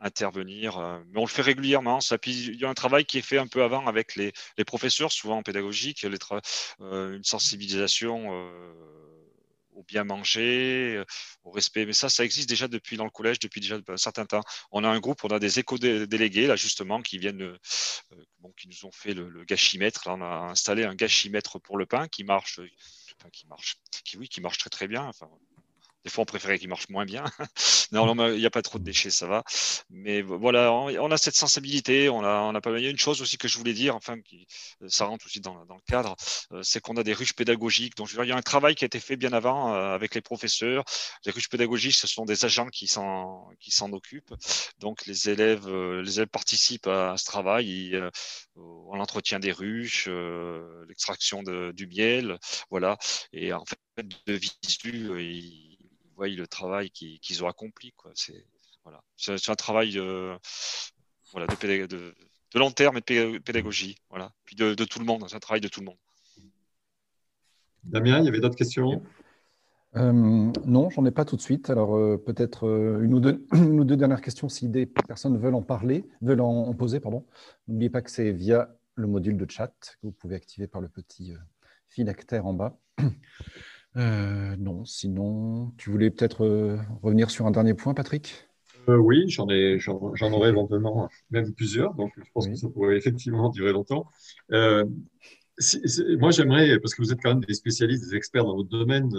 intervenir. 0.00 0.78
Euh, 0.78 0.98
mais 1.10 1.18
on 1.18 1.24
le 1.24 1.30
fait 1.30 1.42
régulièrement. 1.42 2.00
Ça, 2.00 2.16
il 2.26 2.60
y 2.60 2.64
a 2.64 2.68
un 2.68 2.74
travail 2.74 3.04
qui 3.04 3.18
est 3.18 3.22
fait 3.22 3.38
un 3.38 3.46
peu 3.46 3.62
avant 3.62 3.86
avec 3.86 4.16
les, 4.16 4.32
les 4.58 4.64
professeurs, 4.64 5.12
souvent 5.12 5.38
en 5.38 5.42
pédagogique, 5.42 6.02
les 6.02 6.18
une 6.80 7.24
sensibilisation 7.24 8.30
au 9.80 9.84
bien 9.84 10.04
manger, 10.04 10.96
euh, 10.96 11.04
au 11.44 11.50
respect. 11.50 11.86
Mais 11.86 11.92
ça, 11.92 12.08
ça 12.08 12.24
existe 12.24 12.48
déjà 12.48 12.68
depuis 12.68 12.96
dans 12.96 13.04
le 13.04 13.10
collège, 13.10 13.38
depuis 13.38 13.60
déjà 13.60 13.78
un 13.88 13.96
certain 13.96 14.26
temps. 14.26 14.42
On 14.70 14.84
a 14.84 14.88
un 14.88 15.00
groupe, 15.00 15.24
on 15.24 15.28
a 15.28 15.38
des 15.38 15.58
éco-délégués, 15.58 16.46
là, 16.46 16.56
justement, 16.56 17.02
qui 17.02 17.18
viennent, 17.18 17.42
euh, 17.42 17.58
bon, 18.40 18.52
qui 18.52 18.68
nous 18.68 18.84
ont 18.86 18.92
fait 18.92 19.14
le, 19.14 19.44
gâchimètre. 19.44 20.08
Là, 20.08 20.14
on 20.14 20.22
a 20.22 20.50
installé 20.50 20.84
un 20.84 20.94
gâchimètre 20.94 21.60
pour 21.60 21.78
le 21.78 21.86
pain 21.86 22.08
qui 22.08 22.24
marche, 22.24 22.60
qui 23.32 23.46
marche, 23.46 23.76
qui, 24.04 24.16
oui, 24.16 24.28
qui 24.28 24.40
marche 24.40 24.58
très, 24.58 24.70
très 24.70 24.88
bien. 24.88 25.10
Des 26.04 26.10
fois, 26.10 26.22
on 26.22 26.24
préférait 26.24 26.58
qu'il 26.58 26.68
marche 26.68 26.88
moins 26.88 27.04
bien. 27.04 27.24
non, 27.92 28.14
il 28.32 28.38
n'y 28.38 28.46
a 28.46 28.50
pas 28.50 28.62
trop 28.62 28.78
de 28.78 28.84
déchets, 28.84 29.10
ça 29.10 29.26
va. 29.26 29.44
Mais 29.90 30.22
voilà, 30.22 30.72
on, 30.72 31.10
a 31.10 31.18
cette 31.18 31.36
sensibilité. 31.36 32.08
On 32.08 32.24
a, 32.24 32.40
on 32.40 32.58
pas. 32.60 32.78
Il 32.78 32.84
y 32.84 32.86
a 32.86 32.90
une 32.90 32.98
chose 32.98 33.20
aussi 33.20 33.36
que 33.36 33.48
je 33.48 33.58
voulais 33.58 33.74
dire, 33.74 33.94
enfin, 33.96 34.18
qui, 34.20 34.46
ça 34.88 35.04
rentre 35.04 35.26
aussi 35.26 35.40
dans, 35.40 35.54
le 35.54 35.66
cadre, 35.86 36.16
euh, 36.52 36.62
c'est 36.62 36.80
qu'on 36.80 36.96
a 36.96 37.02
des 37.02 37.12
ruches 37.12 37.34
pédagogiques. 37.34 37.96
Donc, 37.96 38.10
il 38.12 38.28
y 38.28 38.32
a 38.32 38.36
un 38.36 38.42
travail 38.42 38.74
qui 38.74 38.84
a 38.84 38.86
été 38.86 38.98
fait 38.98 39.16
bien 39.16 39.32
avant 39.34 39.74
euh, 39.74 39.94
avec 39.94 40.14
les 40.14 40.22
professeurs. 40.22 40.84
Les 41.26 41.32
ruches 41.32 41.50
pédagogiques, 41.50 41.96
ce 41.96 42.06
sont 42.06 42.24
des 42.24 42.44
agents 42.46 42.68
qui 42.68 42.86
s'en, 42.86 43.48
qui 43.60 43.70
s'en 43.70 43.92
occupent. 43.92 44.34
Donc, 44.78 45.04
les 45.06 45.28
élèves, 45.28 45.68
euh, 45.68 46.02
les 46.02 46.16
élèves 46.18 46.28
participent 46.28 46.86
à, 46.86 47.16
ce 47.18 47.24
travail, 47.26 47.94
à 47.96 48.96
l'entretien 48.96 49.38
des 49.38 49.52
ruches, 49.52 50.08
l'extraction 50.88 51.42
du 51.42 51.86
miel, 51.86 52.38
voilà. 52.70 52.96
Et 53.32 53.52
en 53.52 53.64
fait, 53.64 53.78
de 54.26 54.32
visu, 54.34 55.69
le 56.28 56.46
travail 56.46 56.90
qu'ils 56.90 57.44
ont 57.44 57.48
accompli. 57.48 57.92
C'est 58.14 58.46
voilà. 58.84 59.02
un 59.48 59.54
travail 59.54 59.92
de, 59.92 60.36
voilà, 61.32 61.46
de, 61.46 61.86
de, 61.86 62.14
long 62.54 62.70
terme 62.70 62.98
et 62.98 63.00
de 63.00 63.38
pédagogie. 63.38 63.96
Voilà. 64.10 64.32
Puis 64.44 64.56
de, 64.56 64.74
tout 64.74 64.98
le 64.98 65.04
monde, 65.04 65.24
c'est 65.28 65.36
un 65.36 65.40
travail 65.40 65.60
de 65.60 65.68
tout 65.68 65.80
le 65.80 65.86
monde. 65.86 65.98
Damien, 67.84 68.18
il 68.18 68.26
y 68.26 68.28
avait 68.28 68.40
d'autres 68.40 68.56
questions? 68.56 69.02
Euh, 69.96 70.12
non, 70.12 70.88
j'en 70.90 71.04
ai 71.04 71.10
pas 71.10 71.24
tout 71.24 71.36
de 71.36 71.40
suite. 71.40 71.70
Alors 71.70 71.96
euh, 71.96 72.16
peut-être 72.16 72.66
euh, 72.66 73.02
une, 73.02 73.14
ou 73.14 73.20
deux, 73.20 73.46
une 73.52 73.80
ou 73.80 73.84
deux 73.84 73.96
dernières 73.96 74.20
questions 74.20 74.48
si 74.48 74.68
des 74.68 74.86
personnes 74.86 75.38
veulent 75.38 75.54
en 75.54 75.62
parler, 75.62 76.08
veulent 76.20 76.42
en, 76.42 76.72
poser. 76.74 77.00
Pardon. 77.00 77.26
N'oubliez 77.66 77.90
pas 77.90 78.02
que 78.02 78.10
c'est 78.10 78.32
via 78.32 78.76
le 78.94 79.06
module 79.06 79.36
de 79.36 79.50
chat 79.50 79.72
que 80.00 80.06
vous 80.06 80.12
pouvez 80.12 80.36
activer 80.36 80.66
par 80.66 80.80
le 80.80 80.88
petit 80.88 81.34
phylactère 81.88 82.46
en 82.46 82.54
bas. 82.54 82.78
Euh, 83.96 84.56
non, 84.56 84.84
sinon, 84.84 85.72
tu 85.76 85.90
voulais 85.90 86.10
peut-être 86.10 86.44
euh, 86.44 86.78
revenir 87.02 87.30
sur 87.30 87.46
un 87.46 87.50
dernier 87.50 87.74
point, 87.74 87.94
Patrick? 87.94 88.46
Euh, 88.88 88.96
Oui, 88.96 89.28
j'en 89.28 89.48
ai, 89.48 89.78
j'en, 89.78 90.32
aurais 90.32 90.50
éventuellement 90.50 91.08
même 91.30 91.52
plusieurs, 91.54 91.94
donc 91.94 92.12
je 92.16 92.30
pense 92.32 92.48
que 92.48 92.54
ça 92.54 92.68
pourrait 92.68 92.96
effectivement 92.96 93.48
durer 93.50 93.72
longtemps. 93.72 94.06
moi, 94.50 94.84
j'aimerais, 96.30 96.78
parce 96.78 96.94
que 96.94 97.02
vous 97.02 97.12
êtes 97.12 97.20
quand 97.20 97.30
même 97.30 97.44
des 97.44 97.54
spécialistes, 97.54 98.08
des 98.08 98.16
experts 98.16 98.44
dans 98.44 98.56
votre 98.56 98.68
domaine, 98.68 99.10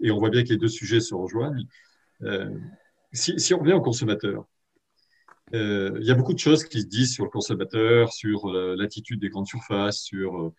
et 0.00 0.10
on 0.10 0.18
voit 0.18 0.30
bien 0.30 0.44
que 0.44 0.50
les 0.50 0.56
deux 0.56 0.68
sujets 0.68 1.00
se 1.00 1.14
rejoignent. 1.14 1.66
Si, 3.12 3.38
si, 3.38 3.54
on 3.54 3.58
revient 3.58 3.74
au 3.74 3.82
consommateur, 3.82 4.46
il 5.52 6.02
y 6.02 6.10
a 6.10 6.14
beaucoup 6.14 6.32
de 6.32 6.38
choses 6.38 6.64
qui 6.64 6.80
se 6.80 6.86
disent 6.86 7.12
sur 7.12 7.24
le 7.24 7.30
consommateur, 7.30 8.12
sur 8.12 8.46
l'attitude 8.52 9.20
des 9.20 9.28
grandes 9.28 9.48
surfaces, 9.48 10.00
sur 10.00 10.52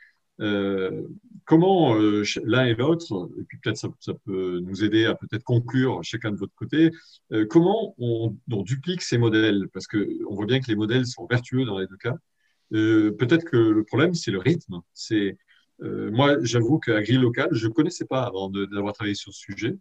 comment 1.46 1.96
l'un 1.96 2.66
et 2.66 2.76
l'autre, 2.76 3.30
et 3.40 3.44
puis 3.44 3.58
peut-être 3.60 3.78
ça, 3.78 4.14
peut 4.26 4.60
nous 4.60 4.84
aider 4.84 5.06
à 5.06 5.16
peut-être 5.16 5.44
conclure 5.44 6.04
chacun 6.04 6.32
de 6.32 6.38
votre 6.38 6.56
côté, 6.56 6.92
comment 7.50 7.96
on, 7.98 8.36
duplique 8.64 9.02
ces 9.02 9.18
modèles? 9.18 9.68
Parce 9.74 9.88
qu'on 9.88 10.34
voit 10.34 10.46
bien 10.46 10.60
que 10.60 10.68
les 10.68 10.76
modèles 10.76 11.06
sont 11.06 11.26
vertueux 11.28 11.66
dans 11.66 11.80
les 11.80 11.88
deux 11.88 11.98
cas. 11.98 12.16
peut-être 12.72 13.46
que 13.46 13.58
le 13.58 13.84
problème, 13.84 14.14
c'est 14.14 14.32
le 14.32 14.40
rythme. 14.40 14.82
C'est 14.94 15.38
moi, 15.80 16.38
j'avoue 16.42 16.80
qu'à 16.80 17.04
je 17.04 17.18
ne 17.18 17.70
connaissais 17.72 18.06
pas 18.06 18.24
avant 18.24 18.50
d'avoir 18.50 18.94
travaillé 18.94 19.16
sur 19.16 19.34
ce 19.34 19.40
sujet. 19.40 19.78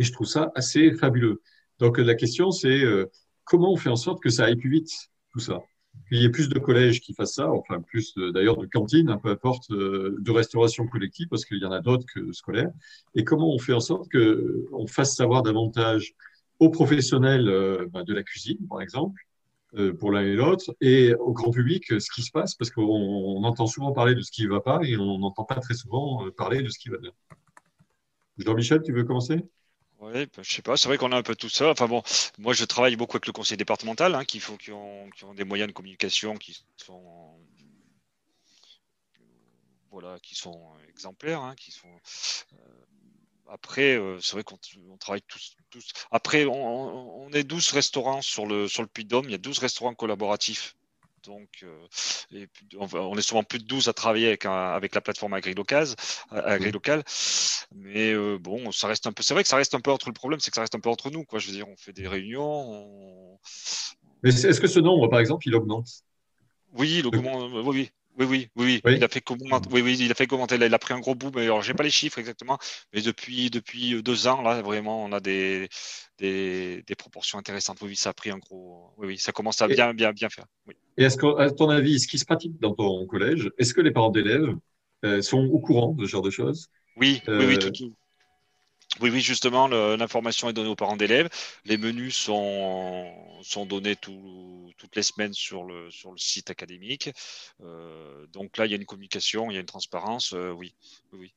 Et 0.00 0.02
je 0.02 0.12
trouve 0.12 0.26
ça 0.26 0.50
assez 0.54 0.92
fabuleux. 0.94 1.42
Donc 1.78 1.98
la 1.98 2.14
question, 2.14 2.50
c'est 2.50 2.82
euh, 2.82 3.06
comment 3.44 3.72
on 3.72 3.76
fait 3.76 3.90
en 3.90 3.96
sorte 3.96 4.22
que 4.22 4.30
ça 4.30 4.44
aille 4.44 4.56
plus 4.56 4.70
vite, 4.70 4.90
tout 5.32 5.40
ça? 5.40 5.60
Qu'il 6.08 6.18
y 6.18 6.24
ait 6.24 6.30
plus 6.30 6.48
de 6.48 6.58
collèges 6.58 7.00
qui 7.00 7.14
fassent 7.14 7.34
ça, 7.34 7.50
enfin 7.50 7.80
plus 7.80 8.14
d'ailleurs 8.16 8.56
de 8.56 8.66
cantines, 8.66 9.16
peu 9.22 9.30
importe, 9.30 9.70
euh, 9.70 10.16
de 10.18 10.30
restauration 10.30 10.86
collective, 10.86 11.28
parce 11.28 11.44
qu'il 11.44 11.58
y 11.58 11.64
en 11.64 11.72
a 11.72 11.80
d'autres 11.80 12.06
que 12.12 12.32
scolaires. 12.32 12.70
Et 13.14 13.24
comment 13.24 13.52
on 13.54 13.58
fait 13.58 13.72
en 13.72 13.80
sorte 13.80 14.10
qu'on 14.10 14.86
fasse 14.86 15.14
savoir 15.14 15.42
davantage 15.42 16.14
aux 16.58 16.70
professionnels 16.70 17.48
euh, 17.48 17.86
bah, 17.92 18.02
de 18.02 18.12
la 18.12 18.22
cuisine, 18.22 18.58
par 18.68 18.80
exemple, 18.80 19.20
pour 20.00 20.10
l'un 20.10 20.22
et 20.22 20.34
l'autre, 20.34 20.74
et 20.80 21.14
au 21.14 21.32
grand 21.32 21.52
public 21.52 21.84
ce 21.86 22.10
qui 22.10 22.22
se 22.22 22.32
passe, 22.32 22.56
parce 22.56 22.72
qu'on 22.72 23.44
entend 23.44 23.68
souvent 23.68 23.92
parler 23.92 24.16
de 24.16 24.20
ce 24.20 24.32
qui 24.32 24.42
ne 24.42 24.48
va 24.48 24.60
pas 24.60 24.80
et 24.82 24.96
on 24.96 25.18
n'entend 25.18 25.44
pas 25.44 25.60
très 25.60 25.74
souvent 25.74 26.28
parler 26.36 26.60
de 26.62 26.68
ce 26.68 26.76
qui 26.76 26.88
va 26.88 26.98
bien. 26.98 27.12
Jean-Michel, 28.38 28.82
tu 28.82 28.92
veux 28.92 29.04
commencer? 29.04 29.44
Oui, 30.00 30.12
je 30.14 30.24
bah, 30.24 30.42
je 30.42 30.52
sais 30.52 30.62
pas, 30.62 30.76
c'est 30.76 30.88
vrai 30.88 30.98
qu'on 30.98 31.12
a 31.12 31.16
un 31.16 31.22
peu 31.22 31.34
tout 31.36 31.48
ça. 31.48 31.70
Enfin 31.70 31.86
bon, 31.86 32.02
moi 32.38 32.54
je 32.54 32.64
travaille 32.64 32.96
beaucoup 32.96 33.16
avec 33.16 33.26
le 33.26 33.32
conseil 33.32 33.56
départemental, 33.56 34.14
hein, 34.14 34.24
qui, 34.24 34.40
qui, 34.40 34.72
ont, 34.72 35.10
qui, 35.10 35.24
ont, 35.24 35.34
des 35.34 35.44
moyens 35.44 35.68
de 35.68 35.72
communication 35.72 36.36
qui 36.36 36.64
sont, 36.76 37.38
voilà, 39.90 40.18
qui 40.20 40.34
sont 40.34 40.72
exemplaires, 40.88 41.40
hein, 41.40 41.54
qui 41.56 41.70
sont. 41.70 41.88
Euh, 42.54 42.56
après, 43.48 43.96
euh, 43.96 44.20
c'est 44.20 44.34
vrai 44.34 44.44
qu'on 44.44 44.58
travaille 44.98 45.22
tous, 45.22 45.56
tous. 45.70 45.92
Après, 46.10 46.46
on, 46.46 47.24
on, 47.26 47.32
est 47.32 47.44
12 47.44 47.72
restaurants 47.72 48.22
sur 48.22 48.46
le, 48.46 48.68
sur 48.68 48.82
le 48.82 48.88
Puy-de-Dôme, 48.88 49.26
il 49.26 49.32
y 49.32 49.34
a 49.34 49.38
12 49.38 49.58
restaurants 49.58 49.94
collaboratifs 49.94 50.76
donc, 51.24 51.64
euh, 51.64 52.46
on 52.78 53.16
est 53.16 53.22
souvent 53.22 53.42
plus 53.42 53.58
de 53.58 53.64
12 53.64 53.88
à 53.88 53.92
travailler 53.92 54.28
avec, 54.28 54.44
avec 54.46 54.94
la 54.94 55.00
plateforme 55.00 55.34
agri-locale. 55.34 55.88
Agri 56.30 56.72
mais 57.74 58.12
euh, 58.12 58.38
bon, 58.38 58.72
ça 58.72 58.88
reste 58.88 59.06
un 59.06 59.12
peu. 59.12 59.22
C'est 59.22 59.34
vrai 59.34 59.42
que 59.42 59.48
ça 59.48 59.56
reste 59.56 59.74
un 59.74 59.80
peu 59.80 59.90
entre 59.90 60.08
le 60.08 60.12
problème, 60.12 60.40
c'est 60.40 60.50
que 60.50 60.56
ça 60.56 60.62
reste 60.62 60.74
un 60.74 60.80
peu 60.80 60.90
entre 60.90 61.10
nous. 61.10 61.24
Quoi. 61.24 61.38
Je 61.38 61.46
veux 61.46 61.52
dire, 61.52 61.68
on 61.68 61.76
fait 61.76 61.92
des 61.92 62.08
réunions. 62.08 63.38
Est-ce 64.24 64.60
que 64.60 64.66
ce 64.66 64.80
nombre, 64.80 65.08
par 65.08 65.20
exemple, 65.20 65.46
il 65.46 65.54
augmente? 65.54 65.88
Oui, 66.72 66.98
il 66.98 67.06
augmente. 67.06 67.50
Oui, 67.52 67.62
oui. 67.66 67.90
Oui, 68.18 68.26
oui, 68.26 68.50
oui, 68.56 68.84
Il 68.92 69.02
a 69.04 69.08
fait 69.08 69.20
commenter. 69.20 69.68
Oui, 69.72 69.80
oui, 69.82 69.96
il 69.98 70.10
a 70.10 70.14
fait 70.14 70.26
commenter. 70.26 70.56
Il 70.56 70.74
a 70.74 70.78
pris 70.78 70.92
un 70.94 71.00
gros 71.00 71.14
bout, 71.14 71.30
mais 71.34 71.42
alors 71.44 71.62
j'ai 71.62 71.74
pas 71.74 71.82
les 71.84 71.90
chiffres 71.90 72.18
exactement. 72.18 72.58
Mais 72.92 73.00
depuis 73.02 73.50
depuis 73.50 74.02
deux 74.02 74.26
ans, 74.26 74.42
là, 74.42 74.60
vraiment, 74.62 75.02
on 75.04 75.12
a 75.12 75.20
des 75.20 75.68
des, 76.18 76.82
des 76.86 76.94
proportions 76.96 77.38
intéressantes. 77.38 77.78
Oui, 77.82 77.96
ça 77.96 78.10
a 78.10 78.12
pris 78.14 78.30
un 78.30 78.38
gros. 78.38 78.92
Oui, 78.98 79.06
oui, 79.08 79.18
ça 79.18 79.32
commence 79.32 79.62
à 79.62 79.68
bien, 79.68 79.94
bien, 79.94 80.12
bien 80.12 80.28
faire. 80.28 80.44
Et 80.96 81.04
est-ce 81.04 81.16
qu'à 81.16 81.50
ton 81.50 81.70
avis, 81.70 82.00
ce 82.00 82.08
qui 82.08 82.18
se 82.18 82.24
pratique 82.24 82.58
dans 82.60 82.74
ton 82.74 83.06
collège, 83.06 83.50
est-ce 83.58 83.74
que 83.74 83.80
les 83.80 83.90
parents 83.90 84.10
d'élèves 84.10 84.54
euh, 85.04 85.22
sont 85.22 85.44
au 85.46 85.58
courant 85.58 85.92
de 85.92 86.04
ce 86.04 86.10
genre 86.10 86.22
de 86.22 86.30
choses? 86.30 86.70
Oui, 86.96 87.22
oui, 87.36 87.46
oui, 87.46 87.58
tout, 87.58 87.70
tout. 87.70 87.96
Oui, 88.98 89.08
oui, 89.10 89.20
justement, 89.20 89.68
l'information 89.68 90.48
est 90.48 90.52
donnée 90.52 90.68
aux 90.68 90.76
parents 90.76 90.96
d'élèves. 90.96 91.28
Les 91.64 91.78
menus 91.78 92.16
sont, 92.16 93.14
sont 93.40 93.64
donnés 93.64 93.94
toutes 93.96 94.96
les 94.96 95.02
semaines 95.02 95.32
sur 95.32 95.64
le, 95.64 95.90
sur 95.90 96.10
le 96.10 96.18
site 96.18 96.50
académique. 96.50 97.10
Euh, 97.60 98.26
donc 98.28 98.56
là, 98.56 98.66
il 98.66 98.70
y 98.70 98.74
a 98.74 98.76
une 98.76 98.86
communication, 98.86 99.50
il 99.50 99.54
y 99.54 99.56
a 99.56 99.60
une 99.60 99.66
transparence. 99.66 100.32
Euh, 100.34 100.50
oui, 100.50 100.74
oui, 101.12 101.32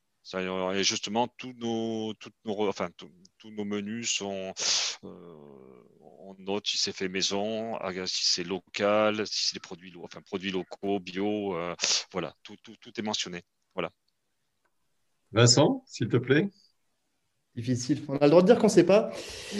et 0.74 0.84
justement, 0.84 1.28
tous 1.28 1.54
nos, 1.54 2.12
nos, 2.44 2.68
enfin, 2.68 2.90
tous 3.38 3.50
nos 3.50 3.64
menus 3.64 4.10
sont. 4.10 4.52
Euh, 5.04 5.84
on 6.26 6.34
note 6.38 6.66
si 6.66 6.78
c'est 6.78 6.96
fait 6.96 7.08
maison, 7.08 7.78
si 8.06 8.24
c'est 8.24 8.44
local, 8.44 9.26
si 9.26 9.46
c'est 9.46 9.54
des 9.54 9.60
produits, 9.60 9.92
enfin, 10.02 10.22
produits 10.22 10.50
locaux, 10.50 10.98
bio. 10.98 11.56
voilà, 12.10 12.34
tout, 12.42 12.56
tout, 12.62 12.74
tout 12.80 12.98
est 12.98 13.02
mentionné. 13.02 13.42
Voilà. 13.74 13.90
Vincent, 15.32 15.82
s'il 15.86 16.08
te 16.08 16.16
plaît. 16.16 16.48
Difficile. 17.56 18.00
On 18.08 18.16
a 18.16 18.24
le 18.24 18.30
droit 18.30 18.42
de 18.42 18.46
dire 18.46 18.58
qu'on 18.58 18.66
ne 18.66 18.72
sait 18.72 18.84
pas. 18.84 19.10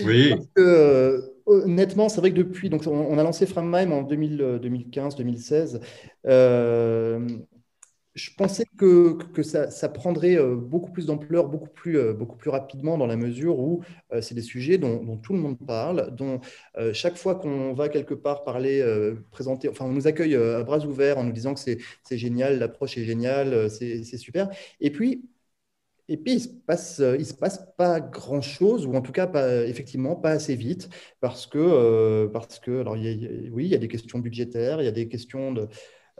Oui. 0.05 0.31
Parce 0.31 0.47
que, 0.57 0.61
euh, 0.61 1.21
honnêtement, 1.47 2.09
c'est 2.09 2.21
vrai 2.21 2.33
que 2.33 2.37
depuis, 2.37 2.69
donc 2.69 2.83
on, 2.89 3.19
a 3.19 3.23
lancé 3.23 3.47
Frammime 3.47 3.93
en 3.93 4.03
2015-2016. 4.03 5.81
Euh, 6.27 7.29
je 8.15 8.31
pensais 8.37 8.65
que, 8.77 9.17
que 9.33 9.45
ça, 9.45 9.71
ça, 9.71 9.89
prendrait 9.89 10.37
euh, 10.37 10.57
beaucoup 10.57 10.91
plus 10.91 11.07
d'ampleur, 11.07 11.49
beaucoup 11.49 11.69
plus, 11.69 12.13
beaucoup 12.15 12.37
plus 12.37 12.51
rapidement, 12.51 12.99
dans 12.99 13.07
la 13.07 13.17
mesure 13.17 13.61
où 13.61 13.83
c'est 14.21 14.35
des 14.35 14.43
sujets 14.43 14.79
dont, 14.79 15.17
tout 15.19 15.33
le 15.33 15.39
monde 15.39 15.59
parle, 15.65 16.13
dont 16.17 16.41
chaque 16.93 17.17
fois 17.17 17.37
qu'on 17.37 17.75
va 17.75 17.89
quelque 17.89 18.15
part 18.15 18.43
parler, 18.43 18.85
présenter, 19.31 19.69
enfin, 19.69 19.85
on 19.85 19.93
nous 19.93 20.09
accueille 20.09 20.35
à 20.35 20.65
bras 20.65 20.85
ouverts 20.85 21.19
en 21.19 21.25
nous 21.25 21.33
disant 21.33 21.55
que 21.55 21.61
c'est 21.61 22.19
génial, 22.19 22.59
l'approche 22.59 22.99
est 22.99 23.05
géniale, 23.05 23.71
c'est 23.71 24.03
super. 24.17 24.49
Et 24.81 24.91
puis, 24.91 25.25
et 26.09 26.17
puis, 26.17 26.35
il 26.35 26.61
passe, 26.67 27.01
euh, 27.01 27.19
se 27.23 27.35
passe 27.35 27.67
pas 27.77 28.01
grand-chose, 28.01 28.87
ou 28.87 28.95
en 28.95 29.01
tout 29.01 29.13
cas, 29.13 29.27
effectivement, 29.67 30.17
pas 30.17 30.31
assez 30.31 30.55
vite, 30.55 30.89
parce 31.21 31.47
que, 31.47 31.59
euh, 31.59 32.29
parce 32.29 32.59
que 32.59 32.81
alors, 32.81 32.95
oui, 32.95 33.65
il 33.65 33.69
y 33.69 33.75
a 33.75 33.79
des 33.79 33.89
questions 33.89 34.19
budgétaires, 34.19 34.83
il 34.83 34.85
y 34.85 34.89
a 34.89 34.93
des 34.93 35.09
questions 35.09 35.55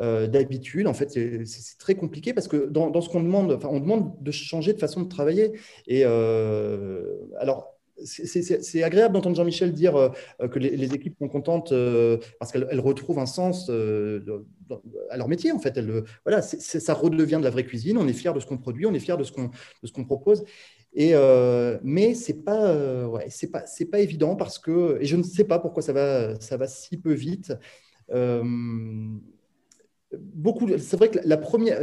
euh, 0.01 0.27
d'habitude. 0.27 0.87
en 0.87 0.95
fait, 0.95 1.11
c'est 1.11 1.79
très 1.79 1.95
compliqué 1.95 2.33
parce 2.33 2.49
que 2.49 2.67
dans, 2.69 2.91
dans 2.91 3.01
ce 3.01 3.09
qu'on 3.11 3.23
demande, 3.23 3.53
enfin, 3.53 3.69
on 3.71 3.81
demande 3.81 4.15
de 4.23 4.31
changer 4.31 4.73
de 4.73 4.79
façon 4.79 5.03
de 5.03 5.09
travailler. 5.09 5.53
Et 5.87 6.05
alors, 6.05 7.74
c'est 8.03 8.83
agréable 8.83 9.15
d'entendre 9.15 9.37
Jean-Michel 9.37 9.73
dire 9.73 9.97
euh, 9.97 10.09
que 10.49 10.59
les, 10.59 10.95
équipes 10.95 11.17
sont 11.19 11.29
contentes 11.29 11.73
euh, 11.73 12.19
parce 12.39 12.53
qu'elles 12.53 12.81
retrouvent 12.81 13.19
un 13.19 13.27
sens 13.27 13.69
euh, 13.71 14.45
à 15.11 15.17
leur 15.17 15.29
métier. 15.29 15.53
En 15.53 15.59
fait, 15.59 15.79
voilà, 16.25 16.43
ça 16.43 16.95
redevient 16.95 17.37
de 17.39 17.45
la 17.45 17.51
vraie 17.51 17.65
cuisine. 17.65 17.99
On 17.99 18.09
est 18.09 18.13
fier 18.13 18.35
de 18.35 18.41
ce 18.41 18.47
qu'on 18.47 18.59
produit, 18.59 18.87
on 18.87 18.95
est 18.95 19.01
fier 19.01 19.17
de 19.17 19.25
ce 19.25 19.33
qu'on 19.33 20.05
propose. 20.05 20.45
Et, 20.95 21.15
mais 21.83 22.15
c'est 22.15 22.45
pas, 22.45 23.07
ouais, 23.07 23.29
pas, 23.53 23.65
pas 23.91 24.01
évident 24.01 24.37
parce 24.37 24.59
que, 24.59 24.99
et 25.01 25.07
je 25.07 25.17
ne 25.17 25.23
sais 25.23 25.45
pas 25.45 25.59
pourquoi 25.59 25.83
ça 25.83 25.93
va, 25.93 26.39
ça 26.41 26.57
va 26.57 26.67
si 26.67 26.97
peu 26.97 27.13
vite. 27.13 27.53
beaucoup, 30.13 30.69
c'est 30.79 30.97
vrai 30.97 31.11
que 31.11 31.19
la 31.25 31.37
première 31.37 31.81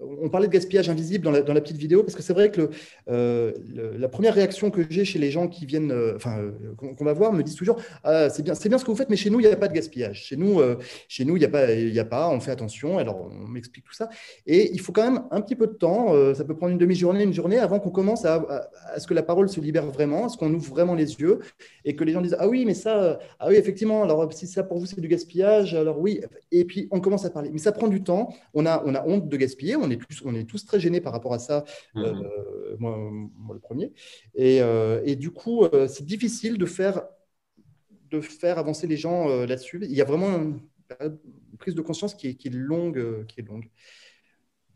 on 0.00 0.28
parlait 0.28 0.46
de 0.46 0.52
gaspillage 0.52 0.88
invisible 0.88 1.24
dans 1.24 1.52
la, 1.52 1.60
petite 1.60 1.76
vidéo, 1.76 2.02
parce 2.02 2.14
que 2.14 2.22
c'est 2.22 2.32
vrai 2.32 2.50
que 2.50 2.70
euh, 3.08 3.52
la 3.98 4.08
première 4.08 4.34
réaction 4.34 4.70
que 4.70 4.82
j'ai 4.88 5.04
chez 5.04 5.18
les 5.18 5.30
gens 5.30 5.48
qui 5.48 5.66
viennent, 5.66 5.90
euh, 5.90 6.14
enfin, 6.14 6.38
euh, 6.38 6.52
qu'on 6.76 7.04
va 7.04 7.12
voir, 7.12 7.32
me 7.32 7.42
disent 7.42 7.56
toujours 7.56 7.80
ah, 8.04 8.30
c'est 8.30 8.42
bien, 8.42 8.54
bien 8.54 8.78
ce 8.78 8.84
que 8.84 8.90
vous 8.90 8.96
faites, 8.96 9.10
mais 9.10 9.16
chez 9.16 9.30
nous, 9.30 9.40
il 9.40 9.46
n'y 9.46 9.52
a 9.52 9.56
pas 9.56 9.68
de 9.68 9.72
gaspillage. 9.72 10.22
Chez 10.24 10.36
nous, 10.36 10.60
chez 11.08 11.24
nous, 11.24 11.36
il 11.36 11.40
n'y 11.40 11.44
a 11.44 11.48
pas, 11.48 11.66
a 11.66 12.04
pas, 12.04 12.28
on 12.28 12.40
fait 12.40 12.50
attention. 12.50 12.98
Alors, 12.98 13.28
on 13.30 13.48
m'explique 13.48 13.84
tout 13.84 13.92
ça. 13.92 14.08
Et 14.46 14.72
il 14.72 14.80
faut 14.80 14.92
quand 14.92 15.04
même 15.04 15.24
un 15.30 15.40
petit 15.40 15.56
peu 15.56 15.66
de 15.66 15.72
temps. 15.72 16.14
ça 16.34 16.44
peut 16.44 16.56
prendre 16.56 16.72
une 16.72 16.78
demi-journée, 16.78 17.24
une 17.24 17.34
journée, 17.34 17.58
avant 17.58 17.80
qu'on 17.80 17.90
commence 17.90 18.24
à, 18.24 18.70
ce 18.98 19.06
que 19.06 19.14
la 19.14 19.22
parole 19.22 19.48
se 19.48 19.60
libère 19.60 19.86
vraiment, 19.86 20.26
à 20.26 20.28
ce 20.28 20.36
qu'on 20.36 20.52
ouvre 20.52 20.70
vraiment 20.70 20.94
les 20.94 21.14
yeux, 21.14 21.40
et 21.84 21.96
que 21.96 22.04
les 22.04 22.12
gens 22.12 22.20
disent 22.20 22.36
ah 22.38 22.48
oui, 22.48 22.64
mais 22.64 22.74
ça, 22.74 23.18
ah 23.40 23.48
oui, 23.48 23.56
effectivement. 23.56 24.04
Alors, 24.04 24.32
si 24.32 24.46
ça 24.46 24.62
pour 24.62 24.78
vous 24.78 24.86
c'est 24.86 25.00
du 25.00 25.08
gaspillage, 25.08 25.74
alors 25.74 25.98
oui. 25.98 26.20
Et 26.52 26.64
puis 26.64 26.88
on 26.90 27.00
commence 27.00 27.24
à 27.24 27.30
parler. 27.30 27.50
Mais 27.52 27.58
ça 27.58 27.72
prend 27.72 27.88
du 27.88 28.02
temps. 28.02 28.28
On 28.54 28.66
a, 28.66 28.82
on 28.84 28.94
a 28.94 29.04
honte 29.04 29.28
de 29.28 29.36
gaspiller 29.36 29.76
est 29.90 29.96
tous, 29.96 30.22
on 30.24 30.34
est 30.34 30.44
tous 30.44 30.64
très 30.64 30.80
gênés 30.80 31.00
par 31.00 31.12
rapport 31.12 31.34
à 31.34 31.38
ça, 31.38 31.64
mmh. 31.94 32.02
euh, 32.04 32.76
moi, 32.78 33.54
le 33.54 33.60
premier. 33.60 33.92
Et, 34.34 34.60
euh, 34.62 35.02
et 35.04 35.16
du 35.16 35.30
coup, 35.30 35.64
euh, 35.64 35.88
c'est 35.88 36.04
difficile 36.04 36.58
de 36.58 36.66
faire, 36.66 37.02
de 38.10 38.20
faire 38.20 38.58
avancer 38.58 38.86
les 38.86 38.96
gens 38.96 39.28
là-dessus. 39.44 39.80
Il 39.82 39.92
y 39.92 40.00
a 40.00 40.04
vraiment 40.04 40.28
une, 40.28 40.60
prise 41.58 41.74
de 41.74 41.82
conscience 41.82 42.14
qui 42.14 42.28
est, 42.28 42.34
qui 42.34 42.48
est 42.48 42.52
longue, 42.52 43.26
qui 43.26 43.40
est 43.40 43.42
longue. 43.42 43.68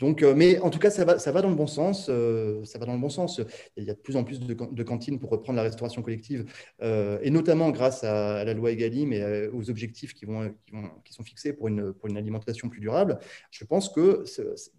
Donc, 0.02 0.24
euh, 0.24 0.34
mais 0.36 0.58
en 0.58 0.68
tout 0.68 0.80
cas, 0.80 0.90
ça 0.90 1.04
va, 1.04 1.20
ça 1.20 1.30
va 1.30 1.42
dans 1.42 1.48
le 1.48 1.54
bon 1.54 1.68
sens. 1.68 2.08
Euh, 2.08 2.64
ça 2.64 2.76
va 2.80 2.86
dans 2.86 2.94
le 2.94 2.98
bon 2.98 3.08
sens. 3.08 3.40
Il 3.76 3.84
y 3.84 3.90
a 3.90 3.94
de 3.94 4.00
plus 4.00 4.16
en 4.16 4.24
plus 4.24 4.40
de, 4.40 4.82
cantines 4.82 5.20
pour 5.20 5.30
reprendre 5.30 5.58
la 5.58 5.62
restauration 5.62 6.02
collective, 6.02 6.44
euh, 6.82 7.20
et 7.22 7.30
notamment 7.30 7.70
grâce 7.70 8.02
à, 8.02 8.44
la 8.44 8.52
loi 8.52 8.72
Egalim 8.72 9.12
et 9.12 9.46
aux 9.52 9.70
objectifs 9.70 10.12
qui, 10.12 10.24
vont, 10.24 10.52
qui, 10.66 10.72
vont, 10.72 10.90
qui, 11.04 11.12
sont 11.12 11.22
fixés 11.22 11.52
pour 11.52 11.68
une, 11.68 11.92
pour 11.92 12.08
une 12.08 12.16
alimentation 12.16 12.68
plus 12.68 12.80
durable. 12.80 13.20
Je 13.52 13.64
pense 13.64 13.90
que 13.90 14.24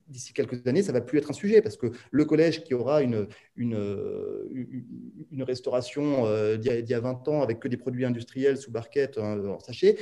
d'ici 0.09 0.33
quelques 0.33 0.67
années, 0.67 0.83
ça 0.83 0.91
va 0.91 0.99
plus 0.99 1.19
être 1.19 1.29
un 1.29 1.33
sujet 1.33 1.61
parce 1.61 1.77
que 1.77 1.91
le 2.11 2.25
collège 2.25 2.65
qui 2.65 2.73
aura 2.73 3.01
une, 3.01 3.25
une, 3.55 3.77
une 5.31 5.43
restauration 5.43 6.25
d'il 6.57 6.89
y, 6.89 6.93
a 6.93 6.99
20 6.99 7.29
ans 7.29 7.41
avec 7.41 7.61
que 7.61 7.69
des 7.69 7.77
produits 7.77 8.03
industriels 8.03 8.57
sous 8.57 8.71
barquette 8.71 9.17
en 9.17 9.57
sachet, 9.59 9.95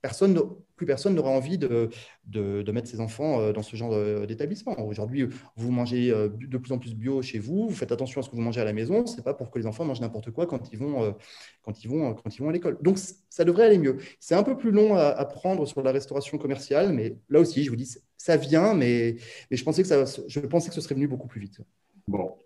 personne, 0.00 0.38
plus 0.76 0.86
personne 0.86 1.14
n'aura 1.14 1.30
envie 1.30 1.58
de, 1.58 1.90
de, 2.26 2.72
mettre 2.72 2.88
ses 2.88 3.00
enfants 3.00 3.52
dans 3.52 3.62
ce 3.62 3.74
genre 3.76 3.92
euh, 3.92 4.19
d'établissement. 4.26 4.78
Aujourd'hui, 4.80 5.26
vous 5.56 5.70
mangez 5.70 6.10
euh, 6.10 6.28
de 6.28 6.58
plus 6.58 6.72
en 6.72 6.78
plus 6.78 6.94
bio 6.94 7.22
chez 7.22 7.38
vous, 7.38 7.68
vous 7.68 7.74
faites 7.74 7.92
attention 7.92 8.20
à 8.20 8.24
ce 8.24 8.30
que 8.30 8.36
vous 8.36 8.42
mangez 8.42 8.60
à 8.60 8.64
la 8.64 8.72
maison, 8.72 9.06
ce 9.06 9.16
n'est 9.16 9.22
pas 9.22 9.34
pour 9.34 9.50
que 9.50 9.58
les 9.58 9.66
enfants 9.66 9.84
mangent 9.84 10.00
n'importe 10.00 10.30
quoi 10.30 10.46
quand 10.46 10.72
ils 10.72 10.78
vont, 10.78 11.14
quand 11.62 11.84
ils 11.84 11.88
vont, 11.88 12.14
quand 12.14 12.36
ils 12.36 12.42
vont 12.42 12.48
à 12.48 12.52
l'école. 12.52 12.78
Donc, 12.80 12.98
ça 12.98 13.44
devrait 13.44 13.64
aller 13.64 13.78
mieux. 13.78 13.98
C'est 14.18 14.34
un 14.34 14.42
peu 14.42 14.56
plus 14.56 14.70
long 14.70 14.94
à, 14.96 15.24
prendre 15.24 15.66
sur 15.66 15.82
la 15.82 15.92
restauration 15.92 16.38
commerciale, 16.38 16.92
mais 16.92 17.16
là 17.28 17.40
aussi, 17.40 17.64
je 17.64 17.70
vous 17.70 17.76
dis, 17.76 17.96
ça 18.16 18.36
vient, 18.36 18.74
mais, 18.74 19.16
mais 19.50 19.56
je, 19.56 19.64
pensais 19.64 19.82
que 19.82 19.88
ça, 19.88 20.04
je 20.26 20.40
pensais 20.40 20.68
que 20.68 20.74
ce 20.74 20.80
serait 20.80 20.94
venu 20.94 21.08
beaucoup 21.08 21.28
plus 21.28 21.40
vite. 21.40 21.60
Bon, 22.08 22.36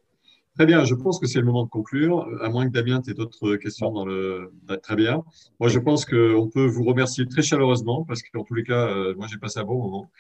Très 0.55 0.67
bien, 0.67 0.85
je 0.85 0.95
pense 0.95 1.19
que 1.19 1.27
c'est 1.27 1.41
le 1.41 1.47
moment 1.47 1.65
de 1.65 1.69
conclure, 1.69 2.29
à 2.41 2.49
moins 2.49 2.65
que 2.65 2.71
Damien 2.71 3.03
ait 3.09 3.15
d'autres 3.15 3.57
questions 3.57 3.91
dans 3.91 4.05
le. 4.05 4.53
Bah, 4.63 4.77
très 4.77 4.95
bien. 4.95 5.25
Moi, 5.59 5.69
je 5.69 5.81
pense 5.81 6.05
qu'on 6.05 6.49
peut 6.49 6.65
vous 6.65 6.85
remercier 6.85 7.27
très 7.27 7.43
chaleureusement 7.43 8.05
parce 8.05 8.23
qu'en 8.23 8.45
tous 8.45 8.55
les 8.55 8.63
cas, 8.63 8.89
euh, 8.89 9.17
moi, 9.17 9.27
j'ai 9.29 9.39
passé 9.39 9.59
un 9.59 9.65
bon 9.65 9.83
moment. 9.83 10.11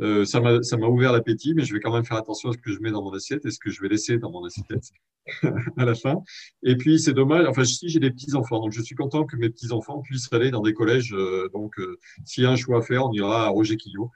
Euh, 0.00 0.24
ça 0.24 0.40
m'a 0.40 0.86
ouvert 0.86 1.12
l'appétit, 1.12 1.54
mais 1.54 1.64
je 1.64 1.72
vais 1.72 1.80
quand 1.80 1.92
même 1.92 2.04
faire 2.04 2.16
attention 2.16 2.50
à 2.50 2.52
ce 2.52 2.58
que 2.58 2.72
je 2.72 2.80
mets 2.80 2.90
dans 2.90 3.02
mon 3.02 3.12
assiette 3.12 3.44
et 3.46 3.50
ce 3.50 3.58
que 3.58 3.70
je 3.70 3.80
vais 3.80 3.88
laisser 3.88 4.18
dans 4.18 4.30
mon 4.30 4.44
assiette 4.44 4.90
à 5.76 5.84
la 5.84 5.94
fin. 5.94 6.22
Et 6.62 6.76
puis, 6.76 6.98
c'est 6.98 7.12
dommage. 7.12 7.46
Enfin, 7.46 7.64
si 7.64 7.88
j'ai 7.88 8.00
des 8.00 8.10
petits-enfants, 8.10 8.60
donc 8.60 8.72
je 8.72 8.82
suis 8.82 8.96
content 8.96 9.24
que 9.24 9.36
mes 9.36 9.50
petits-enfants 9.50 10.00
puissent 10.00 10.32
aller 10.32 10.50
dans 10.50 10.62
des 10.62 10.74
collèges. 10.74 11.14
Euh, 11.14 11.48
donc, 11.52 11.78
euh, 11.78 11.98
s'il 12.24 12.42
y 12.42 12.46
a 12.46 12.50
un 12.50 12.56
choix 12.56 12.78
à 12.78 12.82
faire, 12.82 13.06
on 13.06 13.12
ira 13.12 13.46
à 13.46 13.48
Roger 13.48 13.76
Quillot. 13.76 14.10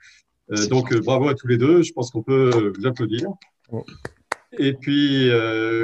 Donc, 0.69 0.95
bravo 1.01 1.29
à 1.29 1.35
tous 1.35 1.45
les 1.45 1.57
deux. 1.57 1.83
Je 1.83 1.93
pense 1.93 2.09
qu'on 2.09 2.23
peut 2.23 2.73
vous 2.75 2.87
applaudir. 2.87 3.29
Et 4.57 4.73
puis, 4.73 5.29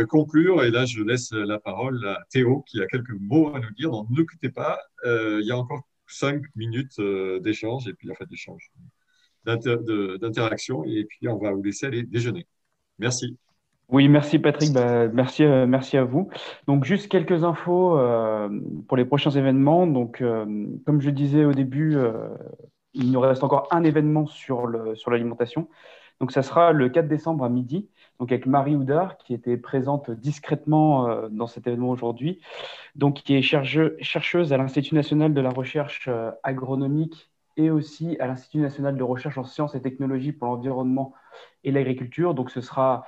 conclure, 0.10 0.64
et 0.64 0.72
là, 0.72 0.86
je 0.86 1.04
laisse 1.04 1.32
la 1.34 1.60
parole 1.60 2.04
à 2.08 2.24
Théo 2.32 2.64
qui 2.68 2.82
a 2.82 2.88
quelques 2.88 3.14
mots 3.20 3.56
à 3.56 3.60
nous 3.60 3.72
dire. 3.78 3.92
Donc, 3.92 4.08
ne 4.10 4.24
quittez 4.24 4.50
pas, 4.50 4.80
il 5.06 5.46
y 5.46 5.52
a 5.52 5.58
encore 5.58 5.84
cinq 6.08 6.42
minutes 6.56 7.00
d'échange, 7.44 7.88
et 7.88 7.94
puis, 7.94 8.10
en 8.10 8.16
fait, 8.16 8.28
d'échange, 8.28 8.72
d'interaction, 9.46 10.84
et 10.86 11.06
puis 11.06 11.28
on 11.28 11.38
va 11.38 11.52
vous 11.52 11.64
laisser 11.64 11.86
aller 11.86 12.04
déjeuner. 12.04 12.46
Merci. 13.00 13.38
Oui, 13.88 14.08
merci 14.08 14.40
Patrick, 14.40 14.74
bah, 14.74 15.08
merci, 15.10 15.46
merci 15.46 15.96
à 15.96 16.04
vous. 16.04 16.30
Donc, 16.66 16.86
juste 16.86 17.08
quelques 17.08 17.44
infos 17.44 18.00
pour 18.88 18.98
les 18.98 19.06
prochains 19.06 19.30
événements. 19.30 19.86
Donc, 19.86 20.24
comme 20.86 21.02
je 21.02 21.10
disais 21.12 21.46
au 21.46 21.52
début, 21.52 21.96
il 22.94 23.12
nous 23.12 23.20
reste 23.20 23.44
encore 23.44 23.68
un 23.70 23.84
événement 23.84 24.26
sur 24.26 24.68
l'alimentation. 24.68 25.68
Sur 25.70 25.76
donc, 26.20 26.32
ça 26.32 26.42
sera 26.42 26.72
le 26.72 26.90
4 26.90 27.08
décembre 27.08 27.44
à 27.44 27.50
midi 27.50 27.90
donc 28.20 28.32
avec 28.32 28.46
Marie 28.46 28.76
Houdard, 28.76 29.18
qui 29.18 29.34
était 29.34 29.58
présente 29.58 30.12
discrètement 30.12 31.10
euh, 31.10 31.28
dans 31.30 31.48
cet 31.48 31.68
événement 31.68 31.90
aujourd'hui, 31.90 32.40
donc 32.96 33.16
qui 33.24 33.36
est 33.36 33.42
chercheuse 33.42 34.54
à 34.54 34.58
l'Institut 34.58 34.96
national 34.96 35.34
de 35.34 35.42
la 35.42 35.50
recherche 35.50 36.08
euh, 36.08 36.32
agronomique 36.44 37.30
et 37.58 37.72
aussi 37.72 38.18
à 38.20 38.28
l'Institut 38.28 38.60
national 38.60 38.98
de 38.98 39.04
recherche 39.04 39.38
en 39.38 39.44
sciences 39.44 39.76
et 39.76 39.82
technologies 39.82 40.32
pour 40.32 40.48
l'environnement 40.48 41.14
et 41.64 41.72
l'agriculture. 41.72 42.34
Donc, 42.34 42.52
ce 42.52 42.62
sera 42.62 43.06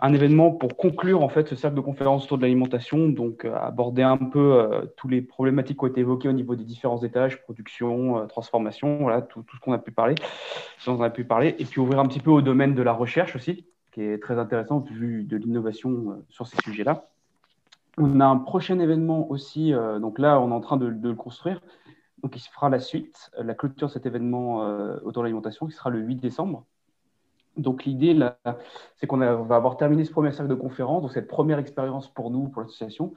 un 0.00 0.12
événement 0.12 0.50
pour 0.50 0.76
conclure 0.76 1.22
en 1.22 1.28
fait 1.28 1.48
ce 1.48 1.56
cercle 1.56 1.76
de 1.76 1.80
conférences 1.80 2.24
autour 2.24 2.38
de 2.38 2.42
l'alimentation, 2.42 3.08
donc 3.08 3.44
euh, 3.44 3.54
aborder 3.56 4.02
un 4.02 4.16
peu 4.16 4.54
euh, 4.54 4.82
tous 4.96 5.08
les 5.08 5.20
problématiques 5.20 5.78
qui 5.78 5.84
ont 5.84 5.88
été 5.88 6.00
évoquées 6.00 6.28
au 6.28 6.32
niveau 6.32 6.54
des 6.54 6.64
différents 6.64 7.02
étages, 7.02 7.42
production, 7.42 8.18
euh, 8.18 8.26
transformation, 8.26 8.98
voilà, 8.98 9.22
tout, 9.22 9.44
ce 9.52 9.60
qu'on 9.60 9.72
a 9.72 9.78
pu 9.78 9.90
parler, 9.90 10.14
dont 10.86 10.96
on 10.98 11.02
a 11.02 11.10
pu 11.10 11.24
parler, 11.24 11.56
et 11.58 11.64
puis 11.64 11.80
ouvrir 11.80 11.98
un 11.98 12.06
petit 12.06 12.20
peu 12.20 12.30
au 12.30 12.42
domaine 12.42 12.74
de 12.74 12.82
la 12.82 12.92
recherche 12.92 13.34
aussi, 13.34 13.66
qui 13.92 14.02
est 14.02 14.22
très 14.22 14.38
intéressant 14.38 14.80
vu 14.80 15.24
de 15.24 15.36
l'innovation 15.36 16.22
sur 16.28 16.46
ces 16.46 16.56
sujets-là. 16.62 17.08
On 18.00 18.20
a 18.20 18.26
un 18.26 18.36
prochain 18.36 18.78
événement 18.78 19.28
aussi, 19.28 19.72
donc 20.00 20.20
là, 20.20 20.40
on 20.40 20.50
est 20.50 20.54
en 20.54 20.60
train 20.60 20.76
de 20.76 20.86
le 20.86 21.14
construire, 21.14 21.60
donc, 22.22 22.34
il 22.36 22.40
se 22.40 22.50
fera 22.50 22.68
la 22.68 22.80
suite, 22.80 23.30
la 23.38 23.54
clôture 23.54 23.88
de 23.88 23.92
cet 23.92 24.06
événement 24.06 24.64
euh, 24.64 24.96
autour 25.04 25.22
de 25.22 25.28
l'alimentation, 25.28 25.66
qui 25.66 25.72
sera 25.72 25.90
le 25.90 26.00
8 26.00 26.16
décembre. 26.16 26.64
Donc, 27.56 27.84
l'idée, 27.84 28.16
c'est 28.96 29.06
qu'on 29.06 29.18
va 29.18 29.56
avoir 29.56 29.76
terminé 29.76 30.04
ce 30.04 30.12
premier 30.12 30.32
cercle 30.32 30.50
de 30.50 30.54
conférence, 30.54 31.02
donc 31.02 31.12
cette 31.12 31.28
première 31.28 31.58
expérience 31.58 32.08
pour 32.08 32.30
nous, 32.30 32.48
pour 32.48 32.62
l'association. 32.62 33.14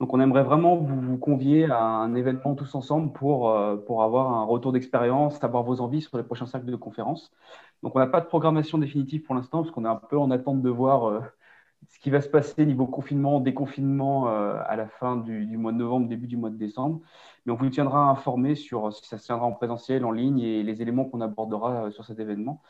Donc, 0.00 0.12
on 0.12 0.20
aimerait 0.20 0.42
vraiment 0.42 0.76
vous, 0.76 1.16
convier 1.16 1.70
à 1.70 1.82
un 1.82 2.14
événement 2.14 2.54
tous 2.54 2.74
ensemble 2.74 3.12
pour, 3.12 3.50
euh, 3.50 3.76
pour 3.76 4.02
avoir 4.02 4.32
un 4.32 4.44
retour 4.44 4.72
d'expérience, 4.72 5.38
savoir 5.38 5.62
vos 5.62 5.80
envies 5.80 6.02
sur 6.02 6.16
les 6.18 6.24
prochains 6.24 6.46
cercles 6.46 6.66
de 6.66 6.76
conférence. 6.76 7.32
Donc, 7.82 7.96
on 7.96 7.98
n'a 7.98 8.06
pas 8.06 8.20
de 8.20 8.26
programmation 8.26 8.78
définitive 8.78 9.22
pour 9.22 9.34
l'instant, 9.34 9.62
parce 9.62 9.70
qu'on 9.70 9.84
est 9.84 9.88
un 9.88 9.96
peu 9.96 10.18
en 10.18 10.30
attente 10.30 10.62
de 10.62 10.70
voir 10.70 11.08
euh, 11.08 11.20
ce 11.88 11.98
qui 11.98 12.10
va 12.10 12.20
se 12.20 12.28
passer 12.28 12.66
niveau 12.66 12.86
confinement, 12.86 13.40
déconfinement 13.40 14.28
euh, 14.28 14.58
à 14.66 14.76
la 14.76 14.86
fin 14.86 15.16
du, 15.16 15.56
mois 15.56 15.72
de 15.72 15.78
novembre, 15.78 16.08
début 16.08 16.26
du 16.26 16.36
mois 16.36 16.50
de 16.50 16.56
décembre. 16.56 17.00
Mais 17.44 17.52
on 17.52 17.56
vous 17.56 17.68
tiendra 17.68 18.10
informé 18.10 18.54
sur 18.54 18.92
si 18.92 19.06
ça 19.06 19.18
se 19.18 19.26
tiendra 19.26 19.46
en 19.46 19.52
présentiel, 19.52 20.04
en 20.04 20.12
ligne 20.12 20.40
et 20.40 20.62
les 20.62 20.82
éléments 20.82 21.04
qu'on 21.04 21.20
abordera 21.20 21.84
euh, 21.84 21.90
sur 21.90 22.04
cet 22.04 22.18
événement. 22.18 22.62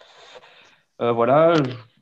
Euh, 1.01 1.13
voilà, 1.13 1.55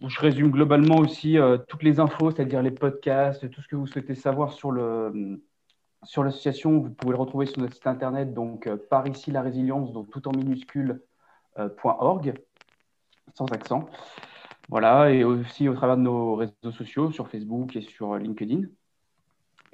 je, 0.07 0.21
résume 0.21 0.51
globalement 0.51 0.97
aussi 0.97 1.37
toutes 1.69 1.83
les 1.83 1.99
infos, 1.99 2.31
c'est-à-dire 2.31 2.63
les 2.63 2.71
podcasts, 2.71 3.51
tout 3.51 3.61
ce 3.61 3.67
que 3.67 3.75
vous 3.75 3.89
souhaitez 3.89 4.15
savoir 4.15 4.53
sur 4.53 4.71
le 4.71 5.43
sur 6.05 6.23
l'association. 6.23 6.79
Vous 6.79 6.91
pouvez 6.91 7.13
le 7.13 7.19
retrouver 7.19 7.47
sur 7.47 7.61
notre 7.61 7.75
site 7.75 7.89
internet, 7.89 8.35
donc 8.35 8.73
par 8.91 9.09
ici 9.09 9.33
la 9.33 9.43
résilience, 9.43 9.93
donc 9.93 10.11
tout 10.11 10.29
en 10.29 10.33
minuscule 10.33 11.03
.org, 11.83 12.35
sans 13.35 13.47
accent. 13.47 13.89
Voilà, 14.69 15.11
et 15.11 15.25
aussi 15.25 15.69
au 15.69 15.75
travers 15.75 15.97
de 15.97 16.03
nos 16.03 16.37
réseaux 16.37 16.73
sociaux, 16.73 17.11
sur 17.13 17.29
Facebook 17.29 17.77
et 17.77 17.83
sur 17.83 18.17
LinkedIn. 18.17 18.63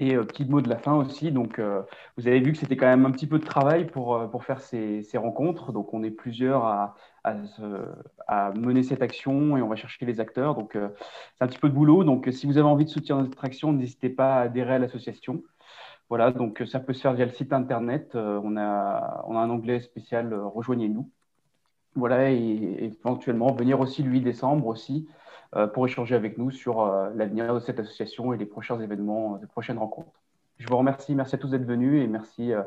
Et 0.00 0.16
euh, 0.16 0.24
petit 0.24 0.46
mot 0.46 0.62
de 0.62 0.68
la 0.70 0.78
fin 0.78 0.94
aussi, 0.94 1.30
donc 1.30 1.58
euh, 1.58 1.82
vous 2.16 2.26
avez 2.26 2.40
vu 2.40 2.52
que 2.52 2.58
c'était 2.58 2.76
quand 2.76 2.86
même 2.86 3.04
un 3.04 3.10
petit 3.10 3.26
peu 3.26 3.38
de 3.38 3.44
travail 3.44 3.86
pour, 3.86 4.14
euh, 4.16 4.26
pour 4.28 4.44
faire 4.44 4.60
ces, 4.60 5.02
ces, 5.02 5.18
rencontres. 5.18 5.72
Donc 5.72 5.92
on 5.92 6.02
est 6.02 6.10
plusieurs 6.10 6.64
à, 6.64 6.96
à, 7.22 8.52
mener 8.52 8.82
cette 8.82 9.02
action 9.02 9.58
et 9.58 9.62
on 9.62 9.68
va 9.68 9.76
chercher 9.76 10.06
les 10.06 10.18
acteurs. 10.18 10.54
Donc 10.54 10.72
c'est 10.72 11.44
un 11.44 11.46
petit 11.46 11.58
peu 11.58 11.68
de 11.68 11.74
boulot. 11.74 12.02
Donc 12.04 12.28
si 12.32 12.46
vous 12.46 12.56
avez 12.56 12.66
envie 12.66 12.86
de 12.86 12.90
soutenir 12.90 13.18
notre 13.18 13.44
action, 13.44 13.72
n'hésitez 13.72 14.08
pas 14.08 14.36
à 14.36 14.40
adhérer 14.42 14.74
à 14.74 14.78
l'association. 14.78 15.42
Voilà, 16.08 16.32
donc 16.32 16.62
ça 16.66 16.80
peut 16.80 16.94
se 16.94 17.02
faire 17.02 17.14
via 17.14 17.26
le 17.26 17.32
site 17.32 17.52
internet. 17.52 18.12
on, 18.14 18.56
a, 18.56 19.24
on 19.28 19.36
a 19.36 19.40
un 19.40 19.50
onglet 19.50 19.80
spécial 19.80 20.34
Rejoignez-nous 20.34 21.10
voilà, 21.96 22.30
et 22.30 22.92
éventuellement 23.02 23.52
venir 23.52 23.80
aussi 23.80 24.02
le 24.02 24.10
8 24.10 24.20
décembre 24.20 24.66
aussi 24.66 25.08
euh, 25.56 25.66
pour 25.66 25.86
échanger 25.86 26.14
avec 26.14 26.38
nous 26.38 26.50
sur 26.50 26.82
euh, 26.82 27.10
l'avenir 27.16 27.52
de 27.52 27.60
cette 27.60 27.80
association 27.80 28.32
et 28.32 28.38
les 28.38 28.46
prochains 28.46 28.80
événements, 28.80 29.38
les 29.40 29.48
prochaines 29.48 29.78
rencontres. 29.78 30.12
Je 30.58 30.68
vous 30.68 30.76
remercie, 30.76 31.14
merci 31.14 31.34
à 31.34 31.38
tous 31.38 31.48
d'être 31.48 31.64
venus 31.64 32.04
et 32.04 32.06
merci 32.06 32.52
euh, 32.52 32.62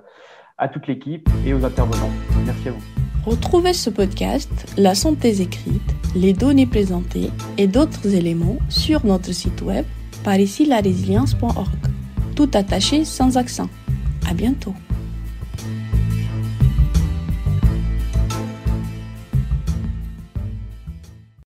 à 0.57 0.67
toute 0.67 0.87
l'équipe 0.87 1.29
et 1.45 1.53
aux 1.53 1.63
intervenants. 1.63 2.09
Merci 2.45 2.69
à 2.69 2.71
vous. 2.71 2.83
Retrouvez 3.25 3.71
ce 3.73 3.89
podcast, 3.89 4.51
la 4.77 4.95
synthèse 4.95 5.39
écrite, 5.39 5.95
les 6.13 6.33
données 6.33 6.65
présentées 6.65 7.29
et 7.57 7.67
d'autres 7.67 8.13
éléments 8.13 8.57
sur 8.67 9.05
notre 9.05 9.31
site 9.31 9.61
web 9.61 9.85
par 10.25 10.37
ici 10.37 10.65
la 10.65 10.81
résilience.org. 10.81 11.69
Tout 12.35 12.49
attaché 12.53 13.05
sans 13.05 13.37
accent. 13.37 13.69
À 14.29 14.33
bientôt. 14.33 14.73